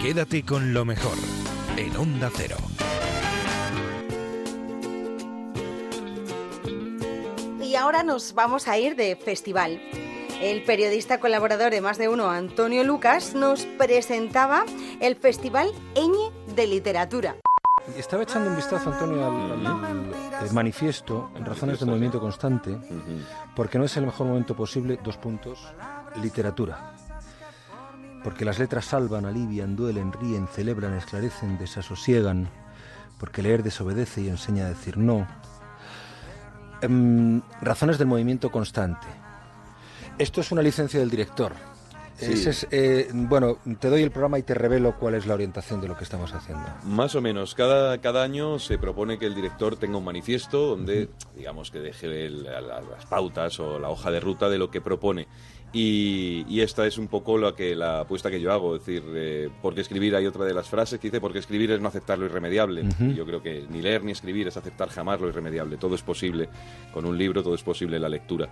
Quédate 0.00 0.42
con 0.42 0.72
lo 0.72 0.86
mejor 0.86 1.18
en 1.76 1.94
Onda 1.98 2.30
Cero. 2.34 2.56
Y 7.72 7.74
ahora 7.74 8.02
nos 8.02 8.34
vamos 8.34 8.68
a 8.68 8.76
ir 8.76 8.96
de 8.96 9.16
festival. 9.16 9.80
El 10.42 10.62
periodista 10.62 11.18
colaborador 11.20 11.70
de 11.70 11.80
Más 11.80 11.96
de 11.96 12.06
Uno, 12.06 12.28
Antonio 12.28 12.84
Lucas, 12.84 13.34
nos 13.34 13.64
presentaba 13.64 14.66
el 15.00 15.16
Festival 15.16 15.70
Eñe 15.94 16.30
de 16.54 16.66
Literatura. 16.66 17.36
Estaba 17.96 18.24
echando 18.24 18.50
un 18.50 18.56
vistazo, 18.56 18.92
Antonio, 18.92 19.24
al, 19.26 19.66
al- 19.66 20.14
al 20.38 20.52
manifiesto 20.52 21.30
en 21.34 21.46
Razones 21.46 21.80
de 21.80 21.86
Movimiento 21.86 22.20
Constante, 22.20 22.76
porque 23.56 23.78
no 23.78 23.86
es 23.86 23.96
el 23.96 24.04
mejor 24.04 24.26
momento 24.26 24.54
posible, 24.54 24.98
dos 25.02 25.16
puntos, 25.16 25.58
literatura. 26.20 26.92
Porque 28.22 28.44
las 28.44 28.58
letras 28.58 28.84
salvan, 28.84 29.24
alivian, 29.24 29.76
duelen, 29.76 30.12
ríen, 30.12 30.46
celebran, 30.46 30.92
esclarecen, 30.92 31.56
desasosiegan, 31.56 32.50
porque 33.18 33.40
leer 33.40 33.62
desobedece 33.62 34.20
y 34.20 34.28
enseña 34.28 34.66
a 34.66 34.68
decir 34.68 34.98
no. 34.98 35.26
Em, 36.82 37.40
razones 37.60 37.96
del 37.98 38.08
movimiento 38.08 38.50
constante. 38.50 39.06
Esto 40.18 40.40
es 40.40 40.52
una 40.52 40.62
licencia 40.62 41.00
del 41.00 41.10
director. 41.10 41.52
Sí. 42.16 42.32
Ese 42.34 42.50
es, 42.50 42.66
eh, 42.70 43.08
bueno, 43.12 43.56
te 43.80 43.88
doy 43.88 44.02
el 44.02 44.10
programa 44.10 44.38
y 44.38 44.42
te 44.42 44.54
revelo 44.54 44.96
cuál 44.98 45.14
es 45.14 45.26
la 45.26 45.34
orientación 45.34 45.80
de 45.80 45.88
lo 45.88 45.96
que 45.96 46.04
estamos 46.04 46.32
haciendo. 46.34 46.62
Más 46.84 47.14
o 47.16 47.20
menos. 47.22 47.54
Cada, 47.54 47.98
cada 47.98 48.22
año 48.22 48.58
se 48.58 48.78
propone 48.78 49.18
que 49.18 49.26
el 49.26 49.34
director 49.34 49.76
tenga 49.76 49.96
un 49.96 50.04
manifiesto 50.04 50.66
donde, 50.66 51.08
digamos, 51.34 51.70
que 51.70 51.80
deje 51.80 52.26
el- 52.26 52.44
la- 52.44 52.60
las 52.60 53.06
pautas 53.08 53.58
o 53.58 53.78
la 53.78 53.88
hoja 53.88 54.10
de 54.10 54.20
ruta 54.20 54.48
de 54.50 54.58
lo 54.58 54.70
que 54.70 54.80
propone. 54.80 55.26
Y, 55.72 56.44
y 56.48 56.60
esta 56.60 56.86
es 56.86 56.98
un 56.98 57.08
poco 57.08 57.38
la, 57.38 57.54
que, 57.54 57.74
la 57.74 58.00
apuesta 58.00 58.30
que 58.30 58.40
yo 58.40 58.52
hago. 58.52 58.76
Es 58.76 58.84
decir, 58.84 59.02
eh, 59.14 59.48
porque 59.62 59.80
escribir 59.80 60.14
hay 60.14 60.26
otra 60.26 60.44
de 60.44 60.52
las 60.52 60.68
frases 60.68 61.00
que 61.00 61.08
dice, 61.08 61.20
porque 61.20 61.38
escribir 61.38 61.70
es 61.70 61.80
no 61.80 61.88
aceptar 61.88 62.18
lo 62.18 62.26
irremediable. 62.26 62.84
Y 63.00 63.14
yo 63.14 63.24
creo 63.24 63.42
que 63.42 63.64
ni 63.70 63.80
leer 63.80 64.04
ni 64.04 64.12
escribir 64.12 64.48
es 64.48 64.56
aceptar 64.56 64.90
jamás 64.90 65.20
lo 65.20 65.28
irremediable. 65.28 65.78
Todo 65.78 65.94
es 65.94 66.02
posible. 66.02 66.48
Con 66.92 67.06
un 67.06 67.16
libro 67.16 67.42
todo 67.42 67.54
es 67.54 67.62
posible 67.62 67.96
en 67.96 68.02
la 68.02 68.10
lectura. 68.10 68.50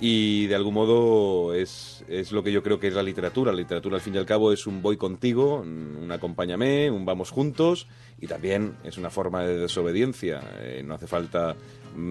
Y 0.00 0.46
de 0.46 0.54
algún 0.54 0.74
modo 0.74 1.52
es, 1.52 2.04
es 2.08 2.32
lo 2.32 2.42
que 2.42 2.52
yo 2.52 2.62
creo 2.62 2.80
que 2.80 2.88
es 2.88 2.94
la 2.94 3.02
literatura. 3.02 3.52
La 3.52 3.58
literatura, 3.58 3.96
al 3.96 4.02
fin 4.02 4.14
y 4.14 4.18
al 4.18 4.26
cabo, 4.26 4.52
es 4.52 4.66
un 4.66 4.80
voy 4.80 4.96
contigo, 4.96 5.60
un 5.60 6.10
acompáñame, 6.10 6.90
un 6.90 7.04
vamos 7.04 7.30
juntos. 7.30 7.86
Y 8.18 8.28
también 8.28 8.76
es 8.84 8.96
una 8.96 9.10
forma 9.10 9.42
de 9.42 9.58
desobediencia. 9.58 10.40
Eh, 10.60 10.82
no 10.84 10.94
hace 10.94 11.06
falta 11.06 11.56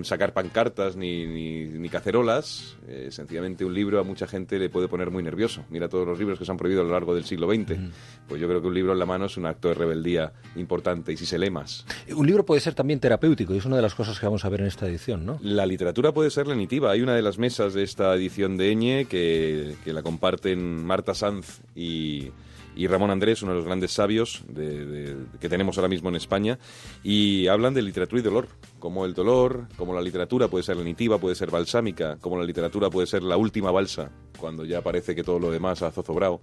sacar 0.03 0.33
pancartas 0.33 0.95
ni, 0.95 1.25
ni, 1.25 1.65
ni 1.65 1.89
cacerolas. 1.89 2.77
Eh, 2.87 3.09
sencillamente 3.11 3.65
un 3.65 3.73
libro 3.73 3.99
a 3.99 4.03
mucha 4.03 4.27
gente 4.27 4.59
le 4.59 4.69
puede 4.69 4.87
poner 4.87 5.11
muy 5.11 5.23
nervioso. 5.23 5.65
Mira 5.69 5.89
todos 5.89 6.07
los 6.07 6.17
libros 6.19 6.39
que 6.39 6.45
se 6.45 6.51
han 6.51 6.57
prohibido 6.57 6.81
a 6.81 6.85
lo 6.85 6.91
largo 6.91 7.15
del 7.15 7.25
siglo 7.25 7.47
XX. 7.47 7.79
Pues 8.27 8.39
yo 8.39 8.47
creo 8.47 8.61
que 8.61 8.67
un 8.67 8.73
libro 8.73 8.93
en 8.93 8.99
la 8.99 9.05
mano 9.05 9.25
es 9.25 9.37
un 9.37 9.45
acto 9.45 9.69
de 9.69 9.73
rebeldía 9.73 10.31
importante 10.55 11.11
y 11.11 11.17
si 11.17 11.25
se 11.25 11.37
lee 11.37 11.49
más. 11.49 11.85
Un 12.15 12.27
libro 12.27 12.45
puede 12.45 12.61
ser 12.61 12.73
también 12.73 12.99
terapéutico 12.99 13.53
y 13.53 13.57
es 13.57 13.65
una 13.65 13.75
de 13.75 13.81
las 13.81 13.95
cosas 13.95 14.19
que 14.19 14.25
vamos 14.25 14.45
a 14.45 14.49
ver 14.49 14.61
en 14.61 14.67
esta 14.67 14.87
edición, 14.87 15.25
¿no? 15.25 15.39
La 15.41 15.65
literatura 15.65 16.13
puede 16.13 16.29
ser 16.29 16.47
lenitiva. 16.47 16.91
Hay 16.91 17.01
una 17.01 17.15
de 17.15 17.21
las 17.21 17.37
mesas 17.37 17.73
de 17.73 17.83
esta 17.83 18.13
edición 18.15 18.57
de 18.57 18.71
Eñe 18.71 19.05
que, 19.05 19.75
que 19.83 19.93
la 19.93 20.01
comparten 20.01 20.83
Marta 20.85 21.13
Sanz 21.13 21.61
y, 21.75 22.31
y 22.75 22.87
Ramón 22.87 23.11
Andrés, 23.11 23.41
uno 23.41 23.51
de 23.51 23.57
los 23.57 23.65
grandes 23.65 23.91
sabios 23.91 24.43
que 24.53 25.49
tenemos 25.49 25.77
ahora 25.77 25.89
mismo 25.89 26.09
en 26.09 26.15
España, 26.15 26.59
y 27.03 27.47
hablan 27.47 27.73
de 27.73 27.81
literatura 27.81 28.21
y 28.21 28.23
dolor, 28.23 28.47
como 28.79 29.05
el 29.05 29.13
dolor, 29.13 29.67
como 29.77 29.93
la 29.93 30.01
literatura 30.01 30.47
puede 30.47 30.63
ser 30.63 30.77
lenitiva, 30.77 31.17
puede 31.17 31.35
ser 31.35 31.51
balsámica, 31.51 32.17
como 32.17 32.37
la 32.37 32.45
literatura 32.45 32.89
puede 32.89 33.07
ser 33.07 33.23
la 33.23 33.37
última 33.37 33.71
balsa, 33.71 34.11
cuando 34.39 34.65
ya 34.65 34.81
parece 34.81 35.15
que 35.15 35.23
todo 35.23 35.39
lo 35.39 35.51
demás 35.51 35.81
ha 35.81 35.91
zozobrado. 35.91 36.41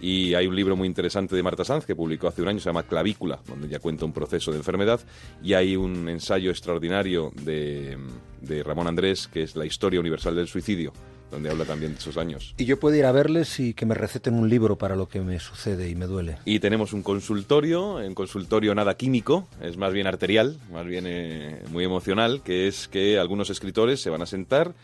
Y 0.00 0.34
hay 0.34 0.46
un 0.46 0.56
libro 0.56 0.76
muy 0.76 0.86
interesante 0.86 1.36
de 1.36 1.42
Marta 1.42 1.64
Sanz 1.64 1.86
que 1.86 1.94
publicó 1.94 2.28
hace 2.28 2.42
un 2.42 2.48
año, 2.48 2.58
se 2.58 2.66
llama 2.66 2.82
Clavícula, 2.82 3.40
donde 3.46 3.68
ya 3.68 3.78
cuenta 3.78 4.04
un 4.04 4.12
proceso 4.12 4.50
de 4.50 4.58
enfermedad. 4.58 5.00
Y 5.42 5.54
hay 5.54 5.76
un 5.76 6.08
ensayo 6.08 6.50
extraordinario 6.50 7.32
de, 7.42 7.96
de 8.40 8.62
Ramón 8.62 8.86
Andrés, 8.86 9.28
que 9.28 9.42
es 9.42 9.56
La 9.56 9.66
historia 9.66 10.00
universal 10.00 10.34
del 10.34 10.48
suicidio, 10.48 10.92
donde 11.34 11.50
habla 11.50 11.64
también 11.64 11.92
de 11.92 11.98
esos 11.98 12.16
años. 12.16 12.54
Y 12.56 12.64
yo 12.64 12.78
puedo 12.78 12.96
ir 12.96 13.04
a 13.04 13.12
verles 13.12 13.60
y 13.60 13.74
que 13.74 13.86
me 13.86 13.94
receten 13.94 14.34
un 14.34 14.48
libro 14.48 14.76
para 14.76 14.96
lo 14.96 15.08
que 15.08 15.20
me 15.20 15.38
sucede 15.40 15.88
y 15.88 15.94
me 15.94 16.06
duele. 16.06 16.38
Y 16.44 16.60
tenemos 16.60 16.92
un 16.92 17.02
consultorio, 17.02 17.96
un 17.96 18.14
consultorio 18.14 18.74
nada 18.74 18.96
químico, 18.96 19.46
es 19.60 19.76
más 19.76 19.92
bien 19.92 20.06
arterial, 20.06 20.58
más 20.72 20.86
bien 20.86 21.04
eh, 21.06 21.62
muy 21.70 21.84
emocional, 21.84 22.40
que 22.42 22.68
es 22.68 22.88
que 22.88 23.18
algunos 23.18 23.50
escritores 23.50 24.00
se 24.00 24.10
van 24.10 24.22
a 24.22 24.26
sentar, 24.26 24.74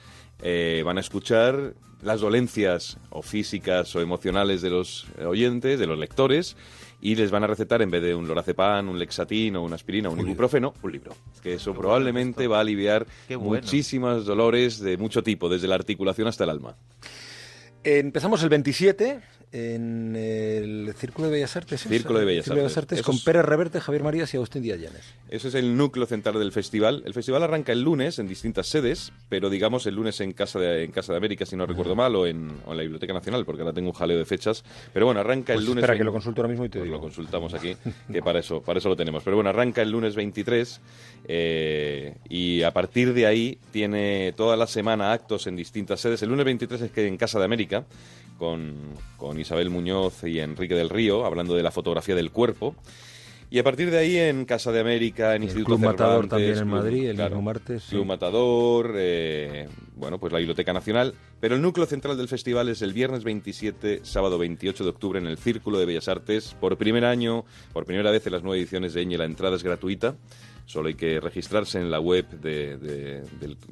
eh, 0.43 0.83
van 0.85 0.99
a 0.99 1.01
escuchar 1.01 1.75
las 2.03 2.21
dolencias 2.21 2.97
o 3.11 3.23
físicas 3.23 3.95
o 3.95 4.01
emocionales 4.01 4.63
de 4.63 4.71
los 4.71 5.07
oyentes, 5.25 5.79
de 5.79 5.87
los 5.87 5.99
lectores, 5.99 6.57
y 7.01 7.15
les 7.15 7.31
van 7.31 7.45
a 7.45 7.47
recetar 7.47 7.83
en 7.83 7.91
vez 7.91 8.03
de 8.03 8.15
un 8.15 8.29
lorazepam, 8.29 8.89
un 8.89 8.99
lexatín 8.99 9.57
o 9.57 9.63
una 9.63 9.77
aspirina, 9.77 10.09
un 10.09 10.21
ibuprofeno, 10.21 10.75
un 10.83 10.93
libro. 10.93 11.15
Que 11.43 11.55
eso 11.55 11.75
probablemente 11.75 12.47
va 12.47 12.59
a 12.59 12.61
aliviar 12.61 13.07
bueno. 13.29 13.45
muchísimos 13.45 14.27
dolores 14.27 14.81
de 14.81 14.97
mucho 14.97 15.23
tipo, 15.23 15.49
desde 15.49 15.69
la 15.69 15.77
articulación 15.77 16.29
hasta 16.29 16.45
el 16.45 16.51
alma. 16.51 16.77
Empezamos 17.83 18.43
el 18.43 18.51
27 18.51 19.21
en 19.53 20.15
el 20.17 20.95
Círculo 20.97 21.27
de 21.29 21.35
Bellas 21.35 21.57
Artes. 21.57 21.85
¿es? 21.85 21.89
Círculo 21.91 22.19
de 22.21 22.25
Bellas 22.25 22.45
Círculo 22.45 22.67
Artes. 22.67 22.99
Eso 23.01 23.05
con 23.07 23.17
es- 23.17 23.25
Pérez 23.25 23.45
Reverte, 23.45 23.81
Javier 23.81 24.03
Marías 24.05 24.33
y 24.33 24.37
Agustín 24.37 24.63
Díaz 24.63 24.79
Llanes. 24.79 25.03
Eso 25.29 25.49
es 25.49 25.55
el 25.55 25.77
núcleo 25.77 26.07
central 26.07 26.39
del 26.39 26.53
festival. 26.53 27.03
El 27.05 27.15
festival 27.15 27.43
arranca 27.43 27.73
el 27.73 27.83
lunes 27.83 28.19
en 28.19 28.29
distintas 28.29 28.67
sedes, 28.69 29.13
pero 29.29 29.51
digamos 29.51 29.87
el 29.87 29.95
lunes 29.97 30.21
en 30.21 30.33
Casa 30.33 30.59
de, 30.59 30.85
en 30.85 30.93
Casa 30.93 31.13
de 31.13 31.19
América, 31.19 31.47
si 31.47 31.57
no 31.57 31.67
recuerdo 31.67 31.97
mal, 31.97 32.15
o 32.17 32.27
en, 32.27 32.51
o 32.67 32.71
en 32.71 32.77
la 32.77 32.83
Biblioteca 32.83 33.13
Nacional, 33.13 33.45
porque 33.45 33.63
ahora 33.63 33.73
tengo 33.75 33.89
un 33.91 33.95
jaleo 33.95 34.19
de 34.19 34.25
fechas. 34.25 34.63
Pero 34.93 35.07
bueno, 35.07 35.21
arranca 35.21 35.53
Pues 35.55 35.61
el 35.61 35.67
lunes... 35.67 35.83
espera, 35.83 35.99
que 35.99 36.05
lo 36.05 36.13
consulto 36.13 36.41
ahora 36.43 36.51
mismo 36.51 36.65
y 36.65 36.69
te 36.69 36.79
Pues 36.79 36.85
digo. 36.85 36.97
Lo 36.97 37.01
consultamos 37.03 37.53
aquí, 37.55 37.77
que 38.13 38.23
para 38.23 38.39
eso, 38.41 38.63
para 38.63 38.79
eso 38.79 38.89
lo 38.89 38.97
tenemos. 38.97 39.23
Pero 39.25 39.37
bueno, 39.37 39.51
arranca 39.51 39.83
el 39.83 39.91
lunes 39.91 40.15
23 40.15 40.81
eh, 41.29 42.15
y 42.29 42.63
a 42.63 42.73
partir 42.73 43.13
de 43.15 43.27
ahí 43.27 43.59
tiene 43.73 44.33
toda 44.37 44.57
la 44.57 44.67
semana 44.67 45.13
actos 45.13 45.47
en 45.47 45.57
distintas 45.57 46.01
sedes. 46.01 46.23
El 46.23 46.29
lunes 46.31 46.45
23 46.45 46.81
es 46.83 46.91
que 46.91 47.07
en 47.07 47.17
Casa 47.17 47.39
de 47.39 47.45
América, 47.45 47.85
con, 48.41 48.75
con 49.17 49.39
Isabel 49.39 49.71
Muñoz 49.71 50.25
y 50.25 50.41
Enrique 50.41 50.75
del 50.75 50.89
Río, 50.89 51.25
hablando 51.25 51.55
de 51.55 51.63
la 51.63 51.71
fotografía 51.71 52.17
del 52.17 52.33
cuerpo. 52.33 52.75
Y 53.53 53.59
a 53.59 53.65
partir 53.65 53.91
de 53.91 53.99
ahí 53.99 54.17
en 54.17 54.45
Casa 54.45 54.71
de 54.71 54.79
América, 54.79 55.35
en 55.35 55.43
El 55.43 55.49
Instituto 55.49 55.75
Club 55.77 55.81
Matador 55.81 56.23
Cervantes, 56.29 56.31
también 56.31 56.51
en 56.53 56.59
Club- 56.63 56.73
Madrid, 56.73 57.09
el 57.09 57.17
claro, 57.17 57.31
mismo 57.35 57.43
martes, 57.43 57.83
sí. 57.83 57.91
Club 57.91 58.07
Matador, 58.07 58.93
eh, 58.97 59.69
bueno, 59.97 60.19
pues 60.21 60.33
la 60.33 60.39
Biblioteca 60.39 60.73
Nacional. 60.73 61.15
Pero 61.41 61.57
el 61.57 61.63
núcleo 61.63 61.85
central 61.87 62.17
del 62.17 62.29
festival 62.29 62.69
es 62.69 62.81
el 62.81 62.93
viernes 62.93 63.25
27, 63.25 64.01
sábado 64.05 64.39
28 64.39 64.85
de 64.85 64.91
octubre 64.91 65.19
en 65.19 65.27
el 65.27 65.37
Círculo 65.37 65.81
de 65.81 65.87
Bellas 65.87 66.07
Artes. 66.07 66.55
Por 66.61 66.77
primer 66.79 67.05
año, 67.05 67.45
por 67.73 67.85
primera 67.87 68.13
vez 68.13 68.25
en 68.27 68.33
las 68.35 68.45
nueve 68.45 68.61
ediciones 68.61 68.95
de 68.95 69.03
Eñe, 69.03 69.19
la 69.19 69.25
entrada 69.25 69.57
es 69.57 69.65
gratuita. 69.65 70.15
Solo 70.71 70.87
hay 70.87 70.95
que 70.95 71.19
registrarse 71.19 71.81
en 71.81 71.91
la 71.91 71.99
web 71.99 72.29
de, 72.31 73.25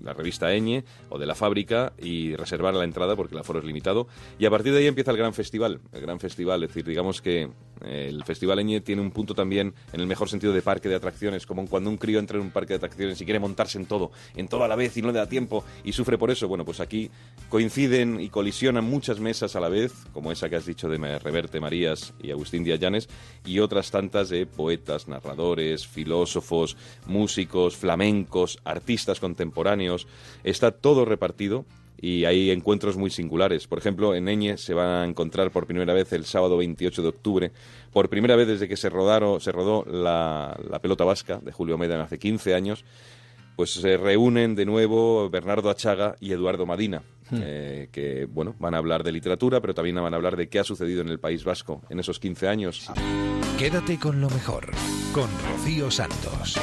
la 0.03 0.15
revista 0.15 0.53
Eñe 0.53 0.83
o 1.11 1.17
de 1.17 1.27
la 1.27 1.37
fábrica 1.37 1.93
y 1.97 2.35
reservar 2.35 2.75
la 2.75 2.83
entrada 2.83 3.15
porque 3.15 3.37
el 3.37 3.41
aforo 3.41 3.61
es 3.61 3.65
limitado. 3.65 4.09
Y 4.37 4.47
a 4.47 4.51
partir 4.51 4.73
de 4.73 4.81
ahí 4.81 4.87
empieza 4.89 5.13
el 5.13 5.17
gran 5.17 5.33
festival. 5.33 5.81
El 5.93 6.01
gran 6.01 6.19
festival, 6.19 6.65
es 6.65 6.71
decir, 6.71 6.85
digamos 6.85 7.23
que 7.23 7.51
el 7.85 8.25
Festival 8.25 8.59
Eñe 8.59 8.81
tiene 8.81 9.03
un 9.03 9.11
punto 9.11 9.35
también 9.35 9.75
en 9.93 10.01
el 10.01 10.07
mejor 10.07 10.29
sentido 10.29 10.53
de 10.53 10.63
parque 10.63 10.89
de 10.89 10.95
atracciones, 10.95 11.47
como 11.47 11.67
cuando 11.67 11.91
un 11.91 11.97
crío 11.97 12.19
entra 12.19 12.39
en 12.39 12.45
un 12.45 12.51
parque 12.51 12.75
de 12.75 12.77
atracciones 12.77 13.21
y 13.21 13.25
quiere 13.25 13.41
montarse 13.41 13.79
en 13.79 13.87
todo, 13.87 14.11
en 14.37 14.49
todo 14.49 14.65
a 14.65 14.69
la 14.69 14.77
vez 14.77 14.97
y 14.97 15.03
no 15.03 15.09
le 15.09 15.19
da 15.19 15.29
tiempo 15.29 15.65
y 15.85 15.93
sufre 15.93 16.19
por 16.19 16.31
eso. 16.31 16.49
Bueno, 16.49 16.65
pues 16.65 16.81
aquí 16.81 17.11
coinciden 17.49 18.21
y 18.21 18.29
colisionan 18.29 18.85
muchas 18.85 19.21
mesas 19.21 19.57
a 19.57 19.61
la 19.61 19.69
vez, 19.69 19.93
como 20.13 20.33
esa 20.33 20.49
que 20.49 20.57
has 20.57 20.67
dicho 20.67 20.89
de 20.89 21.19
Reverte 21.19 21.61
Marías 21.61 22.15
y 22.23 22.31
Agustín 22.31 22.65
Díaz 22.65 22.81
Llanes, 22.81 23.09
y 23.45 23.61
otras 23.61 23.91
tantas 23.91 24.29
de 24.29 24.47
poetas, 24.47 25.09
narradores, 25.09 25.87
filósofos, 25.87 26.77
músicos, 27.07 27.77
flamencos, 27.77 28.59
artistas 28.65 29.21
contemporáneos. 29.21 30.07
Está 30.45 30.73
todo 30.73 31.05
repartido 31.05 31.65
y 32.01 32.25
hay 32.25 32.51
encuentros 32.51 32.97
muy 32.97 33.11
singulares. 33.11 33.67
Por 33.67 33.79
ejemplo, 33.79 34.15
en 34.15 34.29
Eñe 34.29 34.57
se 34.57 34.75
van 34.75 34.89
a 34.89 35.05
encontrar 35.05 35.51
por 35.51 35.67
primera 35.67 35.93
vez 35.95 36.13
el 36.13 36.25
sábado 36.25 36.57
28 36.57 37.03
de 37.03 37.09
octubre, 37.09 37.53
por 37.93 38.09
primera 38.09 38.37
vez 38.37 38.47
desde 38.49 38.69
que 38.69 38.77
se, 38.77 38.89
rodaron, 38.89 39.41
se 39.41 39.53
rodó 39.53 39.85
la, 39.85 40.59
la 40.71 40.79
pelota 40.81 41.05
vasca 41.05 41.39
de 41.43 41.53
Julio 41.53 41.77
Medan 41.79 42.01
hace 42.01 42.19
15 42.19 42.55
años, 42.55 42.85
pues 43.57 43.73
se 43.73 43.97
reúnen 43.97 44.55
de 44.55 44.65
nuevo 44.65 45.29
Bernardo 45.31 45.71
Achaga 45.71 46.15
y 46.21 46.33
Eduardo 46.33 46.67
Madina, 46.67 47.03
Hmm. 47.31 47.41
eh, 47.43 47.89
que 47.93 48.25
bueno, 48.25 48.55
van 48.59 48.75
a 48.75 48.79
hablar 48.79 49.05
de 49.05 49.13
literatura, 49.13 49.61
pero 49.61 49.75
también 49.75 49.97
van 49.97 50.15
a 50.15 50.17
hablar 50.17 50.35
de 50.35 50.49
qué 50.49 50.61
ha 50.61 50.65
sucedido 50.65 51.03
en 51.03 51.11
el 51.11 51.21
País 51.21 51.45
Vasco 51.45 51.83
en 51.91 52.01
esos 52.01 52.19
15 52.19 52.49
años. 52.49 52.91
Quédate 53.59 53.99
con 53.99 54.19
lo 54.23 54.31
mejor, 54.31 54.71
con 55.13 55.29
Rocío 55.53 55.91
Santos. 55.91 56.59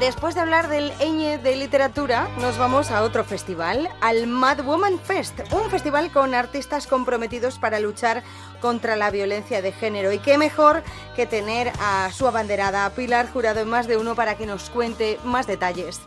Después 0.00 0.34
de 0.34 0.40
hablar 0.40 0.68
del 0.68 0.94
Eñe 0.98 1.36
de 1.36 1.56
literatura, 1.56 2.26
nos 2.40 2.56
vamos 2.56 2.90
a 2.90 3.02
otro 3.02 3.22
festival, 3.22 3.90
al 4.00 4.26
Mad 4.26 4.64
Woman 4.64 4.98
Fest, 4.98 5.40
un 5.52 5.68
festival 5.68 6.10
con 6.10 6.34
artistas 6.34 6.86
comprometidos 6.86 7.58
para 7.58 7.80
luchar 7.80 8.22
contra 8.62 8.96
la 8.96 9.10
violencia 9.10 9.60
de 9.60 9.72
género. 9.72 10.10
Y 10.10 10.18
qué 10.18 10.38
mejor 10.38 10.82
que 11.16 11.26
tener 11.26 11.70
a 11.80 12.10
su 12.12 12.26
abanderada 12.26 12.88
Pilar 12.94 13.30
Jurado 13.30 13.60
en 13.60 13.68
más 13.68 13.86
de 13.88 13.98
uno 13.98 14.14
para 14.14 14.38
que 14.38 14.46
nos 14.46 14.70
cuente 14.70 15.20
más 15.22 15.46
detalles. 15.46 16.00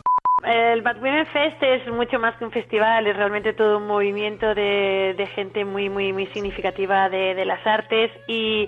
El 0.45 0.81
Bad 0.81 0.97
Women 0.97 1.25
Fest 1.27 1.63
es 1.63 1.87
mucho 1.87 2.19
más 2.19 2.35
que 2.35 2.43
un 2.43 2.51
festival, 2.51 3.07
es 3.07 3.15
realmente 3.15 3.53
todo 3.53 3.77
un 3.77 3.87
movimiento 3.87 4.53
de, 4.53 5.13
de 5.17 5.27
gente 5.27 5.63
muy, 5.63 5.87
muy, 5.87 6.11
muy 6.11 6.27
significativa 6.27 7.07
de, 7.07 7.33
de 7.33 7.45
las 7.45 7.65
artes 7.65 8.11
y, 8.27 8.67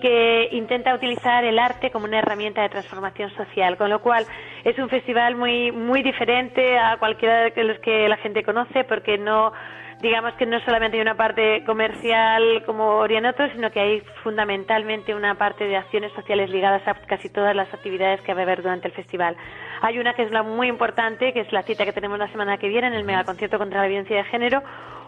que 0.00 0.48
intenta 0.52 0.94
utilizar 0.94 1.44
el 1.44 1.58
arte 1.58 1.90
como 1.90 2.06
una 2.06 2.20
herramienta 2.20 2.62
de 2.62 2.70
transformación 2.70 3.30
social, 3.34 3.76
con 3.76 3.90
lo 3.90 4.00
cual 4.00 4.24
es 4.64 4.78
un 4.78 4.88
festival 4.88 5.36
muy, 5.36 5.72
muy 5.72 6.02
diferente 6.02 6.78
a 6.78 6.96
cualquiera 6.96 7.50
de 7.50 7.64
los 7.64 7.78
que 7.80 8.08
la 8.08 8.16
gente 8.16 8.42
conoce 8.42 8.84
porque 8.84 9.18
no, 9.18 9.52
digamos 10.00 10.32
que 10.34 10.46
no 10.46 10.58
solamente 10.60 10.96
hay 10.96 11.02
una 11.02 11.16
parte 11.16 11.62
comercial 11.64 12.62
como 12.64 13.02
harían 13.02 13.26
otros, 13.26 13.50
sino 13.54 13.70
que 13.70 13.80
hay 13.80 14.00
fundamentalmente 14.22 15.14
una 15.14 15.34
parte 15.34 15.64
de 15.64 15.76
acciones 15.76 16.12
sociales 16.12 16.48
ligadas 16.48 16.86
a 16.88 16.94
casi 16.94 17.28
todas 17.28 17.54
las 17.54 17.72
actividades 17.74 18.22
que 18.22 18.32
va 18.32 18.40
a 18.40 18.44
haber 18.44 18.62
durante 18.62 18.88
el 18.88 18.94
festival. 18.94 19.36
Hay 19.82 19.98
una 19.98 20.14
que 20.14 20.22
es 20.22 20.30
la 20.30 20.42
muy 20.42 20.68
importante, 20.68 21.32
que 21.32 21.40
es 21.40 21.52
la 21.52 21.62
cita 21.62 21.84
que 21.84 21.92
tenemos 21.92 22.18
la 22.18 22.28
semana 22.28 22.58
que 22.58 22.68
viene 22.68 22.88
en 22.88 22.94
el 22.94 23.04
megaconcierto 23.04 23.58
contra 23.58 23.80
la 23.80 23.88
violencia 23.88 24.16
de 24.16 24.24
género, 24.24 24.62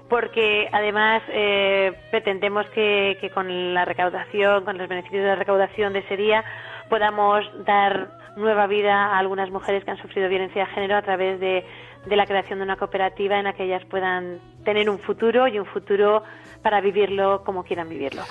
porque 0.08 0.68
además 0.72 1.22
eh, 1.28 1.92
pretendemos 2.10 2.66
que, 2.70 3.30
con 3.34 3.74
la 3.74 3.84
recaudación, 3.84 4.64
con 4.64 4.78
los 4.78 4.88
beneficios 4.88 5.22
de 5.22 5.28
la 5.28 5.36
recaudación 5.36 5.92
de 5.92 6.00
ese 6.00 6.16
día, 6.16 6.44
podamos 6.88 7.44
dar 7.64 8.08
nueva 8.36 8.66
vida 8.66 8.94
a 8.94 9.18
algunas 9.18 9.50
mujeres 9.50 9.84
que 9.84 9.90
han 9.90 9.98
sufrido 9.98 10.28
violencia 10.28 10.64
de 10.64 10.72
género 10.72 10.96
a 10.96 11.02
través 11.02 11.38
de 11.38 11.64
la 12.06 12.26
creación 12.26 12.58
de 12.58 12.64
una 12.64 12.76
cooperativa 12.76 13.38
en 13.38 13.44
la 13.44 13.52
que 13.52 13.64
ellas 13.64 13.84
puedan 13.86 14.38
tener 14.64 14.88
un 14.88 14.98
futuro 14.98 15.48
y 15.48 15.58
un 15.58 15.66
futuro 15.66 16.22
para 16.62 16.80
vivirlo 16.80 17.42
como 17.44 17.62
quieran 17.62 17.88
vivirlo. 17.88 18.22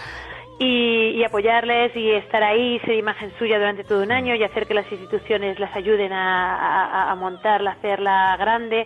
Y, 0.60 1.18
y 1.20 1.24
apoyarles 1.24 1.96
y 1.96 2.12
estar 2.12 2.44
ahí, 2.44 2.80
ser 2.86 2.94
imagen 2.96 3.32
suya 3.40 3.58
durante 3.58 3.84
todo 3.84 4.04
un 4.04 4.12
año 4.12 4.36
y 4.36 4.44
hacer 4.44 4.68
que 4.68 4.76
las 4.76 4.90
instituciones 4.92 5.60
las 5.60 5.76
ayuden 5.76 6.14
a, 6.14 6.56
a- 6.56 7.12
a 7.12 7.16
montarla, 7.16 7.72
hacerla 7.72 8.36
grande. 8.40 8.86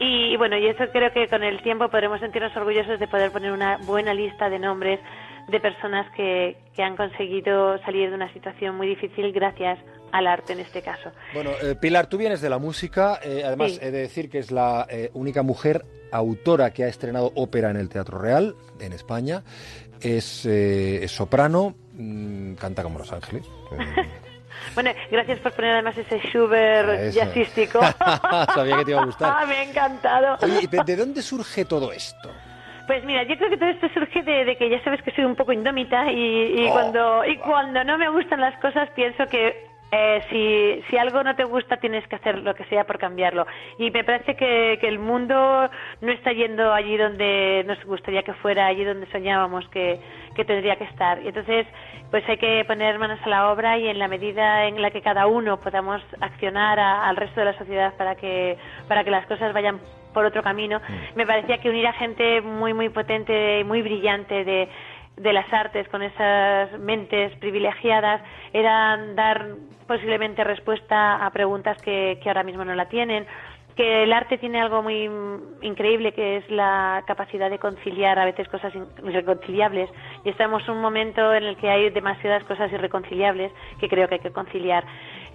Y, 0.00 0.32
y 0.32 0.36
bueno, 0.38 0.56
y 0.56 0.66
eso 0.66 0.84
creo 0.90 1.12
que 1.12 1.28
con 1.28 1.42
el 1.42 1.62
tiempo 1.62 1.88
podremos 1.90 2.18
sentirnos 2.20 2.56
orgullosos 2.56 2.98
de 2.98 3.06
poder 3.08 3.30
poner 3.30 3.52
una 3.52 3.76
buena 3.84 4.14
lista 4.14 4.48
de 4.48 4.58
nombres 4.58 5.00
de 5.48 5.60
personas 5.60 6.06
que, 6.16 6.56
que 6.74 6.82
han 6.82 6.96
conseguido 6.96 7.76
salir 7.82 8.08
de 8.08 8.14
una 8.16 8.32
situación 8.32 8.76
muy 8.76 8.86
difícil 8.86 9.32
gracias 9.32 9.78
al 10.12 10.26
arte 10.26 10.54
en 10.54 10.60
este 10.60 10.82
caso. 10.82 11.10
Bueno, 11.34 11.50
eh, 11.62 11.74
Pilar, 11.80 12.06
tú 12.06 12.16
vienes 12.16 12.40
de 12.40 12.48
la 12.48 12.58
música, 12.58 13.18
eh, 13.22 13.42
además 13.44 13.72
Sí. 13.72 13.78
he 13.82 13.90
de 13.90 13.98
decir 13.98 14.30
que 14.30 14.38
es 14.38 14.50
la 14.50 14.86
eh, 14.88 15.10
única 15.14 15.42
mujer 15.42 15.84
autora 16.12 16.72
que 16.72 16.84
ha 16.84 16.88
estrenado 16.88 17.32
ópera 17.34 17.70
en 17.70 17.76
el 17.76 17.88
Teatro 17.88 18.18
Real, 18.18 18.54
en 18.80 18.92
España. 18.92 19.42
Es, 20.02 20.44
eh, 20.46 21.04
es 21.04 21.12
soprano, 21.12 21.74
mm, 21.94 22.54
canta 22.54 22.82
como 22.82 22.98
Los 22.98 23.12
Ángeles. 23.12 23.44
eh, 23.72 24.08
Bueno, 24.74 24.90
gracias 25.10 25.40
por 25.40 25.52
poner 25.52 25.72
además 25.72 25.96
ese 25.98 26.20
Schubert 26.28 27.12
jazzístico. 27.12 27.80
Sabía 28.54 28.76
que 28.78 28.84
te 28.84 28.90
iba 28.92 29.02
a 29.02 29.06
gustar. 29.06 29.46
Me 29.48 29.54
ha 29.56 29.62
encantado. 29.64 30.36
Oye, 30.40 30.60
¿y 30.62 30.84
¿de 30.84 30.96
dónde 30.96 31.20
surge 31.20 31.64
todo 31.64 31.92
esto? 31.92 32.30
Pues 32.86 33.04
mira, 33.04 33.22
yo 33.24 33.36
creo 33.36 33.50
que 33.50 33.56
todo 33.56 33.68
esto 33.70 33.88
surge 33.92 34.22
de, 34.22 34.44
de 34.44 34.56
que 34.56 34.70
ya 34.70 34.82
sabes 34.84 35.02
que 35.02 35.10
soy 35.12 35.24
un 35.24 35.34
poco 35.36 35.52
indómita 35.52 36.10
y, 36.12 36.60
y 36.62 36.66
Oh. 36.68 36.72
cuando 36.72 37.24
y 37.24 37.36
cuando 37.38 37.82
no 37.84 37.98
me 37.98 38.08
gustan 38.10 38.40
las 38.40 38.56
cosas 38.60 38.88
pienso 38.94 39.26
que 39.28 39.66
eh, 39.94 40.22
si, 40.30 40.82
si 40.90 40.96
algo 40.96 41.22
no 41.22 41.36
te 41.36 41.44
gusta 41.44 41.76
tienes 41.76 42.06
que 42.08 42.16
hacer 42.16 42.38
lo 42.38 42.54
que 42.54 42.64
sea 42.64 42.84
por 42.84 42.98
cambiarlo. 42.98 43.46
Y 43.78 43.90
me 43.90 44.02
parece 44.04 44.34
que, 44.36 44.78
que 44.80 44.88
el 44.88 44.98
mundo 44.98 45.68
no 46.00 46.10
está 46.12 46.32
yendo 46.32 46.72
allí 46.72 46.96
donde 46.96 47.62
nos 47.66 47.82
gustaría 47.84 48.22
que 48.22 48.32
fuera, 48.34 48.66
allí 48.66 48.84
donde 48.84 49.06
soñábamos 49.12 49.68
que, 49.68 50.00
que 50.34 50.44
tendría 50.46 50.76
que 50.76 50.84
estar. 50.84 51.22
Y 51.22 51.28
entonces, 51.28 51.66
pues 52.10 52.26
hay 52.26 52.38
que 52.38 52.64
poner 52.66 52.98
manos 52.98 53.20
a 53.22 53.28
la 53.28 53.50
obra 53.52 53.76
y 53.76 53.86
en 53.88 53.98
la 53.98 54.08
medida 54.08 54.64
en 54.66 54.80
la 54.80 54.90
que 54.90 55.02
cada 55.02 55.26
uno 55.26 55.60
podamos 55.60 56.02
accionar 56.20 56.80
a- 56.80 57.06
al 57.08 57.16
resto 57.16 57.40
de 57.40 57.46
la 57.46 57.58
sociedad 57.58 57.92
para 57.98 58.14
que, 58.16 58.56
para 58.88 59.04
que 59.04 59.10
las 59.10 59.26
cosas 59.26 59.52
vayan 59.52 59.78
por 60.14 60.24
otro 60.24 60.42
camino, 60.42 60.80
me 61.16 61.26
parecía 61.26 61.58
que 61.58 61.68
unir 61.70 61.86
a 61.86 61.92
gente 61.94 62.40
muy, 62.42 62.74
muy 62.74 62.88
potente 62.90 63.60
y 63.60 63.64
muy 63.64 63.80
brillante 63.82 64.44
de, 64.44 64.68
de 65.16 65.32
las 65.32 65.50
artes 65.52 65.88
con 65.88 66.02
esas 66.02 66.78
mentes 66.78 67.34
privilegiadas 67.36 68.20
era 68.52 68.98
dar 69.14 69.46
posiblemente 69.92 70.42
respuesta 70.42 71.22
a 71.22 71.30
preguntas 71.30 71.76
que, 71.82 72.18
ahora 72.24 72.44
mismo 72.44 72.64
no 72.64 72.74
la 72.74 72.88
tienen 72.88 73.26
que 73.76 74.02
el 74.02 74.12
arte 74.12 74.36
tiene 74.36 74.60
algo 74.60 74.82
muy 74.82 75.08
increíble 75.62 76.12
que 76.12 76.36
es 76.36 76.50
la 76.50 77.02
capacidad 77.06 77.48
de 77.48 77.58
conciliar 77.58 78.18
a 78.18 78.26
veces 78.26 78.46
cosas 78.48 78.70
irreconciliables 79.02 79.88
y 80.26 80.28
estamos 80.28 80.62
en 80.64 80.74
un 80.74 80.82
momento 80.82 81.32
en 81.32 81.44
el 81.44 81.56
que 81.56 81.70
hay 81.70 81.88
demasiadas 81.88 82.44
cosas 82.44 82.70
irreconciliables 82.70 83.50
que 83.80 83.88
creo 83.88 84.08
que 84.08 84.16
hay 84.16 84.20
que 84.20 84.30
conciliar. 84.30 84.84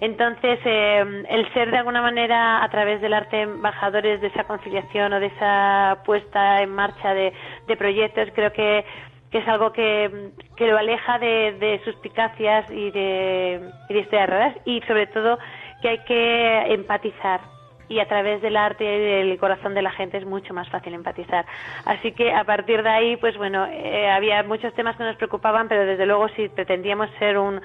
Entonces, 0.00 0.60
eh, 0.64 1.24
el 1.28 1.52
ser 1.52 1.72
de 1.72 1.78
alguna 1.78 2.00
manera 2.00 2.62
a 2.62 2.68
través 2.68 3.00
del 3.00 3.12
arte 3.12 3.42
embajadores 3.42 4.20
de 4.20 4.28
esa 4.28 4.44
conciliación 4.44 5.12
o 5.12 5.18
de 5.18 5.26
esa 5.26 5.98
puesta 6.04 6.62
en 6.62 6.70
marcha 6.72 7.14
de 7.14 7.32
proyectos, 7.76 8.28
creo 8.36 8.52
que, 8.52 8.84
que 9.30 9.38
es 9.38 9.48
algo 9.48 9.72
que, 9.72 10.30
que 10.56 10.66
lo 10.66 10.78
aleja 10.78 11.18
de, 11.18 11.56
de 11.60 11.80
suspicacias 11.84 12.70
y 12.70 12.90
de, 12.90 13.60
y 13.88 13.94
de 13.94 14.00
historias 14.00 14.28
raras 14.28 14.56
y 14.64 14.80
sobre 14.82 15.06
todo 15.08 15.38
que 15.82 15.88
hay 15.88 15.98
que 16.04 16.74
empatizar 16.74 17.40
y 17.88 18.00
a 18.00 18.08
través 18.08 18.42
del 18.42 18.56
arte 18.56 18.84
y 18.84 18.98
del 19.28 19.38
corazón 19.38 19.74
de 19.74 19.82
la 19.82 19.90
gente 19.90 20.18
es 20.18 20.26
mucho 20.26 20.52
más 20.52 20.68
fácil 20.68 20.94
empatizar. 20.94 21.46
Así 21.84 22.12
que 22.12 22.32
a 22.32 22.44
partir 22.44 22.82
de 22.82 22.88
ahí, 22.88 23.16
pues 23.16 23.36
bueno, 23.36 23.66
eh, 23.66 24.10
había 24.10 24.42
muchos 24.42 24.74
temas 24.74 24.96
que 24.96 25.04
nos 25.04 25.16
preocupaban, 25.16 25.68
pero 25.68 25.86
desde 25.86 26.06
luego 26.06 26.28
si 26.30 26.48
pretendíamos 26.48 27.08
ser 27.18 27.38
un, 27.38 27.60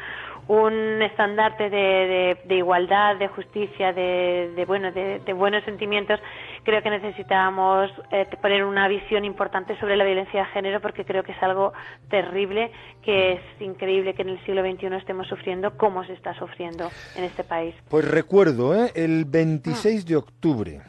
un 0.48 1.02
estandarte 1.02 1.70
de, 1.70 1.78
de- 1.78 2.38
de 2.46 2.56
igualdad, 2.56 3.16
de 3.18 3.28
justicia, 3.30 3.94
de, 3.94 4.52
de, 4.56 4.66
bueno, 4.66 4.92
de, 4.92 5.20
buenos 5.34 5.64
sentimientos, 5.64 6.20
creo 6.64 6.82
que 6.82 6.90
necesitábamos 6.90 7.92
eh, 8.12 8.28
poner 8.42 8.64
una 8.66 8.88
visión 8.88 9.26
importante 9.26 9.78
sobre 9.80 9.96
la 9.96 10.04
violencia 10.04 10.42
de 10.42 10.46
género 10.48 10.82
porque 10.82 11.06
creo 11.06 11.24
que 11.24 11.32
es 11.32 11.42
algo 11.44 11.74
terrible, 12.10 12.72
que 13.04 13.34
es 13.34 13.42
increíble 13.62 14.14
que 14.14 14.22
en 14.24 14.30
el 14.30 14.46
siglo 14.46 14.62
XXI 14.62 14.88
estemos 14.98 15.28
sufriendo 15.28 15.78
como 15.78 16.04
se 16.06 16.14
está 16.14 16.34
sufriendo 16.36 16.90
en 17.16 17.24
este 17.24 17.44
país. 17.44 17.74
Pues 17.90 18.10
recuerdo, 18.10 18.76
¿eh? 18.76 18.92
el 18.96 19.26
26 19.26 20.06
de 20.06 20.16
octubre. 20.18 20.82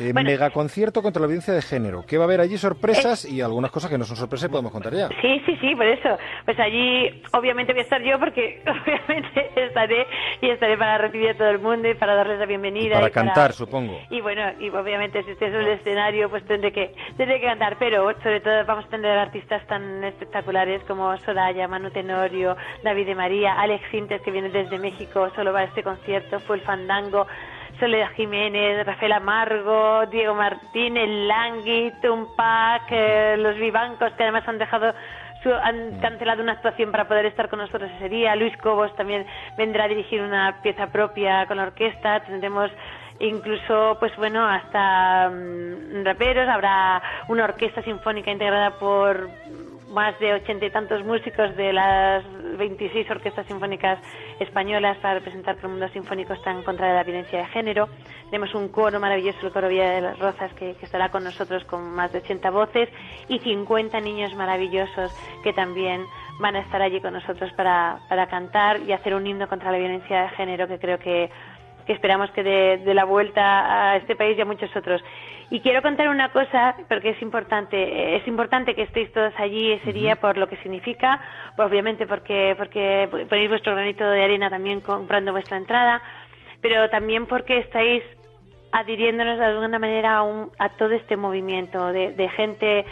Eh, 0.00 0.12
Bueno. 0.12 0.30
megaconcierto 0.30 1.02
contra 1.02 1.20
la 1.20 1.26
violencia 1.26 1.54
de 1.54 1.62
género. 1.62 2.04
Que 2.06 2.18
va 2.18 2.24
a 2.24 2.26
haber 2.26 2.40
allí 2.40 2.56
sorpresas 2.58 3.24
y 3.24 3.40
algunas 3.40 3.70
cosas 3.70 3.90
que 3.90 3.98
no 3.98 4.04
son 4.04 4.16
sorpresas 4.16 4.48
y 4.48 4.50
podemos 4.50 4.72
contar 4.72 4.94
ya. 4.94 5.08
Sí, 5.20 5.42
sí, 5.46 5.56
sí, 5.60 5.74
por 5.74 5.86
eso. 5.86 6.18
Pues 6.44 6.58
allí 6.58 7.22
obviamente 7.32 7.72
voy 7.72 7.80
a 7.80 7.84
estar 7.84 8.02
yo 8.02 8.18
porque 8.18 8.62
obviamente 8.66 9.50
estaré 9.56 10.06
y 10.40 10.50
estaré 10.50 10.76
para 10.76 10.98
recibir 10.98 11.30
a 11.30 11.34
todo 11.36 11.50
el 11.50 11.58
mundo 11.58 11.88
y 11.88 11.94
para 11.94 12.14
darles 12.14 12.38
la 12.38 12.46
bienvenida. 12.46 12.94
Para 12.96 13.08
y 13.08 13.12
cantar, 13.12 13.52
supongo. 13.52 13.98
Y 14.10 14.20
bueno, 14.20 14.42
y 14.60 14.68
obviamente 14.70 15.22
si 15.24 15.30
estés 15.30 15.52
en 15.52 15.60
el 15.60 15.68
escenario 15.68 16.28
pues 16.30 16.44
tendré 16.44 16.72
que, 16.72 16.94
tendré 17.16 17.40
que 17.40 17.46
cantar, 17.46 17.76
pero 17.78 18.12
sobre 18.22 18.40
todo 18.40 18.64
vamos 18.66 18.84
a 18.86 18.88
tener 18.88 19.16
artistas 19.18 19.66
tan 19.66 20.02
espectaculares 20.04 20.82
como 20.84 21.16
Soraya, 21.18 21.68
Manu 21.68 21.90
Tenorio, 21.90 22.56
David 22.82 23.06
de 23.06 23.14
María, 23.14 23.54
Alex 23.54 23.84
Sintes 23.90 24.20
que 24.22 24.30
viene 24.30 24.50
desde 24.50 24.78
México, 24.78 25.30
solo 25.34 25.52
va 25.52 25.60
a 25.60 25.64
este 25.64 25.82
concierto, 25.82 26.40
fue 26.40 26.56
el 26.56 26.62
Fandango. 26.62 27.26
Soledad 27.84 28.12
Jiménez, 28.16 28.86
Rafael 28.86 29.12
Amargo, 29.12 30.06
Diego 30.06 30.34
Martín, 30.34 30.96
El 30.96 31.28
Langui, 31.28 31.92
Tumpac, 32.00 32.84
eh, 32.90 33.36
los 33.38 33.56
Vivancos, 33.56 34.10
que 34.14 34.22
además 34.22 34.48
han 34.48 34.56
dejado 34.56 34.94
su- 35.42 35.52
han 35.52 36.00
cancelado 36.00 36.42
una 36.42 36.52
actuación 36.52 36.90
para 36.90 37.06
poder 37.06 37.26
estar 37.26 37.50
con 37.50 37.58
nosotros 37.58 37.90
ese 37.98 38.08
día. 38.08 38.34
Luis 38.36 38.56
Cobos 38.56 38.96
también 38.96 39.26
vendrá 39.58 39.84
a 39.84 39.88
dirigir 39.88 40.22
una 40.22 40.62
pieza 40.62 40.86
propia 40.86 41.44
con 41.44 41.58
la 41.58 41.64
orquesta. 41.64 42.20
Tendremos 42.20 42.70
incluso, 43.18 43.98
pues 44.00 44.16
bueno, 44.16 44.46
hasta 44.46 45.28
mm, 45.28 46.04
raperos. 46.06 46.48
Habrá 46.48 47.02
una 47.28 47.44
orquesta 47.44 47.82
sinfónica 47.82 48.30
integrada 48.30 48.70
por 48.78 49.28
más 49.94 50.18
de 50.18 50.34
ochenta 50.34 50.66
y 50.66 50.70
tantos 50.70 51.04
músicos 51.04 51.56
de 51.56 51.72
las 51.72 52.24
26 52.58 53.08
orquestas 53.10 53.46
sinfónicas 53.46 53.98
españolas 54.40 54.98
para 54.98 55.14
representar 55.14 55.56
que 55.56 55.66
el 55.66 55.72
mundo 55.72 55.88
sinfónico 55.88 56.34
está 56.34 56.50
en 56.50 56.62
contra 56.62 56.88
de 56.88 56.94
la 56.94 57.04
violencia 57.04 57.38
de 57.38 57.46
género. 57.46 57.88
Tenemos 58.26 58.54
un 58.54 58.68
coro 58.68 58.98
maravilloso, 58.98 59.46
el 59.46 59.52
coro 59.52 59.68
Villa 59.68 59.90
de 59.90 60.00
las 60.00 60.18
Rozas, 60.18 60.52
que, 60.54 60.74
que 60.74 60.84
estará 60.84 61.10
con 61.10 61.22
nosotros 61.22 61.64
con 61.64 61.94
más 61.94 62.12
de 62.12 62.18
80 62.18 62.50
voces 62.50 62.88
y 63.28 63.38
50 63.38 64.00
niños 64.00 64.34
maravillosos 64.34 65.14
que 65.42 65.52
también 65.52 66.04
van 66.40 66.56
a 66.56 66.60
estar 66.60 66.82
allí 66.82 67.00
con 67.00 67.12
nosotros 67.12 67.52
para, 67.52 68.00
para 68.08 68.26
cantar 68.26 68.80
y 68.80 68.92
hacer 68.92 69.14
un 69.14 69.26
himno 69.26 69.48
contra 69.48 69.70
la 69.70 69.78
violencia 69.78 70.22
de 70.22 70.28
género 70.30 70.66
que 70.66 70.78
creo 70.78 70.98
que, 70.98 71.30
que 71.86 71.92
esperamos 71.92 72.30
que 72.32 72.42
dé 72.42 72.78
dé 72.78 72.94
la 72.94 73.04
vuelta 73.04 73.90
a 73.92 73.96
este 73.96 74.16
país 74.16 74.36
y 74.38 74.40
a 74.40 74.44
muchos 74.44 74.74
otros. 74.76 75.02
Y 75.50 75.60
quiero 75.60 75.82
contar 75.82 76.08
una 76.08 76.30
cosa, 76.30 76.74
porque 76.88 77.10
es 77.10 77.20
importante, 77.22 77.76
eh, 77.76 78.16
es 78.16 78.26
importante 78.26 78.74
que 78.74 78.82
estéis 78.82 79.12
todos 79.12 79.32
allí 79.38 79.72
ese 79.72 79.92
día 79.92 80.16
por 80.16 80.38
lo 80.38 80.48
que 80.48 80.56
significa, 80.58 81.20
obviamente 81.58 82.06
porque, 82.06 82.54
porque 82.56 83.08
ponéis 83.28 83.50
vuestro 83.50 83.74
granito 83.74 84.04
de 84.08 84.24
arena 84.24 84.48
también 84.48 84.80
comprando 84.80 85.32
vuestra 85.32 85.58
entrada, 85.58 86.00
pero 86.62 86.88
también 86.88 87.26
porque 87.26 87.58
estáis 87.58 88.02
adhiriéndonos 88.72 89.38
de 89.38 89.44
alguna 89.44 89.78
manera 89.78 90.16
a, 90.16 90.22
un- 90.22 90.50
a 90.58 90.70
todo 90.70 90.90
este 90.92 91.16
movimiento 91.16 91.92
de, 91.92 92.12
de 92.12 92.28
gente 92.30 92.84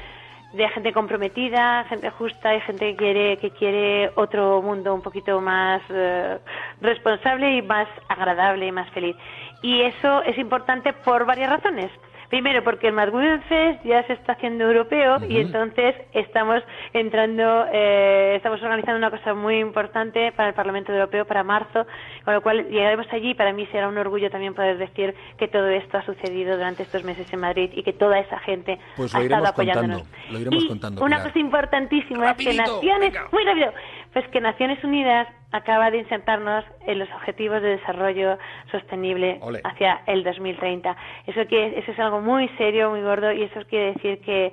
de 0.52 0.68
gente 0.68 0.92
comprometida, 0.92 1.84
gente 1.84 2.10
justa 2.10 2.54
y 2.54 2.60
gente 2.60 2.90
que 2.90 2.96
quiere 2.96 3.36
que 3.38 3.50
quiere 3.50 4.10
otro 4.16 4.60
mundo 4.62 4.94
un 4.94 5.02
poquito 5.02 5.40
más 5.40 5.82
eh, 5.88 6.38
responsable 6.80 7.56
y 7.56 7.62
más 7.62 7.88
agradable 8.08 8.66
y 8.66 8.72
más 8.72 8.90
feliz. 8.90 9.16
Y 9.62 9.82
eso 9.82 10.22
es 10.22 10.36
importante 10.38 10.92
por 10.92 11.24
varias 11.24 11.50
razones. 11.50 11.90
Primero, 12.32 12.64
porque 12.64 12.88
el 12.88 12.94
Women 12.96 13.42
Fest 13.42 13.84
ya 13.84 14.06
se 14.06 14.14
está 14.14 14.32
haciendo 14.32 14.64
europeo 14.64 15.18
y 15.28 15.36
entonces 15.36 15.94
estamos 16.14 16.62
entrando, 16.94 17.66
eh, 17.70 18.36
estamos 18.36 18.62
organizando 18.62 18.96
una 18.96 19.10
cosa 19.10 19.34
muy 19.34 19.58
importante 19.58 20.32
para 20.32 20.48
el 20.48 20.54
Parlamento 20.54 20.94
Europeo 20.94 21.26
para 21.26 21.44
marzo, 21.44 21.86
con 22.24 22.32
lo 22.32 22.40
cual 22.40 22.68
llegaremos 22.70 23.06
allí 23.12 23.34
para 23.34 23.52
mí 23.52 23.66
será 23.66 23.86
un 23.86 23.98
orgullo 23.98 24.30
también 24.30 24.54
poder 24.54 24.78
decir 24.78 25.14
que 25.36 25.46
todo 25.46 25.68
esto 25.68 25.98
ha 25.98 26.06
sucedido 26.06 26.56
durante 26.56 26.84
estos 26.84 27.04
meses 27.04 27.30
en 27.30 27.40
Madrid 27.40 27.68
y 27.74 27.82
que 27.82 27.92
toda 27.92 28.18
esa 28.18 28.38
gente 28.38 28.78
Pues 28.96 29.14
ha 29.14 29.20
estado 29.20 29.48
apoyándonos. 29.48 30.00
contando. 30.04 30.32
Lo 30.32 30.38
iremos 30.40 30.64
Y 30.64 30.68
contando. 30.68 31.04
una 31.04 31.22
cosa 31.22 31.38
importantísima 31.38 32.30
es 32.30 32.36
que 32.38 32.54
Naciones, 32.54 33.12
muy 33.30 33.44
rápido, 33.44 33.74
pues 34.14 34.26
que 34.28 34.40
Naciones 34.40 34.82
Unidas 34.82 35.28
acaba 35.52 35.90
de 35.90 35.98
insertarnos 35.98 36.64
en 36.86 36.98
los 36.98 37.10
objetivos 37.12 37.62
de 37.62 37.76
desarrollo 37.76 38.38
sostenible 38.70 39.38
Ole. 39.42 39.60
hacia 39.64 40.02
el 40.06 40.24
2030. 40.24 40.96
Eso 41.26 41.40
es 41.40 41.98
algo 41.98 42.20
muy 42.20 42.48
serio, 42.56 42.90
muy 42.90 43.02
gordo 43.02 43.32
y 43.32 43.42
eso 43.42 43.60
quiere 43.68 43.92
decir 43.92 44.20
que 44.20 44.52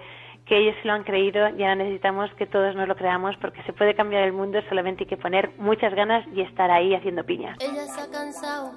que 0.50 0.58
ellos 0.58 0.76
se 0.82 0.88
lo 0.88 0.96
han 0.96 1.04
creído 1.04 1.48
y 1.50 1.62
ahora 1.62 1.76
necesitamos 1.76 2.34
que 2.34 2.48
todos 2.48 2.76
nos 2.76 2.88
lo 2.88 2.96
creamos 2.96 3.36
porque 3.40 3.62
se 3.64 3.72
puede 3.72 3.94
cambiar 3.94 4.24
el 4.24 4.34
mundo 4.34 4.60
solamente 4.68 5.04
hay 5.04 5.08
que 5.08 5.16
poner 5.16 5.52
muchas 5.60 5.94
ganas 5.94 6.26
y 6.34 6.42
estar 6.42 6.72
ahí 6.72 6.96
haciendo 6.96 7.24
piñas. 7.24 7.56
Ella 7.62 7.86
se 7.86 8.02
ha 8.02 8.10
cansado 8.10 8.72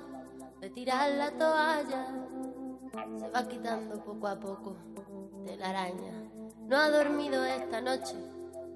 de 0.61 0.69
tirar 0.69 1.11
la 1.13 1.31
toalla. 1.31 2.07
Se 3.19 3.31
va 3.31 3.49
quitando 3.49 4.05
poco 4.05 4.29
a 4.29 4.39
poco 4.39 4.77
de 5.47 5.57
la 5.57 5.71
araña. 5.71 6.13
No 6.69 6.77
ha 6.77 6.91
dormido 6.91 7.43
esta 7.43 7.81
noche, 7.81 8.17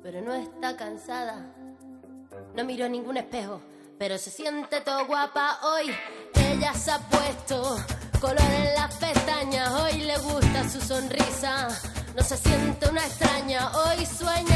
pero 0.03 0.23
no 0.23 0.33
está 0.33 0.75
cansada. 0.77 1.55
No 2.57 2.65
miró 2.65 2.89
ningún 2.89 3.19
espejo, 3.19 3.61
pero 3.99 4.17
se 4.17 4.31
siente 4.31 4.81
todo 4.81 5.05
guapa 5.05 5.59
hoy. 5.63 5.95
Ella 6.35 6.73
se 6.73 6.91
ha 6.91 6.99
puesto 6.99 7.77
color 8.19 8.41
en 8.41 8.75
las 8.75 8.95
pestañas. 8.95 9.71
Hoy 9.73 10.01
le 10.01 10.17
gusta 10.17 10.67
su 10.67 10.81
sonrisa. 10.81 11.69
No 12.17 12.23
se 12.25 12.39
siente 12.39 12.89
una 12.89 13.05
extraña. 13.05 13.71
Hoy 13.77 14.07
sueña 14.07 14.56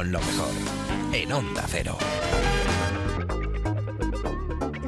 Con 0.00 0.12
lo 0.12 0.18
mejor 0.18 0.48
en 1.12 1.30
Onda 1.30 1.62
Cero. 1.68 1.98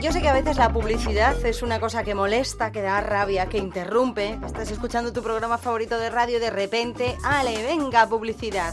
Yo 0.00 0.10
sé 0.10 0.22
que 0.22 0.28
a 0.30 0.32
veces 0.32 0.56
la 0.56 0.72
publicidad 0.72 1.36
es 1.44 1.62
una 1.62 1.80
cosa 1.80 2.02
que 2.02 2.14
molesta, 2.14 2.72
que 2.72 2.80
da 2.80 3.02
rabia, 3.02 3.44
que 3.44 3.58
interrumpe. 3.58 4.38
Estás 4.46 4.70
escuchando 4.70 5.12
tu 5.12 5.22
programa 5.22 5.58
favorito 5.58 5.98
de 5.98 6.08
radio 6.08 6.38
y 6.38 6.40
de 6.40 6.48
repente, 6.48 7.14
ale, 7.24 7.62
venga, 7.62 8.08
publicidad. 8.08 8.72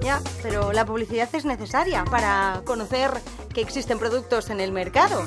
Ya, 0.00 0.20
pero 0.44 0.72
la 0.72 0.86
publicidad 0.86 1.28
es 1.32 1.44
necesaria 1.44 2.04
para 2.04 2.62
conocer 2.64 3.10
que 3.52 3.60
existen 3.60 3.98
productos 3.98 4.48
en 4.48 4.60
el 4.60 4.70
mercado. 4.70 5.24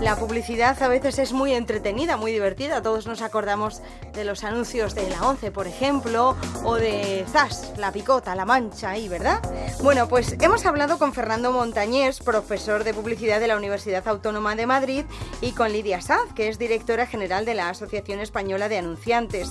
La 0.00 0.14
publicidad 0.14 0.80
a 0.82 0.88
veces 0.88 1.18
es 1.18 1.32
muy 1.32 1.54
entretenida, 1.54 2.16
muy 2.16 2.30
divertida. 2.30 2.82
Todos 2.82 3.06
nos 3.06 3.22
acordamos 3.22 3.80
de 4.12 4.24
los 4.24 4.44
anuncios 4.44 4.94
de 4.94 5.08
la 5.08 5.26
11, 5.26 5.50
por 5.50 5.66
ejemplo, 5.66 6.36
o 6.64 6.74
de 6.74 7.24
Zas, 7.32 7.72
la 7.78 7.92
picota, 7.92 8.34
la 8.34 8.44
mancha 8.44 8.90
ahí, 8.90 9.08
¿verdad? 9.08 9.40
Bueno, 9.82 10.06
pues 10.06 10.36
hemos 10.40 10.66
hablado 10.66 10.98
con 10.98 11.14
Fernando 11.14 11.50
Montañés, 11.50 12.20
profesor 12.20 12.84
de 12.84 12.92
publicidad 12.92 13.40
de 13.40 13.48
la 13.48 13.56
Universidad 13.56 14.06
Autónoma 14.06 14.54
de 14.54 14.66
Madrid, 14.66 15.04
y 15.40 15.52
con 15.52 15.72
Lidia 15.72 16.00
Saz, 16.02 16.32
que 16.34 16.48
es 16.48 16.58
directora 16.58 17.06
general 17.06 17.46
de 17.46 17.54
la 17.54 17.70
Asociación 17.70 18.20
Española 18.20 18.68
de 18.68 18.78
Anunciantes. 18.78 19.50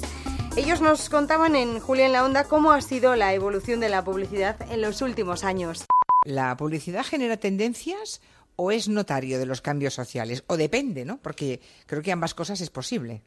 Ellos 0.55 0.79
nos 0.79 1.09
contaban 1.09 1.55
en 1.55 1.79
Julia 1.79 2.05
en 2.05 2.13
la 2.13 2.23
Onda 2.23 2.45
cómo 2.45 2.71
ha 2.71 2.81
sido 2.81 3.15
la 3.15 3.33
evolución 3.33 3.79
de 3.79 3.89
la 3.89 4.03
publicidad 4.05 4.55
en 4.71 4.81
los 4.81 5.01
últimos 5.01 5.43
años. 5.43 5.85
¿La 6.23 6.55
publicidad 6.55 7.03
genera 7.03 7.37
tendencias 7.37 8.21
o 8.55 8.71
es 8.71 8.87
notario 8.87 9.39
de 9.39 9.45
los 9.45 9.61
cambios 9.61 9.93
sociales? 9.93 10.43
O 10.47 10.57
depende, 10.57 11.05
¿no? 11.05 11.21
Porque 11.21 11.61
creo 11.85 12.01
que 12.01 12.11
ambas 12.11 12.33
cosas 12.33 12.61
es 12.61 12.69
posible. 12.69 13.21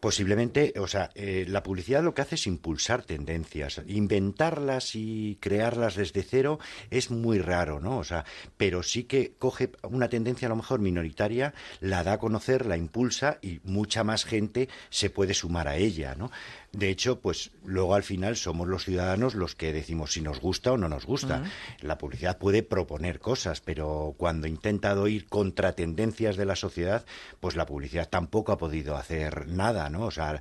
Posiblemente, 0.00 0.74
o 0.78 0.86
sea, 0.86 1.10
eh, 1.14 1.46
la 1.48 1.62
publicidad 1.62 2.02
lo 2.02 2.14
que 2.14 2.22
hace 2.22 2.34
es 2.34 2.46
impulsar 2.46 3.02
tendencias, 3.02 3.80
inventarlas 3.86 4.94
y 4.94 5.38
crearlas 5.40 5.96
desde 5.96 6.22
cero 6.22 6.58
es 6.90 7.10
muy 7.10 7.38
raro, 7.38 7.80
¿no? 7.80 7.96
O 7.98 8.04
sea, 8.04 8.24
pero 8.58 8.82
sí 8.82 9.04
que 9.04 9.32
coge 9.38 9.72
una 9.82 10.08
tendencia 10.08 10.46
a 10.46 10.50
lo 10.50 10.56
mejor 10.56 10.80
minoritaria, 10.80 11.54
la 11.80 12.04
da 12.04 12.14
a 12.14 12.18
conocer, 12.18 12.66
la 12.66 12.76
impulsa 12.76 13.38
y 13.40 13.60
mucha 13.64 14.04
más 14.04 14.24
gente 14.24 14.68
se 14.90 15.08
puede 15.08 15.32
sumar 15.32 15.66
a 15.66 15.76
ella, 15.76 16.14
¿no? 16.14 16.30
De 16.76 16.90
hecho, 16.90 17.20
pues 17.20 17.52
luego 17.64 17.94
al 17.94 18.02
final 18.02 18.36
somos 18.36 18.68
los 18.68 18.84
ciudadanos 18.84 19.34
los 19.34 19.54
que 19.54 19.72
decimos 19.72 20.12
si 20.12 20.20
nos 20.20 20.40
gusta 20.40 20.72
o 20.72 20.76
no 20.76 20.90
nos 20.90 21.06
gusta. 21.06 21.42
La 21.80 21.96
publicidad 21.96 22.36
puede 22.36 22.62
proponer 22.62 23.18
cosas, 23.18 23.62
pero 23.62 24.14
cuando 24.18 24.46
ha 24.46 24.50
intentado 24.50 25.08
ir 25.08 25.26
contra 25.26 25.72
tendencias 25.72 26.36
de 26.36 26.44
la 26.44 26.54
sociedad, 26.54 27.06
pues 27.40 27.56
la 27.56 27.64
publicidad 27.64 28.10
tampoco 28.10 28.52
ha 28.52 28.58
podido 28.58 28.94
hacer 28.94 29.45
nada, 29.46 29.88
¿no? 29.90 30.06
O 30.06 30.10
sea, 30.10 30.40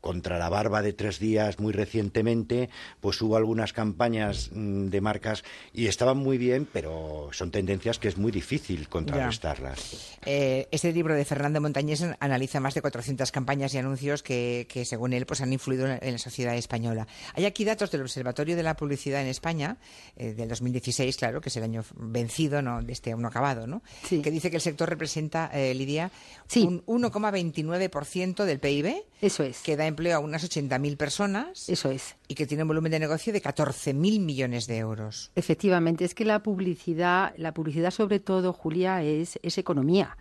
contra 0.00 0.38
la 0.38 0.48
barba 0.48 0.82
de 0.82 0.92
tres 0.92 1.18
días 1.18 1.58
muy 1.58 1.72
recientemente, 1.72 2.70
pues 3.00 3.20
hubo 3.22 3.36
algunas 3.36 3.72
campañas 3.72 4.50
mm, 4.52 4.86
de 4.86 5.00
marcas 5.00 5.44
y 5.72 5.86
estaban 5.86 6.18
muy 6.18 6.38
bien, 6.38 6.66
pero 6.72 7.28
son 7.32 7.50
tendencias 7.50 7.98
que 7.98 8.08
es 8.08 8.16
muy 8.16 8.32
difícil 8.32 8.88
contrarrestarlas. 8.88 10.18
Eh, 10.24 10.68
este 10.70 10.92
libro 10.92 11.14
de 11.14 11.24
Fernando 11.24 11.60
Montañés 11.60 12.04
analiza 12.20 12.60
más 12.60 12.74
de 12.74 12.82
400 12.82 13.30
campañas 13.32 13.74
y 13.74 13.78
anuncios 13.78 14.22
que, 14.22 14.66
que, 14.68 14.84
según 14.84 15.12
él, 15.12 15.26
pues 15.26 15.40
han 15.40 15.52
influido 15.52 15.86
en 15.86 16.12
la, 16.12 16.18
sociedad 16.18 16.56
española. 16.56 17.06
Hay 17.34 17.44
aquí 17.44 17.64
datos 17.64 17.90
del 17.90 18.02
Observatorio 18.02 18.56
de 18.56 18.62
la 18.62 18.76
Publicidad 18.76 19.20
en 19.20 19.28
España, 19.28 19.76
eh, 20.16 20.34
del 20.34 20.48
2016, 20.48 21.16
claro, 21.16 21.40
que 21.40 21.48
es 21.48 21.56
el 21.56 21.62
año 21.62 21.84
vencido, 21.94 22.62
no 22.62 22.82
de 22.82 22.92
este 22.92 23.12
año 23.12 23.26
acabado, 23.26 23.66
¿no? 23.66 23.82
Sí. 24.04 24.22
Que 24.22 24.30
dice 24.30 24.50
que 24.50 24.56
el 24.56 24.62
sector 24.62 24.88
representa, 24.88 25.50
eh, 25.52 25.74
Lidia, 25.74 26.10
Sí. 26.46 26.64
un 26.64 26.84
1,29% 26.86 28.44
del 28.44 28.58
PIB. 28.58 29.04
Eso 29.20 29.42
es. 29.42 29.60
Que 29.60 29.76
da 29.76 29.86
empleo 29.96 30.16
a 30.16 30.20
unas 30.20 30.44
80.000 30.44 30.96
personas. 30.96 31.68
Eso 31.68 31.90
es. 31.90 32.16
Y 32.28 32.34
que 32.34 32.46
tiene 32.46 32.62
un 32.64 32.68
volumen 32.68 32.92
de 32.92 32.98
negocio 33.00 33.32
de 33.32 33.42
14.000 33.42 34.20
millones 34.20 34.66
de 34.66 34.76
euros. 34.78 35.30
Efectivamente, 35.34 36.04
es 36.04 36.14
que 36.14 36.24
la 36.26 36.42
publicidad, 36.42 37.32
la 37.38 37.52
publicidad 37.54 37.90
sobre 37.90 38.20
todo, 38.20 38.52
Julia, 38.52 39.02
es, 39.02 39.38
es 39.42 39.58
economía. 39.58 40.16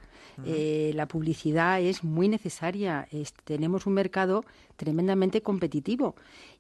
Eh, 0.46 0.92
la 0.96 1.08
publicidad 1.08 1.80
es 1.82 2.04
muy 2.04 2.28
necesaria. 2.28 3.08
Es- 3.12 3.34
tenemos 3.46 3.86
un 3.86 3.94
mercado 3.94 4.44
tremendamente 4.76 5.42
competitivo 5.42 6.16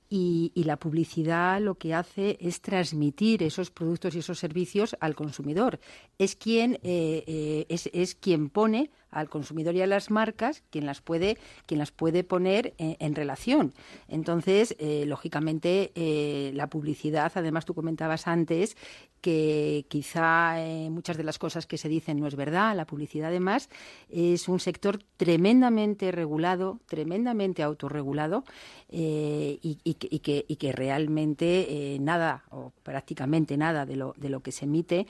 y, 0.09 0.51
y 0.55 0.63
la 0.63 0.77
publicidad 0.77 1.59
lo 1.59 1.75
que 1.75 1.93
hace 1.93 2.37
es 2.39 2.61
transmitir 2.61 3.43
esos 3.43 3.71
productos 3.71 4.15
y 4.15 4.19
esos 4.19 4.39
servicios 4.39 4.95
al 5.01 5.13
consumidor. 5.15 5.79
Es 6.17 6.35
quien 6.37 6.75
eh, 6.83 7.23
eh, 7.27 7.65
es, 7.67 7.89
es 7.91 8.15
quien 8.15 8.49
pone 8.49 8.91
al 9.15 9.29
consumidor 9.29 9.75
y 9.75 9.81
a 9.81 9.87
las 9.87 10.11
marcas 10.11 10.63
quien 10.69 10.85
las 10.85 11.01
puede 11.01 11.37
quien 11.65 11.79
las 11.79 11.91
puede 11.91 12.23
poner 12.23 12.73
en, 12.77 13.15
relación. 13.15 13.73
Entonces, 14.07 14.75
eh, 14.77 15.05
lógicamente, 15.07 15.91
eh, 15.95 16.51
la 16.53 16.67
publicidad, 16.67 17.31
además 17.35 17.65
tú 17.65 17.73
comentabas 17.73 18.27
antes 18.27 18.75
que 19.21 19.85
quizá 19.89 20.63
eh, 20.63 20.89
muchas 20.91 21.17
de 21.17 21.23
las 21.23 21.39
cosas 21.39 21.65
que 21.65 21.77
se 21.77 21.89
dicen 21.89 22.19
no 22.19 22.27
es 22.27 22.35
verdad. 22.35 22.75
La 22.75 22.85
publicidad, 22.85 23.29
además, 23.29 23.69
es 24.09 24.47
un 24.47 24.59
sector 24.59 24.99
tremendamente 25.17 26.11
regulado, 26.11 26.79
tremendamente 26.85 27.63
autorregulado 27.63 28.43
y, 28.89 29.95
que, 29.97 30.45
y 30.47 30.55
que- 30.57 30.71
realmente 30.71 31.97
nada 32.01 32.43
o 32.51 32.71
prácticamente 32.83 33.55
nada 33.55 33.85
de 33.85 33.95
lo, 33.95 34.13
de 34.17 34.29
lo 34.29 34.41
que 34.41 34.51
se 34.51 34.65
emite 34.65 35.07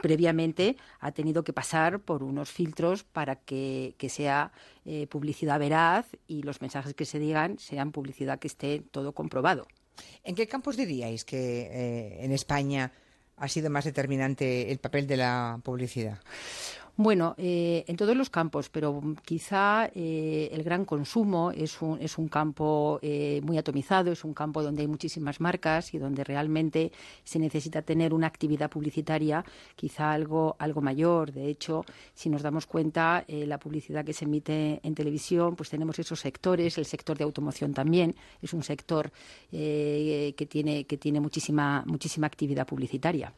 previamente 0.00 0.76
ha 1.00 1.12
tenido 1.12 1.44
que 1.44 1.52
pasar 1.52 2.00
por 2.00 2.22
unos 2.22 2.50
filtros 2.50 3.04
para 3.04 3.36
que, 3.36 3.94
sea 4.08 4.52
eh, 4.84 5.06
publicidad 5.06 5.58
veraz 5.58 6.06
y 6.26 6.42
los 6.42 6.60
mensajes 6.60 6.94
que 6.94 7.04
se 7.04 7.18
digan 7.18 7.58
sean 7.58 7.92
publicidad 7.92 8.38
que 8.38 8.48
esté 8.48 8.82
todo 8.90 9.12
comprobado. 9.12 9.66
¿En 10.24 10.34
qué 10.34 10.48
campos 10.48 10.76
diríais 10.76 11.24
que 11.24 11.68
eh, 11.70 12.24
en 12.24 12.32
España 12.32 12.92
ha 13.36 13.48
sido 13.48 13.70
más 13.70 13.84
determinante 13.84 14.70
el 14.70 14.78
papel 14.78 15.06
de 15.06 15.16
la 15.16 15.60
publicidad? 15.62 16.18
Bueno, 16.96 17.34
eh, 17.38 17.84
en 17.88 17.96
todos 17.96 18.14
los 18.14 18.28
campos, 18.28 18.68
pero 18.68 19.00
quizá 19.24 19.90
eh, 19.94 20.50
el 20.52 20.62
gran 20.62 20.84
consumo 20.84 21.50
es 21.50 21.80
un, 21.80 21.98
es 22.02 22.18
un 22.18 22.28
campo 22.28 22.98
eh, 23.00 23.40
muy 23.42 23.56
atomizado, 23.56 24.12
es 24.12 24.24
un 24.24 24.34
campo 24.34 24.62
donde 24.62 24.82
hay 24.82 24.88
muchísimas 24.88 25.40
marcas 25.40 25.94
y 25.94 25.98
donde 25.98 26.22
realmente 26.22 26.92
se 27.24 27.38
necesita 27.38 27.80
tener 27.80 28.12
una 28.12 28.26
actividad 28.26 28.70
publicitaria 28.70 29.42
quizá 29.74 30.12
algo, 30.12 30.54
algo 30.58 30.82
mayor. 30.82 31.32
De 31.32 31.48
hecho, 31.48 31.86
si 32.12 32.28
nos 32.28 32.42
damos 32.42 32.66
cuenta, 32.66 33.24
eh, 33.26 33.46
la 33.46 33.58
publicidad 33.58 34.04
que 34.04 34.12
se 34.12 34.26
emite 34.26 34.78
en 34.82 34.94
televisión, 34.94 35.56
pues 35.56 35.70
tenemos 35.70 35.98
esos 35.98 36.20
sectores, 36.20 36.76
el 36.76 36.84
sector 36.84 37.16
de 37.16 37.24
automoción 37.24 37.72
también 37.72 38.14
es 38.42 38.52
un 38.52 38.62
sector 38.62 39.10
eh, 39.50 40.34
que 40.36 40.44
tiene, 40.44 40.84
que 40.84 40.98
tiene 40.98 41.20
muchísima, 41.20 41.84
muchísima 41.86 42.26
actividad 42.26 42.66
publicitaria. 42.66 43.32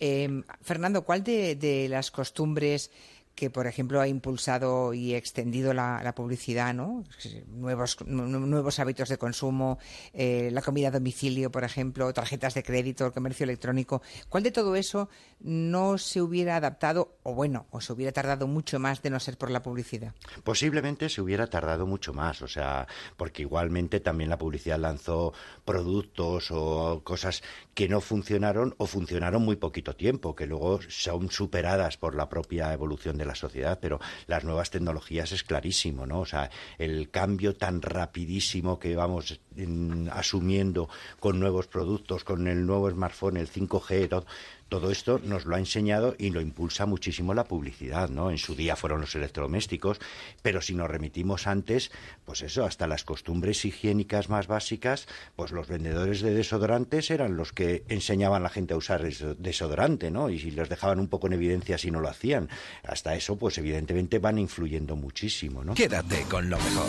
Eh, 0.00 0.42
Fernando, 0.62 1.02
¿cuál 1.02 1.24
de, 1.24 1.56
de 1.56 1.88
las 1.88 2.10
costumbres 2.10 2.90
que, 3.38 3.50
por 3.50 3.68
ejemplo, 3.68 4.00
ha 4.00 4.08
impulsado 4.08 4.92
y 4.94 5.14
extendido 5.14 5.72
la, 5.72 6.02
la 6.02 6.12
publicidad, 6.12 6.74
¿no? 6.74 7.04
Nuevos, 7.46 7.96
nu- 8.04 8.26
nuevos 8.26 8.80
hábitos 8.80 9.08
de 9.08 9.16
consumo, 9.16 9.78
eh, 10.12 10.50
la 10.52 10.60
comida 10.60 10.88
a 10.88 10.90
domicilio, 10.90 11.52
por 11.52 11.62
ejemplo, 11.62 12.12
tarjetas 12.12 12.54
de 12.54 12.64
crédito, 12.64 13.06
el 13.06 13.12
comercio 13.12 13.44
electrónico. 13.44 14.02
¿Cuál 14.28 14.42
de 14.42 14.50
todo 14.50 14.74
eso 14.74 15.08
no 15.38 15.98
se 15.98 16.20
hubiera 16.20 16.56
adaptado, 16.56 17.16
o 17.22 17.32
bueno, 17.32 17.66
o 17.70 17.80
se 17.80 17.92
hubiera 17.92 18.10
tardado 18.10 18.48
mucho 18.48 18.80
más 18.80 19.02
de 19.02 19.10
no 19.10 19.20
ser 19.20 19.38
por 19.38 19.50
la 19.52 19.62
publicidad? 19.62 20.14
Posiblemente 20.42 21.08
se 21.08 21.20
hubiera 21.22 21.46
tardado 21.46 21.86
mucho 21.86 22.12
más, 22.12 22.42
o 22.42 22.48
sea, 22.48 22.88
porque 23.16 23.42
igualmente 23.42 24.00
también 24.00 24.30
la 24.30 24.38
publicidad 24.38 24.80
lanzó 24.80 25.32
productos 25.64 26.50
o 26.50 27.02
cosas 27.04 27.42
que 27.74 27.88
no 27.88 28.00
funcionaron 28.00 28.74
o 28.78 28.86
funcionaron 28.86 29.44
muy 29.44 29.54
poquito 29.54 29.94
tiempo, 29.94 30.34
que 30.34 30.46
luego 30.46 30.80
son 30.88 31.30
superadas 31.30 31.96
por 31.96 32.16
la 32.16 32.28
propia 32.28 32.72
evolución 32.72 33.16
de 33.16 33.27
la 33.28 33.36
sociedad, 33.36 33.78
pero 33.80 34.00
las 34.26 34.42
nuevas 34.42 34.70
tecnologías 34.70 35.30
es 35.32 35.44
clarísimo, 35.44 36.06
¿no? 36.06 36.20
O 36.20 36.26
sea, 36.26 36.50
el 36.78 37.10
cambio 37.10 37.54
tan 37.54 37.82
rapidísimo 37.82 38.78
que 38.78 38.96
vamos 38.96 39.40
mm, 39.54 40.08
asumiendo 40.10 40.88
con 41.20 41.38
nuevos 41.38 41.68
productos, 41.68 42.24
con 42.24 42.48
el 42.48 42.66
nuevo 42.66 42.90
smartphone, 42.90 43.36
el 43.36 43.48
5G, 43.48 44.08
todo, 44.08 44.26
todo 44.68 44.90
esto 44.90 45.20
nos 45.24 45.46
lo 45.46 45.56
ha 45.56 45.58
enseñado 45.58 46.14
y 46.18 46.30
lo 46.30 46.40
impulsa 46.40 46.86
muchísimo 46.86 47.34
la 47.34 47.44
publicidad, 47.44 48.08
¿no? 48.10 48.30
En 48.30 48.38
su 48.38 48.54
día 48.54 48.76
fueron 48.76 49.00
los 49.00 49.14
electrodomésticos, 49.14 49.98
pero 50.42 50.60
si 50.60 50.74
nos 50.74 50.90
remitimos 50.90 51.46
antes, 51.46 51.90
pues 52.24 52.42
eso, 52.42 52.64
hasta 52.64 52.86
las 52.86 53.04
costumbres 53.04 53.64
higiénicas 53.64 54.28
más 54.28 54.46
básicas, 54.46 55.06
pues 55.36 55.52
los 55.52 55.68
vendedores 55.68 56.20
de 56.20 56.34
desodorantes 56.34 57.10
eran 57.10 57.36
los 57.36 57.52
que 57.52 57.84
enseñaban 57.88 58.42
a 58.42 58.44
la 58.44 58.48
gente 58.50 58.74
a 58.74 58.76
usar 58.76 59.04
eso- 59.04 59.34
desodorante, 59.34 60.10
¿no? 60.10 60.30
Y 60.30 60.38
si 60.38 60.50
les 60.50 60.68
dejaban 60.68 61.00
un 61.00 61.08
poco 61.08 61.26
en 61.26 61.32
evidencia 61.34 61.78
si 61.78 61.90
no 61.90 62.00
lo 62.00 62.08
hacían. 62.08 62.48
Hasta 62.82 63.14
eso, 63.14 63.36
pues 63.36 63.58
evidentemente 63.58 64.18
van 64.18 64.38
influyendo 64.38 64.96
muchísimo, 64.96 65.64
¿no? 65.64 65.74
Quédate 65.74 66.22
con 66.24 66.50
lo 66.50 66.56
mejor 66.58 66.88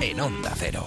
en 0.00 0.20
Onda 0.20 0.52
Cero. 0.56 0.86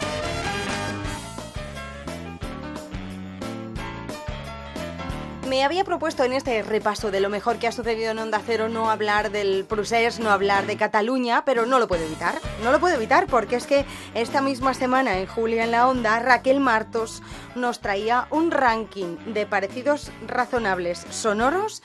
Me 5.51 5.65
había 5.65 5.83
propuesto 5.83 6.23
en 6.23 6.31
este 6.31 6.63
repaso 6.63 7.11
de 7.11 7.19
lo 7.19 7.27
mejor 7.27 7.57
que 7.59 7.67
ha 7.67 7.73
sucedido 7.73 8.11
en 8.11 8.19
Onda 8.19 8.41
Cero 8.45 8.69
no 8.69 8.89
hablar 8.89 9.31
del 9.31 9.65
procés, 9.65 10.17
no 10.21 10.29
hablar 10.29 10.65
de 10.65 10.77
Cataluña, 10.77 11.43
pero 11.43 11.65
no 11.65 11.77
lo 11.77 11.89
puedo 11.89 12.05
evitar. 12.05 12.35
No 12.63 12.71
lo 12.71 12.79
puedo 12.79 12.95
evitar 12.95 13.27
porque 13.27 13.57
es 13.57 13.67
que 13.67 13.83
esta 14.13 14.41
misma 14.41 14.73
semana 14.73 15.19
en 15.19 15.27
Julia 15.27 15.65
en 15.65 15.71
la 15.71 15.89
Onda, 15.89 16.19
Raquel 16.19 16.61
Martos 16.61 17.21
nos 17.53 17.81
traía 17.81 18.27
un 18.29 18.49
ranking 18.49 19.17
de 19.33 19.45
parecidos 19.45 20.09
razonables 20.25 21.05
sonoros 21.09 21.83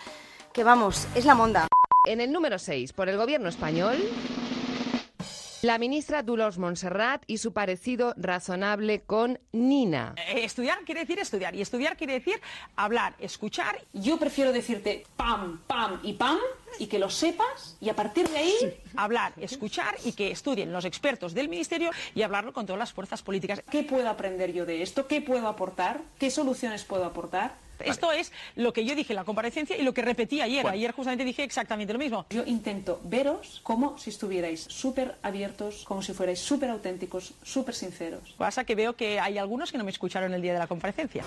que 0.53 0.63
vamos, 0.63 1.09
es 1.17 1.25
la 1.25 1.35
monda. 1.35 1.67
En 2.07 2.21
el 2.21 2.31
número 2.31 2.61
6, 2.61 2.93
por 2.93 3.09
el 3.09 3.17
gobierno 3.17 3.49
español, 3.49 3.97
la 5.63 5.79
ministra 5.79 6.23
Dolors 6.23 6.59
Montserrat 6.59 7.23
y 7.27 7.39
su 7.39 7.53
parecido 7.53 8.15
razonable 8.17 9.03
con 9.03 9.39
Nina. 9.53 10.15
Eh, 10.17 10.45
Estudiar 10.45 10.79
quiere 10.85 11.01
decir 11.01 11.19
estudiar 11.19 11.55
y 11.55 11.63
estudiar 11.63 11.97
quiere 11.97 12.15
decir 12.15 12.41
hablar, 12.77 13.15
escuchar. 13.19 13.81
Yo 13.93 14.19
prefiero 14.19 14.53
decirte 14.53 15.07
pam, 15.17 15.63
pam 15.67 16.01
y 16.03 16.13
pam 16.15 16.39
y 16.79 16.87
que 16.87 16.99
lo 16.99 17.09
sepas 17.11 17.77
y 17.81 17.89
a 17.89 17.97
partir 17.97 18.29
de 18.29 18.39
ahí 18.39 18.55
hablar, 18.97 19.33
escuchar 19.39 19.97
y 20.05 20.13
que 20.13 20.31
estudien 20.31 20.73
los 20.73 20.85
expertos 20.85 21.35
del 21.35 21.49
ministerio 21.49 21.91
y 22.15 22.23
hablarlo 22.23 22.53
con 22.53 22.67
todas 22.67 22.79
las 22.79 22.93
fuerzas 22.93 23.23
políticas. 23.23 23.63
¿Qué 23.71 23.83
puedo 23.83 24.09
aprender 24.09 24.53
yo 24.53 24.67
de 24.67 24.83
esto? 24.83 25.07
¿Qué 25.07 25.21
puedo 25.21 25.49
aportar? 25.49 26.03
¿Qué 26.19 26.31
soluciones 26.31 26.85
puedo 26.85 27.05
aportar? 27.05 27.66
Esto 27.85 28.13
es 28.13 28.33
lo 28.55 28.73
que 28.73 28.85
yo 28.85 28.95
dije 28.95 29.13
en 29.13 29.17
la 29.17 29.25
comparecencia 29.25 29.77
y 29.77 29.83
lo 29.83 29.93
que 29.95 30.03
repetí 30.03 30.41
ayer. 30.41 30.63
Bueno. 30.63 30.75
Ayer 30.77 30.93
justamente 30.93 31.25
dije 31.25 31.43
exactamente 31.45 31.93
lo 31.93 31.99
mismo. 31.99 32.27
Yo 32.31 32.45
intento 32.47 33.01
veros 33.05 33.61
como 33.63 33.99
si 33.99 34.11
estuvierais 34.11 34.63
súper 34.69 35.17
abiertos, 35.23 35.85
como 35.85 36.03
si 36.03 36.13
fuerais 36.13 36.39
súper 36.39 36.71
auténticos, 36.71 37.33
súper 37.43 37.75
sinceros. 37.75 38.35
Pasa 38.39 38.65
que 38.65 38.75
veo 38.75 38.95
que 38.97 39.21
hay 39.21 39.39
algunos 39.39 39.73
que 39.73 39.79
no 39.79 39.85
me 39.85 39.91
escucharon 39.91 40.33
el 40.35 40.43
día 40.43 40.53
de 40.53 40.59
la 40.59 40.67
comparecencia. 40.67 41.23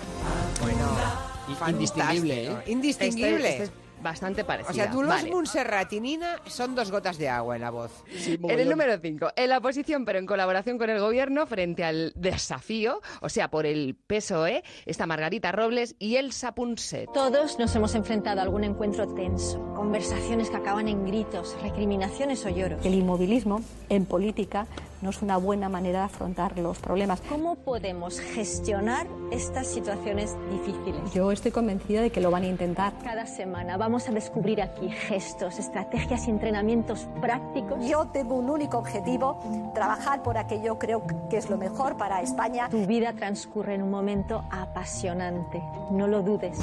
Indistinguible, 1.68 2.44
¿eh? 2.44 2.46
Fantástico. 2.46 2.72
Indistinguible. 2.72 3.48
Este- 3.48 3.62
este 3.64 3.64
es 3.64 3.70
bastante 4.02 4.44
parecido. 4.44 4.70
O 4.70 4.74
sea, 4.74 4.86
Dolores 4.88 5.22
Vale. 5.22 5.30
Montserrat 5.30 5.92
y 5.92 6.00
Nina 6.00 6.36
son 6.46 6.74
dos 6.74 6.90
gotas 6.90 7.18
de 7.18 7.28
agua 7.28 7.56
en 7.56 7.62
la 7.62 7.70
voz. 7.70 8.04
En 8.10 8.58
el 8.58 8.68
número 8.68 8.98
5, 8.98 9.32
en 9.36 9.48
la 9.48 9.58
oposición, 9.58 10.04
pero 10.04 10.18
en 10.18 10.26
colaboración 10.26 10.78
con 10.78 10.90
el 10.90 11.00
gobierno, 11.00 11.46
frente 11.46 11.84
al 11.84 12.12
desafío, 12.16 13.00
o 13.20 13.28
sea, 13.28 13.50
por 13.50 13.66
el 13.66 13.96
PSOE, 14.06 14.62
está 14.86 15.06
Margarita 15.06 15.52
Robles 15.52 15.96
y 15.98 16.16
Elsa 16.16 16.54
Punset. 16.54 17.10
Todos 17.12 17.58
nos 17.58 17.74
hemos 17.76 17.94
enfrentado 17.94 18.40
a 18.40 18.42
algún 18.42 18.64
encuentro 18.64 19.12
tenso, 19.14 19.60
conversaciones 19.74 20.50
que 20.50 20.56
acaban 20.56 20.88
en 20.88 21.04
gritos, 21.06 21.56
recriminaciones 21.62 22.44
o 22.46 22.48
lloros. 22.48 22.84
El 22.84 22.94
inmovilismo 22.94 23.62
en 23.88 24.06
política 24.06 24.66
no 25.02 25.10
es 25.10 25.22
una 25.22 25.36
buena 25.36 25.68
manera 25.68 26.00
de 26.00 26.04
afrontar 26.06 26.58
los 26.58 26.78
problemas. 26.78 27.20
¿Cómo 27.22 27.56
podemos 27.56 28.20
gestionar 28.20 29.06
estas 29.30 29.66
situaciones 29.66 30.36
difíciles? 30.50 31.12
Yo 31.12 31.32
estoy 31.32 31.50
convencida 31.50 32.02
de 32.02 32.10
que 32.10 32.20
lo 32.20 32.30
van 32.30 32.42
a 32.42 32.46
intentar. 32.46 32.92
Cada 33.02 33.26
semana 33.26 33.76
vamos 33.76 34.08
a 34.08 34.12
descubrir 34.12 34.60
aquí 34.60 34.88
gestos, 34.90 35.58
estrategias 35.58 36.26
y 36.26 36.30
entrenamientos 36.30 37.06
prácticos. 37.20 37.84
Yo 37.86 38.08
tengo 38.08 38.34
un 38.34 38.50
único 38.50 38.78
objetivo, 38.78 39.72
trabajar 39.74 40.22
por 40.22 40.36
aquello 40.36 40.78
creo 40.78 41.04
que 41.28 41.38
es 41.38 41.48
lo 41.48 41.56
mejor 41.56 41.96
para 41.96 42.22
España. 42.22 42.68
Tu 42.68 42.86
vida 42.86 43.12
transcurre 43.14 43.74
en 43.74 43.82
un 43.82 43.90
momento 43.90 44.44
apasionante, 44.50 45.62
no 45.90 46.06
lo 46.06 46.22
dudes. 46.22 46.58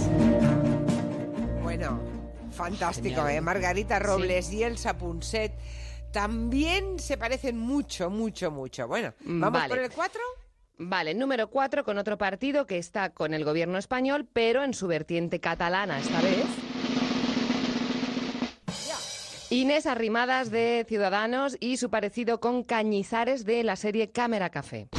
Bueno, 1.63 1.99
fantástico, 2.51 3.21
Genial. 3.21 3.37
¿eh? 3.37 3.41
Margarita 3.41 3.99
Robles 3.99 4.51
y 4.53 4.63
Elsa 4.63 4.97
Punset 4.97 5.51
también 6.17 6.97
se 6.97 7.15
parecen 7.15 7.59
mucho, 7.59 8.09
mucho, 8.09 8.49
mucho. 8.49 8.87
Bueno, 8.87 9.13
¿vamos 9.19 9.61
Vale. 9.61 9.69
por 9.69 9.77
el 9.77 9.91
4? 9.91 10.19
Vale, 10.79 11.13
número 11.13 11.47
4 11.47 11.83
con 11.83 11.99
otro 11.99 12.17
partido 12.17 12.65
que 12.65 12.79
está 12.79 13.11
con 13.11 13.35
el 13.35 13.45
gobierno 13.45 13.77
español, 13.77 14.27
pero 14.33 14.63
en 14.63 14.73
su 14.73 14.87
vertiente 14.87 15.39
catalana 15.39 15.99
esta 15.99 16.19
vez. 16.21 16.43
Inés 19.51 19.85
Arrimadas 19.85 20.49
de 20.49 20.87
Ciudadanos 20.89 21.55
y 21.59 21.77
su 21.77 21.91
parecido 21.91 22.39
con 22.39 22.63
Cañizares 22.63 23.45
de 23.45 23.63
la 23.63 23.75
serie 23.75 24.09
Cámara 24.09 24.49
Café. 24.49 24.89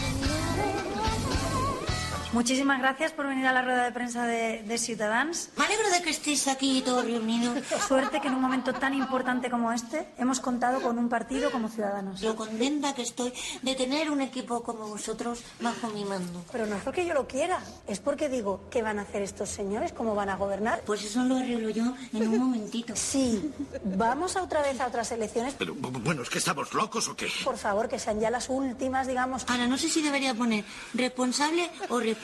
Muchísimas 2.32 2.78
gracias 2.78 3.12
por 3.12 3.26
venir 3.26 3.46
a 3.46 3.54
la 3.54 3.62
rueda 3.62 3.84
de 3.84 3.92
prensa 3.92 4.26
de, 4.26 4.62
de 4.62 4.76
Ciudadans. 4.78 5.48
Me 5.56 5.64
alegro 5.64 5.88
de 5.90 6.02
que 6.02 6.10
estéis 6.10 6.46
aquí 6.46 6.82
todos 6.84 7.02
reunidos. 7.06 7.56
Suerte 7.88 8.20
que 8.20 8.28
en 8.28 8.34
un 8.34 8.42
momento 8.42 8.74
tan 8.74 8.92
importante 8.92 9.48
como 9.48 9.72
este 9.72 10.06
hemos 10.18 10.38
contado 10.38 10.82
con 10.82 10.98
un 10.98 11.08
partido 11.08 11.50
como 11.50 11.70
Ciudadanos. 11.70 12.20
Lo 12.20 12.36
contenta 12.36 12.94
que 12.94 13.00
estoy 13.00 13.32
de 13.62 13.74
tener 13.74 14.10
un 14.10 14.20
equipo 14.20 14.62
como 14.62 14.88
vosotros 14.88 15.40
bajo 15.62 15.88
mi 15.88 16.04
mando. 16.04 16.44
Pero 16.52 16.66
no 16.66 16.76
es 16.76 16.82
porque 16.82 17.06
yo 17.06 17.14
lo 17.14 17.26
quiera, 17.26 17.60
es 17.86 17.98
porque 17.98 18.28
digo, 18.28 18.60
¿qué 18.70 18.82
van 18.82 18.98
a 18.98 19.02
hacer 19.02 19.22
estos 19.22 19.48
señores? 19.48 19.94
¿Cómo 19.94 20.14
van 20.14 20.28
a 20.28 20.36
gobernar? 20.36 20.82
Pues 20.84 21.02
eso 21.04 21.24
lo 21.24 21.36
arreglo 21.36 21.70
yo 21.70 21.94
en 22.12 22.28
un 22.28 22.38
momentito. 22.38 22.94
Sí, 22.94 23.50
vamos 23.84 24.36
a 24.36 24.42
otra 24.42 24.60
vez 24.60 24.78
a 24.82 24.86
otras 24.86 25.10
elecciones. 25.12 25.54
Pero 25.58 25.74
bueno, 25.74 26.22
¿es 26.22 26.28
que 26.28 26.38
estamos 26.38 26.74
locos 26.74 27.08
o 27.08 27.16
qué? 27.16 27.28
Por 27.42 27.56
favor, 27.56 27.88
que 27.88 27.98
sean 27.98 28.20
ya 28.20 28.28
las 28.28 28.50
últimas, 28.50 29.06
digamos. 29.06 29.46
Ahora, 29.48 29.66
no 29.66 29.78
sé 29.78 29.88
si 29.88 30.02
debería 30.02 30.34
poner 30.34 30.62
responsable 30.92 31.70
o 31.88 31.98
responsable. 31.98 32.17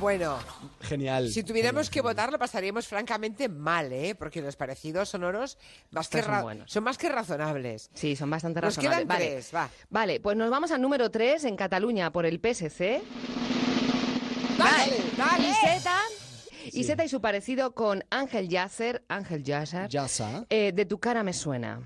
Bueno, 0.00 0.38
Genial. 0.80 1.30
si 1.30 1.42
tuviéramos 1.44 1.88
que 1.88 2.00
votar 2.00 2.30
lo 2.32 2.38
pasaríamos 2.38 2.86
francamente 2.86 3.48
mal, 3.48 3.92
¿eh? 3.92 4.14
Porque 4.14 4.42
los 4.42 4.56
parecidos 4.56 5.08
sonoros 5.08 5.56
más 5.92 6.08
que 6.08 6.20
son 6.22 6.30
ra- 6.30 6.42
buenos. 6.42 6.70
son 6.70 6.84
más 6.84 6.98
que 6.98 7.08
razonables. 7.08 7.90
Sí, 7.94 8.16
son 8.16 8.28
bastante 8.28 8.60
Nos 8.60 8.76
razonables. 8.76 8.98
quedan 8.98 9.08
Vale. 9.08 9.26
tres, 9.30 9.50
va. 9.54 9.70
Vale, 9.90 10.20
pues 10.20 10.36
nos 10.36 10.50
vamos 10.50 10.70
al 10.72 10.82
número 10.82 11.10
3 11.10 11.44
en 11.44 11.56
Cataluña 11.56 12.12
por 12.12 12.26
el 12.26 12.38
PSC. 12.40 13.02
Dale, 14.58 14.96
dale. 15.16 15.48
Iseta. 15.50 15.98
Iseta 16.72 17.04
y 17.04 17.08
su 17.08 17.20
parecido 17.20 17.74
con 17.74 18.04
Ángel 18.10 18.48
Yasser, 18.48 19.04
Ángel 19.08 19.42
Yasser, 19.44 19.88
Yasa. 19.88 20.44
eh, 20.50 20.72
de 20.74 20.84
Tu 20.86 20.98
cara 20.98 21.22
me 21.22 21.32
suena. 21.32 21.80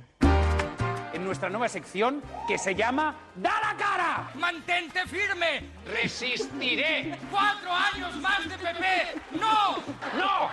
Nuestra 1.28 1.50
nueva 1.50 1.68
sección 1.68 2.22
que 2.48 2.56
se 2.56 2.74
llama 2.74 3.14
¡Da 3.34 3.52
la 3.60 3.76
cara! 3.76 4.30
¡Mantente 4.36 5.06
firme! 5.06 5.62
¡Resistiré! 5.84 7.18
¡Cuatro 7.30 7.70
años 7.70 8.16
más 8.16 8.48
de 8.48 8.56
PP! 8.56 9.20
¡No! 9.32 9.76
¡No! 10.16 10.48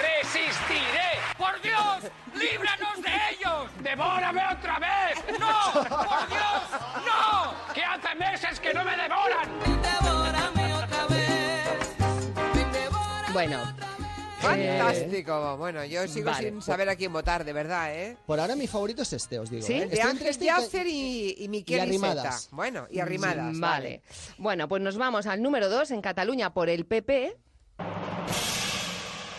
¡Resistiré! 0.00 1.20
¡Por 1.36 1.60
Dios! 1.60 2.10
¡Líbranos 2.32 3.02
de 3.02 3.10
ellos! 3.32 3.70
¡Devórame 3.80 4.42
otra 4.50 4.78
vez! 4.78 5.38
¡No! 5.38 5.72
¡Por 5.74 6.28
Dios! 6.30 6.62
¡No! 7.04 7.74
¡Que 7.74 7.84
hace 7.84 8.14
meses 8.14 8.58
que 8.58 8.72
no 8.72 8.82
me 8.82 8.96
devoran! 8.96 9.50
Bueno. 13.30 13.83
Fantástico. 14.44 15.56
Bueno, 15.56 15.84
yo 15.84 16.06
sigo 16.08 16.30
vale, 16.30 16.44
sin 16.48 16.54
pues- 16.54 16.64
saber 16.66 16.88
a 16.88 16.96
quién 16.96 17.12
votar, 17.12 17.44
de 17.44 17.52
verdad, 17.52 17.94
¿eh? 17.94 18.16
Por 18.26 18.38
ahora 18.40 18.56
mi 18.56 18.66
favorito 18.66 19.02
es 19.02 19.12
este, 19.12 19.38
os 19.38 19.50
digo. 19.50 19.66
¿Sí? 19.66 19.74
¿eh? 19.74 19.86
De 19.86 20.00
Ángel 20.02 20.26
este 20.28 20.44
y- 20.44 20.48
Yasser 20.48 20.86
y, 20.86 21.34
y 21.38 21.48
Miquel 21.48 21.78
y 21.78 21.80
Arrimadas. 21.80 22.48
Bueno, 22.52 22.86
y 22.90 23.00
arrimadas. 23.00 23.54
Mm, 23.54 23.60
Vale. 23.60 24.02
Bueno, 24.38 24.68
pues 24.68 24.82
nos 24.82 24.96
vamos 24.96 25.26
al 25.26 25.42
número 25.42 25.68
2 25.68 25.90
en 25.90 26.00
Cataluña 26.00 26.52
por 26.54 26.68
el 26.68 26.86
PP. 26.86 27.36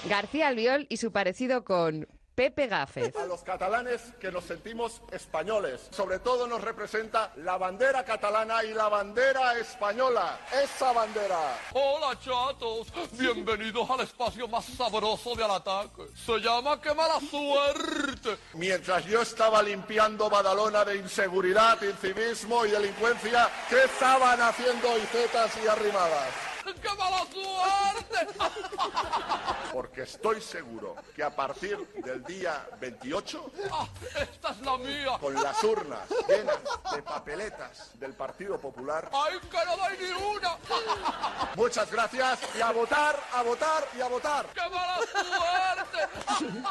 García 0.09 0.47
Albiol 0.49 0.85
y 0.89 0.97
su 0.97 1.11
parecido 1.11 1.63
con 1.63 2.07
Pepe 2.35 2.67
Gáfez. 2.67 3.15
A 3.15 3.25
los 3.25 3.41
catalanes 3.43 4.01
que 4.19 4.29
nos 4.29 4.43
sentimos 4.43 5.01
españoles. 5.11 5.87
Sobre 5.91 6.19
todo 6.19 6.47
nos 6.47 6.61
representa 6.61 7.31
la 7.37 7.57
bandera 7.57 8.03
catalana 8.03 8.61
y 8.65 8.73
la 8.73 8.89
bandera 8.89 9.57
española. 9.57 10.37
Esa 10.51 10.91
bandera. 10.91 11.57
Hola 11.71 12.19
chatos, 12.19 12.91
bienvenidos 13.17 13.89
al 13.89 14.01
espacio 14.01 14.49
más 14.49 14.65
sabroso 14.65 15.33
de 15.35 15.45
al 15.45 15.51
ataque. 15.51 16.03
Se 16.13 16.37
llama 16.39 16.81
Qué 16.81 16.93
mala 16.93 17.21
suerte. 17.21 18.37
Mientras 18.53 19.05
yo 19.05 19.21
estaba 19.21 19.63
limpiando 19.63 20.29
Badalona 20.29 20.83
de 20.83 20.97
inseguridad, 20.97 21.81
incivismo 21.81 22.65
y 22.65 22.71
delincuencia, 22.71 23.49
¿qué 23.69 23.85
estaban 23.85 24.41
haciendo 24.41 24.97
Icetas 24.97 25.51
y 25.63 25.67
Arrimadas? 25.67 26.54
¡Qué 26.65 26.89
mala 26.97 27.25
suerte! 27.31 28.27
Porque 29.73 30.01
estoy 30.03 30.41
seguro 30.41 30.95
que 31.15 31.23
a 31.23 31.29
partir 31.35 31.77
del 32.03 32.23
día 32.23 32.67
28, 32.79 33.51
Ah, 33.71 33.87
esta 34.19 34.49
es 34.51 34.59
la 34.61 34.77
mía. 34.77 35.17
con 35.19 35.33
las 35.33 35.63
urnas 35.63 36.01
llenas 36.27 36.59
de 36.93 37.01
papeletas 37.03 37.91
del 37.99 38.13
Partido 38.13 38.59
Popular, 38.59 39.09
¡Ay, 39.13 39.39
que 39.49 39.65
no 39.65 39.77
doy 39.77 39.97
ni 39.99 40.11
una! 40.35 40.57
muchas 41.55 41.91
gracias 41.91 42.39
y 42.57 42.61
a 42.61 42.71
votar, 42.71 43.19
a 43.33 43.41
votar 43.43 43.87
y 43.97 44.01
a 44.01 44.07
votar. 44.07 44.45
¡Qué 44.53 44.69
mala 44.69 44.99
suerte! 45.11 46.07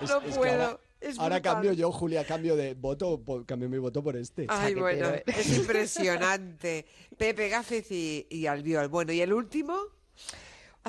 No 0.00 0.18
es 0.20 0.36
puedo, 0.36 0.80
es 1.00 1.18
ahora 1.18 1.36
brutal. 1.36 1.54
cambio 1.54 1.72
yo, 1.72 1.92
Julia, 1.92 2.24
cambio 2.24 2.56
de 2.56 2.74
voto, 2.74 3.22
cambio 3.46 3.68
mi 3.68 3.78
voto 3.78 4.02
por 4.02 4.16
este. 4.16 4.46
Ay, 4.48 4.74
bueno, 4.74 5.08
es 5.26 5.56
impresionante. 5.56 6.86
Pepe 7.16 7.48
Gáfez 7.48 7.90
y, 7.90 8.26
y 8.30 8.46
Albiol. 8.46 8.88
Bueno, 8.88 9.12
¿y 9.12 9.20
el 9.20 9.32
último? 9.32 9.76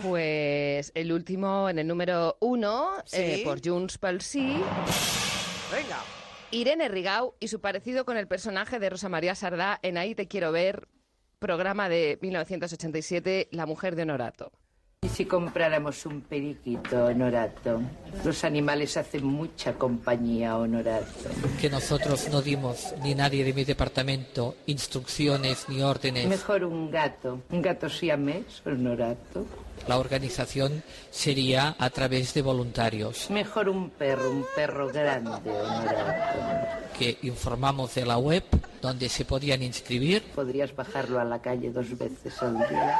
Pues 0.02 0.91
el 0.95 1.11
último 1.11 1.69
en 1.69 1.80
el 1.80 1.88
número 1.88 2.38
1 2.40 2.90
Sí. 3.06 3.41
por 3.44 3.60
Junts 3.65 3.98
pel 3.98 4.22
Sí. 4.22 4.53
Venga. 5.72 5.99
Irene 6.52 6.88
Rigau 6.88 7.36
y 7.40 7.48
su 7.48 7.60
parecido 7.60 8.06
con 8.06 8.18
el 8.18 8.27
personaje 8.27 8.80
de 8.80 8.90
Rosa 8.90 9.10
María 9.10 9.36
Sardá 9.36 9.80
en 9.84 9.98
Ahí 9.98 10.15
te 10.15 10.27
quiero 10.27 10.52
ver, 10.52 10.88
programa 11.38 11.90
de 11.90 12.18
1987, 12.22 13.49
La 13.52 13.65
mujer 13.65 13.95
de 13.95 14.03
Honorato. 14.03 14.52
¿Y 15.02 15.08
si 15.08 15.24
compráramos 15.24 16.06
un 16.06 16.20
periquito, 16.20 17.06
Honorato? 17.06 17.82
Los 18.26 18.44
animales 18.44 18.98
hacen 18.98 19.26
mucha 19.26 19.72
compañía, 19.76 20.58
Honorato. 20.58 21.30
que 21.62 21.70
nosotros 21.70 22.28
no 22.30 22.42
dimos, 22.42 22.94
ni 23.02 23.16
nadie 23.16 23.46
de 23.46 23.54
mi 23.54 23.64
departamento, 23.64 24.58
instrucciones 24.66 25.70
ni 25.70 25.82
órdenes. 25.82 26.28
Mejor 26.28 26.66
un 26.66 26.92
gato. 26.92 27.40
Un 27.50 27.62
gato 27.62 27.88
siamés, 27.88 28.62
Honorato. 28.66 29.46
La 29.88 29.98
organización 29.98 30.84
sería 31.10 31.76
a 31.80 31.90
través 31.90 32.34
de 32.36 32.42
voluntarios 32.44 33.30
Mejor 33.32 33.70
un 33.70 33.90
perro, 33.90 34.30
un 34.30 34.46
perro 34.56 34.88
grande, 34.90 35.50
Honorato. 35.50 36.40
que 36.98 37.18
informamos 37.24 37.96
de 37.96 38.06
la 38.06 38.18
web 38.18 38.44
donde 38.82 39.10
se 39.10 39.26
podían 39.26 39.64
inscribir. 39.64 40.24
Podrías 40.36 40.76
bajarlo 40.76 41.20
a 41.20 41.24
la 41.24 41.42
calle 41.42 41.72
dos 41.72 41.98
veces 41.98 42.42
al 42.42 42.58
día. 42.60 43.00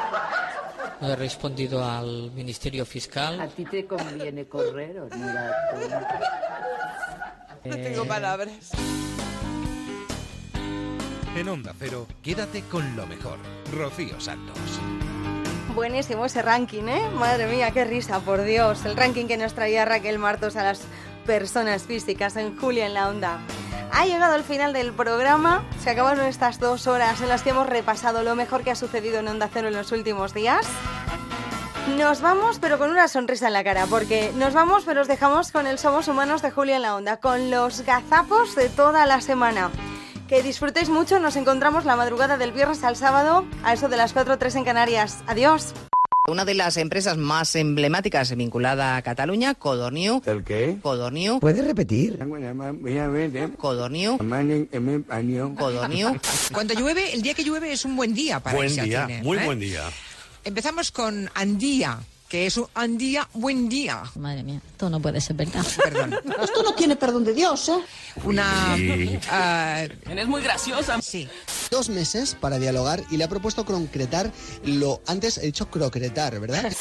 No 1.00 1.08
he 1.10 1.16
respondido 1.16 1.84
al 1.86 2.32
Ministerio 2.32 2.84
A 2.84 2.86
Fiscal. 2.86 3.50
ti 3.56 3.64
te 3.66 3.86
conviene 3.86 4.46
correr, 4.48 5.00
Honorato. 5.00 5.78
No 7.66 7.76
tengo 7.76 8.06
palabras. 8.06 8.72
En 11.36 11.48
Onda 11.48 11.74
Cero, 11.80 12.08
quédate 12.24 12.64
con 12.64 12.96
lo 12.98 13.06
mejor. 13.06 13.38
Rocío 13.72 14.20
Santos. 14.20 14.58
Buenísimo 15.80 16.26
ese 16.26 16.42
ranking, 16.42 16.90
¿eh? 16.90 17.10
Madre 17.16 17.48
mía, 17.48 17.72
qué 17.72 17.86
risa, 17.86 18.20
por 18.20 18.44
Dios. 18.44 18.84
El 18.84 18.98
ranking 18.98 19.28
que 19.28 19.38
nos 19.38 19.54
traía 19.54 19.86
Raquel 19.86 20.20
Martos 20.20 20.58
a 20.58 20.64
las 20.64 20.82
personas 21.26 21.84
físicas 21.84 22.36
en 22.36 22.60
Julia 22.60 22.86
en 22.86 22.94
la 22.94 23.08
Onda. 23.08 23.40
Ha 23.94 24.06
llegado 24.06 24.36
el 24.36 24.44
final 24.44 24.74
del 24.74 24.92
programa. 24.92 25.64
Se 25.82 25.90
acabaron 25.90 26.26
estas 26.26 26.60
dos 26.60 26.86
horas 26.86 27.22
en 27.22 27.30
las 27.30 27.44
que 27.44 27.52
hemos 27.52 27.66
repasado 27.66 28.24
lo 28.24 28.36
mejor 28.36 28.64
que 28.64 28.72
ha 28.72 28.76
sucedido 28.76 29.20
en 29.20 29.30
Onda 29.30 29.50
Cero 29.54 29.70
en 29.70 29.74
los 29.74 29.94
últimos 29.94 30.34
días. 30.34 30.68
Nos 31.98 32.20
vamos, 32.20 32.60
pero 32.60 32.78
con 32.78 32.92
una 32.92 33.08
sonrisa 33.08 33.48
en 33.48 33.54
la 33.54 33.64
cara, 33.64 33.86
porque 33.90 34.34
nos 34.36 34.54
vamos, 34.54 34.84
pero 34.86 35.00
os 35.00 35.08
dejamos 35.08 35.54
con 35.54 35.66
el 35.66 35.80
Somos 35.80 36.10
Humanos 36.10 36.42
de 36.42 36.52
Julia 36.52 36.76
en 36.76 36.82
la 36.82 36.98
Onda, 36.98 37.22
con 37.22 37.50
los 37.50 37.84
gazapos 37.86 38.54
de 38.56 38.68
toda 38.68 39.06
la 39.06 39.22
semana. 39.22 39.72
Que 40.30 40.44
disfrutéis 40.44 40.90
mucho, 40.90 41.18
nos 41.20 41.36
encontramos 41.36 41.86
la 41.86 41.96
madrugada 41.96 42.38
del 42.38 42.52
viernes 42.52 42.84
al 42.84 42.96
sábado, 42.96 43.48
a 43.64 43.74
eso 43.74 43.90
de 43.90 43.98
las 43.98 44.14
4 44.14 44.38
3 44.38 44.58
en 44.58 44.64
Canarias. 44.64 45.24
Adiós. 45.26 45.74
Una 46.28 46.46
de 46.46 46.54
las 46.54 46.78
empresas 46.78 47.18
más 47.18 47.56
emblemáticas 47.56 48.36
vinculada 48.36 48.96
a 48.96 49.02
Cataluña, 49.02 49.56
Codorniu. 49.56 50.22
¿El 50.28 50.44
qué? 50.44 50.78
Codorniu. 50.84 51.40
¿Puedes 51.40 51.66
repetir? 51.66 52.20
Codorniu. 53.58 54.20
Codorniu. 55.58 56.20
Cuando 56.54 56.76
llueve, 56.76 57.12
el 57.16 57.24
día 57.24 57.34
que 57.34 57.44
llueve 57.44 57.72
es 57.72 57.84
un 57.84 57.96
buen 57.96 58.14
día 58.14 58.40
para 58.40 58.56
Buen 58.56 58.76
día, 58.76 59.08
muy 59.24 59.40
¿eh? 59.40 59.46
buen 59.46 59.60
día. 59.60 59.82
Empezamos 60.44 60.92
con 60.92 61.32
Andía, 61.34 61.98
que 62.30 62.46
es 62.46 62.58
un 62.58 62.68
Andía 62.76 63.28
buen 63.34 63.68
día. 63.68 64.04
Madre 64.16 64.44
mía, 64.44 64.62
esto 64.72 64.90
no 64.90 65.02
puede 65.02 65.20
ser 65.20 65.36
verdad. 65.36 65.66
Perdón. 65.84 66.16
Esto 66.42 66.64
no 66.64 66.74
tiene 66.76 66.96
perdón 66.96 67.26
de 67.26 67.34
Dios, 67.34 67.70
¿eh? 67.70 67.80
Una... 68.24 68.76
ah, 69.32 69.84
Es 70.16 70.28
muy 70.28 70.42
graciosa. 70.42 71.02
Sí. 71.02 71.28
Dos 71.72 71.90
meses 71.90 72.38
para 72.40 72.60
dialogar 72.60 73.04
y 73.10 73.18
le 73.18 73.24
ha 73.24 73.28
propuesto 73.28 73.66
concretar 73.66 74.32
lo 74.64 75.02
antes 75.08 75.40
he 75.40 75.48
dicho 75.48 75.70
crocretar, 75.70 76.40
¿verdad? 76.40 76.72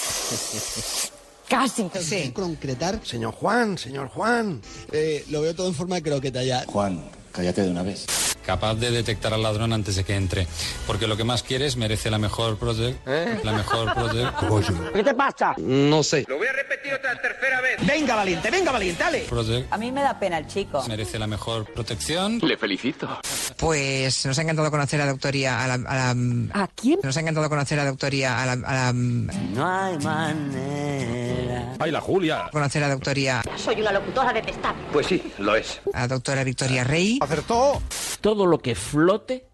Casi. 1.49 1.89
Sí. 2.03 2.31
Concretar. 2.33 3.01
Señor 3.03 3.33
Juan, 3.33 3.79
señor 3.79 4.09
Juan. 4.09 4.61
Eh, 4.93 5.25
lo 5.31 5.41
veo 5.41 5.55
todo 5.55 5.69
en 5.69 5.75
forma 5.75 5.95
de 5.97 6.03
croqueta 6.03 6.45
ya. 6.45 6.65
Juan, 6.67 7.03
cállate 7.33 7.63
de 7.63 7.71
una 7.71 7.83
vez. 7.83 8.05
Capaz 8.49 8.77
de 8.77 8.91
detectar 8.91 9.35
al 9.35 9.43
ladrón 9.43 9.75
antes 9.75 9.95
de 9.97 10.05
que 10.05 10.15
entre. 10.17 10.47
Porque 10.87 11.07
lo 11.07 11.19
que 11.19 11.25
más 11.25 11.43
quieres 11.43 11.77
merece 11.77 12.11
la 12.11 12.17
mejor 12.17 12.57
protect. 12.57 13.07
La 13.45 13.53
mejor 13.53 13.93
protect. 13.93 14.93
¿Qué 14.95 15.05
te 15.05 15.13
pasa? 15.13 15.55
No 15.59 16.03
sé. 16.03 16.25
Lo 16.27 16.39
voy 16.39 16.47
a 16.47 16.53
repetir 16.55 16.95
otra 16.95 17.21
tercera 17.21 17.61
vez. 17.61 17.77
Venga, 17.87 18.17
valiente, 18.17 18.51
venga, 18.51 18.73
valiente, 18.73 19.03
dale. 19.03 19.19
Protect. 19.29 19.71
A 19.71 19.77
mí 19.77 19.93
me 19.93 20.01
da 20.01 20.19
pena 20.19 20.39
el 20.39 20.47
chico. 20.47 20.83
Merece 20.89 21.19
la 21.19 21.27
mejor 21.27 21.67
protección. 21.75 22.39
Le 22.43 22.57
felicito. 22.57 23.21
Pues 23.59 24.25
nos 24.25 24.39
ha 24.39 24.43
encantado 24.43 24.71
conocer 24.71 24.99
a 25.03 25.07
Doctoría... 25.07 25.63
A, 25.63 25.67
la, 25.69 25.75
a, 25.75 26.15
la- 26.15 26.63
¿A 26.63 26.69
quién? 26.69 27.01
Nos 27.03 27.15
ha 27.19 27.21
encantado 27.21 27.51
conocer 27.51 27.79
a 27.79 27.85
Doctoría... 27.85 28.43
A 28.43 28.47
la, 28.47 28.53
a 28.53 28.75
la- 28.75 28.93
No 28.95 29.69
hay 29.85 29.99
manera. 29.99 31.75
¡Ay, 31.81 31.91
la 31.91 32.01
Julia! 32.01 32.49
conocer 32.51 32.83
a 32.83 32.89
Doctoría... 32.89 33.43
Soy 33.57 33.81
una 33.83 33.93
locutora 33.93 34.33
detestable. 34.33 34.81
Pues 34.91 35.07
sí, 35.07 35.23
lo 35.39 35.55
es. 35.55 35.81
A 35.93 36.09
doctora 36.09 36.45
Victoria 36.45 36.83
Rey. 36.85 37.19
Acertó. 37.21 37.83
Todo 38.21 38.38
lo 38.47 38.59
que 38.59 38.75
flote 38.75 39.49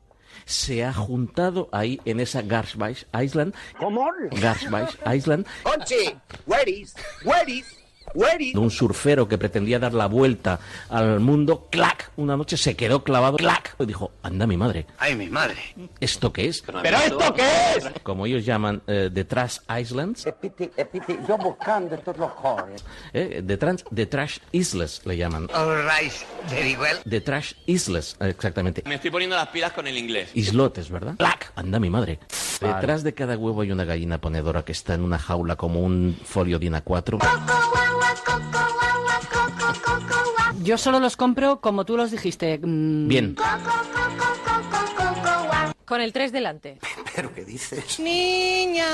se 0.44 0.84
ha 0.84 0.92
juntado 0.92 1.68
ahí 1.72 2.00
en 2.04 2.20
esa 2.20 2.42
Garsbach 2.42 3.04
Island. 3.14 3.54
¿Cómo? 3.78 4.10
Garsbach 4.40 4.96
Island. 5.06 5.46
Conchi, 5.62 6.14
where 6.46 6.70
is, 6.70 6.94
where 7.24 7.50
is, 7.50 7.66
is? 8.40 8.54
Un 8.54 8.70
surfero 8.70 9.28
que 9.28 9.38
pretendía 9.38 9.78
dar 9.78 9.94
la 9.94 10.06
vuelta 10.06 10.60
al 10.88 11.20
mundo, 11.20 11.68
¡clac! 11.70 12.10
Una 12.16 12.36
noche 12.36 12.56
se 12.56 12.76
quedó 12.76 13.04
clavado, 13.04 13.36
¡clac! 13.36 13.76
Y 13.78 13.86
dijo, 13.86 14.12
anda 14.22 14.46
mi 14.46 14.56
madre, 14.56 14.86
Ay, 14.98 15.14
mi 15.14 15.28
madre. 15.28 15.56
¿esto 16.00 16.32
qué 16.32 16.48
es? 16.48 16.62
¿Pero 16.62 16.96
esto 16.96 17.34
qué 17.34 17.42
es? 17.76 17.90
Como 18.02 18.26
ellos 18.26 18.44
llaman 18.44 18.82
eh, 18.86 19.10
The 19.12 19.24
Trash 19.24 19.58
Islands, 19.80 20.26
Epiti, 20.26 20.70
epiti, 20.76 21.18
yo 21.28 21.36
buscando 21.38 21.94
estos 21.94 22.16
eh, 23.12 23.42
the, 23.46 23.56
trans, 23.56 23.84
the 23.94 24.06
Trash 24.06 24.38
Isles 24.52 25.02
le 25.04 25.16
llaman. 25.16 25.48
All 25.54 25.82
right, 25.84 26.12
very 26.48 26.76
well. 26.76 26.98
The 27.08 27.20
Trash 27.20 27.54
Isles, 27.66 28.16
eh, 28.20 28.28
exactamente. 28.28 28.82
Me 28.86 28.96
estoy 28.96 29.10
poniendo 29.10 29.36
las 29.36 29.48
pilas 29.48 29.72
con 29.72 29.86
el 29.86 29.96
inglés. 29.96 30.30
Islotes, 30.34 30.90
¿verdad? 30.90 31.16
¡Clac! 31.16 31.52
Anda 31.56 31.78
mi 31.78 31.90
madre. 31.90 32.18
Detrás 32.60 33.02
de 33.02 33.14
cada 33.14 33.36
huevo 33.36 33.60
hay 33.62 33.72
una 33.72 33.84
gallina 33.84 34.20
ponedora 34.20 34.64
que 34.64 34.72
está 34.72 34.94
en 34.94 35.02
una 35.02 35.18
jaula 35.18 35.56
como 35.56 35.80
un 35.80 36.18
folio 36.24 36.58
DIN 36.58 36.74
A4. 36.74 37.83
Yo 40.62 40.78
solo 40.78 40.98
los 41.00 41.16
compro 41.16 41.60
como 41.60 41.84
tú 41.84 41.96
los 41.96 42.10
dijiste. 42.10 42.58
mm, 42.62 43.08
Bien. 43.08 43.36
Con 45.84 46.00
el 46.00 46.12
3 46.14 46.32
delante. 46.32 46.78
¿Pero 47.14 47.32
qué 47.34 47.44
dices? 47.44 48.00
Niña. 48.00 48.86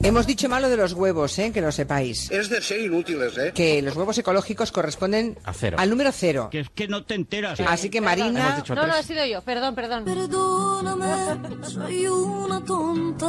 Hemos 0.00 0.26
dicho 0.26 0.48
malo 0.48 0.68
de 0.68 0.76
los 0.76 0.92
huevos, 0.92 1.36
¿eh? 1.40 1.50
que 1.52 1.60
lo 1.60 1.72
sepáis. 1.72 2.30
Es 2.30 2.48
de 2.48 2.62
ser 2.62 2.80
inútiles, 2.80 3.36
¿eh? 3.36 3.52
Que 3.52 3.82
los 3.82 3.96
huevos 3.96 4.16
ecológicos 4.18 4.70
corresponden 4.70 5.36
A 5.44 5.52
cero. 5.52 5.76
al 5.80 5.90
número 5.90 6.12
cero. 6.12 6.48
es 6.52 6.70
que 6.70 6.86
no 6.86 7.04
te 7.04 7.14
enteras. 7.14 7.58
Así 7.60 7.90
que 7.90 8.00
Marina, 8.00 8.62
No, 8.68 8.86
no, 8.86 8.92
ha 8.94 9.02
sido 9.02 9.26
yo. 9.26 9.42
Perdón, 9.42 9.74
perdón. 9.74 10.04
Perdóname, 10.04 11.66
soy 11.68 12.06
una 12.06 12.64
tonta. 12.64 13.26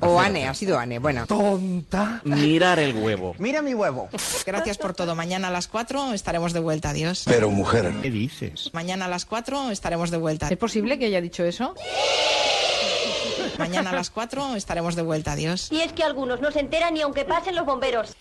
O 0.00 0.20
Ane, 0.20 0.48
ha 0.48 0.54
sido 0.54 0.78
Ane. 0.78 0.98
Bueno, 0.98 1.26
Tonta. 1.26 2.20
Mirar 2.24 2.78
el 2.78 2.96
huevo. 2.96 3.34
Mira 3.38 3.62
mi 3.62 3.74
huevo. 3.74 4.08
Gracias 4.46 4.78
por 4.78 4.94
todo. 4.94 5.14
Mañana 5.14 5.48
a 5.48 5.50
las 5.50 5.68
4 5.68 6.12
estaremos 6.12 6.52
de 6.52 6.60
vuelta. 6.60 6.90
Adiós. 6.90 7.22
Pero 7.24 7.50
mujer. 7.50 7.92
¿Qué 8.02 8.10
dices? 8.10 8.70
Mañana 8.72 9.06
a 9.06 9.08
las 9.08 9.24
4 9.24 9.70
estaremos 9.70 10.10
de 10.10 10.16
vuelta. 10.16 10.48
¿Es 10.48 10.58
posible 10.58 10.98
que 10.98 11.06
haya 11.06 11.20
dicho 11.20 11.44
eso? 11.44 11.74
Mañana 13.58 13.90
a 13.90 13.94
las 13.94 14.10
4 14.10 14.54
estaremos 14.56 14.94
de 14.96 15.02
vuelta. 15.02 15.32
Adiós. 15.32 15.68
Y 15.70 15.80
es 15.80 15.92
que 15.92 16.02
algunos 16.04 16.40
no 16.40 16.50
se 16.50 16.60
enteran 16.60 16.94
ni 16.94 17.02
aunque 17.02 17.24
pasen 17.24 17.54
los 17.56 17.66
bomberos. 17.66 18.14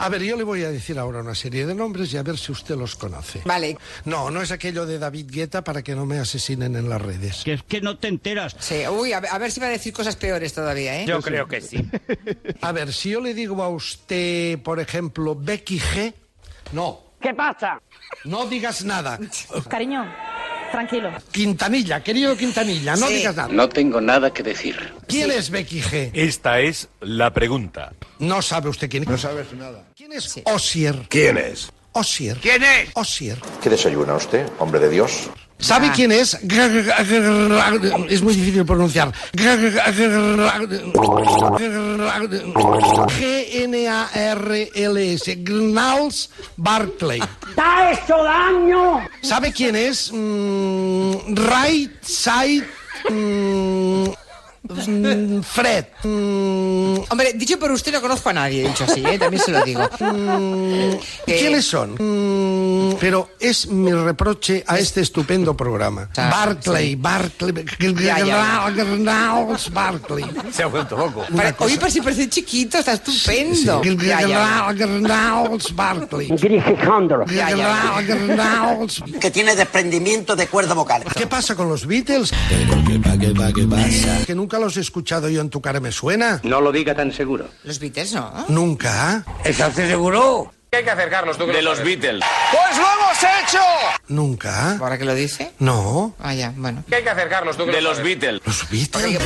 A 0.00 0.08
ver, 0.08 0.22
yo 0.22 0.36
le 0.36 0.44
voy 0.44 0.62
a 0.62 0.70
decir 0.70 0.96
ahora 0.96 1.20
una 1.20 1.34
serie 1.34 1.66
de 1.66 1.74
nombres 1.74 2.12
y 2.12 2.16
a 2.18 2.22
ver 2.22 2.38
si 2.38 2.52
usted 2.52 2.76
los 2.76 2.94
conoce. 2.94 3.42
vale. 3.44 3.76
No, 4.04 4.30
no 4.30 4.40
es 4.42 4.52
aquello 4.52 4.86
de 4.86 4.98
David 5.00 5.26
Guetta 5.28 5.64
para 5.64 5.82
que 5.82 5.96
no 5.96 6.06
me 6.06 6.20
asesinen 6.20 6.76
en 6.76 6.88
las 6.88 7.02
redes. 7.02 7.42
Que 7.44 7.54
es 7.54 7.62
que 7.64 7.80
no 7.80 7.98
te 7.98 8.06
enteras. 8.06 8.54
Sí, 8.60 8.86
uy, 8.86 9.12
a 9.12 9.18
ver, 9.18 9.30
a 9.32 9.38
ver 9.38 9.50
si 9.50 9.58
va 9.58 9.66
a 9.66 9.70
decir 9.70 9.92
cosas 9.92 10.14
peores 10.14 10.54
todavía, 10.54 11.00
¿eh? 11.02 11.04
Yo 11.06 11.20
creo 11.20 11.48
que 11.48 11.60
sí. 11.60 11.84
A 12.60 12.70
ver, 12.70 12.92
si 12.92 13.10
yo 13.10 13.20
le 13.20 13.34
digo 13.34 13.60
a 13.62 13.68
usted, 13.68 14.60
por 14.62 14.78
ejemplo, 14.78 15.34
Becky 15.34 15.80
G. 15.80 16.14
No. 16.72 17.00
¿Qué 17.20 17.34
pasa? 17.34 17.80
No 18.24 18.46
digas 18.46 18.84
nada. 18.84 19.18
Cariño, 19.68 20.06
tranquilo. 20.70 21.10
Quintanilla, 21.32 22.02
querido 22.02 22.36
Quintanilla, 22.36 22.96
no 22.96 23.06
Sí. 23.08 23.14
digas 23.14 23.36
nada. 23.36 23.48
No 23.52 23.68
tengo 23.68 24.00
nada 24.00 24.32
que 24.32 24.42
decir. 24.42 24.76
¿Quién 25.06 25.30
es 25.30 25.50
Becky 25.50 25.80
G? 25.82 26.10
Esta 26.14 26.60
es 26.60 26.88
la 27.00 27.32
pregunta. 27.32 27.92
No 28.18 28.42
sabe 28.42 28.68
usted 28.68 28.88
quién 28.90 29.04
es. 29.04 29.08
No 29.08 29.18
sabes 29.18 29.52
nada. 29.54 29.84
¿Quién 29.96 30.12
es 30.12 30.40
Osier? 30.44 31.06
¿Quién 31.08 31.38
es? 31.38 31.70
Osier. 31.92 32.36
¿Quién 32.38 32.62
es? 32.62 32.90
Osier. 32.94 33.38
¿Qué 33.62 33.70
desayuna 33.70 34.14
usted, 34.14 34.46
hombre 34.58 34.80
de 34.80 34.90
Dios? 34.90 35.30
¿Sabe 35.58 35.90
quién 35.92 36.12
es? 36.12 36.34
Es 38.08 38.22
muy 38.22 38.34
difícil 38.34 38.64
pronunciar. 38.64 39.12
G-N-A-R-L-S. 43.18 45.36
Gnals 45.40 46.30
Barclay. 46.56 47.20
¡Te 47.54 47.60
ha 47.60 47.92
hecho 47.92 48.22
daño! 48.22 49.08
¿Sabe 49.22 49.52
quién 49.52 49.74
es? 49.74 50.10
Mm, 50.12 51.34
right 51.34 52.02
Side 52.02 52.66
mm, 53.10 54.10
Fred. 55.42 55.84
Mm, 56.04 56.98
Hombre, 57.10 57.32
dicho 57.34 57.58
por 57.58 57.70
usted 57.72 57.92
no 57.92 58.00
conozco 58.00 58.28
a 58.28 58.32
nadie, 58.32 58.66
dicho 58.68 58.84
así, 58.84 59.02
¿eh? 59.04 59.18
También 59.18 59.42
se 59.42 59.50
lo 59.52 59.64
digo. 59.64 59.80
mm, 59.98 60.92
¿Quiénes 61.26 61.64
son? 61.66 61.94
Mm, 61.98 62.96
pero 63.00 63.30
es 63.40 63.66
mi 63.68 63.92
reproche 63.92 64.62
a 64.66 64.78
este 64.78 65.00
estupendo 65.00 65.56
programa. 65.56 66.08
Ah, 66.16 66.30
Barclay, 66.30 66.90
sí. 66.90 66.96
Barclay, 66.96 67.64
Ya, 68.04 68.18
ya, 68.24 68.70
Barclay. 69.72 70.24
Se 70.52 70.62
ha 70.62 70.66
vuelto 70.66 70.96
loco. 70.96 71.24
Pare- 71.34 71.54
Oye, 71.60 71.76
pero 71.78 71.90
si 71.90 72.00
parece 72.00 72.28
chiquito, 72.28 72.78
está 72.78 72.92
estupendo. 72.94 73.82
Sí, 73.82 73.96
Ya, 74.06 74.20
ya. 74.26 74.72
Barclay. 75.72 76.28
Que 79.20 79.30
tiene 79.30 79.54
desprendimiento 79.56 80.36
de 80.36 80.46
cuerda 80.46 80.74
vocal. 80.74 81.04
¿Qué 81.16 81.26
pasa 81.26 81.54
con 81.54 81.68
los 81.68 81.86
Beatles? 81.86 82.32
Que 84.26 84.34
nunca 84.34 84.57
los 84.58 84.76
he 84.76 84.80
escuchado 84.80 85.28
yo 85.28 85.40
en 85.40 85.50
tu 85.50 85.60
cara 85.60 85.80
me 85.80 85.92
suena. 85.92 86.40
No 86.42 86.60
lo 86.60 86.72
diga 86.72 86.94
tan 86.94 87.12
seguro. 87.12 87.46
Los 87.64 87.78
Beatles, 87.78 88.12
¿no? 88.14 88.46
Nunca. 88.48 89.24
¿Estás 89.44 89.74
seguro? 89.74 90.52
¿Qué 90.70 90.78
hay 90.78 90.84
que 90.84 90.90
hacer, 90.90 91.08
Carlos? 91.08 91.38
De 91.38 91.62
los 91.62 91.82
Beatles. 91.82 92.22
¡Pues 92.50 92.78
lo 92.78 92.84
hemos 92.84 93.18
hecho! 93.22 93.62
Nunca. 94.08 94.76
¿Ahora 94.76 94.98
que 94.98 95.06
lo 95.06 95.14
dice? 95.14 95.52
No. 95.58 96.14
Ah, 96.20 96.34
ya, 96.34 96.52
bueno. 96.54 96.84
¿Qué 96.86 96.96
hay 96.96 97.02
que 97.02 97.08
hacer, 97.10 97.28
Carlos? 97.30 97.56
De 97.56 97.80
los 97.80 98.02
Beatles. 98.02 98.42
Los 98.44 98.68
Beatles. 98.68 99.18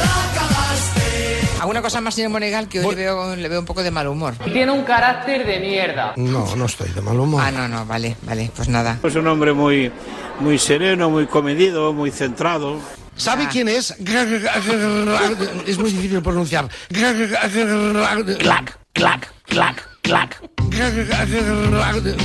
¿Alguna 1.60 1.82
cosa 1.82 2.00
más, 2.00 2.14
señor 2.14 2.30
Monegal, 2.30 2.68
que 2.68 2.80
hoy 2.80 2.94
le 2.94 3.02
veo, 3.02 3.36
le 3.36 3.48
veo 3.48 3.60
un 3.60 3.66
poco 3.66 3.82
de 3.82 3.90
mal 3.90 4.08
humor? 4.08 4.34
Tiene 4.52 4.70
un 4.72 4.82
carácter 4.82 5.46
de 5.46 5.60
mierda. 5.60 6.12
No, 6.16 6.56
no 6.56 6.66
estoy 6.66 6.90
de 6.90 7.00
mal 7.00 7.18
humor. 7.18 7.42
Ah, 7.44 7.50
no, 7.50 7.68
no, 7.68 7.86
vale, 7.86 8.16
vale, 8.22 8.50
pues 8.54 8.68
nada. 8.68 8.98
Es 9.02 9.14
un 9.14 9.26
hombre 9.26 9.52
muy, 9.52 9.92
muy 10.40 10.58
sereno, 10.58 11.10
muy 11.10 11.26
comedido, 11.26 11.92
muy 11.92 12.10
centrado. 12.10 12.80
¿Sabe 13.16 13.48
quién 13.48 13.68
es? 13.68 13.94
Es 15.66 15.78
muy 15.78 15.90
difícil 15.90 16.22
pronunciar. 16.22 16.68
Clac, 18.38 18.78
clac, 18.92 19.32
clac, 19.44 19.88
clac. 20.02 20.42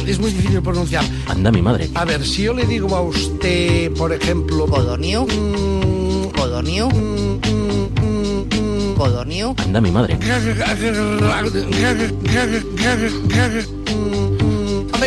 Es 0.07 0.19
muy 0.19 0.31
difícil 0.31 0.61
pronunciar. 0.61 1.03
Anda 1.27 1.51
mi 1.51 1.61
madre. 1.61 1.89
A 1.95 2.05
ver, 2.05 2.25
si 2.25 2.43
yo 2.43 2.53
le 2.53 2.65
digo 2.65 2.95
a 2.95 3.01
usted, 3.01 3.91
por 3.93 4.13
ejemplo... 4.13 4.65
Mm, 4.67 4.71
mm, 4.71 6.31
mm, 6.87 7.39
mm, 7.99 8.47
mm, 8.55 8.95
Codorniu. 8.95 9.55
Anda 9.57 9.81
mi 9.81 9.91
madre. 9.91 10.17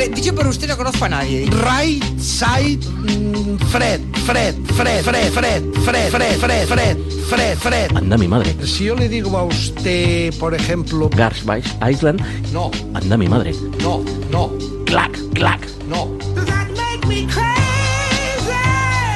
Hombre, 0.01 0.15
dicho 0.17 0.35
por 0.35 0.47
usted 0.47 0.67
no 0.67 0.79
conozco 0.79 1.05
a 1.05 1.09
nadie. 1.11 1.45
Right 1.51 2.03
side 2.19 2.81
mm, 2.81 3.59
Fred, 3.71 4.01
Fred, 4.25 4.55
Fred, 4.75 5.05
Fred, 5.05 5.31
Fred, 5.31 5.65
Fred, 5.83 6.11
Fred, 6.11 6.39
Fred, 6.39 6.67
Fred, 6.67 6.99
Fred, 7.29 7.59
Fred. 7.59 7.97
Anda 7.97 8.17
mi 8.17 8.27
madre. 8.27 8.57
Si 8.67 8.85
yo 8.85 8.95
le 8.95 9.11
digo 9.11 9.37
a 9.37 9.45
usted, 9.45 10.33
por 10.39 10.55
ejemplo, 10.55 11.11
Garsbach 11.11 11.67
Island. 11.87 12.23
no, 12.51 12.71
Anda 12.95 13.19
mi 13.19 13.29
madre. 13.29 13.53
no, 13.83 14.03
no, 14.31 14.51
Clac, 14.87 15.13
clac, 15.35 15.61
no. 15.87 16.17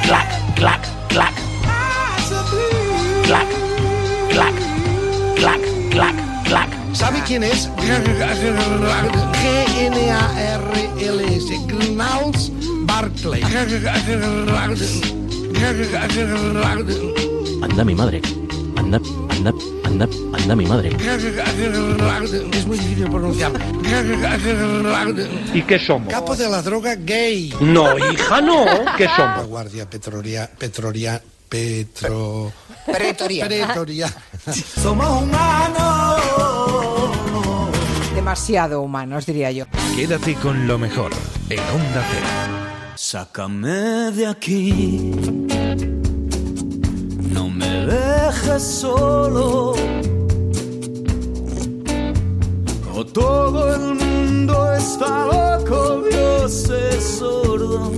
clac, 0.03 0.55
clac, 0.55 0.81
clac. 1.09 1.33
Clac, 3.23 3.47
clac, 4.29 4.53
clac, 5.35 5.61
clac, 5.89 6.15
clac. 6.45 6.74
¿Sabe 6.95 7.21
quién 7.27 7.43
es? 7.43 7.69
G-N-A-R-L-S. 10.07 11.59
Gnals 11.67 12.51
Barclay. 12.85 13.43
Anda 17.61 17.83
mi 17.83 17.95
madre. 17.95 18.21
Anda, 18.77 18.99
anda, 19.29 19.53
anda, 19.83 20.07
anda 20.33 20.55
mi 20.55 20.65
madre. 20.65 20.95
Es 22.53 22.65
muy 22.65 22.77
difícil 22.79 23.09
pronunciar. 23.09 23.51
¿Y 25.53 25.61
qué 25.63 25.77
somos? 25.79 26.13
Capo 26.13 26.33
de 26.37 26.49
la 26.49 26.61
droga 26.61 26.95
gay. 26.95 27.53
No, 27.59 27.97
hija, 27.97 28.39
no. 28.39 28.65
¿Qué 28.95 29.03
La 29.05 29.15
somos? 29.17 29.47
Guardia 29.47 29.89
Petrolia, 29.89 30.49
Petrolia, 30.57 31.21
Petro... 31.49 32.53
Pretoria. 32.85 33.47
Pretoria. 33.47 34.13
Somos 34.81 35.23
humanos. 35.23 35.94
Demasiado 38.25 38.81
humanos, 38.81 39.27
diría 39.27 39.51
yo. 39.51 39.65
Quédate 39.95 40.33
con 40.33 40.67
lo 40.67 40.79
mejor 40.79 41.11
en 41.47 41.59
Onda 41.59 42.03
Cero. 42.09 42.25
Sácame 42.95 43.69
de 44.13 44.25
aquí, 44.25 45.11
no 47.29 47.47
me 47.47 47.85
dejes 47.85 48.63
solo. 48.63 49.75
O 52.95 53.05
todo 53.05 53.75
el 53.75 53.93
mundo 53.93 54.73
está 54.73 55.27
loco, 55.27 56.01
Dios 56.09 56.71
es 56.71 57.03
sordo. 57.03 57.91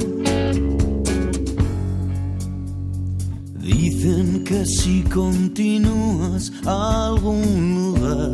Dicen 3.68 4.45
que 4.45 4.65
si 4.65 5.03
continúas 5.03 6.53
a 6.65 7.07
algún 7.07 7.76
lugar 7.76 8.31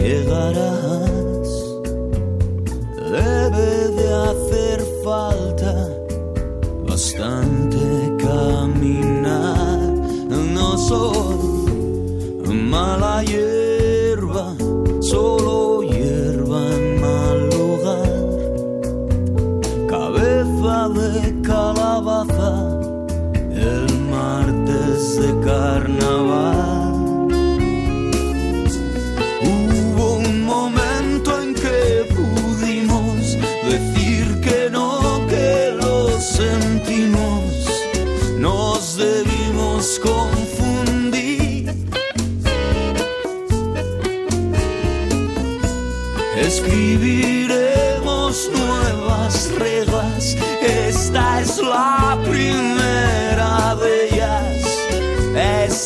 llegarás. 0.00 1.50
Debe 3.12 3.72
de 3.98 4.08
hacer 4.30 4.78
falta 5.04 5.74
bastante 6.88 7.78
caminar. 8.26 9.80
No 10.54 10.78
soy 10.78 12.54
mala 12.54 13.22
hierba, 13.22 14.56
solo 15.02 15.43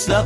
la 0.08 0.24